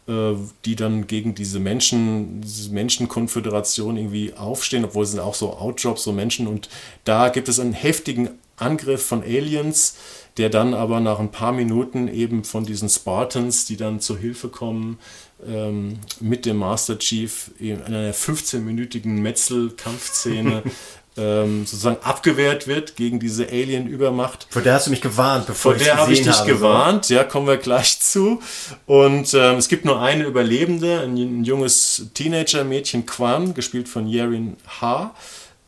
äh, 0.09 0.33
die 0.65 0.75
dann 0.75 1.07
gegen 1.07 1.35
diese 1.35 1.61
Menschen, 1.61 2.41
diese 2.41 2.73
Menschenkonföderation 2.73 3.99
irgendwie 3.99 4.33
aufstehen, 4.33 4.87
obwohl 4.87 5.05
sie 5.05 5.13
sind 5.13 5.21
auch 5.21 5.35
so 5.35 5.59
Outjobs, 5.59 6.03
so 6.03 6.13
Menschen. 6.13 6.47
Und 6.47 6.71
da 7.05 7.29
gibt 7.29 7.51
es 7.51 7.61
einen 7.61 7.75
heftigen 7.75 8.31
Angriff 8.59 9.05
von 9.05 9.23
Aliens, 9.23 9.97
der 10.37 10.51
dann 10.51 10.75
aber 10.75 11.01
nach 11.01 11.19
ein 11.19 11.31
paar 11.31 11.53
Minuten 11.53 12.09
eben 12.09 12.45
von 12.45 12.65
diesen 12.65 12.89
Spartans, 12.89 13.65
die 13.65 13.77
dann 13.77 14.01
zur 14.01 14.19
Hilfe 14.19 14.49
kommen, 14.49 14.99
ähm, 15.47 15.99
mit 16.21 16.47
dem 16.47 16.57
Master 16.59 16.99
Chief 16.99 17.51
in 17.59 17.83
einer 17.83 18.13
15-minütigen 18.13 19.21
Metzel-Kampfszene 19.21 20.63
ähm, 21.19 21.67
sozusagen 21.67 22.03
abgewehrt 22.03 22.67
wird 22.67 22.97
gegen 22.97 23.19
diese 23.19 23.49
Alien-Übermacht. 23.49 24.47
Vor 24.51 24.63
der 24.63 24.75
hast 24.75 24.87
du 24.87 24.91
mich 24.91 25.01
gewarnt, 25.01 25.47
bevor 25.47 25.75
ich 25.75 25.83
Vor 25.83 25.85
der 25.87 25.97
habe 25.97 26.13
ich 26.13 26.23
dich 26.23 26.39
habe, 26.39 26.51
gewarnt, 26.51 27.07
so. 27.07 27.15
ja, 27.15 27.25
kommen 27.25 27.47
wir 27.47 27.57
gleich 27.57 28.01
zu. 28.01 28.41
Und 28.87 29.35
ähm, 29.35 29.57
es 29.57 29.69
gibt 29.69 29.85
nur 29.85 30.01
eine 30.01 30.25
Überlebende, 30.25 31.01
ein, 31.01 31.17
ein 31.17 31.45
junges 31.45 32.07
Teenager-Mädchen, 32.15 33.07
Quan, 33.07 33.55
gespielt 33.55 33.89
von 33.89 34.07
Yerin 34.07 34.57
Ha 34.81 35.15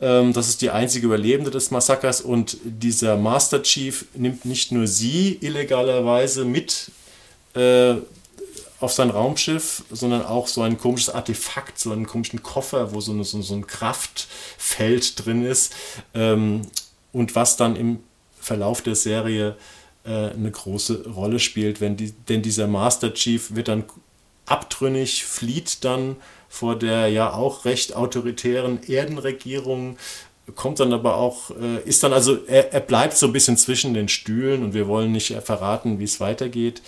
das 0.00 0.48
ist 0.48 0.62
die 0.62 0.70
einzige 0.70 1.06
Überlebende 1.06 1.50
des 1.50 1.70
Massakers 1.70 2.22
und 2.22 2.56
dieser 2.64 3.18
Master 3.18 3.62
Chief 3.62 4.06
nimmt 4.14 4.46
nicht 4.46 4.72
nur 4.72 4.86
sie 4.86 5.36
illegalerweise 5.42 6.46
mit 6.46 6.90
äh, 7.54 7.96
auf 8.80 8.92
sein 8.92 9.10
Raumschiff, 9.10 9.84
sondern 9.90 10.24
auch 10.24 10.46
so 10.46 10.62
ein 10.62 10.78
komisches 10.78 11.10
Artefakt, 11.10 11.78
so 11.78 11.92
einen 11.92 12.06
komischen 12.06 12.42
Koffer, 12.42 12.94
wo 12.94 13.00
so, 13.00 13.12
eine, 13.12 13.24
so, 13.24 13.42
so 13.42 13.54
ein 13.54 13.66
Kraftfeld 13.66 15.24
drin 15.24 15.44
ist 15.44 15.74
ähm, 16.14 16.62
und 17.12 17.34
was 17.34 17.58
dann 17.58 17.76
im 17.76 17.98
Verlauf 18.40 18.80
der 18.80 18.94
Serie 18.94 19.56
äh, 20.04 20.30
eine 20.30 20.50
große 20.50 21.10
Rolle 21.10 21.40
spielt, 21.40 21.82
wenn 21.82 21.98
die, 21.98 22.12
denn 22.12 22.40
dieser 22.40 22.66
Master 22.66 23.12
Chief 23.12 23.54
wird 23.54 23.68
dann 23.68 23.84
abtrünnig, 24.46 25.26
flieht 25.26 25.84
dann 25.84 26.16
vor 26.50 26.76
der 26.78 27.06
ja 27.08 27.32
auch 27.32 27.64
recht 27.64 27.96
autoritären 27.96 28.80
Erdenregierung, 28.86 29.96
kommt 30.56 30.80
dann 30.80 30.92
aber 30.92 31.16
auch, 31.16 31.50
äh, 31.52 31.88
ist 31.88 32.02
dann 32.02 32.12
also, 32.12 32.38
er, 32.46 32.72
er 32.74 32.80
bleibt 32.80 33.16
so 33.16 33.26
ein 33.26 33.32
bisschen 33.32 33.56
zwischen 33.56 33.94
den 33.94 34.08
Stühlen 34.08 34.62
und 34.64 34.74
wir 34.74 34.88
wollen 34.88 35.12
nicht 35.12 35.32
verraten, 35.44 35.98
wie 36.00 36.04
es 36.04 36.18
weitergeht. 36.20 36.82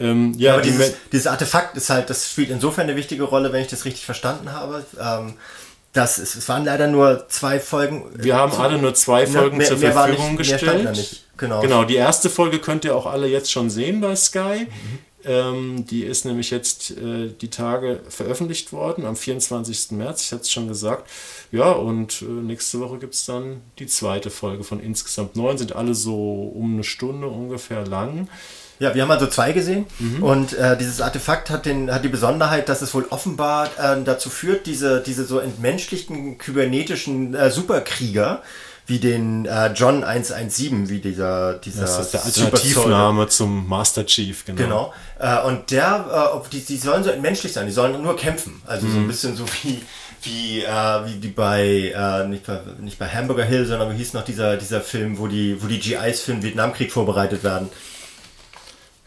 Ähm, 0.00 0.32
ja, 0.38 0.54
aber 0.54 0.62
die 0.62 0.70
dieses, 0.70 0.94
dieses 1.12 1.26
Artefakt 1.26 1.76
ist 1.76 1.90
halt, 1.90 2.08
das 2.10 2.30
spielt 2.30 2.50
insofern 2.50 2.84
eine 2.88 2.96
wichtige 2.96 3.24
Rolle, 3.24 3.52
wenn 3.52 3.60
ich 3.62 3.68
das 3.68 3.84
richtig 3.84 4.04
verstanden 4.06 4.50
habe. 4.52 4.84
Ähm, 5.00 5.34
das 5.92 6.18
ist, 6.18 6.34
es 6.34 6.48
waren 6.48 6.64
leider 6.64 6.88
nur 6.88 7.28
zwei 7.28 7.60
Folgen. 7.60 8.04
wir 8.16 8.34
haben 8.34 8.52
alle 8.52 8.78
nur 8.78 8.94
zwei 8.94 9.26
Folgen 9.28 9.58
mehr- 9.58 9.68
zur 9.68 9.76
mehr 9.76 9.92
Verfügung 9.92 10.34
nicht- 10.34 10.50
gestellt. 10.50 11.20
Genau. 11.36 11.60
genau, 11.60 11.84
die 11.84 11.96
erste 11.96 12.30
Folge 12.30 12.58
könnt 12.58 12.84
ihr 12.84 12.96
auch 12.96 13.06
alle 13.06 13.26
jetzt 13.28 13.52
schon 13.52 13.68
sehen 13.68 14.00
bei 14.00 14.16
Sky. 14.16 14.66
Ähm, 15.26 15.86
die 15.86 16.04
ist 16.04 16.24
nämlich 16.24 16.50
jetzt 16.50 16.90
äh, 16.92 17.28
die 17.40 17.48
Tage 17.50 18.00
veröffentlicht 18.08 18.72
worden, 18.72 19.06
am 19.06 19.16
24. 19.16 19.92
März, 19.92 20.22
ich 20.22 20.32
hatte 20.32 20.42
es 20.42 20.52
schon 20.52 20.68
gesagt. 20.68 21.08
Ja, 21.50 21.70
und 21.72 22.22
äh, 22.22 22.24
nächste 22.24 22.80
Woche 22.80 22.98
gibt 22.98 23.14
es 23.14 23.24
dann 23.24 23.60
die 23.78 23.86
zweite 23.86 24.30
Folge 24.30 24.64
von 24.64 24.80
insgesamt 24.80 25.36
neun, 25.36 25.56
sind 25.58 25.74
alle 25.74 25.94
so 25.94 26.52
um 26.54 26.74
eine 26.74 26.84
Stunde 26.84 27.26
ungefähr 27.28 27.86
lang. 27.86 28.28
Ja, 28.80 28.92
wir 28.94 29.02
haben 29.02 29.10
also 29.10 29.28
zwei 29.28 29.52
gesehen 29.52 29.86
Mhm. 30.00 30.22
und 30.22 30.52
äh, 30.54 30.76
dieses 30.76 31.00
Artefakt 31.00 31.48
hat, 31.48 31.64
den, 31.64 31.92
hat 31.92 32.04
die 32.04 32.08
Besonderheit, 32.08 32.68
dass 32.68 32.82
es 32.82 32.92
wohl 32.92 33.06
offenbar 33.10 33.68
äh, 33.78 34.02
dazu 34.04 34.30
führt, 34.30 34.66
diese, 34.66 35.00
diese 35.00 35.24
so 35.24 35.38
entmenschlichten 35.38 36.38
kybernetischen 36.38 37.34
äh, 37.34 37.50
Superkrieger 37.50 38.42
wie 38.86 38.98
den 38.98 39.46
äh, 39.46 39.68
John 39.72 40.04
117, 40.04 40.88
wie 40.90 40.98
dieser, 40.98 41.54
dieser 41.54 41.82
Das 41.82 41.98
ist 41.98 42.12
der 42.12 42.24
Alternativname 42.24 43.28
zum 43.28 43.66
Master 43.68 44.04
Chief, 44.04 44.44
genau. 44.44 44.62
Genau. 44.62 44.94
Äh, 45.18 45.46
und 45.46 45.70
der, 45.70 46.32
äh, 46.44 46.48
die, 46.50 46.60
die 46.60 46.76
sollen 46.76 47.02
so 47.02 47.10
menschlich 47.20 47.52
sein, 47.52 47.66
die 47.66 47.72
sollen 47.72 48.00
nur 48.02 48.16
kämpfen. 48.16 48.60
Also 48.66 48.86
Mhm. 48.86 48.92
so 48.92 48.98
ein 48.98 49.06
bisschen 49.08 49.36
so 49.36 49.44
wie, 49.62 49.80
wie, 50.22 50.60
äh, 50.62 51.06
wie 51.06 51.14
die 51.14 51.28
bei, 51.28 51.92
äh, 51.96 52.26
nicht 52.28 52.46
bei, 52.46 52.60
nicht 52.80 52.98
bei 52.98 53.08
Hamburger 53.08 53.44
Hill, 53.44 53.64
sondern 53.66 53.90
wie 53.92 53.96
hieß 53.96 54.12
noch 54.12 54.24
dieser, 54.24 54.56
dieser 54.58 54.80
Film, 54.82 55.18
wo 55.18 55.28
die, 55.28 55.62
wo 55.62 55.66
die 55.66 55.78
GIs 55.78 56.20
für 56.20 56.32
den 56.32 56.42
Vietnamkrieg 56.42 56.92
vorbereitet 56.92 57.42
werden. 57.42 57.70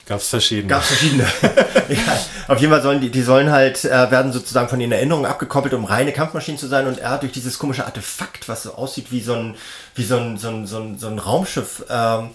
Gab 0.08 0.20
es 0.20 0.30
verschiedene. 0.30 0.68
Gab 0.68 0.84
verschiedene. 0.84 1.24
ja, 1.90 2.20
auf 2.48 2.60
jeden 2.60 2.72
Fall 2.72 2.82
sollen 2.82 3.02
die, 3.02 3.10
die 3.10 3.22
sollen 3.22 3.52
halt, 3.52 3.84
äh, 3.84 4.10
werden 4.10 4.32
sozusagen 4.32 4.70
von 4.70 4.80
den 4.80 4.92
Erinnerungen 4.92 5.30
abgekoppelt, 5.30 5.74
um 5.74 5.84
reine 5.84 6.14
Kampfmaschinen 6.14 6.58
zu 6.58 6.68
sein 6.68 6.88
und 6.88 7.00
er 7.00 7.18
durch 7.18 7.34
dieses 7.34 7.60
komische 7.60 7.86
Artefakt, 7.86 8.48
was 8.48 8.64
so 8.64 8.76
aussieht 8.76 9.12
wie 9.12 9.22
so 9.22 9.34
ein, 9.34 9.56
wie 9.96 10.06
so 10.06 10.18
ein, 10.18 10.38
so 10.38 10.48
ein, 10.48 10.66
so 10.66 10.80
ein, 10.80 10.98
so 10.98 11.08
ein 11.08 11.20
Raumschiff, 11.20 11.84
ähm, 11.90 12.30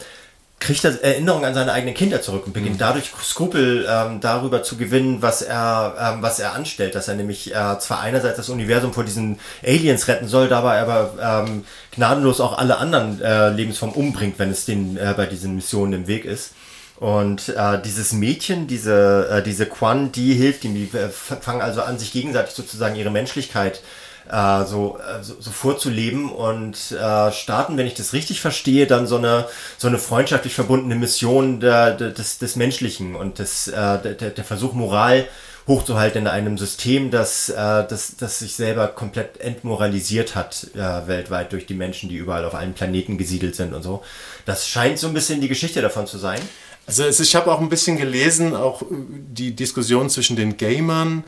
kriegt 0.61 0.85
er 0.85 1.03
Erinnerungen 1.03 1.47
an 1.47 1.55
seine 1.55 1.73
eigenen 1.73 1.95
Kinder 1.95 2.23
zurück 2.23 2.47
und 2.47 2.53
beginnt 2.53 2.81
dadurch 2.81 3.11
Skrupel 3.25 3.87
ähm, 3.89 4.21
darüber 4.21 4.63
zu 4.63 4.77
gewinnen, 4.77 5.21
was 5.21 5.43
er, 5.43 5.95
ähm, 5.99 6.23
was 6.23 6.39
er 6.39 6.53
anstellt, 6.53 6.95
dass 6.95 7.09
er 7.09 7.15
nämlich 7.15 7.55
äh, 7.55 7.79
zwar 7.81 8.01
einerseits 8.01 8.37
das 8.37 8.49
Universum 8.49 8.93
vor 8.93 9.03
diesen 9.03 9.41
Aliens 9.67 10.07
retten 10.07 10.29
soll, 10.29 10.49
dabei 10.49 10.81
aber 10.81 11.47
ähm, 11.49 11.65
gnadenlos 11.91 12.41
auch 12.41 12.59
alle 12.59 12.77
anderen 12.77 13.21
äh, 13.21 13.49
Lebensformen 13.49 13.97
umbringt, 13.97 14.39
wenn 14.39 14.51
es 14.51 14.65
den 14.65 14.97
äh, 14.99 15.15
bei 15.17 15.27
diesen 15.27 15.57
Missionen 15.57 15.95
im 15.95 16.07
Weg 16.07 16.27
ist. 16.27 16.53
Und 16.97 17.49
äh, 17.49 17.81
dieses 17.83 18.13
Mädchen, 18.13 18.67
diese, 18.67 19.29
äh, 19.31 19.43
diese 19.43 19.67
Quan, 19.67 20.13
die 20.13 20.35
hilft 20.35 20.65
ihm, 20.65 20.75
die 20.75 20.97
äh, 20.97 21.09
fangen 21.09 21.61
also 21.61 21.83
an, 21.83 21.99
sich 21.99 22.13
gegenseitig 22.13 22.55
sozusagen 22.55 22.95
ihre 22.95 23.11
Menschlichkeit 23.11 23.83
äh, 24.31 24.65
so, 24.65 24.99
äh, 24.99 25.23
so, 25.23 25.35
so 25.41 25.51
vorzuleben 25.51 26.31
und 26.31 26.93
äh, 26.93 27.33
starten, 27.33 27.77
wenn 27.77 27.87
ich 27.87 27.95
das 27.95 28.13
richtig 28.13 28.41
verstehe, 28.41 28.87
dann 28.87 29.07
so 29.07 29.17
eine, 29.17 29.47
so 29.79 29.89
eine 29.89 29.99
freundschaftlich 29.99 30.55
verbundene 30.55 30.95
Mission 30.95 31.61
der, 31.61 31.95
der, 31.95 32.11
des, 32.11 32.39
des 32.39 32.57
Menschlichen 32.57 33.17
und 33.17 33.39
des, 33.39 33.69
äh, 33.69 33.99
der, 33.99 34.31
der 34.31 34.45
Versuch, 34.45 34.73
Moral 34.73 35.27
hochzuhalten 35.67 36.23
in 36.23 36.27
einem 36.27 36.59
System, 36.59 37.11
das, 37.11 37.49
äh, 37.49 37.55
das, 37.55 38.17
das 38.19 38.41
sich 38.41 38.55
selber 38.55 38.89
komplett 38.89 39.41
entmoralisiert 39.41 40.35
hat 40.35 40.67
äh, 40.75 41.07
weltweit 41.07 41.53
durch 41.53 41.67
die 41.67 41.75
Menschen, 41.75 42.09
die 42.09 42.17
überall 42.17 42.45
auf 42.45 42.55
allen 42.55 42.75
Planeten 42.75 43.17
gesiedelt 43.19 43.55
sind 43.55 43.73
und 43.73 43.83
so. 43.83 44.03
Das 44.45 44.67
scheint 44.67 44.99
so 44.99 45.07
ein 45.07 45.15
bisschen 45.15 45.41
die 45.41 45.49
Geschichte 45.49 45.81
davon 45.81 46.07
zu 46.07 46.19
sein. 46.19 46.41
Also 46.87 47.05
es, 47.05 47.21
ich 47.21 47.35
habe 47.35 47.51
auch 47.53 47.61
ein 47.61 47.69
bisschen 47.69 47.97
gelesen, 47.97 48.55
auch 48.55 48.83
äh, 48.83 48.87
die 48.91 49.55
Diskussion 49.55 50.11
zwischen 50.11 50.37
den 50.37 50.57
Gamern, 50.57 51.25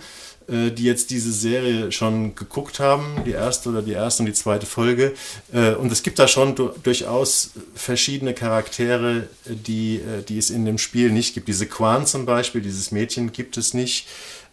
äh, 0.48 0.70
die 0.70 0.84
jetzt 0.84 1.11
diese 1.11 1.32
Serie 1.32 1.90
schon 1.92 2.34
geguckt 2.34 2.80
haben, 2.80 3.22
die 3.24 3.30
erste 3.30 3.70
oder 3.70 3.80
die 3.80 3.92
erste 3.92 4.22
und 4.22 4.26
die 4.26 4.34
zweite 4.34 4.66
Folge. 4.66 5.14
Äh, 5.52 5.74
Und 5.74 5.90
es 5.92 6.02
gibt 6.02 6.18
da 6.18 6.28
schon 6.28 6.55
du 6.55 6.70
durchaus 6.82 7.52
verschiedene 7.74 8.34
Charaktere, 8.34 9.28
äh, 9.46 9.55
die, 9.55 9.96
äh, 9.96 10.22
die 10.28 10.38
es 10.38 10.50
in 10.50 10.64
dem 10.64 10.78
Spiel 10.78 11.11
nicht 11.11 11.34
gibt. 11.34 11.48
Diese 11.48 11.66
Quan 11.66 12.07
zum 12.07 12.26
Beispiel, 12.26 12.61
dieses 12.61 12.90
Mädchen 12.90 13.32
gibt 13.32 13.57
es 13.57 13.74
nicht. 13.74 14.07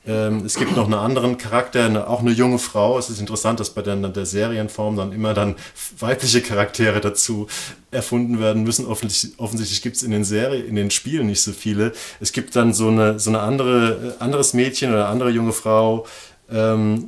Ähm, 0.07 0.45
es 0.45 0.55
gibt 0.55 0.75
noch 0.75 0.85
einen 0.85 0.95
anderen 0.95 1.37
Charakter, 1.37 1.85
eine, 1.85 2.07
auch 2.07 2.21
eine 2.21 2.31
junge 2.31 2.57
Frau. 2.57 2.97
Es 2.97 3.09
ist 3.09 3.19
interessant, 3.19 3.59
dass 3.59 3.69
bei 3.69 3.83
der, 3.83 3.95
der 3.95 4.25
Serienform 4.25 4.97
dann 4.97 5.11
immer 5.11 5.33
dann 5.33 5.55
weibliche 5.99 6.41
Charaktere 6.41 7.01
dazu 7.01 7.47
erfunden 7.91 8.39
werden 8.39 8.63
müssen. 8.63 8.87
Offensichtlich, 8.87 9.39
offensichtlich 9.39 9.81
gibt 9.81 9.97
es 9.97 10.03
in 10.03 10.11
den 10.11 10.23
Serien, 10.23 10.65
in 10.65 10.75
den 10.75 10.89
Spielen 10.89 11.27
nicht 11.27 11.41
so 11.41 11.51
viele. 11.51 11.93
Es 12.19 12.31
gibt 12.31 12.55
dann 12.55 12.73
so 12.73 12.87
eine, 12.87 13.19
so 13.19 13.29
eine 13.29 13.41
andere, 13.41 14.15
äh, 14.19 14.23
anderes 14.23 14.53
Mädchen 14.53 14.91
oder 14.91 15.07
andere 15.07 15.29
junge 15.29 15.53
Frau, 15.53 16.07
ähm, 16.51 17.07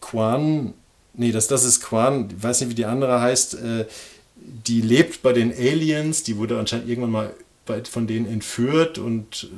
Quan, 0.00 0.74
nee, 1.14 1.32
das, 1.32 1.48
das 1.48 1.64
ist 1.64 1.80
Quan, 1.80 2.28
ich 2.36 2.42
weiß 2.42 2.60
nicht, 2.60 2.70
wie 2.70 2.74
die 2.74 2.84
andere 2.84 3.20
heißt, 3.20 3.54
äh, 3.54 3.86
die 4.36 4.82
lebt 4.82 5.22
bei 5.22 5.32
den 5.32 5.52
Aliens, 5.52 6.24
die 6.24 6.36
wurde 6.36 6.58
anscheinend 6.58 6.88
irgendwann 6.88 7.10
mal 7.10 7.34
bei, 7.72 7.88
von 7.88 8.06
denen 8.06 8.26
entführt 8.26 8.98
und 8.98 9.48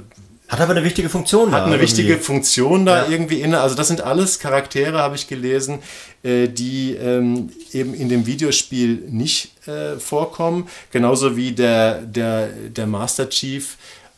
Hat 0.48 0.60
aber 0.60 0.72
eine 0.72 0.84
wichtige 0.84 1.08
Funktion. 1.08 1.52
hat 1.52 1.60
da 1.60 1.64
eine 1.64 1.74
irgendwie. 1.76 1.82
wichtige 1.98 2.18
Funktion 2.18 2.84
da 2.86 3.04
Ja. 3.04 3.10
irgendwie 3.10 3.40
inne. 3.40 3.60
Also 3.60 3.74
das 3.74 3.88
sind 3.88 4.00
alles 4.02 4.38
Charaktere, 4.38 4.98
habe 4.98 5.16
ich 5.16 5.26
gelesen, 5.26 5.78
äh, 6.22 6.48
die 6.48 6.92
ähm, 6.94 7.50
eben 7.72 7.94
in 7.94 8.08
dem 8.08 8.26
Videospiel 8.26 9.02
nicht 9.08 9.66
äh, 9.66 9.98
vorkommen. 9.98 10.68
Genauso 10.92 11.36
wie 11.36 11.52
der, 11.52 12.02
der, 12.02 12.48
der 12.48 12.86
Master 12.86 13.28
Chief 13.30 13.76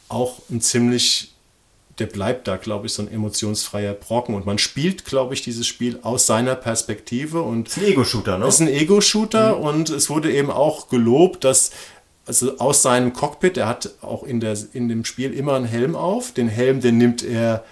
auch 0.09 0.39
ein 0.51 0.61
ziemlich, 0.61 1.33
der 1.99 2.07
bleibt 2.07 2.47
da, 2.47 2.57
glaube 2.57 2.87
ich, 2.87 2.93
so 2.93 3.03
ein 3.03 3.11
emotionsfreier 3.11 3.95
Brocken. 3.95 4.35
Und 4.35 4.47
man 4.47 4.59
spielt, 4.59 5.05
glaube 5.05 5.33
ich, 5.35 5.43
dieses 5.43 5.67
Spiel 5.67 5.99
aus 6.03 6.27
seiner 6.27 6.55
Perspektive 6.57 7.41
und 7.43 7.69
ist 7.69 7.79
ein 7.79 7.85
Ego-Shooter, 7.85 8.39
ne? 8.39 8.47
ist 8.47 8.61
ein 8.61 8.69
Ego-Shooter 8.69 9.59
und 9.59 9.91
es 9.91 10.11
wurde 10.11 10.33
eben 10.33 10.51
auch 10.51 10.89
gelobt, 10.89 11.45
dass 11.45 11.71
also 12.27 12.59
aus 12.59 12.83
seinem 12.83 13.13
Cockpit, 13.13 13.57
er 13.57 13.69
hat 13.69 13.91
auch 14.03 14.25
in, 14.25 14.41
der, 14.41 14.57
in 14.73 14.89
dem 14.89 15.05
Spiel 15.05 15.33
immer 15.33 15.55
einen 15.55 15.65
Helm 15.65 15.95
auf. 15.95 16.33
Den 16.33 16.49
Helm, 16.49 16.81
den 16.81 16.99
nimmt 16.99 17.23
er 17.23 17.65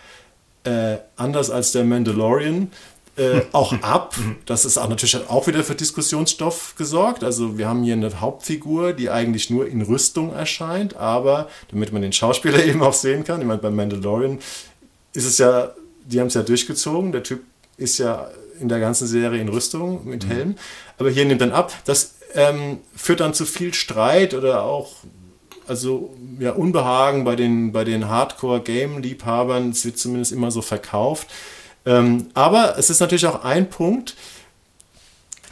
äh, 0.64 0.96
anders 1.16 1.50
als 1.50 1.72
der 1.72 1.84
Mandalorian 1.84 2.70
äh, 3.16 3.42
auch 3.52 3.72
ab. 3.82 4.14
Das 4.46 4.64
ist 4.64 4.78
auch 4.78 4.88
natürlich 4.88 5.16
auch 5.28 5.46
wieder 5.46 5.64
für 5.64 5.74
Diskussionsstoff 5.74 6.74
gesorgt. 6.76 7.24
Also 7.24 7.58
wir 7.58 7.68
haben 7.68 7.82
hier 7.82 7.94
eine 7.94 8.20
Hauptfigur, 8.20 8.92
die 8.92 9.10
eigentlich 9.10 9.50
nur 9.50 9.66
in 9.66 9.82
Rüstung 9.82 10.32
erscheint, 10.32 10.96
aber 10.96 11.48
damit 11.70 11.92
man 11.92 12.02
den 12.02 12.12
Schauspieler 12.12 12.64
eben 12.64 12.82
auch 12.82 12.94
sehen 12.94 13.24
kann, 13.24 13.40
ich 13.40 13.46
meine, 13.46 13.60
beim 13.60 13.76
Mandalorian 13.76 14.38
ist 15.12 15.26
es 15.26 15.38
ja, 15.38 15.72
die 16.06 16.20
haben 16.20 16.28
es 16.28 16.34
ja 16.34 16.42
durchgezogen, 16.42 17.12
der 17.12 17.22
Typ 17.22 17.42
ist 17.76 17.98
ja 17.98 18.28
in 18.60 18.68
der 18.68 18.78
ganzen 18.78 19.06
Serie 19.08 19.40
in 19.40 19.48
Rüstung 19.48 20.06
mit 20.08 20.28
Helm, 20.28 20.54
aber 20.98 21.10
hier 21.10 21.24
nimmt 21.24 21.40
dann 21.40 21.52
ab. 21.52 21.72
Das 21.84 22.13
ähm, 22.34 22.78
führt 22.94 23.20
dann 23.20 23.34
zu 23.34 23.46
viel 23.46 23.74
Streit 23.74 24.34
oder 24.34 24.62
auch 24.62 24.92
also 25.66 26.14
ja, 26.38 26.52
Unbehagen 26.52 27.24
bei 27.24 27.36
den, 27.36 27.72
bei 27.72 27.84
den 27.84 28.08
Hardcore-Game-Liebhabern. 28.08 29.70
Es 29.70 29.84
wird 29.84 29.98
zumindest 29.98 30.32
immer 30.32 30.50
so 30.50 30.62
verkauft. 30.62 31.28
Ähm, 31.86 32.28
aber 32.34 32.78
es 32.78 32.90
ist 32.90 33.00
natürlich 33.00 33.26
auch 33.26 33.44
ein 33.44 33.68
Punkt, 33.68 34.16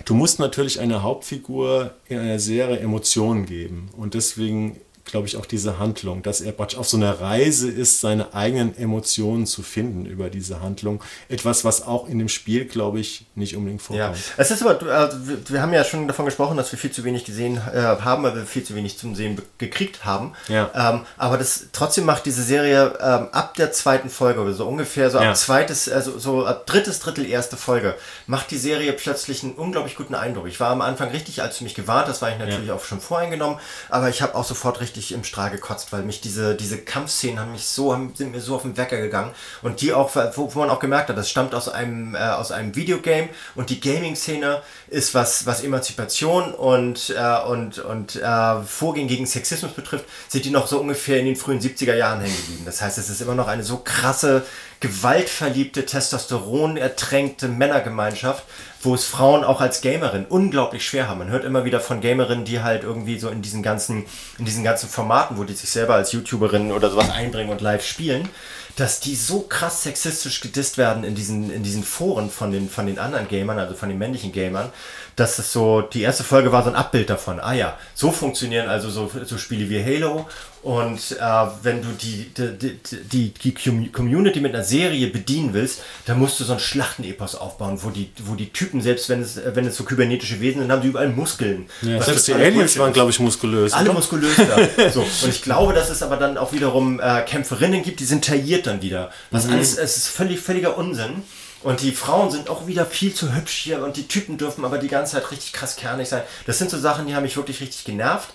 du 0.05 0.14
musst 0.14 0.39
natürlich 0.39 0.80
einer 0.80 1.03
Hauptfigur 1.03 1.95
in 2.09 2.18
einer 2.18 2.39
Serie 2.39 2.78
Emotionen 2.78 3.47
geben. 3.47 3.89
Und 3.97 4.14
deswegen 4.14 4.80
glaube 5.12 5.26
ich 5.28 5.36
auch 5.36 5.44
diese 5.44 5.78
Handlung, 5.78 6.22
dass 6.22 6.40
er 6.40 6.52
praktisch 6.52 6.78
auf 6.78 6.88
so 6.88 6.96
einer 6.96 7.20
Reise 7.20 7.70
ist, 7.70 8.00
seine 8.00 8.32
eigenen 8.34 8.76
Emotionen 8.76 9.46
zu 9.46 9.62
finden 9.62 10.06
über 10.06 10.30
diese 10.30 10.62
Handlung. 10.62 11.04
Etwas, 11.28 11.66
was 11.66 11.86
auch 11.86 12.08
in 12.08 12.18
dem 12.18 12.30
Spiel, 12.30 12.64
glaube 12.64 12.98
ich, 12.98 13.26
nicht 13.34 13.54
unbedingt 13.54 13.82
Ja, 13.90 14.06
vorkommt. 14.06 14.24
es 14.38 14.50
ist 14.50 14.62
aber, 14.64 14.80
äh, 14.80 15.10
wir, 15.48 15.60
haben 15.60 15.72
ja 15.74 15.84
schon 15.84 16.08
davon 16.08 16.24
gesprochen, 16.24 16.56
dass 16.56 16.72
wir 16.72 16.78
viel 16.78 16.90
zu 16.90 17.04
wenig 17.04 17.24
gesehen 17.24 17.58
äh, 17.58 17.78
haben, 17.82 18.22
weil 18.22 18.34
wir 18.34 18.46
viel 18.46 18.64
zu 18.64 18.74
wenig 18.74 18.96
zum 18.98 19.14
Sehen 19.14 19.40
gekriegt 19.58 20.06
haben. 20.06 20.32
Ja. 20.48 20.70
Ähm, 20.74 21.02
aber 21.18 21.36
das 21.36 21.66
trotzdem 21.72 22.06
macht 22.06 22.24
diese 22.24 22.42
Serie 22.42 22.98
ähm, 23.00 23.28
ab 23.32 23.54
der 23.56 23.70
zweiten 23.70 24.08
Folge, 24.08 24.40
oder 24.40 24.54
so 24.54 24.66
ungefähr 24.66 25.10
so 25.10 25.18
Ja. 25.20 25.30
ab 25.30 25.36
zweites, 25.36 25.90
also 25.90 26.18
so 26.18 26.46
ab 26.46 26.66
drittes 26.66 27.00
Drittel 27.00 27.26
erste 27.26 27.58
Folge, 27.58 27.96
macht 28.26 28.50
die 28.50 28.56
Serie 28.56 28.94
plötzlich 28.94 29.42
einen 29.42 29.52
unglaublich 29.52 29.94
guten 29.94 30.14
Eindruck. 30.14 30.46
Ich 30.48 30.58
war 30.58 30.70
am 30.70 30.80
Anfang 30.80 31.10
richtig, 31.10 31.42
als 31.42 31.58
du 31.58 31.64
mich 31.64 31.74
gewarnt 31.74 32.08
hast, 32.08 32.22
war 32.22 32.30
ich 32.30 32.38
natürlich 32.38 32.70
auch 32.70 32.82
schon 32.82 33.00
voreingenommen, 33.02 33.58
aber 33.90 34.08
ich 34.08 34.22
habe 34.22 34.34
auch 34.34 34.44
sofort 34.44 34.80
richtig 34.80 35.01
im 35.11 35.24
Strahl 35.24 35.50
gekotzt, 35.50 35.92
weil 35.92 36.05
mich 36.05 36.20
diese, 36.20 36.55
diese 36.55 36.78
Kampfszenen 36.78 37.40
haben 37.40 37.50
mich 37.50 37.66
so, 37.66 37.92
haben, 37.92 38.14
sind 38.14 38.30
mir 38.30 38.40
so 38.40 38.55
auf 38.55 38.62
den 38.62 38.76
Wecker 38.76 38.98
gegangen. 38.98 39.32
Und 39.62 39.80
die 39.80 39.92
auch, 39.92 40.14
wo, 40.36 40.55
wo 40.55 40.61
man 40.61 40.70
auch 40.70 40.78
gemerkt 40.78 41.09
hat, 41.09 41.16
das 41.16 41.28
stammt 41.28 41.55
aus 41.57 41.68
einem, 41.68 42.14
äh, 42.14 42.18
aus 42.18 42.53
einem 42.53 42.76
Videogame. 42.76 43.28
Und 43.57 43.70
die 43.70 43.80
Gaming-Szene 43.80 44.62
ist 44.93 45.14
was, 45.14 45.47
was 45.47 45.64
Emanzipation 45.64 46.53
und, 46.53 47.14
äh, 47.16 47.43
und, 47.49 47.78
und 47.78 48.16
äh, 48.16 48.62
Vorgehen 48.62 49.09
gegen 49.09 49.26
Sexismus 49.26 49.72
betrifft, 49.72 50.05
sind 50.28 50.45
die 50.45 50.51
noch 50.51 50.66
so 50.66 50.78
ungefähr 50.78 51.18
in 51.18 51.26
den 51.26 51.36
frühen 51.36 51.61
70er 51.61 51.95
Jahren 51.95 52.20
hängen 52.20 52.36
geblieben. 52.36 52.62
Das 52.66 52.82
heißt, 52.82 52.99
es 52.99 53.09
ist 53.09 53.22
immer 53.22 53.34
noch 53.34 53.49
eine 53.49 53.64
so 53.64 53.78
krasse 53.78 54.45
gewaltverliebte, 54.80 55.86
Testosteron 55.86 56.76
ertränkte 56.76 57.49
Männergemeinschaft, 57.49 58.45
wo 58.82 58.95
es 58.95 59.05
Frauen 59.05 59.45
auch 59.45 59.61
als 59.61 59.80
Gamerin 59.80 60.26
unglaublich 60.28 60.84
schwer 60.84 61.09
haben. 61.09 61.20
Man 61.20 61.30
hört 61.30 61.45
immer 61.45 61.64
wieder 61.64 61.80
von 61.80 62.01
Gamerinnen, 62.01 62.45
die 62.45 62.62
halt 62.62 62.82
irgendwie 62.82 63.18
so 63.18 63.28
in 63.28 63.43
diesen 63.43 63.62
ganzen, 63.62 64.05
in 64.38 64.45
diesen 64.45 64.64
ganzen 64.64 64.88
Formaten, 64.88 65.38
wo 65.38 65.45
die 65.45 65.55
sich 65.55 65.70
selber 65.70 65.95
als 65.95 66.12
YouTuberin 66.12 66.72
oder 66.72 66.90
sowas 66.90 67.11
einbringen 67.11 67.51
und 67.51 67.61
live 67.61 67.86
spielen, 67.86 68.28
dass 68.76 69.00
die 69.00 69.14
so 69.14 69.40
krass 69.40 69.82
sexistisch 69.82 70.40
gedisst 70.40 70.78
werden 70.78 71.04
in 71.04 71.14
diesen, 71.14 71.52
in 71.52 71.62
diesen 71.62 71.84
Foren 71.84 72.30
von 72.30 72.52
den, 72.52 72.68
von 72.68 72.86
den 72.86 72.98
anderen 72.98 73.28
Gamern, 73.28 73.58
also 73.58 73.74
von 73.74 73.88
den 73.88 73.98
männlichen 73.98 74.32
Gamern, 74.32 74.70
dass 75.16 75.38
es 75.38 75.52
so, 75.52 75.82
die 75.82 76.02
erste 76.02 76.24
Folge 76.24 76.52
war 76.52 76.62
so 76.62 76.70
ein 76.70 76.76
Abbild 76.76 77.10
davon. 77.10 77.38
Ah 77.40 77.52
ja, 77.52 77.78
so 77.94 78.10
funktionieren 78.10 78.68
also 78.68 78.90
so, 78.90 79.10
so 79.24 79.38
Spiele 79.38 79.68
wie 79.68 79.84
Halo 79.84 80.26
und 80.62 81.16
äh, 81.18 81.46
wenn 81.62 81.82
du 81.82 81.88
die, 82.00 82.30
die, 82.36 82.78
die, 83.12 83.34
die 83.34 83.90
Community 83.90 84.40
mit 84.40 84.54
einer 84.54 84.62
Serie 84.62 85.08
bedienen 85.08 85.54
willst, 85.54 85.80
dann 86.06 86.20
musst 86.20 86.38
du 86.38 86.44
so 86.44 86.52
ein 86.52 86.60
Schlachtenepos 86.60 87.34
aufbauen, 87.34 87.80
wo 87.82 87.90
die, 87.90 88.12
wo 88.24 88.36
die 88.36 88.50
Typen, 88.50 88.80
selbst 88.80 89.08
wenn 89.08 89.22
es, 89.22 89.40
wenn 89.44 89.66
es 89.66 89.76
so 89.76 89.82
kybernetische 89.82 90.40
Wesen 90.40 90.60
sind, 90.60 90.70
haben 90.70 90.82
die 90.82 90.88
überall 90.88 91.08
Muskeln. 91.08 91.66
Ja, 91.82 92.00
selbst 92.00 92.28
die 92.28 92.34
Aliens 92.34 92.78
waren, 92.78 92.92
glaube 92.92 93.10
ich, 93.10 93.18
muskulös. 93.18 93.72
Alle 93.72 93.92
muskulös 93.92 94.36
da. 94.36 94.90
so. 94.90 95.00
Und 95.00 95.28
ich 95.28 95.42
glaube, 95.42 95.72
dass 95.72 95.90
es 95.90 96.00
aber 96.00 96.16
dann 96.16 96.38
auch 96.38 96.52
wiederum 96.52 97.00
äh, 97.00 97.22
Kämpferinnen 97.22 97.82
gibt, 97.82 97.98
die 97.98 98.04
sind 98.04 98.24
tailliert 98.24 98.68
dann 98.68 98.82
wieder. 98.82 99.10
Was 99.32 99.46
mhm. 99.46 99.54
alles, 99.54 99.76
es 99.76 99.96
ist 99.96 100.08
völlig, 100.08 100.38
völliger 100.38 100.78
Unsinn. 100.78 101.24
Und 101.64 101.80
die 101.80 101.92
Frauen 101.92 102.30
sind 102.30 102.50
auch 102.50 102.66
wieder 102.66 102.86
viel 102.86 103.14
zu 103.14 103.34
hübsch 103.34 103.54
hier 103.54 103.84
und 103.84 103.96
die 103.96 104.08
Typen 104.08 104.36
dürfen 104.36 104.64
aber 104.64 104.78
die 104.78 104.88
ganze 104.88 105.12
Zeit 105.12 105.30
richtig 105.30 105.52
krass 105.52 105.76
kernig 105.76 106.08
sein. 106.08 106.22
Das 106.44 106.58
sind 106.58 106.70
so 106.70 106.78
Sachen, 106.78 107.06
die 107.06 107.14
haben 107.14 107.22
mich 107.22 107.36
wirklich 107.36 107.60
richtig 107.60 107.84
genervt. 107.84 108.30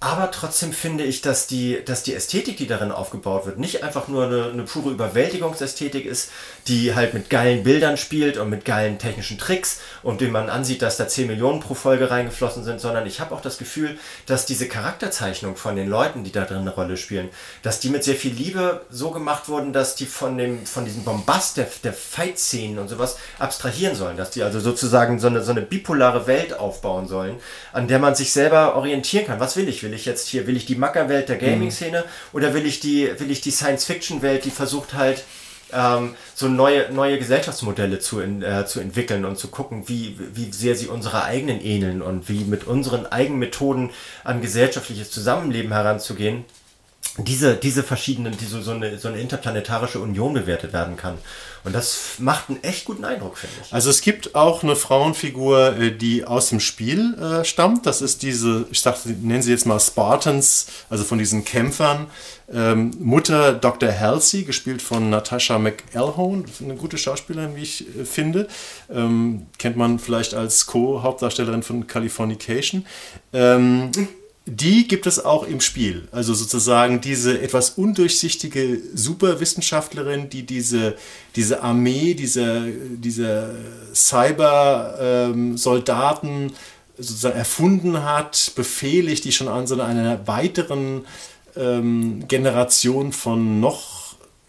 Aber 0.00 0.30
trotzdem 0.30 0.72
finde 0.72 1.02
ich, 1.02 1.22
dass 1.22 1.48
die, 1.48 1.84
dass 1.84 2.04
die 2.04 2.14
Ästhetik, 2.14 2.56
die 2.56 2.68
darin 2.68 2.92
aufgebaut 2.92 3.46
wird, 3.46 3.58
nicht 3.58 3.82
einfach 3.82 4.06
nur 4.06 4.26
eine, 4.26 4.44
eine, 4.52 4.62
pure 4.62 4.92
Überwältigungsästhetik 4.92 6.06
ist, 6.06 6.30
die 6.68 6.94
halt 6.94 7.14
mit 7.14 7.30
geilen 7.30 7.64
Bildern 7.64 7.96
spielt 7.96 8.36
und 8.36 8.48
mit 8.48 8.64
geilen 8.64 9.00
technischen 9.00 9.38
Tricks 9.38 9.80
und 10.04 10.20
dem 10.20 10.30
man 10.30 10.50
ansieht, 10.50 10.82
dass 10.82 10.98
da 10.98 11.08
10 11.08 11.26
Millionen 11.26 11.58
pro 11.58 11.74
Folge 11.74 12.12
reingeflossen 12.12 12.62
sind, 12.62 12.80
sondern 12.80 13.08
ich 13.08 13.18
habe 13.18 13.34
auch 13.34 13.40
das 13.40 13.58
Gefühl, 13.58 13.98
dass 14.26 14.46
diese 14.46 14.68
Charakterzeichnung 14.68 15.56
von 15.56 15.74
den 15.74 15.88
Leuten, 15.88 16.22
die 16.22 16.30
da 16.30 16.44
drin 16.44 16.58
eine 16.58 16.74
Rolle 16.74 16.96
spielen, 16.96 17.28
dass 17.64 17.80
die 17.80 17.88
mit 17.88 18.04
sehr 18.04 18.14
viel 18.14 18.32
Liebe 18.32 18.82
so 18.90 19.10
gemacht 19.10 19.48
wurden, 19.48 19.72
dass 19.72 19.96
die 19.96 20.06
von, 20.06 20.38
dem, 20.38 20.64
von 20.64 20.84
diesem 20.84 21.02
Bombast 21.02 21.56
der, 21.56 21.66
der 21.82 21.92
Fight-Szenen 21.92 22.78
und 22.78 22.86
sowas 22.86 23.16
abstrahieren 23.40 23.96
sollen, 23.96 24.16
dass 24.16 24.30
die 24.30 24.44
also 24.44 24.60
sozusagen 24.60 25.18
so 25.18 25.26
eine, 25.26 25.42
so 25.42 25.50
eine 25.50 25.62
bipolare 25.62 26.28
Welt 26.28 26.56
aufbauen 26.56 27.08
sollen, 27.08 27.40
an 27.72 27.88
der 27.88 27.98
man 27.98 28.14
sich 28.14 28.32
selber 28.32 28.76
orientieren 28.76 29.26
kann. 29.26 29.40
Was 29.40 29.56
will 29.56 29.68
ich? 29.68 29.87
Will 29.88 29.94
ich 29.94 30.04
jetzt 30.04 30.28
hier, 30.28 30.46
will 30.46 30.56
ich 30.58 30.66
die 30.66 30.74
Mackerwelt 30.74 31.30
der 31.30 31.38
Gaming-Szene 31.38 32.04
oder 32.34 32.52
will 32.52 32.66
ich 32.66 32.78
die, 32.78 33.08
will 33.18 33.30
ich 33.30 33.40
die 33.40 33.50
Science-Fiction-Welt, 33.50 34.44
die 34.44 34.50
versucht 34.50 34.92
halt 34.92 35.24
ähm, 35.72 36.14
so 36.34 36.46
neue, 36.46 36.92
neue 36.92 37.18
Gesellschaftsmodelle 37.18 37.98
zu, 37.98 38.20
in, 38.20 38.42
äh, 38.42 38.66
zu 38.66 38.80
entwickeln 38.80 39.24
und 39.24 39.38
zu 39.38 39.48
gucken, 39.48 39.88
wie, 39.88 40.18
wie 40.34 40.52
sehr 40.52 40.74
sie 40.74 40.88
unserer 40.88 41.24
eigenen 41.24 41.62
ähneln 41.62 42.02
und 42.02 42.28
wie 42.28 42.44
mit 42.44 42.66
unseren 42.66 43.06
eigenen 43.06 43.38
Methoden 43.38 43.90
an 44.24 44.42
gesellschaftliches 44.42 45.10
Zusammenleben 45.10 45.72
heranzugehen 45.72 46.44
diese, 47.18 47.56
diese 47.56 47.82
verschiedenen, 47.82 48.36
die 48.36 48.44
so, 48.44 48.60
so, 48.60 48.70
eine, 48.70 48.98
so 48.98 49.08
eine 49.08 49.18
interplanetarische 49.18 49.98
Union 49.98 50.34
bewertet 50.34 50.72
werden 50.72 50.96
kann. 50.96 51.18
Und 51.64 51.74
das 51.74 52.14
macht 52.18 52.48
einen 52.48 52.62
echt 52.62 52.84
guten 52.84 53.04
Eindruck, 53.04 53.36
finde 53.36 53.54
ich. 53.62 53.72
Also 53.72 53.90
es 53.90 54.00
gibt 54.00 54.34
auch 54.34 54.62
eine 54.62 54.76
Frauenfigur, 54.76 55.76
äh, 55.76 55.90
die 55.90 56.24
aus 56.24 56.48
dem 56.48 56.60
Spiel 56.60 57.14
äh, 57.14 57.44
stammt. 57.44 57.86
Das 57.86 58.00
ist 58.00 58.22
diese, 58.22 58.66
ich 58.70 58.80
sag, 58.80 59.04
nennen 59.04 59.42
sie 59.42 59.50
jetzt 59.50 59.66
mal 59.66 59.80
Spartans, 59.80 60.66
also 60.88 61.04
von 61.04 61.18
diesen 61.18 61.44
Kämpfern. 61.44 62.06
Ähm, 62.50 62.92
Mutter 62.98 63.52
Dr. 63.52 63.92
Halsey, 63.92 64.44
gespielt 64.44 64.80
von 64.80 65.10
Natasha 65.10 65.58
McElhone, 65.58 66.44
eine 66.64 66.76
gute 66.76 66.96
Schauspielerin, 66.96 67.56
wie 67.56 67.62
ich 67.62 67.84
äh, 67.98 68.04
finde. 68.04 68.48
Ähm, 68.90 69.46
kennt 69.58 69.76
man 69.76 69.98
vielleicht 69.98 70.34
als 70.34 70.66
Co-Hauptdarstellerin 70.66 71.62
von 71.62 71.86
Californication. 71.86 72.86
Ähm, 73.32 73.90
die 74.48 74.88
gibt 74.88 75.06
es 75.06 75.24
auch 75.24 75.46
im 75.46 75.60
Spiel. 75.60 76.08
Also 76.10 76.34
sozusagen 76.34 77.00
diese 77.00 77.40
etwas 77.40 77.70
undurchsichtige 77.70 78.80
Superwissenschaftlerin, 78.94 80.28
die 80.30 80.44
diese, 80.44 80.96
diese 81.36 81.62
Armee, 81.62 82.14
diese, 82.14 82.72
diese 82.96 83.54
Cyber-Soldaten 83.94 86.28
ähm, 86.28 86.50
sozusagen 86.96 87.36
erfunden 87.36 88.02
hat, 88.04 88.52
befehligt, 88.56 89.24
die 89.24 89.32
schon 89.32 89.48
an 89.48 89.66
so 89.66 89.78
einer 89.80 90.26
weiteren 90.26 91.04
ähm, 91.54 92.26
Generation 92.26 93.12
von 93.12 93.60
noch 93.60 93.97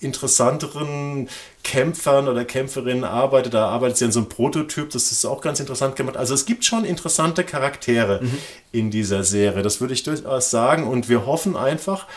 interessanteren 0.01 1.29
Kämpfern 1.63 2.27
oder 2.27 2.45
Kämpferinnen 2.45 3.03
arbeitet. 3.03 3.53
Da 3.53 3.67
arbeitet 3.67 3.97
sie 3.97 4.05
an 4.05 4.11
so 4.11 4.19
einem 4.19 4.29
Prototyp, 4.29 4.89
das 4.89 5.11
ist 5.11 5.25
auch 5.25 5.41
ganz 5.41 5.59
interessant 5.59 5.95
gemacht. 5.95 6.17
Also 6.17 6.33
es 6.33 6.45
gibt 6.45 6.65
schon 6.65 6.85
interessante 6.85 7.43
Charaktere 7.43 8.19
mhm. 8.21 8.37
in 8.71 8.91
dieser 8.91 9.23
Serie, 9.23 9.61
das 9.61 9.81
würde 9.81 9.93
ich 9.93 10.03
durchaus 10.03 10.49
sagen. 10.49 10.87
Und 10.87 11.09
wir 11.09 11.25
hoffen 11.25 11.55
einfach, 11.55 12.07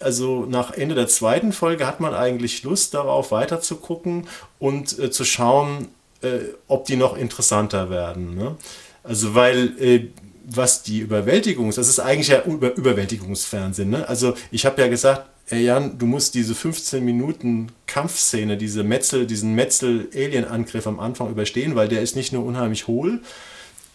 also 0.00 0.46
nach 0.46 0.72
Ende 0.72 0.94
der 0.94 1.08
zweiten 1.08 1.52
Folge 1.52 1.86
hat 1.86 2.00
man 2.00 2.14
eigentlich 2.14 2.62
Lust 2.62 2.94
darauf 2.94 3.30
weiter 3.30 3.60
zu 3.60 3.76
gucken 3.76 4.28
und 4.58 4.98
äh, 4.98 5.10
zu 5.10 5.24
schauen, 5.24 5.88
äh, 6.22 6.40
ob 6.66 6.86
die 6.86 6.96
noch 6.96 7.16
interessanter 7.16 7.90
werden. 7.90 8.34
Ne? 8.34 8.56
Also 9.04 9.34
weil 9.34 9.74
äh, 9.80 10.08
was 10.50 10.82
die 10.82 11.00
Überwältigungs, 11.00 11.76
das 11.76 11.88
ist 11.88 12.00
eigentlich 12.00 12.28
ja 12.28 12.42
Über 12.42 12.74
Überwältigungsfernsehen. 12.74 13.90
Ne? 13.90 14.08
Also 14.08 14.34
ich 14.50 14.64
habe 14.64 14.80
ja 14.80 14.88
gesagt, 14.88 15.28
ey 15.50 15.64
Jan, 15.64 15.98
du 15.98 16.06
musst 16.06 16.34
diese 16.34 16.54
15 16.54 17.04
Minuten 17.04 17.66
Kampfszene, 17.86 18.56
diese 18.56 18.84
Metzel, 18.84 19.26
diesen 19.26 19.54
Metzel-Alien-Angriff 19.54 20.86
am 20.86 21.00
Anfang 21.00 21.30
überstehen, 21.30 21.74
weil 21.74 21.88
der 21.88 22.00
ist 22.02 22.14
nicht 22.16 22.32
nur 22.32 22.44
unheimlich 22.44 22.86
hohl 22.86 23.20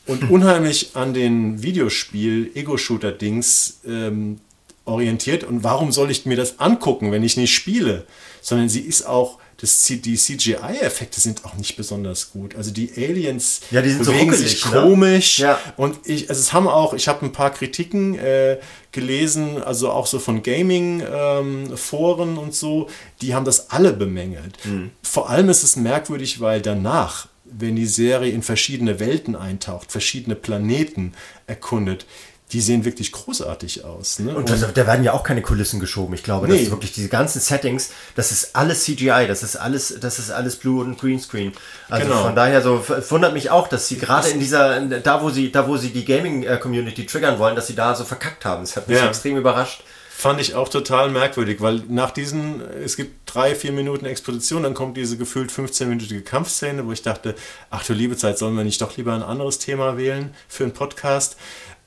und 0.05 0.29
unheimlich 0.31 0.95
an 0.95 1.13
den 1.13 1.63
Videospiel-Ego-Shooter-Dings 1.63 3.79
ähm, 3.87 4.39
orientiert. 4.85 5.43
Und 5.43 5.63
warum 5.63 5.91
soll 5.91 6.11
ich 6.11 6.25
mir 6.25 6.37
das 6.37 6.59
angucken, 6.59 7.11
wenn 7.11 7.23
ich 7.23 7.37
nicht 7.37 7.53
spiele? 7.53 8.05
Sondern 8.41 8.69
sie 8.69 8.81
ist 8.81 9.07
auch 9.07 9.39
das, 9.57 9.85
die 9.85 10.15
CGI-Effekte 10.15 11.21
sind 11.21 11.45
auch 11.45 11.55
nicht 11.55 11.75
besonders 11.75 12.31
gut. 12.31 12.55
Also 12.55 12.71
die 12.71 12.91
Aliens 12.97 13.61
ja, 13.71 13.81
die 13.81 13.93
bewegen 13.93 14.31
so 14.31 14.37
sich 14.37 14.65
ne? 14.65 14.71
komisch. 14.71 15.39
Ne? 15.39 15.45
Ja. 15.45 15.59
Und 15.77 15.99
ich, 16.05 16.29
also 16.29 16.39
es 16.39 16.53
haben 16.53 16.67
auch, 16.67 16.93
ich 16.93 17.07
habe 17.07 17.25
ein 17.25 17.31
paar 17.31 17.51
Kritiken 17.51 18.17
äh, 18.17 18.59
gelesen, 18.91 19.61
also 19.61 19.91
auch 19.91 20.07
so 20.07 20.19
von 20.19 20.43
Gaming-Foren 20.43 22.29
ähm, 22.29 22.37
und 22.37 22.53
so, 22.53 22.89
die 23.21 23.33
haben 23.35 23.45
das 23.45 23.69
alle 23.69 23.93
bemängelt. 23.93 24.57
Mhm. 24.65 24.91
Vor 25.01 25.29
allem 25.29 25.49
ist 25.49 25.63
es 25.63 25.75
merkwürdig, 25.75 26.39
weil 26.39 26.61
danach 26.61 27.27
wenn 27.55 27.75
die 27.75 27.85
Serie 27.85 28.31
in 28.31 28.41
verschiedene 28.41 28.99
Welten 28.99 29.35
eintaucht, 29.35 29.91
verschiedene 29.91 30.35
Planeten 30.35 31.13
erkundet, 31.45 32.05
die 32.53 32.61
sehen 32.61 32.85
wirklich 32.85 33.11
großartig 33.11 33.83
aus. 33.83 34.19
Ne? 34.19 34.35
Und, 34.35 34.49
und 34.49 34.77
da 34.77 34.87
werden 34.87 35.03
ja 35.03 35.13
auch 35.13 35.23
keine 35.23 35.41
Kulissen 35.41 35.79
geschoben. 35.79 36.13
Ich 36.13 36.21
glaube, 36.21 36.47
nee. 36.47 36.53
das 36.53 36.61
ist 36.63 36.71
wirklich 36.71 36.93
diese 36.93 37.09
ganzen 37.09 37.41
Settings, 37.41 37.89
das 38.15 38.31
ist 38.31 38.55
alles 38.55 38.83
CGI, 38.83 39.25
das 39.27 39.41
ist 39.41 39.55
alles, 39.55 39.95
das 39.99 40.19
ist 40.19 40.29
alles 40.29 40.55
Blue 40.57 40.83
und 40.83 40.99
Greenscreen. 40.99 41.53
Also 41.89 42.07
genau. 42.07 42.23
von 42.23 42.35
daher 42.35 42.61
so 42.61 42.85
wundert 43.09 43.33
mich 43.33 43.49
auch, 43.49 43.67
dass 43.67 43.87
sie 43.87 43.97
gerade 43.97 44.29
in 44.29 44.39
dieser, 44.39 44.79
da 44.81 45.23
wo 45.23 45.31
sie, 45.31 45.51
da 45.51 45.67
wo 45.67 45.77
sie 45.77 45.89
die 45.89 46.05
Gaming-Community 46.05 47.07
triggern 47.07 47.39
wollen, 47.39 47.55
dass 47.55 47.67
sie 47.67 47.75
da 47.75 47.95
so 47.95 48.03
verkackt 48.03 48.45
haben. 48.45 48.61
Das 48.61 48.75
hat 48.75 48.87
mich 48.87 48.99
ja. 48.99 49.07
extrem 49.07 49.35
überrascht. 49.35 49.83
Fand 50.15 50.39
ich 50.39 50.53
auch 50.53 50.69
total 50.69 51.09
merkwürdig, 51.09 51.59
weil 51.59 51.81
nach 51.89 52.11
diesen, 52.11 52.61
es 52.85 52.95
gibt 52.95 53.21
drei, 53.25 53.55
vier 53.55 53.71
Minuten 53.71 54.05
Exposition, 54.05 54.61
dann 54.61 54.75
kommt 54.75 54.95
diese 54.95 55.17
gefühlt 55.17 55.51
15-minütige 55.51 56.21
Kampfszene, 56.21 56.85
wo 56.85 56.91
ich 56.91 57.01
dachte, 57.01 57.33
ach 57.71 57.83
du 57.83 57.93
liebe 57.93 58.15
Zeit, 58.15 58.37
sollen 58.37 58.55
wir 58.55 58.63
nicht 58.63 58.79
doch 58.79 58.95
lieber 58.95 59.13
ein 59.13 59.23
anderes 59.23 59.57
Thema 59.57 59.97
wählen 59.97 60.35
für 60.47 60.63
einen 60.63 60.73
Podcast? 60.73 61.35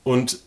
Und 0.03 0.39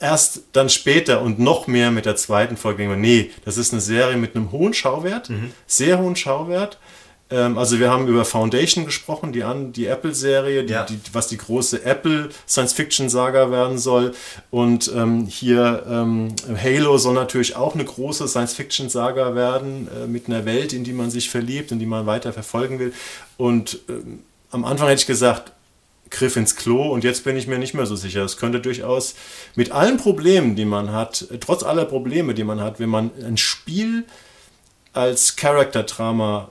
erst 0.00 0.42
dann 0.52 0.68
später 0.68 1.22
und 1.22 1.38
noch 1.38 1.66
mehr 1.66 1.90
mit 1.90 2.06
der 2.06 2.16
zweiten 2.16 2.56
Folge 2.56 2.78
denken 2.78 2.94
wir, 2.94 3.00
nee, 3.00 3.30
das 3.44 3.56
ist 3.56 3.72
eine 3.72 3.80
Serie 3.80 4.16
mit 4.16 4.36
einem 4.36 4.52
hohen 4.52 4.74
Schauwert, 4.74 5.30
mhm. 5.30 5.52
sehr 5.66 5.98
hohen 5.98 6.16
Schauwert. 6.16 6.78
Ähm, 7.30 7.58
also 7.58 7.78
wir 7.78 7.90
haben 7.90 8.08
über 8.08 8.24
Foundation 8.24 8.84
gesprochen, 8.84 9.32
die, 9.32 9.44
die 9.72 9.86
Apple-Serie, 9.86 10.64
ja. 10.64 10.86
was 11.12 11.28
die 11.28 11.36
große 11.36 11.84
Apple 11.84 12.30
Science-Fiction-Saga 12.48 13.50
werden 13.50 13.78
soll. 13.78 14.14
Und 14.50 14.90
ähm, 14.94 15.26
hier 15.26 15.84
ähm, 15.88 16.34
Halo 16.62 16.98
soll 16.98 17.14
natürlich 17.14 17.56
auch 17.56 17.74
eine 17.74 17.84
große 17.84 18.28
Science-Fiction-Saga 18.28 19.34
werden, 19.34 19.88
äh, 19.88 20.06
mit 20.06 20.26
einer 20.26 20.44
Welt, 20.44 20.72
in 20.72 20.84
die 20.84 20.92
man 20.92 21.10
sich 21.10 21.30
verliebt 21.30 21.72
und 21.72 21.78
die 21.78 21.86
man 21.86 22.06
weiter 22.06 22.32
verfolgen 22.32 22.78
will. 22.78 22.92
Und 23.36 23.80
ähm, 23.88 24.20
am 24.50 24.64
Anfang 24.64 24.88
hätte 24.88 25.00
ich 25.00 25.06
gesagt, 25.06 25.52
Griff 26.10 26.36
ins 26.36 26.56
Klo 26.56 26.90
und 26.90 27.04
jetzt 27.04 27.24
bin 27.24 27.36
ich 27.36 27.46
mir 27.46 27.58
nicht 27.58 27.74
mehr 27.74 27.86
so 27.86 27.96
sicher. 27.96 28.24
Es 28.24 28.36
könnte 28.36 28.60
durchaus 28.60 29.14
mit 29.54 29.72
allen 29.72 29.96
Problemen, 29.96 30.56
die 30.56 30.64
man 30.64 30.92
hat, 30.92 31.26
trotz 31.40 31.62
aller 31.62 31.84
Probleme, 31.84 32.34
die 32.34 32.44
man 32.44 32.60
hat, 32.60 32.80
wenn 32.80 32.88
man 32.88 33.10
ein 33.24 33.36
Spiel 33.36 34.04
als 34.92 35.36
Charakterdrama 35.36 36.50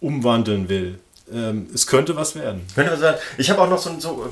umwandeln 0.00 0.68
will, 0.68 0.98
ähm, 1.32 1.68
es 1.74 1.86
könnte 1.86 2.16
was 2.16 2.34
werden. 2.34 2.62
Ich 3.38 3.50
habe 3.50 3.60
auch 3.60 3.68
noch 3.68 3.78
so, 3.78 3.98
so 3.98 4.30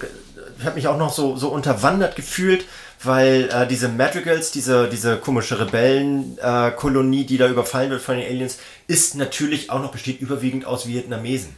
habe 0.64 0.74
mich 0.74 0.86
auch 0.86 0.96
noch 0.96 1.12
so, 1.12 1.36
so 1.36 1.48
unterwandert 1.48 2.16
gefühlt, 2.16 2.64
weil 3.02 3.48
äh, 3.52 3.66
diese 3.66 3.88
Madrigals, 3.88 4.52
diese, 4.52 4.88
diese 4.88 5.16
komische 5.16 5.58
Rebellenkolonie, 5.58 7.22
äh, 7.22 7.26
die 7.26 7.38
da 7.38 7.48
überfallen 7.48 7.90
wird 7.90 8.02
von 8.02 8.16
den 8.16 8.26
Aliens, 8.26 8.58
ist 8.86 9.16
natürlich 9.16 9.70
auch 9.70 9.80
noch 9.80 9.92
besteht 9.92 10.20
überwiegend 10.20 10.64
aus 10.64 10.86
Vietnamesen. 10.86 11.56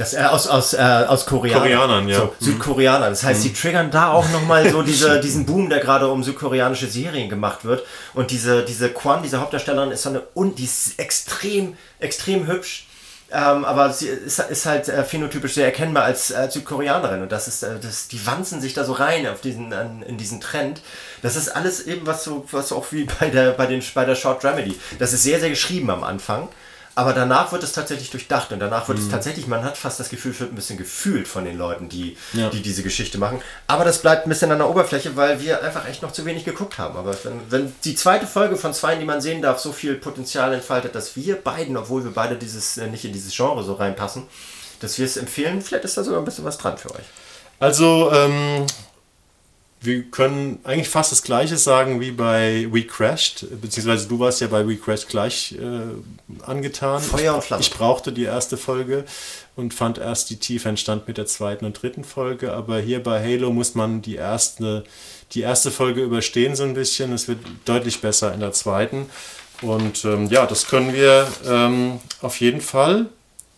Das, 0.00 0.14
äh, 0.14 0.22
aus, 0.22 0.46
aus, 0.46 0.72
äh, 0.72 0.78
aus 0.78 1.26
Koreanern. 1.26 1.62
Koreanern, 1.62 2.08
ja. 2.08 2.16
So, 2.16 2.24
mhm. 2.24 2.44
Südkoreanern. 2.44 3.10
Das 3.10 3.22
heißt, 3.22 3.40
mhm. 3.40 3.48
die 3.48 3.52
triggern 3.52 3.90
da 3.90 4.10
auch 4.12 4.26
nochmal 4.30 4.70
so 4.70 4.80
diese, 4.90 5.20
diesen 5.20 5.44
Boom, 5.44 5.68
der 5.68 5.80
gerade 5.80 6.08
um 6.08 6.24
südkoreanische 6.24 6.86
Serien 6.86 7.28
gemacht 7.28 7.66
wird. 7.66 7.84
Und 8.14 8.30
diese, 8.30 8.64
diese 8.64 8.88
Quan, 8.88 9.22
diese 9.22 9.40
Hauptdarstellerin, 9.42 9.90
ist 9.90 10.02
so 10.02 10.08
eine, 10.08 10.22
und 10.32 10.58
die 10.58 10.64
ist 10.64 10.98
extrem, 10.98 11.76
extrem 11.98 12.46
hübsch. 12.46 12.86
Ähm, 13.30 13.66
aber 13.66 13.92
sie 13.92 14.08
ist, 14.08 14.38
ist 14.38 14.64
halt 14.64 14.88
äh, 14.88 15.04
phänotypisch 15.04 15.52
sehr 15.52 15.66
erkennbar 15.66 16.04
als 16.04 16.30
äh, 16.32 16.50
Südkoreanerin 16.50 17.22
und 17.22 17.30
das 17.30 17.46
ist, 17.46 17.62
äh, 17.62 17.78
das, 17.80 18.08
die 18.08 18.26
wanzen 18.26 18.60
sich 18.60 18.74
da 18.74 18.82
so 18.82 18.92
rein 18.92 19.24
auf 19.28 19.40
diesen, 19.40 19.72
an, 19.72 20.02
in 20.02 20.16
diesen 20.16 20.40
Trend. 20.40 20.80
Das 21.22 21.36
ist 21.36 21.48
alles 21.48 21.86
eben 21.86 22.08
was 22.08 22.24
so, 22.24 22.44
was 22.50 22.72
auch 22.72 22.90
wie 22.90 23.04
bei 23.20 23.28
der, 23.30 23.52
bei 23.52 23.66
den, 23.66 23.84
bei 23.94 24.04
der 24.04 24.16
Short 24.16 24.42
Dramedy. 24.42 24.76
Das 24.98 25.12
ist 25.12 25.22
sehr, 25.22 25.38
sehr 25.38 25.50
geschrieben 25.50 25.90
am 25.90 26.02
Anfang. 26.02 26.48
Aber 27.00 27.14
danach 27.14 27.50
wird 27.50 27.62
es 27.62 27.72
tatsächlich 27.72 28.10
durchdacht 28.10 28.52
und 28.52 28.58
danach 28.58 28.86
wird 28.86 28.98
mhm. 28.98 29.04
es 29.06 29.10
tatsächlich, 29.10 29.46
man 29.46 29.64
hat 29.64 29.78
fast 29.78 29.98
das 29.98 30.10
Gefühl, 30.10 30.32
es 30.32 30.40
wird 30.40 30.52
ein 30.52 30.54
bisschen 30.54 30.76
gefühlt 30.76 31.26
von 31.26 31.46
den 31.46 31.56
Leuten, 31.56 31.88
die, 31.88 32.18
ja. 32.34 32.50
die 32.50 32.60
diese 32.60 32.82
Geschichte 32.82 33.16
machen. 33.16 33.40
Aber 33.68 33.86
das 33.86 34.02
bleibt 34.02 34.26
ein 34.26 34.28
bisschen 34.28 34.52
an 34.52 34.58
der 34.58 34.68
Oberfläche, 34.68 35.16
weil 35.16 35.40
wir 35.40 35.64
einfach 35.64 35.88
echt 35.88 36.02
noch 36.02 36.12
zu 36.12 36.26
wenig 36.26 36.44
geguckt 36.44 36.76
haben. 36.76 36.98
Aber 36.98 37.16
wenn, 37.24 37.40
wenn 37.48 37.72
die 37.84 37.94
zweite 37.94 38.26
Folge 38.26 38.56
von 38.56 38.74
zwei, 38.74 38.96
die 38.96 39.06
man 39.06 39.22
sehen 39.22 39.40
darf, 39.40 39.60
so 39.60 39.72
viel 39.72 39.94
Potenzial 39.94 40.52
entfaltet, 40.52 40.94
dass 40.94 41.16
wir 41.16 41.36
beiden, 41.36 41.78
obwohl 41.78 42.04
wir 42.04 42.12
beide 42.12 42.36
dieses 42.36 42.76
äh, 42.76 42.86
nicht 42.86 43.06
in 43.06 43.14
dieses 43.14 43.34
Genre 43.34 43.64
so 43.64 43.72
reinpassen, 43.72 44.24
dass 44.80 44.98
wir 44.98 45.06
es 45.06 45.16
empfehlen, 45.16 45.62
vielleicht 45.62 45.86
ist 45.86 45.96
da 45.96 46.04
sogar 46.04 46.20
ein 46.20 46.26
bisschen 46.26 46.44
was 46.44 46.58
dran 46.58 46.76
für 46.76 46.90
euch. 46.90 47.06
Also, 47.60 48.12
ähm, 48.12 48.66
wir 49.82 50.02
können 50.02 50.60
eigentlich 50.64 50.90
fast 50.90 51.10
das 51.10 51.22
Gleiche 51.22 51.56
sagen 51.56 52.00
wie 52.00 52.10
bei 52.10 52.68
We 52.70 52.82
Crashed, 52.82 53.46
beziehungsweise 53.62 54.08
du 54.08 54.18
warst 54.18 54.42
ja 54.42 54.46
bei 54.46 54.66
We 54.66 54.76
Crashed 54.76 55.08
gleich 55.08 55.52
äh, 55.58 56.44
angetan. 56.44 57.00
Feuer 57.00 57.34
und 57.34 57.42
Flamme. 57.42 57.62
Ich 57.62 57.70
brauchte 57.70 58.12
die 58.12 58.24
erste 58.24 58.58
Folge 58.58 59.04
und 59.56 59.72
fand 59.72 59.96
erst 59.96 60.28
die 60.28 60.36
Tiefe 60.36 60.68
entstand 60.68 61.08
mit 61.08 61.16
der 61.16 61.24
zweiten 61.24 61.64
und 61.64 61.80
dritten 61.80 62.04
Folge, 62.04 62.52
aber 62.52 62.78
hier 62.80 63.02
bei 63.02 63.22
Halo 63.22 63.50
muss 63.52 63.74
man 63.74 64.02
die 64.02 64.16
erste, 64.16 64.84
die 65.32 65.40
erste 65.40 65.70
Folge 65.70 66.02
überstehen 66.02 66.56
so 66.56 66.64
ein 66.64 66.74
bisschen. 66.74 67.12
Es 67.14 67.26
wird 67.26 67.38
deutlich 67.64 68.02
besser 68.02 68.34
in 68.34 68.40
der 68.40 68.52
zweiten. 68.52 69.06
Und 69.62 70.04
ähm, 70.04 70.28
ja, 70.28 70.46
das 70.46 70.66
können 70.66 70.92
wir 70.92 71.26
ähm, 71.46 72.00
auf 72.20 72.40
jeden 72.40 72.60
Fall 72.60 73.06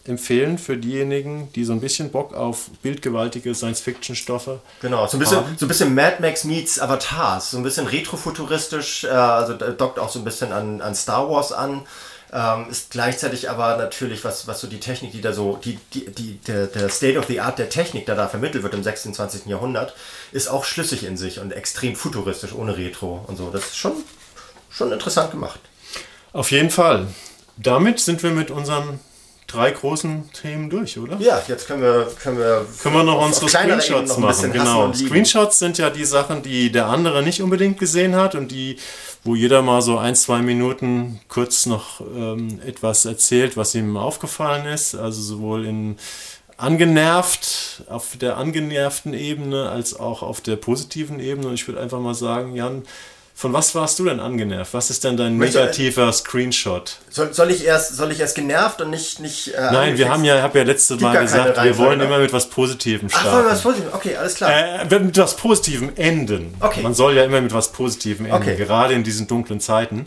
empfehlen 0.04 0.58
für 0.58 0.76
diejenigen, 0.76 1.52
die 1.54 1.64
so 1.64 1.72
ein 1.72 1.80
bisschen 1.80 2.10
Bock 2.10 2.34
auf 2.34 2.70
bildgewaltige 2.82 3.54
Science-Fiction-Stoffe 3.54 4.60
Genau, 4.80 5.06
so 5.06 5.16
ein 5.16 5.20
bisschen, 5.20 5.36
haben. 5.38 5.56
so 5.56 5.66
ein 5.66 5.68
bisschen 5.68 5.94
Mad 5.94 6.16
Max 6.20 6.44
meets 6.44 6.80
Avatars, 6.80 7.52
so 7.52 7.56
ein 7.56 7.62
bisschen 7.62 7.86
retrofuturistisch, 7.86 9.04
äh, 9.04 9.08
also 9.08 9.54
dockt 9.54 9.98
auch 9.98 10.08
so 10.10 10.18
ein 10.18 10.24
bisschen 10.24 10.52
an, 10.52 10.80
an 10.80 10.94
Star 10.94 11.30
Wars 11.30 11.52
an. 11.52 11.82
Ähm, 12.34 12.70
ist 12.70 12.90
gleichzeitig 12.90 13.50
aber 13.50 13.76
natürlich, 13.76 14.24
was, 14.24 14.46
was 14.48 14.58
so 14.60 14.66
die 14.66 14.80
Technik, 14.80 15.12
die 15.12 15.20
da 15.20 15.34
so, 15.34 15.58
die, 15.62 15.78
die, 15.92 16.06
die, 16.10 16.38
der, 16.46 16.66
der 16.66 16.88
State 16.88 17.18
of 17.18 17.26
the 17.26 17.40
Art 17.40 17.58
der 17.58 17.68
Technik, 17.68 18.06
der 18.06 18.14
da 18.14 18.26
vermittelt 18.26 18.62
wird 18.62 18.72
im 18.72 18.82
26. 18.82 19.46
Jahrhundert, 19.46 19.94
ist 20.32 20.48
auch 20.48 20.64
schlüssig 20.64 21.04
in 21.04 21.18
sich 21.18 21.40
und 21.40 21.52
extrem 21.52 21.94
futuristisch, 21.94 22.54
ohne 22.54 22.78
Retro 22.78 23.22
und 23.28 23.36
so. 23.36 23.50
Das 23.50 23.64
ist 23.66 23.76
schon, 23.76 23.92
schon 24.70 24.90
interessant 24.92 25.30
gemacht. 25.30 25.60
Auf 26.32 26.50
jeden 26.50 26.70
Fall. 26.70 27.06
Damit 27.58 28.00
sind 28.00 28.22
wir 28.22 28.30
mit 28.30 28.50
unseren 28.50 28.98
drei 29.52 29.70
großen 29.70 30.30
Themen 30.32 30.70
durch, 30.70 30.98
oder? 30.98 31.16
Ja, 31.18 31.42
jetzt 31.46 31.66
können 31.66 31.82
wir 31.82 32.10
können 32.22 32.38
wir, 32.38 32.66
können 32.82 32.94
wir 32.94 33.04
noch 33.04 33.24
unsere 33.24 33.48
Screenshots 33.48 34.10
noch 34.10 34.18
machen. 34.18 34.52
Genau. 34.52 34.92
Screenshots 34.92 35.58
sind 35.58 35.78
ja 35.78 35.90
die 35.90 36.04
Sachen, 36.04 36.42
die 36.42 36.72
der 36.72 36.86
andere 36.86 37.22
nicht 37.22 37.42
unbedingt 37.42 37.78
gesehen 37.78 38.16
hat 38.16 38.34
und 38.34 38.50
die, 38.50 38.76
wo 39.24 39.34
jeder 39.34 39.62
mal 39.62 39.82
so 39.82 39.98
ein, 39.98 40.14
zwei 40.14 40.42
Minuten 40.42 41.20
kurz 41.28 41.66
noch 41.66 42.00
ähm, 42.00 42.60
etwas 42.66 43.04
erzählt, 43.04 43.56
was 43.56 43.74
ihm 43.74 43.96
aufgefallen 43.96 44.66
ist. 44.66 44.94
Also 44.94 45.20
sowohl 45.20 45.66
in 45.66 45.96
angenervt, 46.56 47.82
auf 47.88 48.16
der 48.16 48.36
angenervten 48.36 49.14
Ebene 49.14 49.68
als 49.68 49.98
auch 49.98 50.22
auf 50.22 50.40
der 50.40 50.56
positiven 50.56 51.18
Ebene. 51.18 51.48
Und 51.48 51.54
ich 51.54 51.66
würde 51.66 51.80
einfach 51.80 52.00
mal 52.00 52.14
sagen, 52.14 52.54
Jan, 52.54 52.82
von 53.34 53.52
was 53.52 53.74
warst 53.74 53.98
du 53.98 54.04
denn 54.04 54.20
angenervt? 54.20 54.74
Was 54.74 54.90
ist 54.90 55.04
denn 55.04 55.16
dein 55.16 55.36
negativer 55.36 56.12
Screenshot? 56.12 56.98
Soll, 57.10 57.32
soll, 57.32 57.50
ich 57.50 57.64
erst, 57.64 57.96
soll 57.96 58.12
ich 58.12 58.20
erst 58.20 58.36
genervt 58.36 58.80
und 58.80 58.90
nicht. 58.90 59.20
nicht 59.20 59.48
äh, 59.54 59.70
Nein, 59.72 59.98
wir 59.98 60.10
haben 60.10 60.24
ja, 60.24 60.42
habe 60.42 60.58
ja 60.58 60.64
letztes 60.64 61.00
Mal 61.00 61.20
gesagt, 61.20 61.62
wir 61.62 61.78
wollen 61.78 62.00
immer 62.00 62.18
mit 62.18 62.32
was 62.32 62.48
Positivem 62.48 63.08
starten. 63.08 63.28
Ach, 63.28 63.34
wollen 63.34 63.44
wir 63.46 63.52
was 63.52 63.62
Positivem? 63.62 63.94
Okay, 63.94 64.16
alles 64.16 64.34
klar. 64.34 64.50
Äh, 64.90 64.98
mit 65.00 65.18
was 65.18 65.36
Positivem 65.36 65.92
enden. 65.96 66.54
Okay. 66.60 66.82
Man 66.82 66.94
soll 66.94 67.16
ja 67.16 67.24
immer 67.24 67.40
mit 67.40 67.52
was 67.52 67.72
Positivem 67.72 68.26
enden, 68.26 68.42
okay. 68.42 68.56
gerade 68.56 68.94
in 68.94 69.02
diesen 69.02 69.26
dunklen 69.26 69.60
Zeiten. 69.60 70.06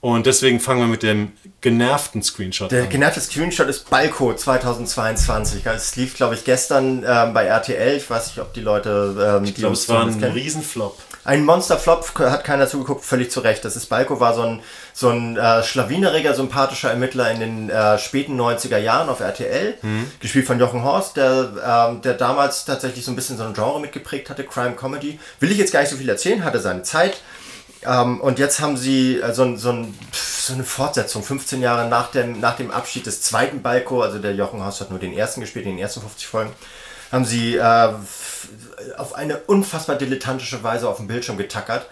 Und 0.00 0.26
deswegen 0.26 0.58
fangen 0.58 0.80
wir 0.80 0.88
mit 0.88 1.04
dem 1.04 1.30
genervten 1.60 2.24
Screenshot 2.24 2.72
Der 2.72 2.80
an. 2.80 2.84
Der 2.86 2.90
genervte 2.90 3.20
Screenshot 3.20 3.68
ist 3.68 3.88
Balko 3.88 4.34
2022. 4.34 5.64
Es 5.64 5.94
lief, 5.94 6.16
glaube 6.16 6.34
ich, 6.34 6.44
gestern 6.44 7.04
ähm, 7.06 7.32
bei 7.32 7.44
RTL. 7.44 7.96
Ich 7.96 8.10
weiß 8.10 8.26
nicht, 8.26 8.40
ob 8.40 8.52
die 8.52 8.62
Leute. 8.62 9.38
Ähm, 9.38 9.44
ich 9.44 9.54
glaube, 9.54 9.74
es 9.74 9.88
war 9.88 10.04
ein 10.04 10.24
Riesenflop. 10.24 10.98
Ein 11.24 11.44
Monsterflop 11.44 12.18
hat 12.18 12.42
keiner 12.42 12.66
zugeguckt, 12.66 13.04
völlig 13.04 13.30
zu 13.30 13.40
Recht. 13.40 13.64
Das 13.64 13.76
ist 13.76 13.86
Balko, 13.86 14.18
war 14.18 14.34
so 14.34 14.42
ein, 14.42 14.60
so 14.92 15.08
ein 15.08 15.36
äh, 15.36 15.62
schlawineriger, 15.62 16.34
sympathischer 16.34 16.90
Ermittler 16.90 17.30
in 17.30 17.40
den 17.40 17.70
äh, 17.70 17.96
späten 17.98 18.40
90er 18.40 18.78
Jahren 18.78 19.08
auf 19.08 19.20
RTL, 19.20 19.74
mhm. 19.82 20.10
gespielt 20.18 20.46
von 20.46 20.58
Jochen 20.58 20.82
Horst, 20.82 21.16
der, 21.16 21.94
äh, 21.96 22.00
der 22.02 22.14
damals 22.14 22.64
tatsächlich 22.64 23.04
so 23.04 23.12
ein 23.12 23.16
bisschen 23.16 23.38
so 23.38 23.44
ein 23.44 23.54
Genre 23.54 23.80
mitgeprägt 23.80 24.30
hatte, 24.30 24.42
Crime 24.42 24.74
Comedy. 24.74 25.20
Will 25.38 25.52
ich 25.52 25.58
jetzt 25.58 25.72
gar 25.72 25.80
nicht 25.80 25.90
so 25.90 25.96
viel 25.96 26.08
erzählen, 26.08 26.42
hatte 26.42 26.58
seine 26.58 26.82
Zeit. 26.82 27.20
Ähm, 27.84 28.20
und 28.20 28.40
jetzt 28.40 28.60
haben 28.60 28.76
sie 28.76 29.18
äh, 29.18 29.32
so, 29.32 29.56
so, 29.56 29.70
ein, 29.70 29.94
so, 30.12 30.54
eine 30.54 30.64
Fortsetzung, 30.64 31.22
15 31.22 31.60
Jahre 31.60 31.88
nach 31.88 32.10
dem, 32.10 32.40
nach 32.40 32.56
dem 32.56 32.72
Abschied 32.72 33.06
des 33.06 33.22
zweiten 33.22 33.62
Balko, 33.62 34.02
also 34.02 34.18
der 34.18 34.34
Jochen 34.34 34.64
Horst 34.64 34.80
hat 34.80 34.90
nur 34.90 34.98
den 34.98 35.12
ersten 35.12 35.40
gespielt, 35.40 35.66
in 35.66 35.72
den 35.72 35.80
ersten 35.80 36.00
50 36.00 36.26
Folgen, 36.26 36.52
haben 37.12 37.24
sie 37.24 37.56
äh, 37.56 37.88
auf 38.98 39.14
eine 39.14 39.38
unfassbar 39.38 39.96
dilettantische 39.96 40.62
Weise 40.62 40.88
auf 40.88 40.96
dem 40.98 41.08
Bildschirm 41.08 41.36
getackert. 41.36 41.86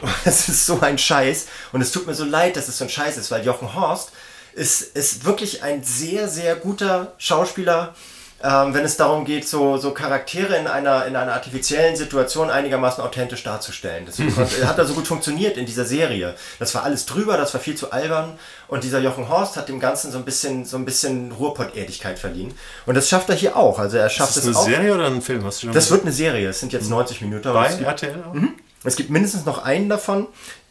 Es 0.24 0.48
ist 0.48 0.64
so 0.64 0.80
ein 0.80 0.96
Scheiß. 0.96 1.46
Und 1.72 1.82
es 1.82 1.92
tut 1.92 2.06
mir 2.06 2.14
so 2.14 2.24
leid, 2.24 2.56
dass 2.56 2.68
es 2.68 2.78
so 2.78 2.84
ein 2.84 2.90
Scheiß 2.90 3.18
ist, 3.18 3.30
weil 3.30 3.44
Jochen 3.44 3.74
Horst 3.74 4.12
ist, 4.54 4.80
ist 4.96 5.24
wirklich 5.24 5.62
ein 5.62 5.84
sehr, 5.84 6.28
sehr 6.28 6.56
guter 6.56 7.12
Schauspieler 7.18 7.94
ähm, 8.42 8.72
wenn 8.72 8.84
es 8.84 8.96
darum 8.96 9.24
geht, 9.24 9.46
so, 9.46 9.76
so 9.76 9.92
Charaktere 9.92 10.56
in 10.56 10.66
einer, 10.66 11.04
in 11.06 11.14
einer 11.14 11.34
artifiziellen 11.34 11.94
Situation 11.94 12.50
einigermaßen 12.50 13.04
authentisch 13.04 13.42
darzustellen. 13.42 14.06
Das 14.06 14.18
hat 14.66 14.78
da 14.78 14.84
so 14.84 14.94
gut 14.94 15.06
funktioniert 15.06 15.56
in 15.56 15.66
dieser 15.66 15.84
Serie. 15.84 16.34
Das 16.58 16.74
war 16.74 16.84
alles 16.84 17.04
drüber, 17.04 17.36
das 17.36 17.52
war 17.52 17.60
viel 17.60 17.74
zu 17.74 17.92
albern 17.92 18.38
und 18.68 18.84
dieser 18.84 19.00
Jochen 19.00 19.28
Horst 19.28 19.56
hat 19.56 19.68
dem 19.68 19.78
Ganzen 19.78 20.10
so 20.10 20.18
ein 20.18 20.24
bisschen, 20.24 20.64
so 20.64 20.76
ein 20.76 20.84
bisschen 20.84 21.32
Ruhrpott-Erdigkeit 21.32 22.18
verliehen. 22.18 22.54
Und 22.86 22.94
das 22.94 23.08
schafft 23.08 23.28
er 23.28 23.34
hier 23.34 23.56
auch. 23.56 23.78
Also 23.78 23.98
er 23.98 24.08
schafft 24.08 24.36
ist 24.36 24.46
das 24.46 24.56
eine 24.56 24.64
Serie 24.64 24.94
oder 24.94 25.06
ein 25.06 25.20
Film? 25.20 25.44
Das 25.44 25.90
wird 25.90 26.02
eine 26.02 26.12
Serie. 26.12 26.48
Es 26.48 26.60
sind 26.60 26.72
jetzt 26.72 26.88
90 26.88 27.20
Minuten. 27.20 27.52
Bei 27.52 27.66
RTL 27.66 28.24
auch? 28.26 28.32
Mhm. 28.32 28.54
Es 28.82 28.96
gibt 28.96 29.10
mindestens 29.10 29.44
noch 29.44 29.62
einen 29.62 29.90
davon. 29.90 30.26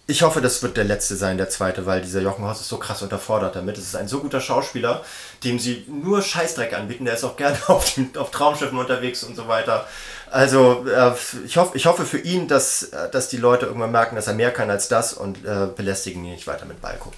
Ich 0.10 0.24
hoffe, 0.24 0.42
das 0.42 0.64
wird 0.64 0.76
der 0.76 0.86
letzte 0.86 1.16
sein, 1.16 1.38
der 1.38 1.50
zweite, 1.50 1.86
weil 1.86 2.02
dieser 2.02 2.22
Jochen 2.22 2.44
Horst 2.44 2.62
ist 2.62 2.70
so 2.70 2.78
krass 2.78 3.04
unterfordert 3.04 3.56
damit. 3.56 3.78
Es 3.78 3.84
ist 3.84 3.96
ein 3.96 4.08
so 4.08 4.22
guter 4.22 4.42
Schauspieler, 4.42 5.04
dem 5.44 5.60
sie 5.60 5.86
nur 5.88 6.24
Scheißdreck 6.24 6.74
anbieten. 6.74 7.06
Der 7.06 7.14
ist 7.14 7.24
auch 7.24 7.38
gerne 7.38 7.58
auf, 7.68 7.94
den, 7.94 8.18
auf 8.18 8.32
Traumschiffen 8.32 8.80
unterwegs 8.80 9.24
und 9.24 9.36
so 9.36 9.48
weiter. 9.48 9.88
Also 10.32 10.84
äh, 10.88 11.12
ich, 11.46 11.58
hoff, 11.58 11.76
ich 11.76 11.86
hoffe 11.86 12.08
für 12.08 12.18
ihn, 12.18 12.48
dass, 12.48 12.84
äh, 12.84 13.12
dass 13.12 13.30
die 13.30 13.38
Leute 13.38 13.68
irgendwann 13.68 13.92
merken, 13.92 14.16
dass 14.16 14.26
er 14.26 14.34
mehr 14.34 14.50
kann 14.50 14.72
als 14.72 14.88
das 14.88 15.14
und 15.14 15.46
äh, 15.46 15.68
belästigen 15.76 16.26
ihn 16.26 16.32
nicht 16.32 16.48
weiter 16.48 16.66
mit 16.66 16.82
Balko. 16.82 17.14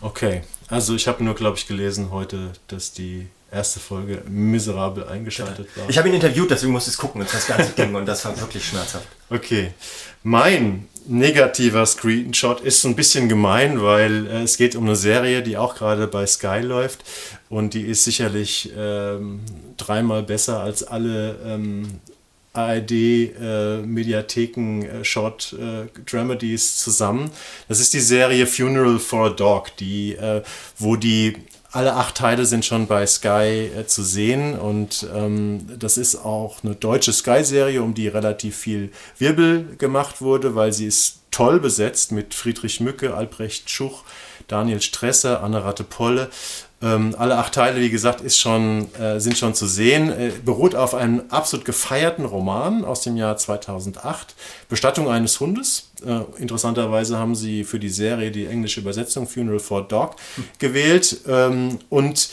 Okay, 0.00 0.42
also 0.68 0.94
ich 0.94 1.08
habe 1.08 1.24
nur, 1.24 1.34
glaube 1.34 1.58
ich, 1.58 1.66
gelesen 1.66 2.12
heute, 2.12 2.52
dass 2.68 2.92
die 2.92 3.28
erste 3.50 3.80
Folge 3.80 4.22
miserabel 4.28 5.08
eingeschaltet 5.08 5.68
war. 5.76 5.88
Ich 5.88 5.98
habe 5.98 6.08
ihn 6.08 6.14
interviewt, 6.14 6.48
deswegen 6.48 6.70
musste 6.70 6.90
ich 6.90 6.94
es 6.94 7.00
gucken 7.00 7.22
und 7.22 7.34
das 7.34 7.48
ganze 7.48 7.72
Ding 7.72 7.92
und 7.96 8.06
das 8.06 8.24
war 8.24 8.38
wirklich 8.38 8.64
schmerzhaft. 8.68 9.08
Okay, 9.30 9.74
mein 10.22 10.86
negativer 11.08 11.86
Screenshot 11.86 12.60
ist 12.60 12.82
so 12.82 12.88
ein 12.88 12.96
bisschen 12.96 13.28
gemein, 13.28 13.82
weil 13.82 14.26
äh, 14.26 14.42
es 14.42 14.56
geht 14.56 14.76
um 14.76 14.84
eine 14.84 14.96
Serie, 14.96 15.42
die 15.42 15.56
auch 15.56 15.74
gerade 15.74 16.06
bei 16.06 16.26
Sky 16.26 16.60
läuft 16.60 17.04
und 17.48 17.74
die 17.74 17.82
ist 17.82 18.04
sicherlich 18.04 18.72
ähm, 18.76 19.40
dreimal 19.76 20.22
besser 20.22 20.60
als 20.60 20.82
alle 20.82 21.38
ähm, 21.44 22.00
ARD-Mediatheken 22.56 24.82
äh, 24.82 25.02
äh, 25.02 25.02
äh, 25.02 26.56
zusammen. 26.56 27.30
Das 27.68 27.78
ist 27.80 27.92
die 27.94 28.00
Serie 28.00 28.46
Funeral 28.46 28.98
for 28.98 29.26
a 29.26 29.30
Dog, 29.30 29.76
die, 29.76 30.14
äh, 30.14 30.42
wo 30.78 30.96
die 30.96 31.36
alle 31.72 31.94
acht 31.94 32.16
Teile 32.16 32.46
sind 32.46 32.64
schon 32.64 32.86
bei 32.86 33.06
Sky 33.06 33.70
äh, 33.76 33.86
zu 33.86 34.02
sehen 34.02 34.58
und 34.58 35.06
ähm, 35.14 35.66
das 35.78 35.98
ist 35.98 36.16
auch 36.16 36.62
eine 36.64 36.74
deutsche 36.74 37.12
Sky-Serie, 37.12 37.82
um 37.82 37.94
die 37.94 38.08
relativ 38.08 38.56
viel 38.56 38.90
Wirbel 39.18 39.76
gemacht 39.76 40.20
wurde, 40.20 40.54
weil 40.54 40.72
sie 40.72 40.86
ist 40.86 41.20
toll 41.30 41.60
besetzt 41.60 42.12
mit 42.12 42.34
Friedrich 42.34 42.80
Mücke, 42.80 43.14
Albrecht 43.14 43.68
Schuch, 43.68 44.04
Daniel 44.48 44.80
Stresser, 44.80 45.42
Anne 45.42 45.64
Ratte-Polle. 45.64 46.30
Ähm, 46.86 47.14
alle 47.18 47.36
acht 47.36 47.54
Teile, 47.54 47.80
wie 47.80 47.90
gesagt, 47.90 48.20
ist 48.20 48.38
schon, 48.38 48.94
äh, 48.94 49.18
sind 49.18 49.36
schon 49.36 49.54
zu 49.54 49.66
sehen. 49.66 50.10
Äh, 50.10 50.30
beruht 50.44 50.76
auf 50.76 50.94
einem 50.94 51.24
absolut 51.30 51.64
gefeierten 51.64 52.24
Roman 52.24 52.84
aus 52.84 53.00
dem 53.00 53.16
Jahr 53.16 53.36
2008, 53.36 54.36
Bestattung 54.68 55.08
eines 55.08 55.40
Hundes. 55.40 55.90
Äh, 56.04 56.20
interessanterweise 56.40 57.18
haben 57.18 57.34
sie 57.34 57.64
für 57.64 57.80
die 57.80 57.88
Serie 57.88 58.30
die 58.30 58.46
englische 58.46 58.78
Übersetzung 58.80 59.26
Funeral 59.26 59.58
for 59.58 59.82
Dog 59.82 60.14
gewählt. 60.58 61.22
Ähm, 61.26 61.80
und 61.88 62.28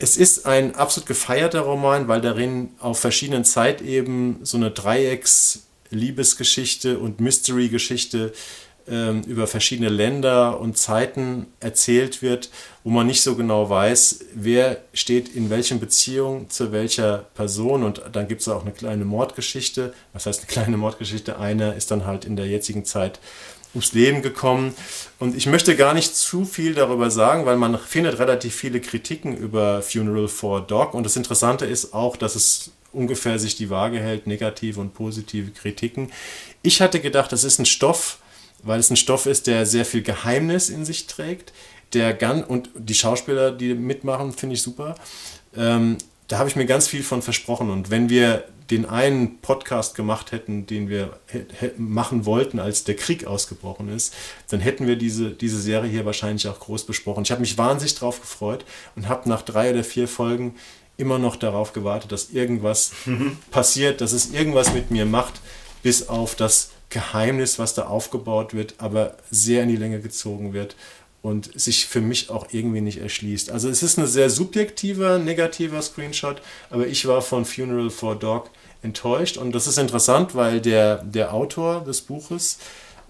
es 0.00 0.16
ist 0.16 0.46
ein 0.46 0.74
absolut 0.74 1.06
gefeierter 1.06 1.60
Roman, 1.60 2.08
weil 2.08 2.20
darin 2.20 2.70
auf 2.80 2.98
verschiedenen 2.98 3.44
Zeitebenen 3.44 4.38
so 4.42 4.56
eine 4.56 4.72
Dreiecks-Liebesgeschichte 4.72 6.98
und 6.98 7.20
Mystery-Geschichte 7.20 8.18
ähm, 8.26 8.32
über 8.86 9.46
verschiedene 9.46 9.88
Länder 9.88 10.60
und 10.60 10.76
Zeiten 10.76 11.46
erzählt 11.60 12.20
wird, 12.20 12.50
wo 12.82 12.90
man 12.90 13.06
nicht 13.06 13.22
so 13.22 13.34
genau 13.34 13.70
weiß, 13.70 14.20
wer 14.34 14.82
steht 14.92 15.34
in 15.34 15.48
welchen 15.48 15.80
Beziehung 15.80 16.50
zu 16.50 16.70
welcher 16.70 17.24
Person. 17.34 17.82
Und 17.82 18.02
dann 18.12 18.28
gibt 18.28 18.42
es 18.42 18.48
auch 18.48 18.62
eine 18.62 18.72
kleine 18.72 19.06
Mordgeschichte. 19.06 19.94
Was 20.12 20.26
heißt 20.26 20.40
eine 20.40 20.48
kleine 20.48 20.76
Mordgeschichte? 20.76 21.38
Einer 21.38 21.74
ist 21.74 21.90
dann 21.90 22.04
halt 22.04 22.26
in 22.26 22.36
der 22.36 22.46
jetzigen 22.46 22.84
Zeit 22.84 23.20
ums 23.74 23.92
Leben 23.92 24.22
gekommen. 24.22 24.74
Und 25.18 25.34
ich 25.34 25.46
möchte 25.46 25.76
gar 25.76 25.94
nicht 25.94 26.14
zu 26.14 26.44
viel 26.44 26.74
darüber 26.74 27.10
sagen, 27.10 27.46
weil 27.46 27.56
man 27.56 27.78
findet 27.78 28.18
relativ 28.18 28.54
viele 28.54 28.80
Kritiken 28.80 29.36
über 29.36 29.82
Funeral 29.82 30.28
for 30.28 30.60
Dog. 30.60 30.94
Und 30.94 31.04
das 31.04 31.16
Interessante 31.16 31.64
ist 31.64 31.94
auch, 31.94 32.16
dass 32.16 32.36
es 32.36 32.70
ungefähr 32.92 33.38
sich 33.38 33.56
die 33.56 33.70
Waage 33.70 33.98
hält, 33.98 34.26
negative 34.26 34.80
und 34.80 34.94
positive 34.94 35.50
Kritiken. 35.50 36.12
Ich 36.62 36.80
hatte 36.80 37.00
gedacht, 37.00 37.32
das 37.32 37.44
ist 37.44 37.58
ein 37.58 37.66
Stoff, 37.66 38.18
weil 38.64 38.80
es 38.80 38.90
ein 38.90 38.96
Stoff 38.96 39.26
ist, 39.26 39.46
der 39.46 39.66
sehr 39.66 39.84
viel 39.84 40.02
Geheimnis 40.02 40.68
in 40.70 40.84
sich 40.84 41.06
trägt. 41.06 41.52
Der 41.92 42.12
ganz, 42.12 42.46
und 42.48 42.70
die 42.74 42.94
Schauspieler, 42.94 43.52
die 43.52 43.74
mitmachen, 43.74 44.32
finde 44.32 44.54
ich 44.54 44.62
super. 44.62 44.96
Ähm, 45.56 45.98
da 46.28 46.38
habe 46.38 46.48
ich 46.48 46.56
mir 46.56 46.66
ganz 46.66 46.88
viel 46.88 47.02
von 47.02 47.22
versprochen. 47.22 47.70
Und 47.70 47.90
wenn 47.90 48.08
wir 48.08 48.44
den 48.70 48.86
einen 48.86 49.40
Podcast 49.40 49.94
gemacht 49.94 50.32
hätten, 50.32 50.66
den 50.66 50.88
wir 50.88 51.18
machen 51.76 52.24
wollten, 52.24 52.58
als 52.58 52.84
der 52.84 52.96
Krieg 52.96 53.26
ausgebrochen 53.26 53.94
ist, 53.94 54.14
dann 54.48 54.60
hätten 54.60 54.86
wir 54.86 54.96
diese, 54.96 55.30
diese 55.30 55.60
Serie 55.60 55.90
hier 55.90 56.06
wahrscheinlich 56.06 56.48
auch 56.48 56.58
groß 56.60 56.86
besprochen. 56.86 57.24
Ich 57.24 57.30
habe 57.30 57.42
mich 57.42 57.58
wahnsinnig 57.58 57.94
drauf 57.94 58.20
gefreut 58.20 58.64
und 58.96 59.08
habe 59.08 59.28
nach 59.28 59.42
drei 59.42 59.70
oder 59.70 59.84
vier 59.84 60.08
Folgen 60.08 60.54
immer 60.96 61.18
noch 61.18 61.36
darauf 61.36 61.72
gewartet, 61.72 62.12
dass 62.12 62.30
irgendwas 62.30 62.92
passiert, 63.50 64.00
dass 64.00 64.12
es 64.12 64.30
irgendwas 64.30 64.72
mit 64.72 64.90
mir 64.90 65.04
macht, 65.04 65.34
bis 65.82 66.08
auf 66.08 66.34
das 66.34 66.70
Geheimnis, 66.90 67.58
was 67.58 67.74
da 67.74 67.86
aufgebaut 67.86 68.54
wird, 68.54 68.74
aber 68.78 69.16
sehr 69.30 69.64
in 69.64 69.68
die 69.68 69.76
Länge 69.76 70.00
gezogen 70.00 70.52
wird 70.52 70.76
und 71.22 71.58
sich 71.58 71.86
für 71.86 72.02
mich 72.02 72.28
auch 72.28 72.48
irgendwie 72.52 72.82
nicht 72.82 72.98
erschließt. 72.98 73.50
Also 73.50 73.68
es 73.68 73.82
ist 73.82 73.98
ein 73.98 74.06
sehr 74.06 74.28
subjektiver, 74.28 75.18
negativer 75.18 75.80
Screenshot, 75.80 76.42
aber 76.70 76.86
ich 76.86 77.06
war 77.06 77.22
von 77.22 77.46
Funeral 77.46 77.90
for 77.90 78.14
Dog 78.14 78.50
enttäuscht 78.82 79.38
und 79.38 79.54
das 79.54 79.66
ist 79.66 79.78
interessant, 79.78 80.34
weil 80.34 80.60
der, 80.60 80.98
der 80.98 81.32
Autor 81.32 81.82
des 81.82 82.02
Buches 82.02 82.58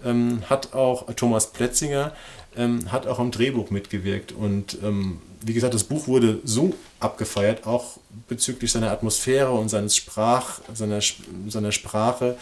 ähm, 0.03 0.43
hat 0.49 0.73
auch, 0.73 1.13
Thomas 1.15 1.51
Plätzinger, 1.51 2.13
ähm, 2.55 2.91
hat 2.91 3.05
auch 3.05 3.19
am 3.19 3.31
Drehbuch 3.31 3.69
mitgewirkt 3.69 4.31
und 4.31 4.77
ähm, 4.81 5.19
wie 5.41 5.53
gesagt, 5.53 5.73
das 5.73 5.83
Buch 5.83 6.07
wurde 6.07 6.39
so 6.43 6.73
abgefeiert, 6.99 7.67
auch 7.67 7.97
bezüglich 8.27 8.71
seiner 8.71 8.91
Atmosphäre 8.91 9.51
und 9.51 9.69
seines 9.69 9.95
Sprach, 9.95 10.61
seiner, 10.73 11.01
seiner 11.47 11.71
Sprache, 11.71 12.37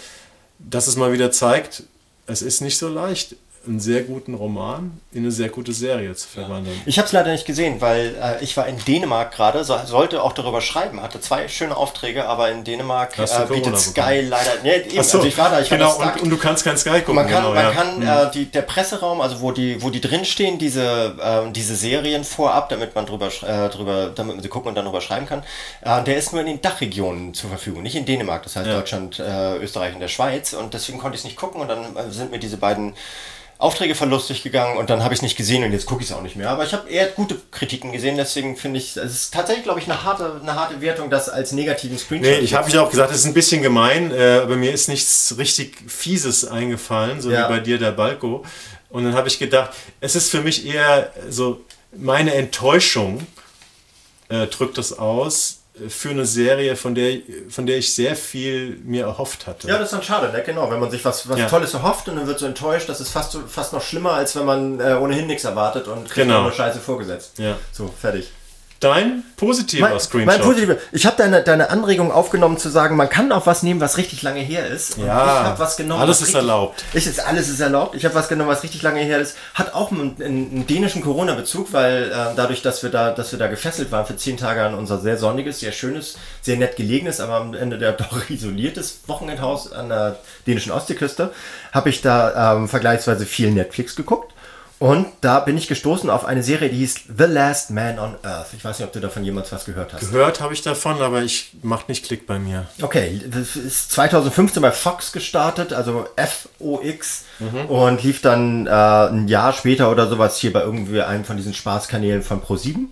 dass 0.70 0.88
es 0.88 0.96
mal 0.96 1.14
wieder 1.14 1.32
zeigt, 1.32 1.84
es 2.26 2.42
ist 2.42 2.62
nicht 2.62 2.78
so 2.78 2.88
leicht, 2.88 3.36
einen 3.66 3.80
sehr 3.80 4.04
guten 4.04 4.34
Roman 4.34 5.00
in 5.12 5.20
eine 5.20 5.32
sehr 5.32 5.50
gute 5.50 5.74
Serie 5.74 6.14
zu 6.16 6.28
verwandeln. 6.28 6.82
Ich 6.86 6.98
habe 6.98 7.06
es 7.06 7.12
leider 7.12 7.32
nicht 7.32 7.46
gesehen, 7.46 7.80
weil 7.80 8.16
äh, 8.22 8.44
ich 8.44 8.58
war 8.58 8.68
in 8.68 8.78
Dänemark 8.78 9.34
gerade, 9.34 9.64
so, 9.64 9.78
sollte 9.86 10.22
auch 10.22 10.34
darüber 10.34 10.60
schreiben, 10.60 11.02
hatte 11.02 11.22
zwei 11.22 11.48
schöne 11.48 11.78
Aufträge, 11.78 12.26
aber 12.26 12.52
in 12.52 12.64
Dänemark 12.64 13.18
äh, 13.18 13.26
bietet 13.48 13.78
Sky 13.78 14.22
leider. 14.22 14.52
Nee, 14.64 14.76
eben, 14.76 15.04
so, 15.04 15.20
also 15.20 15.28
ich 15.28 15.38
war 15.38 15.50
da, 15.50 15.62
ich 15.62 15.70
genau, 15.70 15.96
und, 15.96 16.24
und, 16.24 16.30
du 16.30 16.38
kannst 16.38 16.66
kein 16.66 16.78
Sky 16.78 17.00
gucken. 17.00 17.16
Man 17.16 17.30
kann, 17.30 17.44
genau, 17.44 17.54
man 17.54 17.64
ja. 17.64 17.72
kann 17.72 18.00
mhm. 18.00 18.08
äh, 18.08 18.32
die, 18.32 18.46
der 18.46 18.64
Presseraum, 18.64 19.22
also 19.22 19.40
wo 19.40 19.52
die, 19.52 19.82
wo 19.82 19.90
die 19.90 20.02
drinstehen, 20.02 20.58
diese, 20.58 21.16
äh, 21.22 21.52
diese 21.52 21.76
Serien 21.76 22.24
vorab, 22.24 22.70
damit 22.70 22.96
man 22.96 23.06
drüber, 23.06 23.28
äh, 23.28 23.70
drüber, 23.70 24.12
damit 24.14 24.36
man 24.36 24.44
sie 24.44 24.50
gucken 24.50 24.70
und 24.70 24.76
dann 24.76 24.86
drüber 24.86 25.02
schreiben 25.02 25.26
kann, 25.26 25.44
äh, 25.82 26.04
der 26.04 26.18
ist 26.18 26.34
nur 26.34 26.42
in 26.42 26.48
den 26.48 26.62
Dachregionen 26.62 27.34
zur 27.34 27.50
Verfügung, 27.50 27.84
nicht 27.84 27.96
in 27.96 28.06
Dänemark, 28.06 28.44
das 28.44 28.56
heißt 28.56 28.68
ja. 28.68 28.74
Deutschland, 28.74 29.20
Österreich 29.20 29.94
und 29.94 30.00
der 30.00 30.08
Schweiz 30.08 30.54
und 30.54 30.74
deswegen 30.74 30.98
konnte 30.98 31.16
ich 31.16 31.22
es 31.22 31.26
nicht 31.26 31.38
gucken 31.38 31.62
und 31.62 31.68
dann 31.68 32.12
sind 32.12 32.32
mir 32.32 32.40
diese 32.40 32.58
beiden 32.58 32.94
Aufträge 33.58 33.96
verlustig 33.96 34.44
gegangen 34.44 34.78
und 34.78 34.90
dann 34.90 35.04
habe 35.04 35.14
ich 35.14 35.20
es 35.20 35.22
nicht 35.22 35.38
gesehen 35.38 35.64
und 35.64 35.72
jetzt 35.72 35.86
gucke 35.86 36.04
ich 36.04 36.10
es 36.10 36.16
auch 36.16 36.22
nicht 36.22 36.36
mehr. 36.36 36.50
Aber 36.50 36.66
ich 36.66 36.74
habe 36.74 36.90
eher 36.90 37.08
gute 37.08 37.40
Kritiken 37.52 37.92
gesehen, 37.92 38.18
deswegen 38.18 38.58
finde 38.58 38.80
ich, 38.80 38.98
es 38.98 39.12
ist 39.12 39.34
tatsächlich, 39.34 39.64
glaube 39.64 39.80
ich, 39.80 39.90
eine 39.90 40.04
harte, 40.04 40.40
eine 40.42 40.56
harte 40.56 40.82
Wertung, 40.82 41.10
das 41.10 41.30
als 41.30 41.52
negativen 41.54 41.98
Screenshot. 41.98 42.32
Nee, 42.32 42.40
ich 42.40 42.54
habe 42.54 42.70
ja 42.70 42.82
auch 42.82 42.90
gesagt, 42.90 43.12
es 43.12 43.20
ist 43.20 43.26
ein 43.26 43.34
bisschen 43.34 43.62
gemein, 43.62 44.12
äh, 44.12 44.42
aber 44.44 44.56
mir 44.56 44.72
ist 44.72 44.90
nichts 44.90 45.36
richtig 45.38 45.78
Fieses 45.88 46.46
eingefallen, 46.46 47.22
so 47.22 47.32
ja. 47.32 47.46
wie 47.46 47.54
bei 47.54 47.60
dir 47.60 47.78
der 47.78 47.92
Balko. 47.92 48.44
Und 48.90 49.06
dann 49.06 49.16
habe 49.16 49.28
ich 49.28 49.40
gedacht, 49.40 49.72
es 50.02 50.16
ist 50.16 50.30
für 50.30 50.42
mich 50.42 50.68
eher 50.68 51.12
so 51.30 51.62
meine 51.96 52.34
Enttäuschung 52.34 53.26
äh, 54.30 54.48
drückt 54.48 54.78
das 54.78 54.98
aus, 54.98 55.63
für 55.88 56.12
eine 56.12 56.26
Serie, 56.26 56.76
von 56.76 56.94
der, 56.94 57.18
von 57.50 57.66
der 57.66 57.78
ich 57.78 57.94
sehr 57.96 58.16
viel 58.16 58.78
mir 58.84 59.06
erhofft 59.06 59.48
hatte. 59.48 59.68
Ja, 59.68 59.76
das 59.80 59.86
ist 59.86 59.94
dann 59.94 60.04
schade, 60.04 60.32
ne? 60.32 60.44
genau. 60.46 60.70
Wenn 60.70 60.80
man 60.80 60.92
sich 60.92 61.04
was, 61.04 61.28
was 61.28 61.40
ja. 61.40 61.48
Tolles 61.48 61.74
erhofft 61.74 62.08
und 62.10 62.16
dann 62.18 62.28
wird 62.28 62.38
so 62.38 62.46
enttäuscht, 62.46 62.90
das 62.90 63.02
ist 63.02 63.10
fast, 63.10 63.36
fast 63.48 63.74
noch 63.74 63.82
schlimmer, 63.82 64.12
als 64.14 64.36
wenn 64.36 64.46
man 64.46 64.80
äh, 64.80 64.94
ohnehin 64.94 65.26
nichts 65.26 65.46
erwartet 65.46 65.88
und 65.88 66.10
kriegt 66.10 66.28
genau. 66.28 66.44
nur 66.44 66.52
Scheiße 66.52 66.80
vorgesetzt. 66.80 67.40
Ja. 67.40 67.58
So, 67.72 67.92
fertig. 68.00 68.32
Dein 68.84 69.24
positiver 69.38 69.90
mein, 69.90 70.00
Screenshot. 70.00 70.26
Mein 70.26 70.42
positiver. 70.42 70.78
Ich 70.92 71.06
habe 71.06 71.16
deine, 71.16 71.42
deine 71.42 71.70
Anregung 71.70 72.12
aufgenommen 72.12 72.58
zu 72.58 72.68
sagen, 72.68 72.98
man 72.98 73.10
kann 73.10 73.32
auch 73.32 73.46
was 73.46 73.64
nehmen, 73.64 73.80
was 73.80 73.98
richtig 73.98 74.22
lange 74.24 74.42
her 74.42 74.68
ist. 74.68 74.98
Und 74.98 75.06
ja, 75.06 75.24
ich 75.24 75.48
habe 75.48 75.60
was 75.60 75.78
genommen. 75.78 76.02
Alles 76.02 76.18
ist 76.18 76.28
richtig, 76.28 76.42
erlaubt. 76.42 76.84
Ich, 76.94 77.08
ist, 77.08 77.26
alles 77.26 77.48
ist 77.48 77.62
erlaubt. 77.62 77.96
Ich 77.96 78.04
habe 78.04 78.14
was 78.14 78.28
genommen, 78.28 78.50
was 78.50 78.62
richtig 78.62 78.82
lange 78.82 79.00
her 79.00 79.20
ist. 79.20 79.38
Hat 79.54 79.74
auch 79.74 79.92
einen, 79.92 80.22
einen 80.22 80.68
dänischen 80.68 81.02
Corona-Bezug, 81.02 81.72
weil 81.72 82.12
äh, 82.12 82.36
dadurch, 82.36 82.62
dass 82.62 82.84
wir 82.84 82.90
da, 82.90 83.12
dass 83.12 83.32
wir 83.32 83.40
da 83.40 83.48
gefesselt 83.48 83.90
waren 83.94 84.06
für 84.06 84.18
zehn 84.18 84.36
Tage 84.36 84.62
an 84.62 84.74
unser 84.74 85.00
sehr 85.00 85.18
sonniges, 85.18 85.62
sehr 85.62 85.72
schönes, 85.72 86.18
sehr 86.42 86.58
nett 86.58 86.76
gelegenes, 86.76 87.22
aber 87.22 87.36
am 87.36 87.54
Ende 87.54 87.78
der 87.78 87.92
doch 87.94 88.30
isoliertes 88.30 89.00
Wochenendhaus 89.08 89.72
an 89.72 89.88
der 89.88 90.18
dänischen 90.46 90.74
Ostseeküste, 90.74 91.32
habe 91.72 91.90
ich 91.90 92.02
da 92.02 92.54
ähm, 92.54 92.68
vergleichsweise 92.68 93.26
viel 93.26 93.52
Netflix 93.52 93.96
geguckt 93.96 94.33
und 94.84 95.06
da 95.22 95.40
bin 95.40 95.58
ich 95.58 95.70
gestoßen 95.70 96.10
auf 96.10 96.26
eine 96.26 96.44
Serie, 96.44 96.68
die 96.68 96.76
hieß 96.80 96.96
The 97.18 97.24
Last 97.24 97.72
Man 97.72 98.00
on 98.00 98.16
Earth. 98.22 98.48
Ich 98.52 98.66
weiß 98.66 98.80
nicht, 98.80 98.86
ob 98.86 98.92
du 98.92 99.00
davon 99.00 99.24
jemals 99.24 99.50
was 99.54 99.64
gehört 99.64 99.94
hast. 99.94 100.02
Gehört 100.02 100.42
habe 100.42 100.54
ich 100.54 100.62
davon, 100.62 101.02
aber 101.02 101.22
ich 101.22 101.54
macht 101.62 101.88
nicht 101.88 102.06
Klick 102.06 102.28
bei 102.28 102.38
mir. 102.38 102.66
Okay, 102.82 103.22
das 103.26 103.56
ist 103.56 103.94
2015 103.94 104.62
bei 104.62 104.72
Fox 104.72 105.14
gestartet, 105.14 105.72
also 105.72 106.06
F-O-X 106.18 107.24
mhm. 107.40 107.66
und 107.68 108.04
lief 108.04 108.22
dann 108.22 108.68
äh, 108.68 108.72
ein 108.72 109.30
Jahr 109.30 109.54
später 109.54 109.90
oder 109.90 110.10
sowas 110.10 110.38
hier 110.38 110.52
bei 110.52 110.60
irgendwie 110.60 111.02
einem 111.02 111.24
von 111.24 111.38
diesen 111.38 111.54
Spaßkanälen 111.54 112.22
von 112.22 112.42
Pro7. 112.42 112.88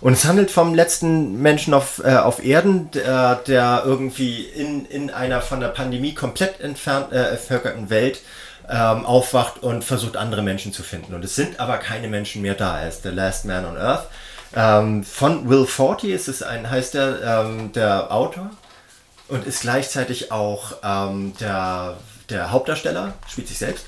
Und 0.00 0.14
es 0.14 0.24
handelt 0.24 0.50
vom 0.50 0.74
letzten 0.74 1.42
Menschen 1.42 1.74
auf, 1.74 2.02
äh, 2.02 2.16
auf 2.16 2.42
Erden, 2.42 2.90
der, 2.92 3.34
der 3.34 3.82
irgendwie 3.84 4.44
in, 4.44 4.86
in 4.86 5.10
einer 5.10 5.42
von 5.42 5.60
der 5.60 5.68
Pandemie 5.68 6.14
komplett 6.14 6.60
entfernt, 6.60 7.12
äh, 7.12 7.32
entvölkerten 7.32 7.90
Welt 7.90 8.22
ähm, 8.68 9.04
aufwacht 9.04 9.62
und 9.62 9.84
versucht, 9.84 10.16
andere 10.16 10.42
Menschen 10.42 10.72
zu 10.72 10.82
finden. 10.82 11.14
Und 11.14 11.24
es 11.24 11.34
sind 11.34 11.60
aber 11.60 11.78
keine 11.78 12.08
Menschen 12.08 12.42
mehr 12.42 12.54
da. 12.54 12.80
Er 12.80 12.88
ist 12.88 13.02
The 13.02 13.10
Last 13.10 13.44
Man 13.44 13.64
on 13.64 13.76
Earth. 13.76 14.08
Ähm, 14.56 15.04
von 15.04 15.48
Will 15.48 15.66
Forty 15.66 16.12
ist 16.12 16.28
es 16.28 16.42
ein, 16.42 16.70
heißt 16.70 16.94
der, 16.94 17.22
ähm, 17.22 17.72
der 17.72 18.12
Autor 18.12 18.50
und 19.28 19.46
ist 19.46 19.62
gleichzeitig 19.62 20.30
auch 20.30 20.76
ähm, 20.82 21.34
der, 21.40 21.96
der 22.30 22.50
Hauptdarsteller, 22.50 23.14
spielt 23.28 23.48
sich 23.48 23.58
selbst. 23.58 23.86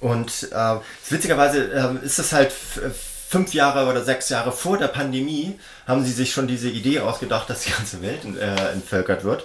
Und 0.00 0.48
äh, 0.52 0.76
witzigerweise 1.08 1.72
äh, 1.72 2.04
ist 2.04 2.18
es 2.18 2.32
halt 2.32 2.52
fünf 2.52 3.54
Jahre 3.54 3.88
oder 3.88 4.04
sechs 4.04 4.28
Jahre 4.28 4.52
vor 4.52 4.76
der 4.76 4.88
Pandemie, 4.88 5.58
haben 5.86 6.04
sie 6.04 6.12
sich 6.12 6.32
schon 6.32 6.46
diese 6.46 6.68
Idee 6.68 7.00
ausgedacht, 7.00 7.48
dass 7.48 7.62
die 7.62 7.72
ganze 7.72 8.02
Welt 8.02 8.20
äh, 8.38 8.72
entvölkert 8.72 9.24
wird. 9.24 9.44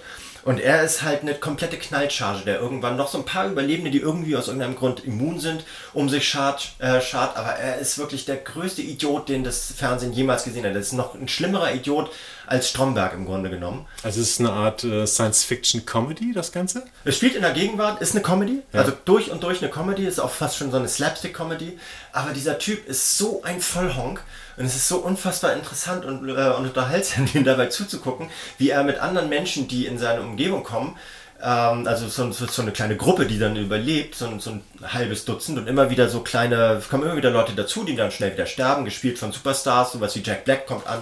Und 0.50 0.60
er 0.60 0.82
ist 0.82 1.04
halt 1.04 1.22
eine 1.22 1.36
komplette 1.36 1.78
Knallcharge, 1.78 2.44
der 2.44 2.60
irgendwann 2.60 2.98
noch 2.98 3.08
so 3.08 3.20
ein 3.20 3.24
paar 3.24 3.48
Überlebende, 3.48 3.92
die 3.92 4.00
irgendwie 4.00 4.36
aus 4.36 4.48
irgendeinem 4.48 4.76
Grund 4.76 5.06
immun 5.06 5.40
sind, 5.40 5.64
um 5.94 6.10
sich 6.10 6.28
schart, 6.28 6.72
äh, 6.80 7.02
schart. 7.02 7.38
Aber 7.38 7.50
er 7.52 7.78
ist 7.78 8.00
wirklich 8.00 8.26
der 8.26 8.38
größte 8.38 8.82
Idiot, 8.82 9.30
den 9.30 9.44
das 9.44 9.72
Fernsehen 9.72 10.12
jemals 10.12 10.46
gesehen 10.46 10.66
hat. 10.66 10.74
Er 10.74 10.80
ist 10.80 10.94
noch 10.94 11.14
ein 11.14 11.28
schlimmerer 11.28 11.72
Idiot 11.76 12.10
als 12.48 12.68
Stromberg 12.68 13.14
im 13.14 13.28
Grunde 13.28 13.52
genommen. 13.52 13.86
Also 14.02 14.22
es 14.22 14.32
ist 14.32 14.40
eine 14.40 14.52
Art 14.52 14.84
äh, 14.84 15.06
Science-Fiction-Comedy, 15.06 16.34
das 16.34 16.52
Ganze? 16.52 16.84
Es 17.06 17.18
spielt 17.18 17.36
in 17.36 17.44
der 17.44 17.52
Gegenwart, 17.52 18.02
ist 18.02 18.16
eine 18.16 18.24
Comedy. 18.24 18.64
Ja. 18.74 18.80
Also 18.80 18.94
durch 19.06 19.30
und 19.30 19.44
durch 19.44 19.62
eine 19.62 19.70
Comedy, 19.70 20.08
ist 20.08 20.18
auch 20.18 20.32
fast 20.32 20.58
schon 20.58 20.72
so 20.72 20.78
eine 20.78 20.88
Slapstick-Comedy. 20.88 21.78
Aber 22.12 22.34
dieser 22.34 22.58
Typ 22.58 22.88
ist 22.88 23.20
so 23.20 23.44
ein 23.44 23.62
Vollhonk. 23.62 24.24
Und 24.60 24.66
es 24.66 24.76
ist 24.76 24.90
so 24.90 24.98
unfassbar 24.98 25.54
interessant 25.54 26.04
und, 26.04 26.28
äh, 26.28 26.50
und 26.50 26.66
unterhaltsam, 26.66 27.26
ihm 27.34 27.46
dabei 27.46 27.68
zuzugucken, 27.68 28.30
wie 28.58 28.70
er 28.70 28.84
mit 28.84 29.00
anderen 29.00 29.30
Menschen, 29.30 29.70
die 29.70 29.86
in 29.86 29.98
seine 29.98 30.22
Umgebung 30.22 30.64
kommen, 30.64 30.98
ähm, 31.42 31.88
also 31.88 32.10
so, 32.10 32.30
so, 32.32 32.62
eine 32.62 32.74
kleine 32.74 32.98
Gruppe, 32.98 33.26
die 33.26 33.40
dann 33.40 33.56
überlebt, 33.56 34.16
so, 34.16 34.38
so, 34.40 34.52
ein 34.52 34.62
halbes 34.84 35.24
Dutzend 35.24 35.58
und 35.58 35.68
immer 35.68 35.90
wieder 35.90 36.10
so 36.10 36.20
kleine, 36.20 36.82
kommen 36.90 37.04
immer 37.04 37.16
wieder 37.16 37.32
Leute 37.32 37.54
dazu, 37.54 37.86
die 37.86 37.96
dann 37.96 38.12
schnell 38.12 38.34
wieder 38.34 38.46
sterben, 38.46 38.84
gespielt 38.84 39.18
von 39.18 39.32
Superstars, 39.32 39.94
sowas 39.94 40.14
wie 40.18 40.22
Jack 40.22 40.44
Black 40.44 40.68
kommt 40.68 40.88
an, 40.88 41.00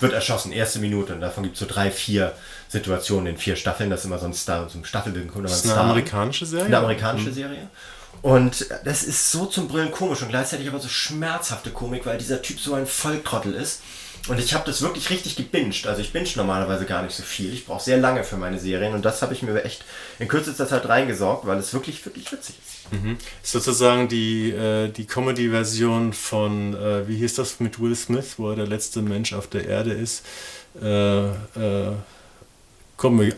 wird 0.00 0.14
erschossen, 0.14 0.52
erste 0.52 0.78
Minute 0.78 1.14
und 1.14 1.20
davon 1.20 1.44
gibt 1.44 1.56
es 1.56 1.60
so 1.60 1.66
drei, 1.68 1.90
vier 1.90 2.32
Situationen 2.68 3.26
in 3.26 3.36
vier 3.36 3.56
Staffeln, 3.56 3.90
das 3.90 4.00
ist 4.00 4.06
immer 4.06 4.18
so 4.18 4.26
ein 4.26 4.32
Star, 4.32 4.66
so 4.70 4.78
ein 4.78 4.84
Staffelbild. 4.86 5.30
Das 5.42 5.52
ist 5.52 5.64
eine 5.64 5.74
Star. 5.74 5.84
amerikanische 5.84 6.46
Serie? 6.46 6.66
Eine 6.66 6.78
amerikanische 6.78 7.28
mhm. 7.28 7.34
Serie. 7.34 7.68
Und 8.24 8.70
das 8.84 9.02
ist 9.02 9.30
so 9.30 9.44
zum 9.44 9.68
Brillen 9.68 9.90
komisch 9.90 10.22
und 10.22 10.30
gleichzeitig 10.30 10.66
aber 10.66 10.80
so 10.80 10.88
schmerzhafte 10.88 11.68
Komik, 11.68 12.06
weil 12.06 12.16
dieser 12.16 12.40
Typ 12.40 12.58
so 12.58 12.72
ein 12.72 12.86
Volltrottel 12.86 13.52
ist. 13.52 13.82
Und 14.28 14.40
ich 14.40 14.54
habe 14.54 14.64
das 14.64 14.80
wirklich 14.80 15.10
richtig 15.10 15.36
gebinged. 15.36 15.86
Also 15.86 16.00
ich 16.00 16.10
binge 16.10 16.30
normalerweise 16.36 16.86
gar 16.86 17.02
nicht 17.02 17.14
so 17.14 17.22
viel. 17.22 17.52
Ich 17.52 17.66
brauche 17.66 17.84
sehr 17.84 17.98
lange 17.98 18.24
für 18.24 18.38
meine 18.38 18.58
Serien 18.58 18.94
und 18.94 19.04
das 19.04 19.20
habe 19.20 19.34
ich 19.34 19.42
mir 19.42 19.62
echt 19.62 19.84
in 20.18 20.26
kürzester 20.26 20.66
Zeit 20.66 20.88
reingesorgt, 20.88 21.46
weil 21.46 21.58
es 21.58 21.74
wirklich, 21.74 22.02
wirklich 22.06 22.32
witzig 22.32 22.54
ist. 22.64 22.92
Mhm. 22.94 23.18
Ist 23.42 23.52
sozusagen 23.52 24.08
die, 24.08 24.52
äh, 24.52 24.88
die 24.88 25.04
Comedy-Version 25.04 26.14
von, 26.14 26.72
äh, 26.72 27.06
wie 27.06 27.18
hieß 27.18 27.34
das 27.34 27.60
mit 27.60 27.78
Will 27.78 27.94
Smith, 27.94 28.36
wo 28.38 28.48
er 28.48 28.56
der 28.56 28.66
letzte 28.66 29.02
Mensch 29.02 29.34
auf 29.34 29.48
der 29.48 29.68
Erde 29.68 29.92
ist. 29.92 30.24
Äh, 30.80 31.26
äh, 31.26 31.92
Comedy, 32.96 33.34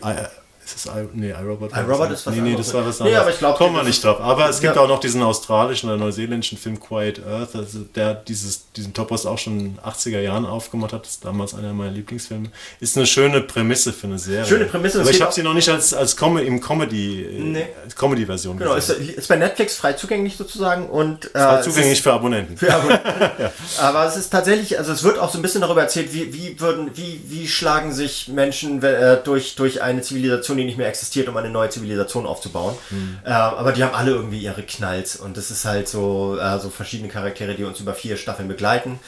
ist 0.75 0.85
das 0.85 0.95
I, 0.95 1.07
nee, 1.13 1.31
iRobot? 1.31 1.71
iRobot 1.71 2.11
ist 2.11 2.25
was 2.25 2.35
Nee, 2.35 2.41
nee, 2.41 2.55
das 2.55 2.73
war 2.73 2.85
was 2.85 2.99
anderes. 2.99 3.13
Nee, 3.13 3.15
aber 3.15 3.29
ich 3.29 3.39
glaube, 3.39 3.57
kommen 3.57 3.75
wir 3.75 3.83
nicht 3.83 4.03
drauf. 4.03 4.19
Aber 4.19 4.49
es 4.49 4.59
gibt 4.59 4.75
ja. 4.75 4.81
auch 4.81 4.87
noch 4.87 4.99
diesen 4.99 5.23
australischen 5.23 5.89
oder 5.89 5.97
neuseeländischen 5.97 6.57
Film 6.57 6.79
Quiet 6.79 7.25
Earth, 7.25 7.55
also 7.55 7.79
der 7.95 8.13
dieses, 8.13 8.71
diesen 8.73 8.93
Topos 8.93 9.25
auch 9.25 9.37
schon 9.37 9.59
in 9.59 9.75
den 9.75 9.79
80er 9.79 10.19
Jahren 10.19 10.45
aufgemacht 10.45 10.93
hat. 10.93 11.03
Das 11.03 11.11
ist 11.11 11.25
damals 11.25 11.53
einer 11.53 11.73
meiner 11.73 11.91
Lieblingsfilme. 11.91 12.49
Ist 12.79 12.97
eine 12.97 13.05
schöne 13.05 13.41
Prämisse 13.41 13.93
für 13.93 14.07
eine 14.07 14.19
Serie. 14.19 14.45
Schöne 14.45 14.65
Prämisse. 14.65 15.01
Aber 15.01 15.09
ich 15.09 15.21
habe 15.21 15.33
sie 15.33 15.43
noch 15.43 15.53
nicht 15.53 15.69
als, 15.69 15.93
als 15.93 16.15
Com 16.15 16.37
im 16.37 16.59
Comedy, 16.61 17.23
äh, 17.23 17.39
nee. 17.39 17.67
Comedy-Version 17.95 18.57
Genau, 18.57 18.75
ist, 18.75 18.89
ist, 18.89 19.27
bei 19.27 19.35
Netflix 19.35 19.75
frei 19.75 19.93
zugänglich 19.93 20.37
sozusagen 20.37 20.89
und 20.89 21.33
äh, 21.35 21.39
frei 21.39 21.61
zugänglich 21.61 22.01
für 22.01 22.13
Abonnenten. 22.13 22.57
Für 22.57 22.73
Abonnenten. 22.73 23.07
ja. 23.39 23.51
Aber 23.79 24.05
es 24.05 24.17
ist 24.17 24.29
tatsächlich, 24.29 24.77
also 24.77 24.91
es 24.91 25.03
wird 25.03 25.19
auch 25.19 25.31
so 25.31 25.39
ein 25.39 25.41
bisschen 25.41 25.61
darüber 25.61 25.81
erzählt, 25.81 26.13
wie, 26.13 26.33
wie 26.33 26.59
würden, 26.59 26.91
wie, 26.95 27.21
wie 27.25 27.47
schlagen 27.47 27.93
sich 27.93 28.27
Menschen 28.27 28.81
äh, 28.83 29.17
durch, 29.23 29.55
durch 29.55 29.81
eine 29.81 30.01
Zivilisation, 30.01 30.56
die 30.57 30.65
nicht 30.65 30.77
mehr 30.77 30.87
existiert, 30.87 31.29
um 31.29 31.37
eine 31.37 31.49
neue 31.49 31.69
Zivilisation 31.69 32.25
aufzubauen. 32.25 32.75
Mhm. 32.89 33.19
Äh, 33.23 33.29
aber 33.29 33.71
die 33.71 33.83
haben 33.83 33.95
alle 33.95 34.11
irgendwie 34.11 34.39
ihre 34.39 34.63
Knalls 34.63 35.15
und 35.15 35.37
das 35.37 35.51
ist 35.51 35.65
halt 35.65 35.87
so, 35.87 36.37
äh, 36.39 36.59
so 36.59 36.69
verschiedene 36.69 37.09
Charaktere, 37.09 37.55
die 37.55 37.63
uns 37.63 37.79
über 37.79 37.93
vier 37.93 38.17
Staffeln 38.17 38.47
begleiten. 38.47 38.99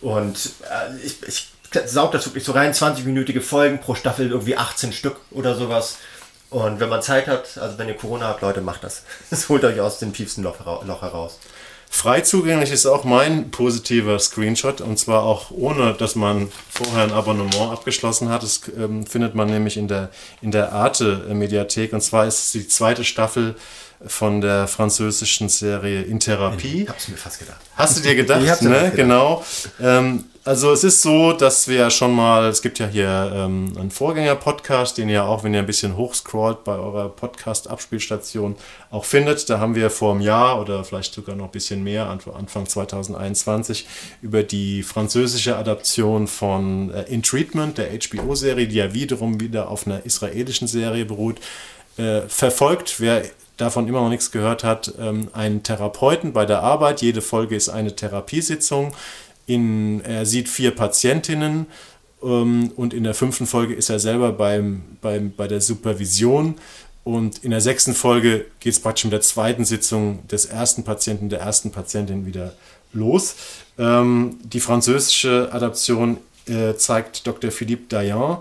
Und 0.00 0.50
äh, 0.62 0.96
ich, 1.04 1.22
ich 1.26 1.48
saug 1.86 2.12
das 2.12 2.26
wirklich 2.26 2.44
so 2.44 2.52
rein, 2.52 2.72
20-minütige 2.72 3.40
Folgen 3.40 3.80
pro 3.80 3.94
Staffel, 3.94 4.30
irgendwie 4.30 4.56
18 4.56 4.92
Stück 4.92 5.16
oder 5.30 5.54
sowas. 5.54 5.96
Und 6.50 6.78
wenn 6.80 6.88
man 6.88 7.02
Zeit 7.02 7.26
hat, 7.26 7.58
also 7.58 7.78
wenn 7.78 7.88
ihr 7.88 7.96
Corona 7.96 8.28
habt, 8.28 8.42
Leute, 8.42 8.60
macht 8.60 8.84
das. 8.84 9.02
Das 9.30 9.48
holt 9.48 9.64
euch 9.64 9.80
aus 9.80 9.98
dem 9.98 10.12
tiefsten 10.12 10.42
Loch 10.42 10.60
heraus. 10.60 11.38
Frei 11.88 12.20
zugänglich 12.20 12.70
ist 12.70 12.86
auch 12.86 13.04
mein 13.04 13.50
positiver 13.50 14.18
Screenshot 14.18 14.80
und 14.80 14.98
zwar 14.98 15.22
auch 15.22 15.50
ohne, 15.50 15.94
dass 15.94 16.14
man 16.14 16.50
vorher 16.68 17.04
ein 17.04 17.12
Abonnement 17.12 17.72
abgeschlossen 17.72 18.28
hat. 18.28 18.42
Das 18.42 18.60
ähm, 18.76 19.06
findet 19.06 19.34
man 19.34 19.48
nämlich 19.48 19.76
in 19.76 19.88
der, 19.88 20.10
in 20.42 20.50
der 20.50 20.72
Arte-Mediathek 20.72 21.92
und 21.92 22.02
zwar 22.02 22.26
ist 22.26 22.44
es 22.44 22.52
die 22.52 22.68
zweite 22.68 23.04
Staffel 23.04 23.54
von 24.06 24.40
der 24.40 24.66
französischen 24.66 25.48
Serie 25.48 26.02
In 26.02 26.20
Therapie. 26.20 26.82
Ich 26.82 26.88
hab's 26.88 27.08
mir 27.08 27.16
fast 27.16 27.38
gedacht. 27.38 27.60
Hast 27.76 27.98
du 27.98 28.02
dir 28.02 28.14
gedacht, 28.14 28.62
ne? 28.62 28.68
Gedacht. 28.68 28.94
Genau. 28.94 29.44
Ähm, 29.80 30.24
also 30.46 30.70
es 30.70 30.84
ist 30.84 31.02
so, 31.02 31.32
dass 31.32 31.66
wir 31.66 31.90
schon 31.90 32.14
mal, 32.14 32.44
es 32.46 32.62
gibt 32.62 32.78
ja 32.78 32.86
hier 32.86 33.32
ähm, 33.34 33.72
einen 33.76 33.90
Vorgänger-Podcast, 33.90 34.96
den 34.96 35.08
ihr 35.08 35.24
auch, 35.24 35.42
wenn 35.42 35.52
ihr 35.52 35.58
ein 35.58 35.66
bisschen 35.66 35.96
hochscrollt 35.96 36.62
bei 36.62 36.76
eurer 36.76 37.08
Podcast-Abspielstation 37.08 38.54
auch 38.92 39.04
findet. 39.04 39.50
Da 39.50 39.58
haben 39.58 39.74
wir 39.74 39.90
vor 39.90 40.12
einem 40.12 40.20
Jahr 40.20 40.60
oder 40.60 40.84
vielleicht 40.84 41.14
sogar 41.14 41.34
noch 41.34 41.46
ein 41.46 41.50
bisschen 41.50 41.82
mehr, 41.82 42.08
Anfang 42.08 42.64
2021, 42.64 43.88
über 44.22 44.44
die 44.44 44.84
französische 44.84 45.56
Adaption 45.56 46.28
von 46.28 46.94
äh, 46.94 47.02
In 47.12 47.24
Treatment, 47.24 47.76
der 47.78 47.88
HBO-Serie, 47.88 48.68
die 48.68 48.76
ja 48.76 48.94
wiederum 48.94 49.40
wieder 49.40 49.68
auf 49.68 49.84
einer 49.84 50.06
israelischen 50.06 50.68
Serie 50.68 51.06
beruht, 51.06 51.40
äh, 51.96 52.20
verfolgt. 52.28 53.00
Wer 53.00 53.24
davon 53.56 53.88
immer 53.88 54.00
noch 54.00 54.08
nichts 54.08 54.30
gehört 54.30 54.64
hat, 54.64 54.92
ähm, 54.98 55.28
einen 55.32 55.62
Therapeuten 55.62 56.32
bei 56.32 56.46
der 56.46 56.62
Arbeit. 56.62 57.02
Jede 57.02 57.22
Folge 57.22 57.56
ist 57.56 57.68
eine 57.68 57.96
Therapiesitzung. 57.96 58.92
In, 59.46 60.00
er 60.04 60.26
sieht 60.26 60.48
vier 60.48 60.72
Patientinnen 60.72 61.66
ähm, 62.22 62.72
und 62.76 62.92
in 62.92 63.04
der 63.04 63.14
fünften 63.14 63.46
Folge 63.46 63.74
ist 63.74 63.90
er 63.90 64.00
selber 64.00 64.32
beim, 64.32 64.82
beim, 65.00 65.32
bei 65.34 65.48
der 65.48 65.60
Supervision. 65.60 66.56
Und 67.04 67.44
in 67.44 67.52
der 67.52 67.60
sechsten 67.60 67.94
Folge 67.94 68.46
geht 68.58 68.72
es 68.72 68.80
praktisch 68.80 69.04
mit 69.04 69.12
der 69.12 69.20
zweiten 69.20 69.64
Sitzung 69.64 70.26
des 70.26 70.46
ersten 70.46 70.82
Patienten, 70.82 71.28
der 71.28 71.40
ersten 71.40 71.70
Patientin 71.70 72.26
wieder 72.26 72.54
los. 72.92 73.36
Ähm, 73.78 74.38
die 74.42 74.58
französische 74.58 75.48
Adaption 75.52 76.18
äh, 76.46 76.74
zeigt 76.74 77.26
Dr. 77.26 77.52
Philippe 77.52 77.84
Dayan, 77.88 78.38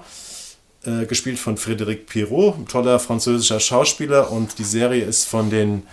äh, 0.86 1.06
gespielt 1.06 1.40
von 1.40 1.58
Frédéric 1.58 2.06
Pirot, 2.08 2.58
ein 2.58 2.68
toller 2.68 3.00
französischer 3.00 3.60
Schauspieler. 3.60 4.32
Und 4.32 4.60
die 4.60 4.64
Serie 4.64 5.04
ist 5.04 5.26
von 5.26 5.50
den 5.50 5.84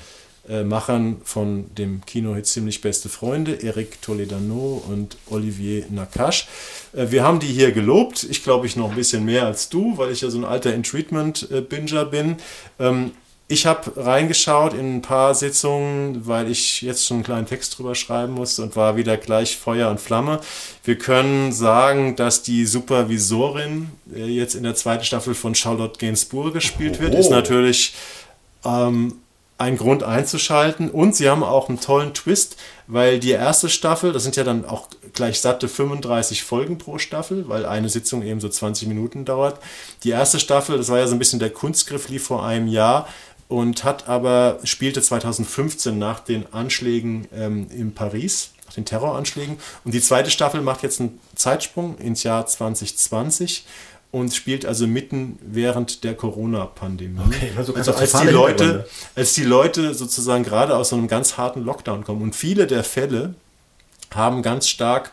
äh, 0.49 0.65
Machern 0.65 1.21
von 1.25 1.73
dem 1.75 2.05
Kinohit 2.05 2.47
Ziemlich 2.47 2.81
Beste 2.81 3.09
Freunde, 3.09 3.63
Eric 3.63 4.03
Toledano 4.03 4.83
und 4.89 5.17
Olivier 5.31 5.85
Nakache. 5.91 6.47
Äh, 6.93 7.11
wir 7.11 7.23
haben 7.23 7.39
die 7.39 7.47
hier 7.47 7.73
gelobt. 7.73 8.25
Ich 8.25 8.43
glaube, 8.43 8.67
ich 8.67 8.77
noch 8.77 8.91
ein 8.91 8.97
bisschen 8.97 9.25
mehr 9.25 9.47
als 9.47 9.69
du, 9.69 9.97
weil 9.99 10.11
ich 10.11 10.21
ja 10.21 10.31
so 10.31 10.39
ein 10.39 10.45
alter 10.45 10.75
In-Treatment-Binger 10.75 12.07
bin. 12.07 12.37
Ähm, 12.81 13.13
ich 13.53 13.67
habe 13.67 13.93
reingeschaut 13.97 14.73
in 14.73 14.97
ein 14.97 15.03
paar 15.03 15.35
Sitzungen, 15.35 16.27
weil 16.27 16.51
ich 16.51 16.81
jetzt 16.81 17.07
schon 17.07 17.19
einen 17.19 17.25
kleinen 17.25 17.47
Text 17.47 17.77
drüber 17.77 17.95
schreiben 17.95 18.33
musste 18.33 18.63
und 18.63 18.77
war 18.77 18.97
wieder 18.97 19.19
gleich 19.19 19.59
Feuer 19.59 19.91
und 19.91 20.01
Flamme. 20.01 20.41
Wir 20.85 20.97
können 20.97 21.53
sagen, 21.53 22.17
dass 22.17 22.43
die 22.43 22.65
Supervisorin 22.65 23.91
äh, 24.15 24.25
jetzt 24.25 24.55
in 24.55 24.63
der 24.63 24.75
zweiten 24.75 25.05
Staffel 25.05 25.35
von 25.35 25.55
Charlotte 25.55 25.99
Gainsbourg 25.99 26.55
gespielt 26.55 26.99
wird. 26.99 27.15
Oh. 27.15 27.19
Ist 27.19 27.29
natürlich 27.31 27.95
ähm, 28.65 29.21
ein 29.63 29.77
Grund 29.77 30.03
einzuschalten. 30.03 30.91
Und 30.91 31.15
sie 31.15 31.31
haben 31.31 31.45
auch 31.45 31.69
einen 31.69 31.81
tollen 31.81 32.15
Twist, 32.15 32.57
weil 32.87 33.21
die 33.21 33.31
erste 33.31 33.69
Staffel, 33.69 34.13
das 34.13 34.25
sind 34.25 34.37
ja 34.37 34.45
dann 34.45 34.65
auch 34.65 34.89
gleich 35.13 35.41
satte 35.41 35.69
35 35.69 36.43
Folgen 36.43 36.79
pro 36.79 36.99
Staffel, 36.99 37.49
weil 37.49 37.65
eine 37.65 37.89
Sitzung 37.89 38.23
eben 38.23 38.41
so 38.41 38.49
20 38.49 38.89
Minuten 38.89 39.25
dauert. 39.25 39.61
Die 40.05 40.11
erste 40.11 40.41
Staffel, 40.41 40.79
das 40.79 40.89
war 40.89 40.99
ja 40.99 41.07
so 41.07 41.15
ein 41.15 41.19
bisschen 41.19 41.39
der 41.39 41.51
Kunstgriff, 41.51 42.09
lief 42.09 42.25
vor 42.25 42.45
einem 42.45 42.67
Jahr 42.67 43.09
und 43.49 43.85
hat 43.85 44.09
aber, 44.09 44.59
spielte 44.65 45.03
2015 45.03 45.99
nach 45.99 46.21
den 46.21 46.53
Anschlägen 46.53 47.29
ähm, 47.35 47.67
in 47.71 47.95
Paris, 47.95 48.53
nach 48.67 48.75
den 48.75 48.85
Terroranschlägen. 48.85 49.59
Und 49.85 49.93
die 49.93 50.01
zweite 50.01 50.31
Staffel 50.31 50.63
macht 50.63 50.83
jetzt 50.83 51.01
einen 51.01 51.21
Zeitsprung 51.35 51.99
ins 51.99 52.23
Jahr 52.23 52.47
2020 52.47 53.65
und 54.11 54.35
spielt 54.35 54.67
also 54.67 54.87
mitten 54.87 55.39
während 55.41 56.05
der 56.05 56.15
Corona-Pandemie. 56.15 57.19
Okay, 57.27 57.53
also, 57.57 57.75
also 57.75 57.93
als, 57.93 58.13
die 58.13 58.29
Leute, 58.29 58.87
als 59.17 59.33
die 59.33 59.45
Leute 59.45 59.95
sozusagen 59.95 60.45
gerade 60.45 60.77
aus 60.77 60.91
so 60.91 60.97
einem 60.97 61.09
ganz 61.09 61.39
harten 61.39 61.65
Lockdown 61.65 62.05
kommen. 62.05 62.23
Und 62.23 62.37
viele 62.37 62.67
der 62.67 62.85
Fälle 62.85 63.35
haben 64.15 64.43
ganz 64.43 64.69
stark 64.69 65.13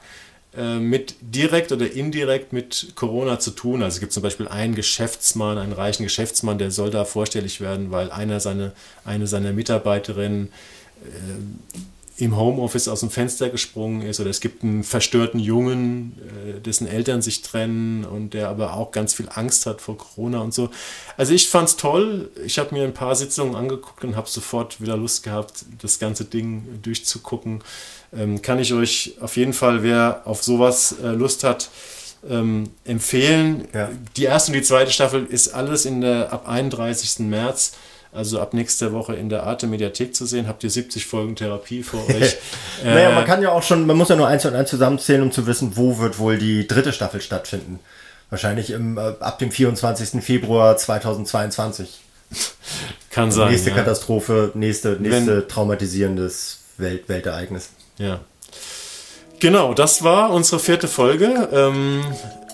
mit 0.79 1.15
direkt 1.21 1.71
oder 1.71 1.91
indirekt 1.91 2.53
mit 2.53 2.93
Corona 2.95 3.39
zu 3.39 3.51
tun. 3.51 3.83
Also 3.83 3.95
es 3.95 3.99
gibt 3.99 4.13
zum 4.13 4.23
Beispiel 4.23 4.47
einen 4.47 4.73
Geschäftsmann, 4.73 5.59
einen 5.59 5.73
reichen 5.73 6.03
Geschäftsmann, 6.03 6.57
der 6.57 6.71
soll 6.71 6.89
da 6.89 7.05
vorstellig 7.05 7.61
werden, 7.61 7.91
weil 7.91 8.11
einer 8.11 8.39
seine, 8.39 8.73
eine 9.05 9.27
seiner 9.27 9.53
Mitarbeiterinnen 9.53 10.47
äh, 11.03 11.77
im 12.19 12.35
Homeoffice 12.35 12.89
aus 12.89 12.99
dem 12.99 13.09
Fenster 13.09 13.49
gesprungen 13.49 14.01
ist 14.01 14.19
oder 14.19 14.29
es 14.29 14.41
gibt 14.41 14.63
einen 14.63 14.83
verstörten 14.83 15.39
Jungen, 15.39 16.17
äh, 16.45 16.59
dessen 16.59 16.85
Eltern 16.85 17.21
sich 17.21 17.41
trennen 17.41 18.03
und 18.03 18.33
der 18.33 18.49
aber 18.49 18.73
auch 18.73 18.91
ganz 18.91 19.13
viel 19.13 19.29
Angst 19.33 19.65
hat 19.65 19.79
vor 19.79 19.97
Corona 19.97 20.39
und 20.39 20.53
so. 20.53 20.69
Also 21.15 21.33
ich 21.33 21.47
fand 21.47 21.69
es 21.69 21.77
toll. 21.77 22.29
Ich 22.45 22.59
habe 22.59 22.75
mir 22.75 22.83
ein 22.83 22.93
paar 22.93 23.15
Sitzungen 23.15 23.55
angeguckt 23.55 24.03
und 24.03 24.17
habe 24.17 24.27
sofort 24.27 24.81
wieder 24.81 24.97
Lust 24.97 25.23
gehabt, 25.23 25.63
das 25.81 25.99
ganze 25.99 26.25
Ding 26.25 26.79
durchzugucken. 26.81 27.63
Ähm, 28.11 28.41
kann 28.41 28.59
ich 28.59 28.73
euch 28.73 29.15
auf 29.21 29.37
jeden 29.37 29.53
Fall, 29.53 29.83
wer 29.83 30.23
auf 30.25 30.43
sowas 30.43 30.95
äh, 31.01 31.07
Lust 31.07 31.45
hat, 31.45 31.69
ähm, 32.29 32.69
empfehlen. 32.83 33.67
Ja. 33.73 33.89
Die 34.17 34.25
erste 34.25 34.51
und 34.51 34.57
die 34.57 34.63
zweite 34.63 34.91
Staffel 34.91 35.25
ist 35.25 35.49
alles 35.49 35.85
in 35.85 36.01
der 36.01 36.33
ab 36.33 36.49
31. 36.49 37.19
März 37.19 37.73
also 38.11 38.39
ab 38.39 38.53
nächster 38.53 38.91
Woche 38.91 39.15
in 39.15 39.29
der 39.29 39.43
Arte 39.43 39.67
Mediathek 39.67 40.15
zu 40.15 40.25
sehen. 40.25 40.47
Habt 40.47 40.63
ihr 40.63 40.69
70 40.69 41.05
Folgen 41.05 41.35
Therapie 41.35 41.83
vor 41.83 42.07
euch? 42.09 42.37
naja, 42.83 43.11
man 43.11 43.25
kann 43.25 43.41
ja 43.41 43.51
auch 43.51 43.63
schon, 43.63 43.85
man 43.85 43.97
muss 43.97 44.09
ja 44.09 44.15
nur 44.15 44.27
eins 44.27 44.45
und 44.45 44.55
eins 44.55 44.69
zusammenzählen, 44.69 45.21
um 45.21 45.31
zu 45.31 45.45
wissen, 45.47 45.73
wo 45.75 45.97
wird 45.99 46.19
wohl 46.19 46.37
die 46.37 46.67
dritte 46.67 46.93
Staffel 46.93 47.21
stattfinden. 47.21 47.79
Wahrscheinlich 48.29 48.71
im, 48.71 48.97
äh, 48.97 49.13
ab 49.19 49.39
dem 49.39 49.51
24. 49.51 50.23
Februar 50.23 50.77
2022. 50.77 52.01
Kann 53.09 53.31
sein. 53.31 53.51
Nächste 53.51 53.71
ja. 53.71 53.75
Katastrophe, 53.75 54.51
nächste, 54.53 54.97
nächste 54.99 55.37
Wenn, 55.37 55.47
traumatisierendes 55.47 56.59
Welt, 56.77 57.09
Weltereignis. 57.09 57.69
Ja. 57.97 58.19
Genau, 59.39 59.73
das 59.73 60.03
war 60.03 60.31
unsere 60.31 60.59
vierte 60.59 60.87
Folge. 60.87 61.49
Ähm, 61.51 62.03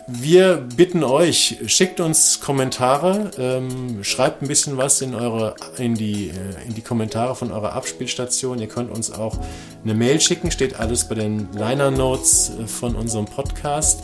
wir 0.08 0.58
bitten 0.58 1.04
euch, 1.04 1.58
schickt 1.66 2.00
uns 2.00 2.40
Kommentare, 2.40 3.32
ähm, 3.40 4.04
schreibt 4.04 4.44
ein 4.44 4.48
bisschen 4.48 4.78
was 4.78 5.02
in 5.02 5.16
eure 5.16 5.56
in 5.78 5.96
die 5.96 6.30
äh, 6.30 6.68
in 6.68 6.76
die 6.76 6.82
Kommentare 6.82 7.36
von 7.36 7.52
eurer 7.52 7.74
Abspielstation. 7.74 8.60
Ihr 8.60 8.68
könnt 8.68 8.92
uns 8.92 9.12
auch 9.12 9.40
eine 9.84 9.96
Mail 9.96 10.22
schicken, 10.22 10.52
steht 10.52 10.80
alles 10.80 11.08
bei 11.08 11.16
den 11.16 11.50
Liner 11.54 11.90
Notes 11.90 12.52
äh, 12.60 12.68
von 12.68 12.96
unserem 12.96 13.26
Podcast. 13.26 14.04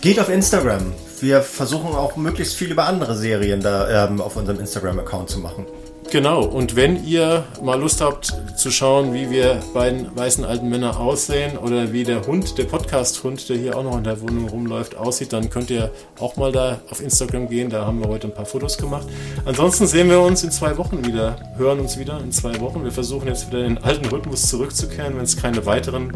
Geht 0.00 0.18
auf 0.18 0.30
Instagram. 0.30 0.92
Wir 1.20 1.42
versuchen 1.42 1.94
auch 1.94 2.16
möglichst 2.16 2.54
viel 2.54 2.72
über 2.72 2.86
andere 2.86 3.14
Serien 3.14 3.60
da 3.60 4.06
ähm, 4.06 4.20
auf 4.20 4.36
unserem 4.36 4.58
Instagram-Account 4.58 5.28
zu 5.28 5.38
machen. 5.38 5.66
Genau, 6.12 6.44
und 6.44 6.76
wenn 6.76 7.06
ihr 7.06 7.46
mal 7.62 7.80
Lust 7.80 8.02
habt 8.02 8.34
zu 8.54 8.70
schauen, 8.70 9.14
wie 9.14 9.30
wir 9.30 9.62
beiden 9.72 10.14
weißen 10.14 10.44
alten 10.44 10.68
Männer 10.68 11.00
aussehen 11.00 11.56
oder 11.56 11.94
wie 11.94 12.04
der 12.04 12.26
Hund, 12.26 12.58
der 12.58 12.64
Podcast-Hund, 12.64 13.48
der 13.48 13.56
hier 13.56 13.78
auch 13.78 13.82
noch 13.82 13.96
in 13.96 14.04
der 14.04 14.20
Wohnung 14.20 14.46
rumläuft, 14.50 14.94
aussieht, 14.94 15.32
dann 15.32 15.48
könnt 15.48 15.70
ihr 15.70 15.90
auch 16.20 16.36
mal 16.36 16.52
da 16.52 16.82
auf 16.90 17.00
Instagram 17.00 17.48
gehen. 17.48 17.70
Da 17.70 17.86
haben 17.86 17.98
wir 18.00 18.08
heute 18.08 18.26
ein 18.26 18.34
paar 18.34 18.44
Fotos 18.44 18.76
gemacht. 18.76 19.06
Ansonsten 19.46 19.86
sehen 19.86 20.10
wir 20.10 20.20
uns 20.20 20.44
in 20.44 20.50
zwei 20.50 20.76
Wochen 20.76 21.02
wieder, 21.06 21.36
hören 21.56 21.80
uns 21.80 21.98
wieder 21.98 22.20
in 22.20 22.30
zwei 22.30 22.60
Wochen. 22.60 22.84
Wir 22.84 22.92
versuchen 22.92 23.28
jetzt 23.28 23.46
wieder 23.46 23.64
in 23.64 23.76
den 23.76 23.82
alten 23.84 24.04
Rhythmus 24.04 24.48
zurückzukehren, 24.48 25.16
wenn 25.16 25.24
es 25.24 25.38
keine 25.38 25.64
weiteren 25.64 26.12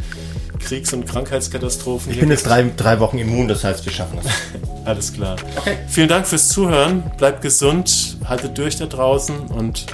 Kriegs- 0.58 0.92
und 0.92 1.06
Krankheitskatastrophen 1.06 2.08
gibt. 2.12 2.16
Ich 2.16 2.20
bin 2.20 2.30
jetzt 2.30 2.46
drei, 2.46 2.70
drei 2.76 3.00
Wochen 3.00 3.16
immun, 3.16 3.48
das 3.48 3.64
heißt, 3.64 3.84
wir 3.86 3.92
schaffen 3.92 4.18
es. 4.18 4.26
Alles 4.84 5.12
klar. 5.12 5.36
Okay. 5.56 5.78
Vielen 5.88 6.08
Dank 6.08 6.26
fürs 6.26 6.48
Zuhören. 6.48 7.02
Bleibt 7.18 7.42
gesund, 7.42 8.18
haltet 8.24 8.56
durch 8.58 8.76
da 8.76 8.86
draußen 8.86 9.36
und 9.48 9.85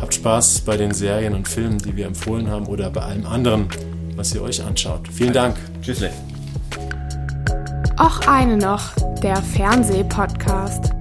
habt 0.00 0.14
Spaß 0.14 0.60
bei 0.60 0.76
den 0.76 0.92
Serien 0.92 1.34
und 1.34 1.48
Filmen, 1.48 1.78
die 1.78 1.96
wir 1.96 2.06
empfohlen 2.06 2.48
haben 2.48 2.66
oder 2.66 2.90
bei 2.90 3.02
allem 3.02 3.26
anderen, 3.26 3.68
was 4.16 4.34
ihr 4.34 4.42
euch 4.42 4.62
anschaut. 4.64 5.08
Vielen 5.12 5.32
Dank. 5.32 5.56
Tschüssle. 5.82 6.10
Auch 7.96 8.20
eine 8.26 8.56
noch, 8.56 8.94
der 9.22 9.36
Fernsehpodcast. 9.36 10.99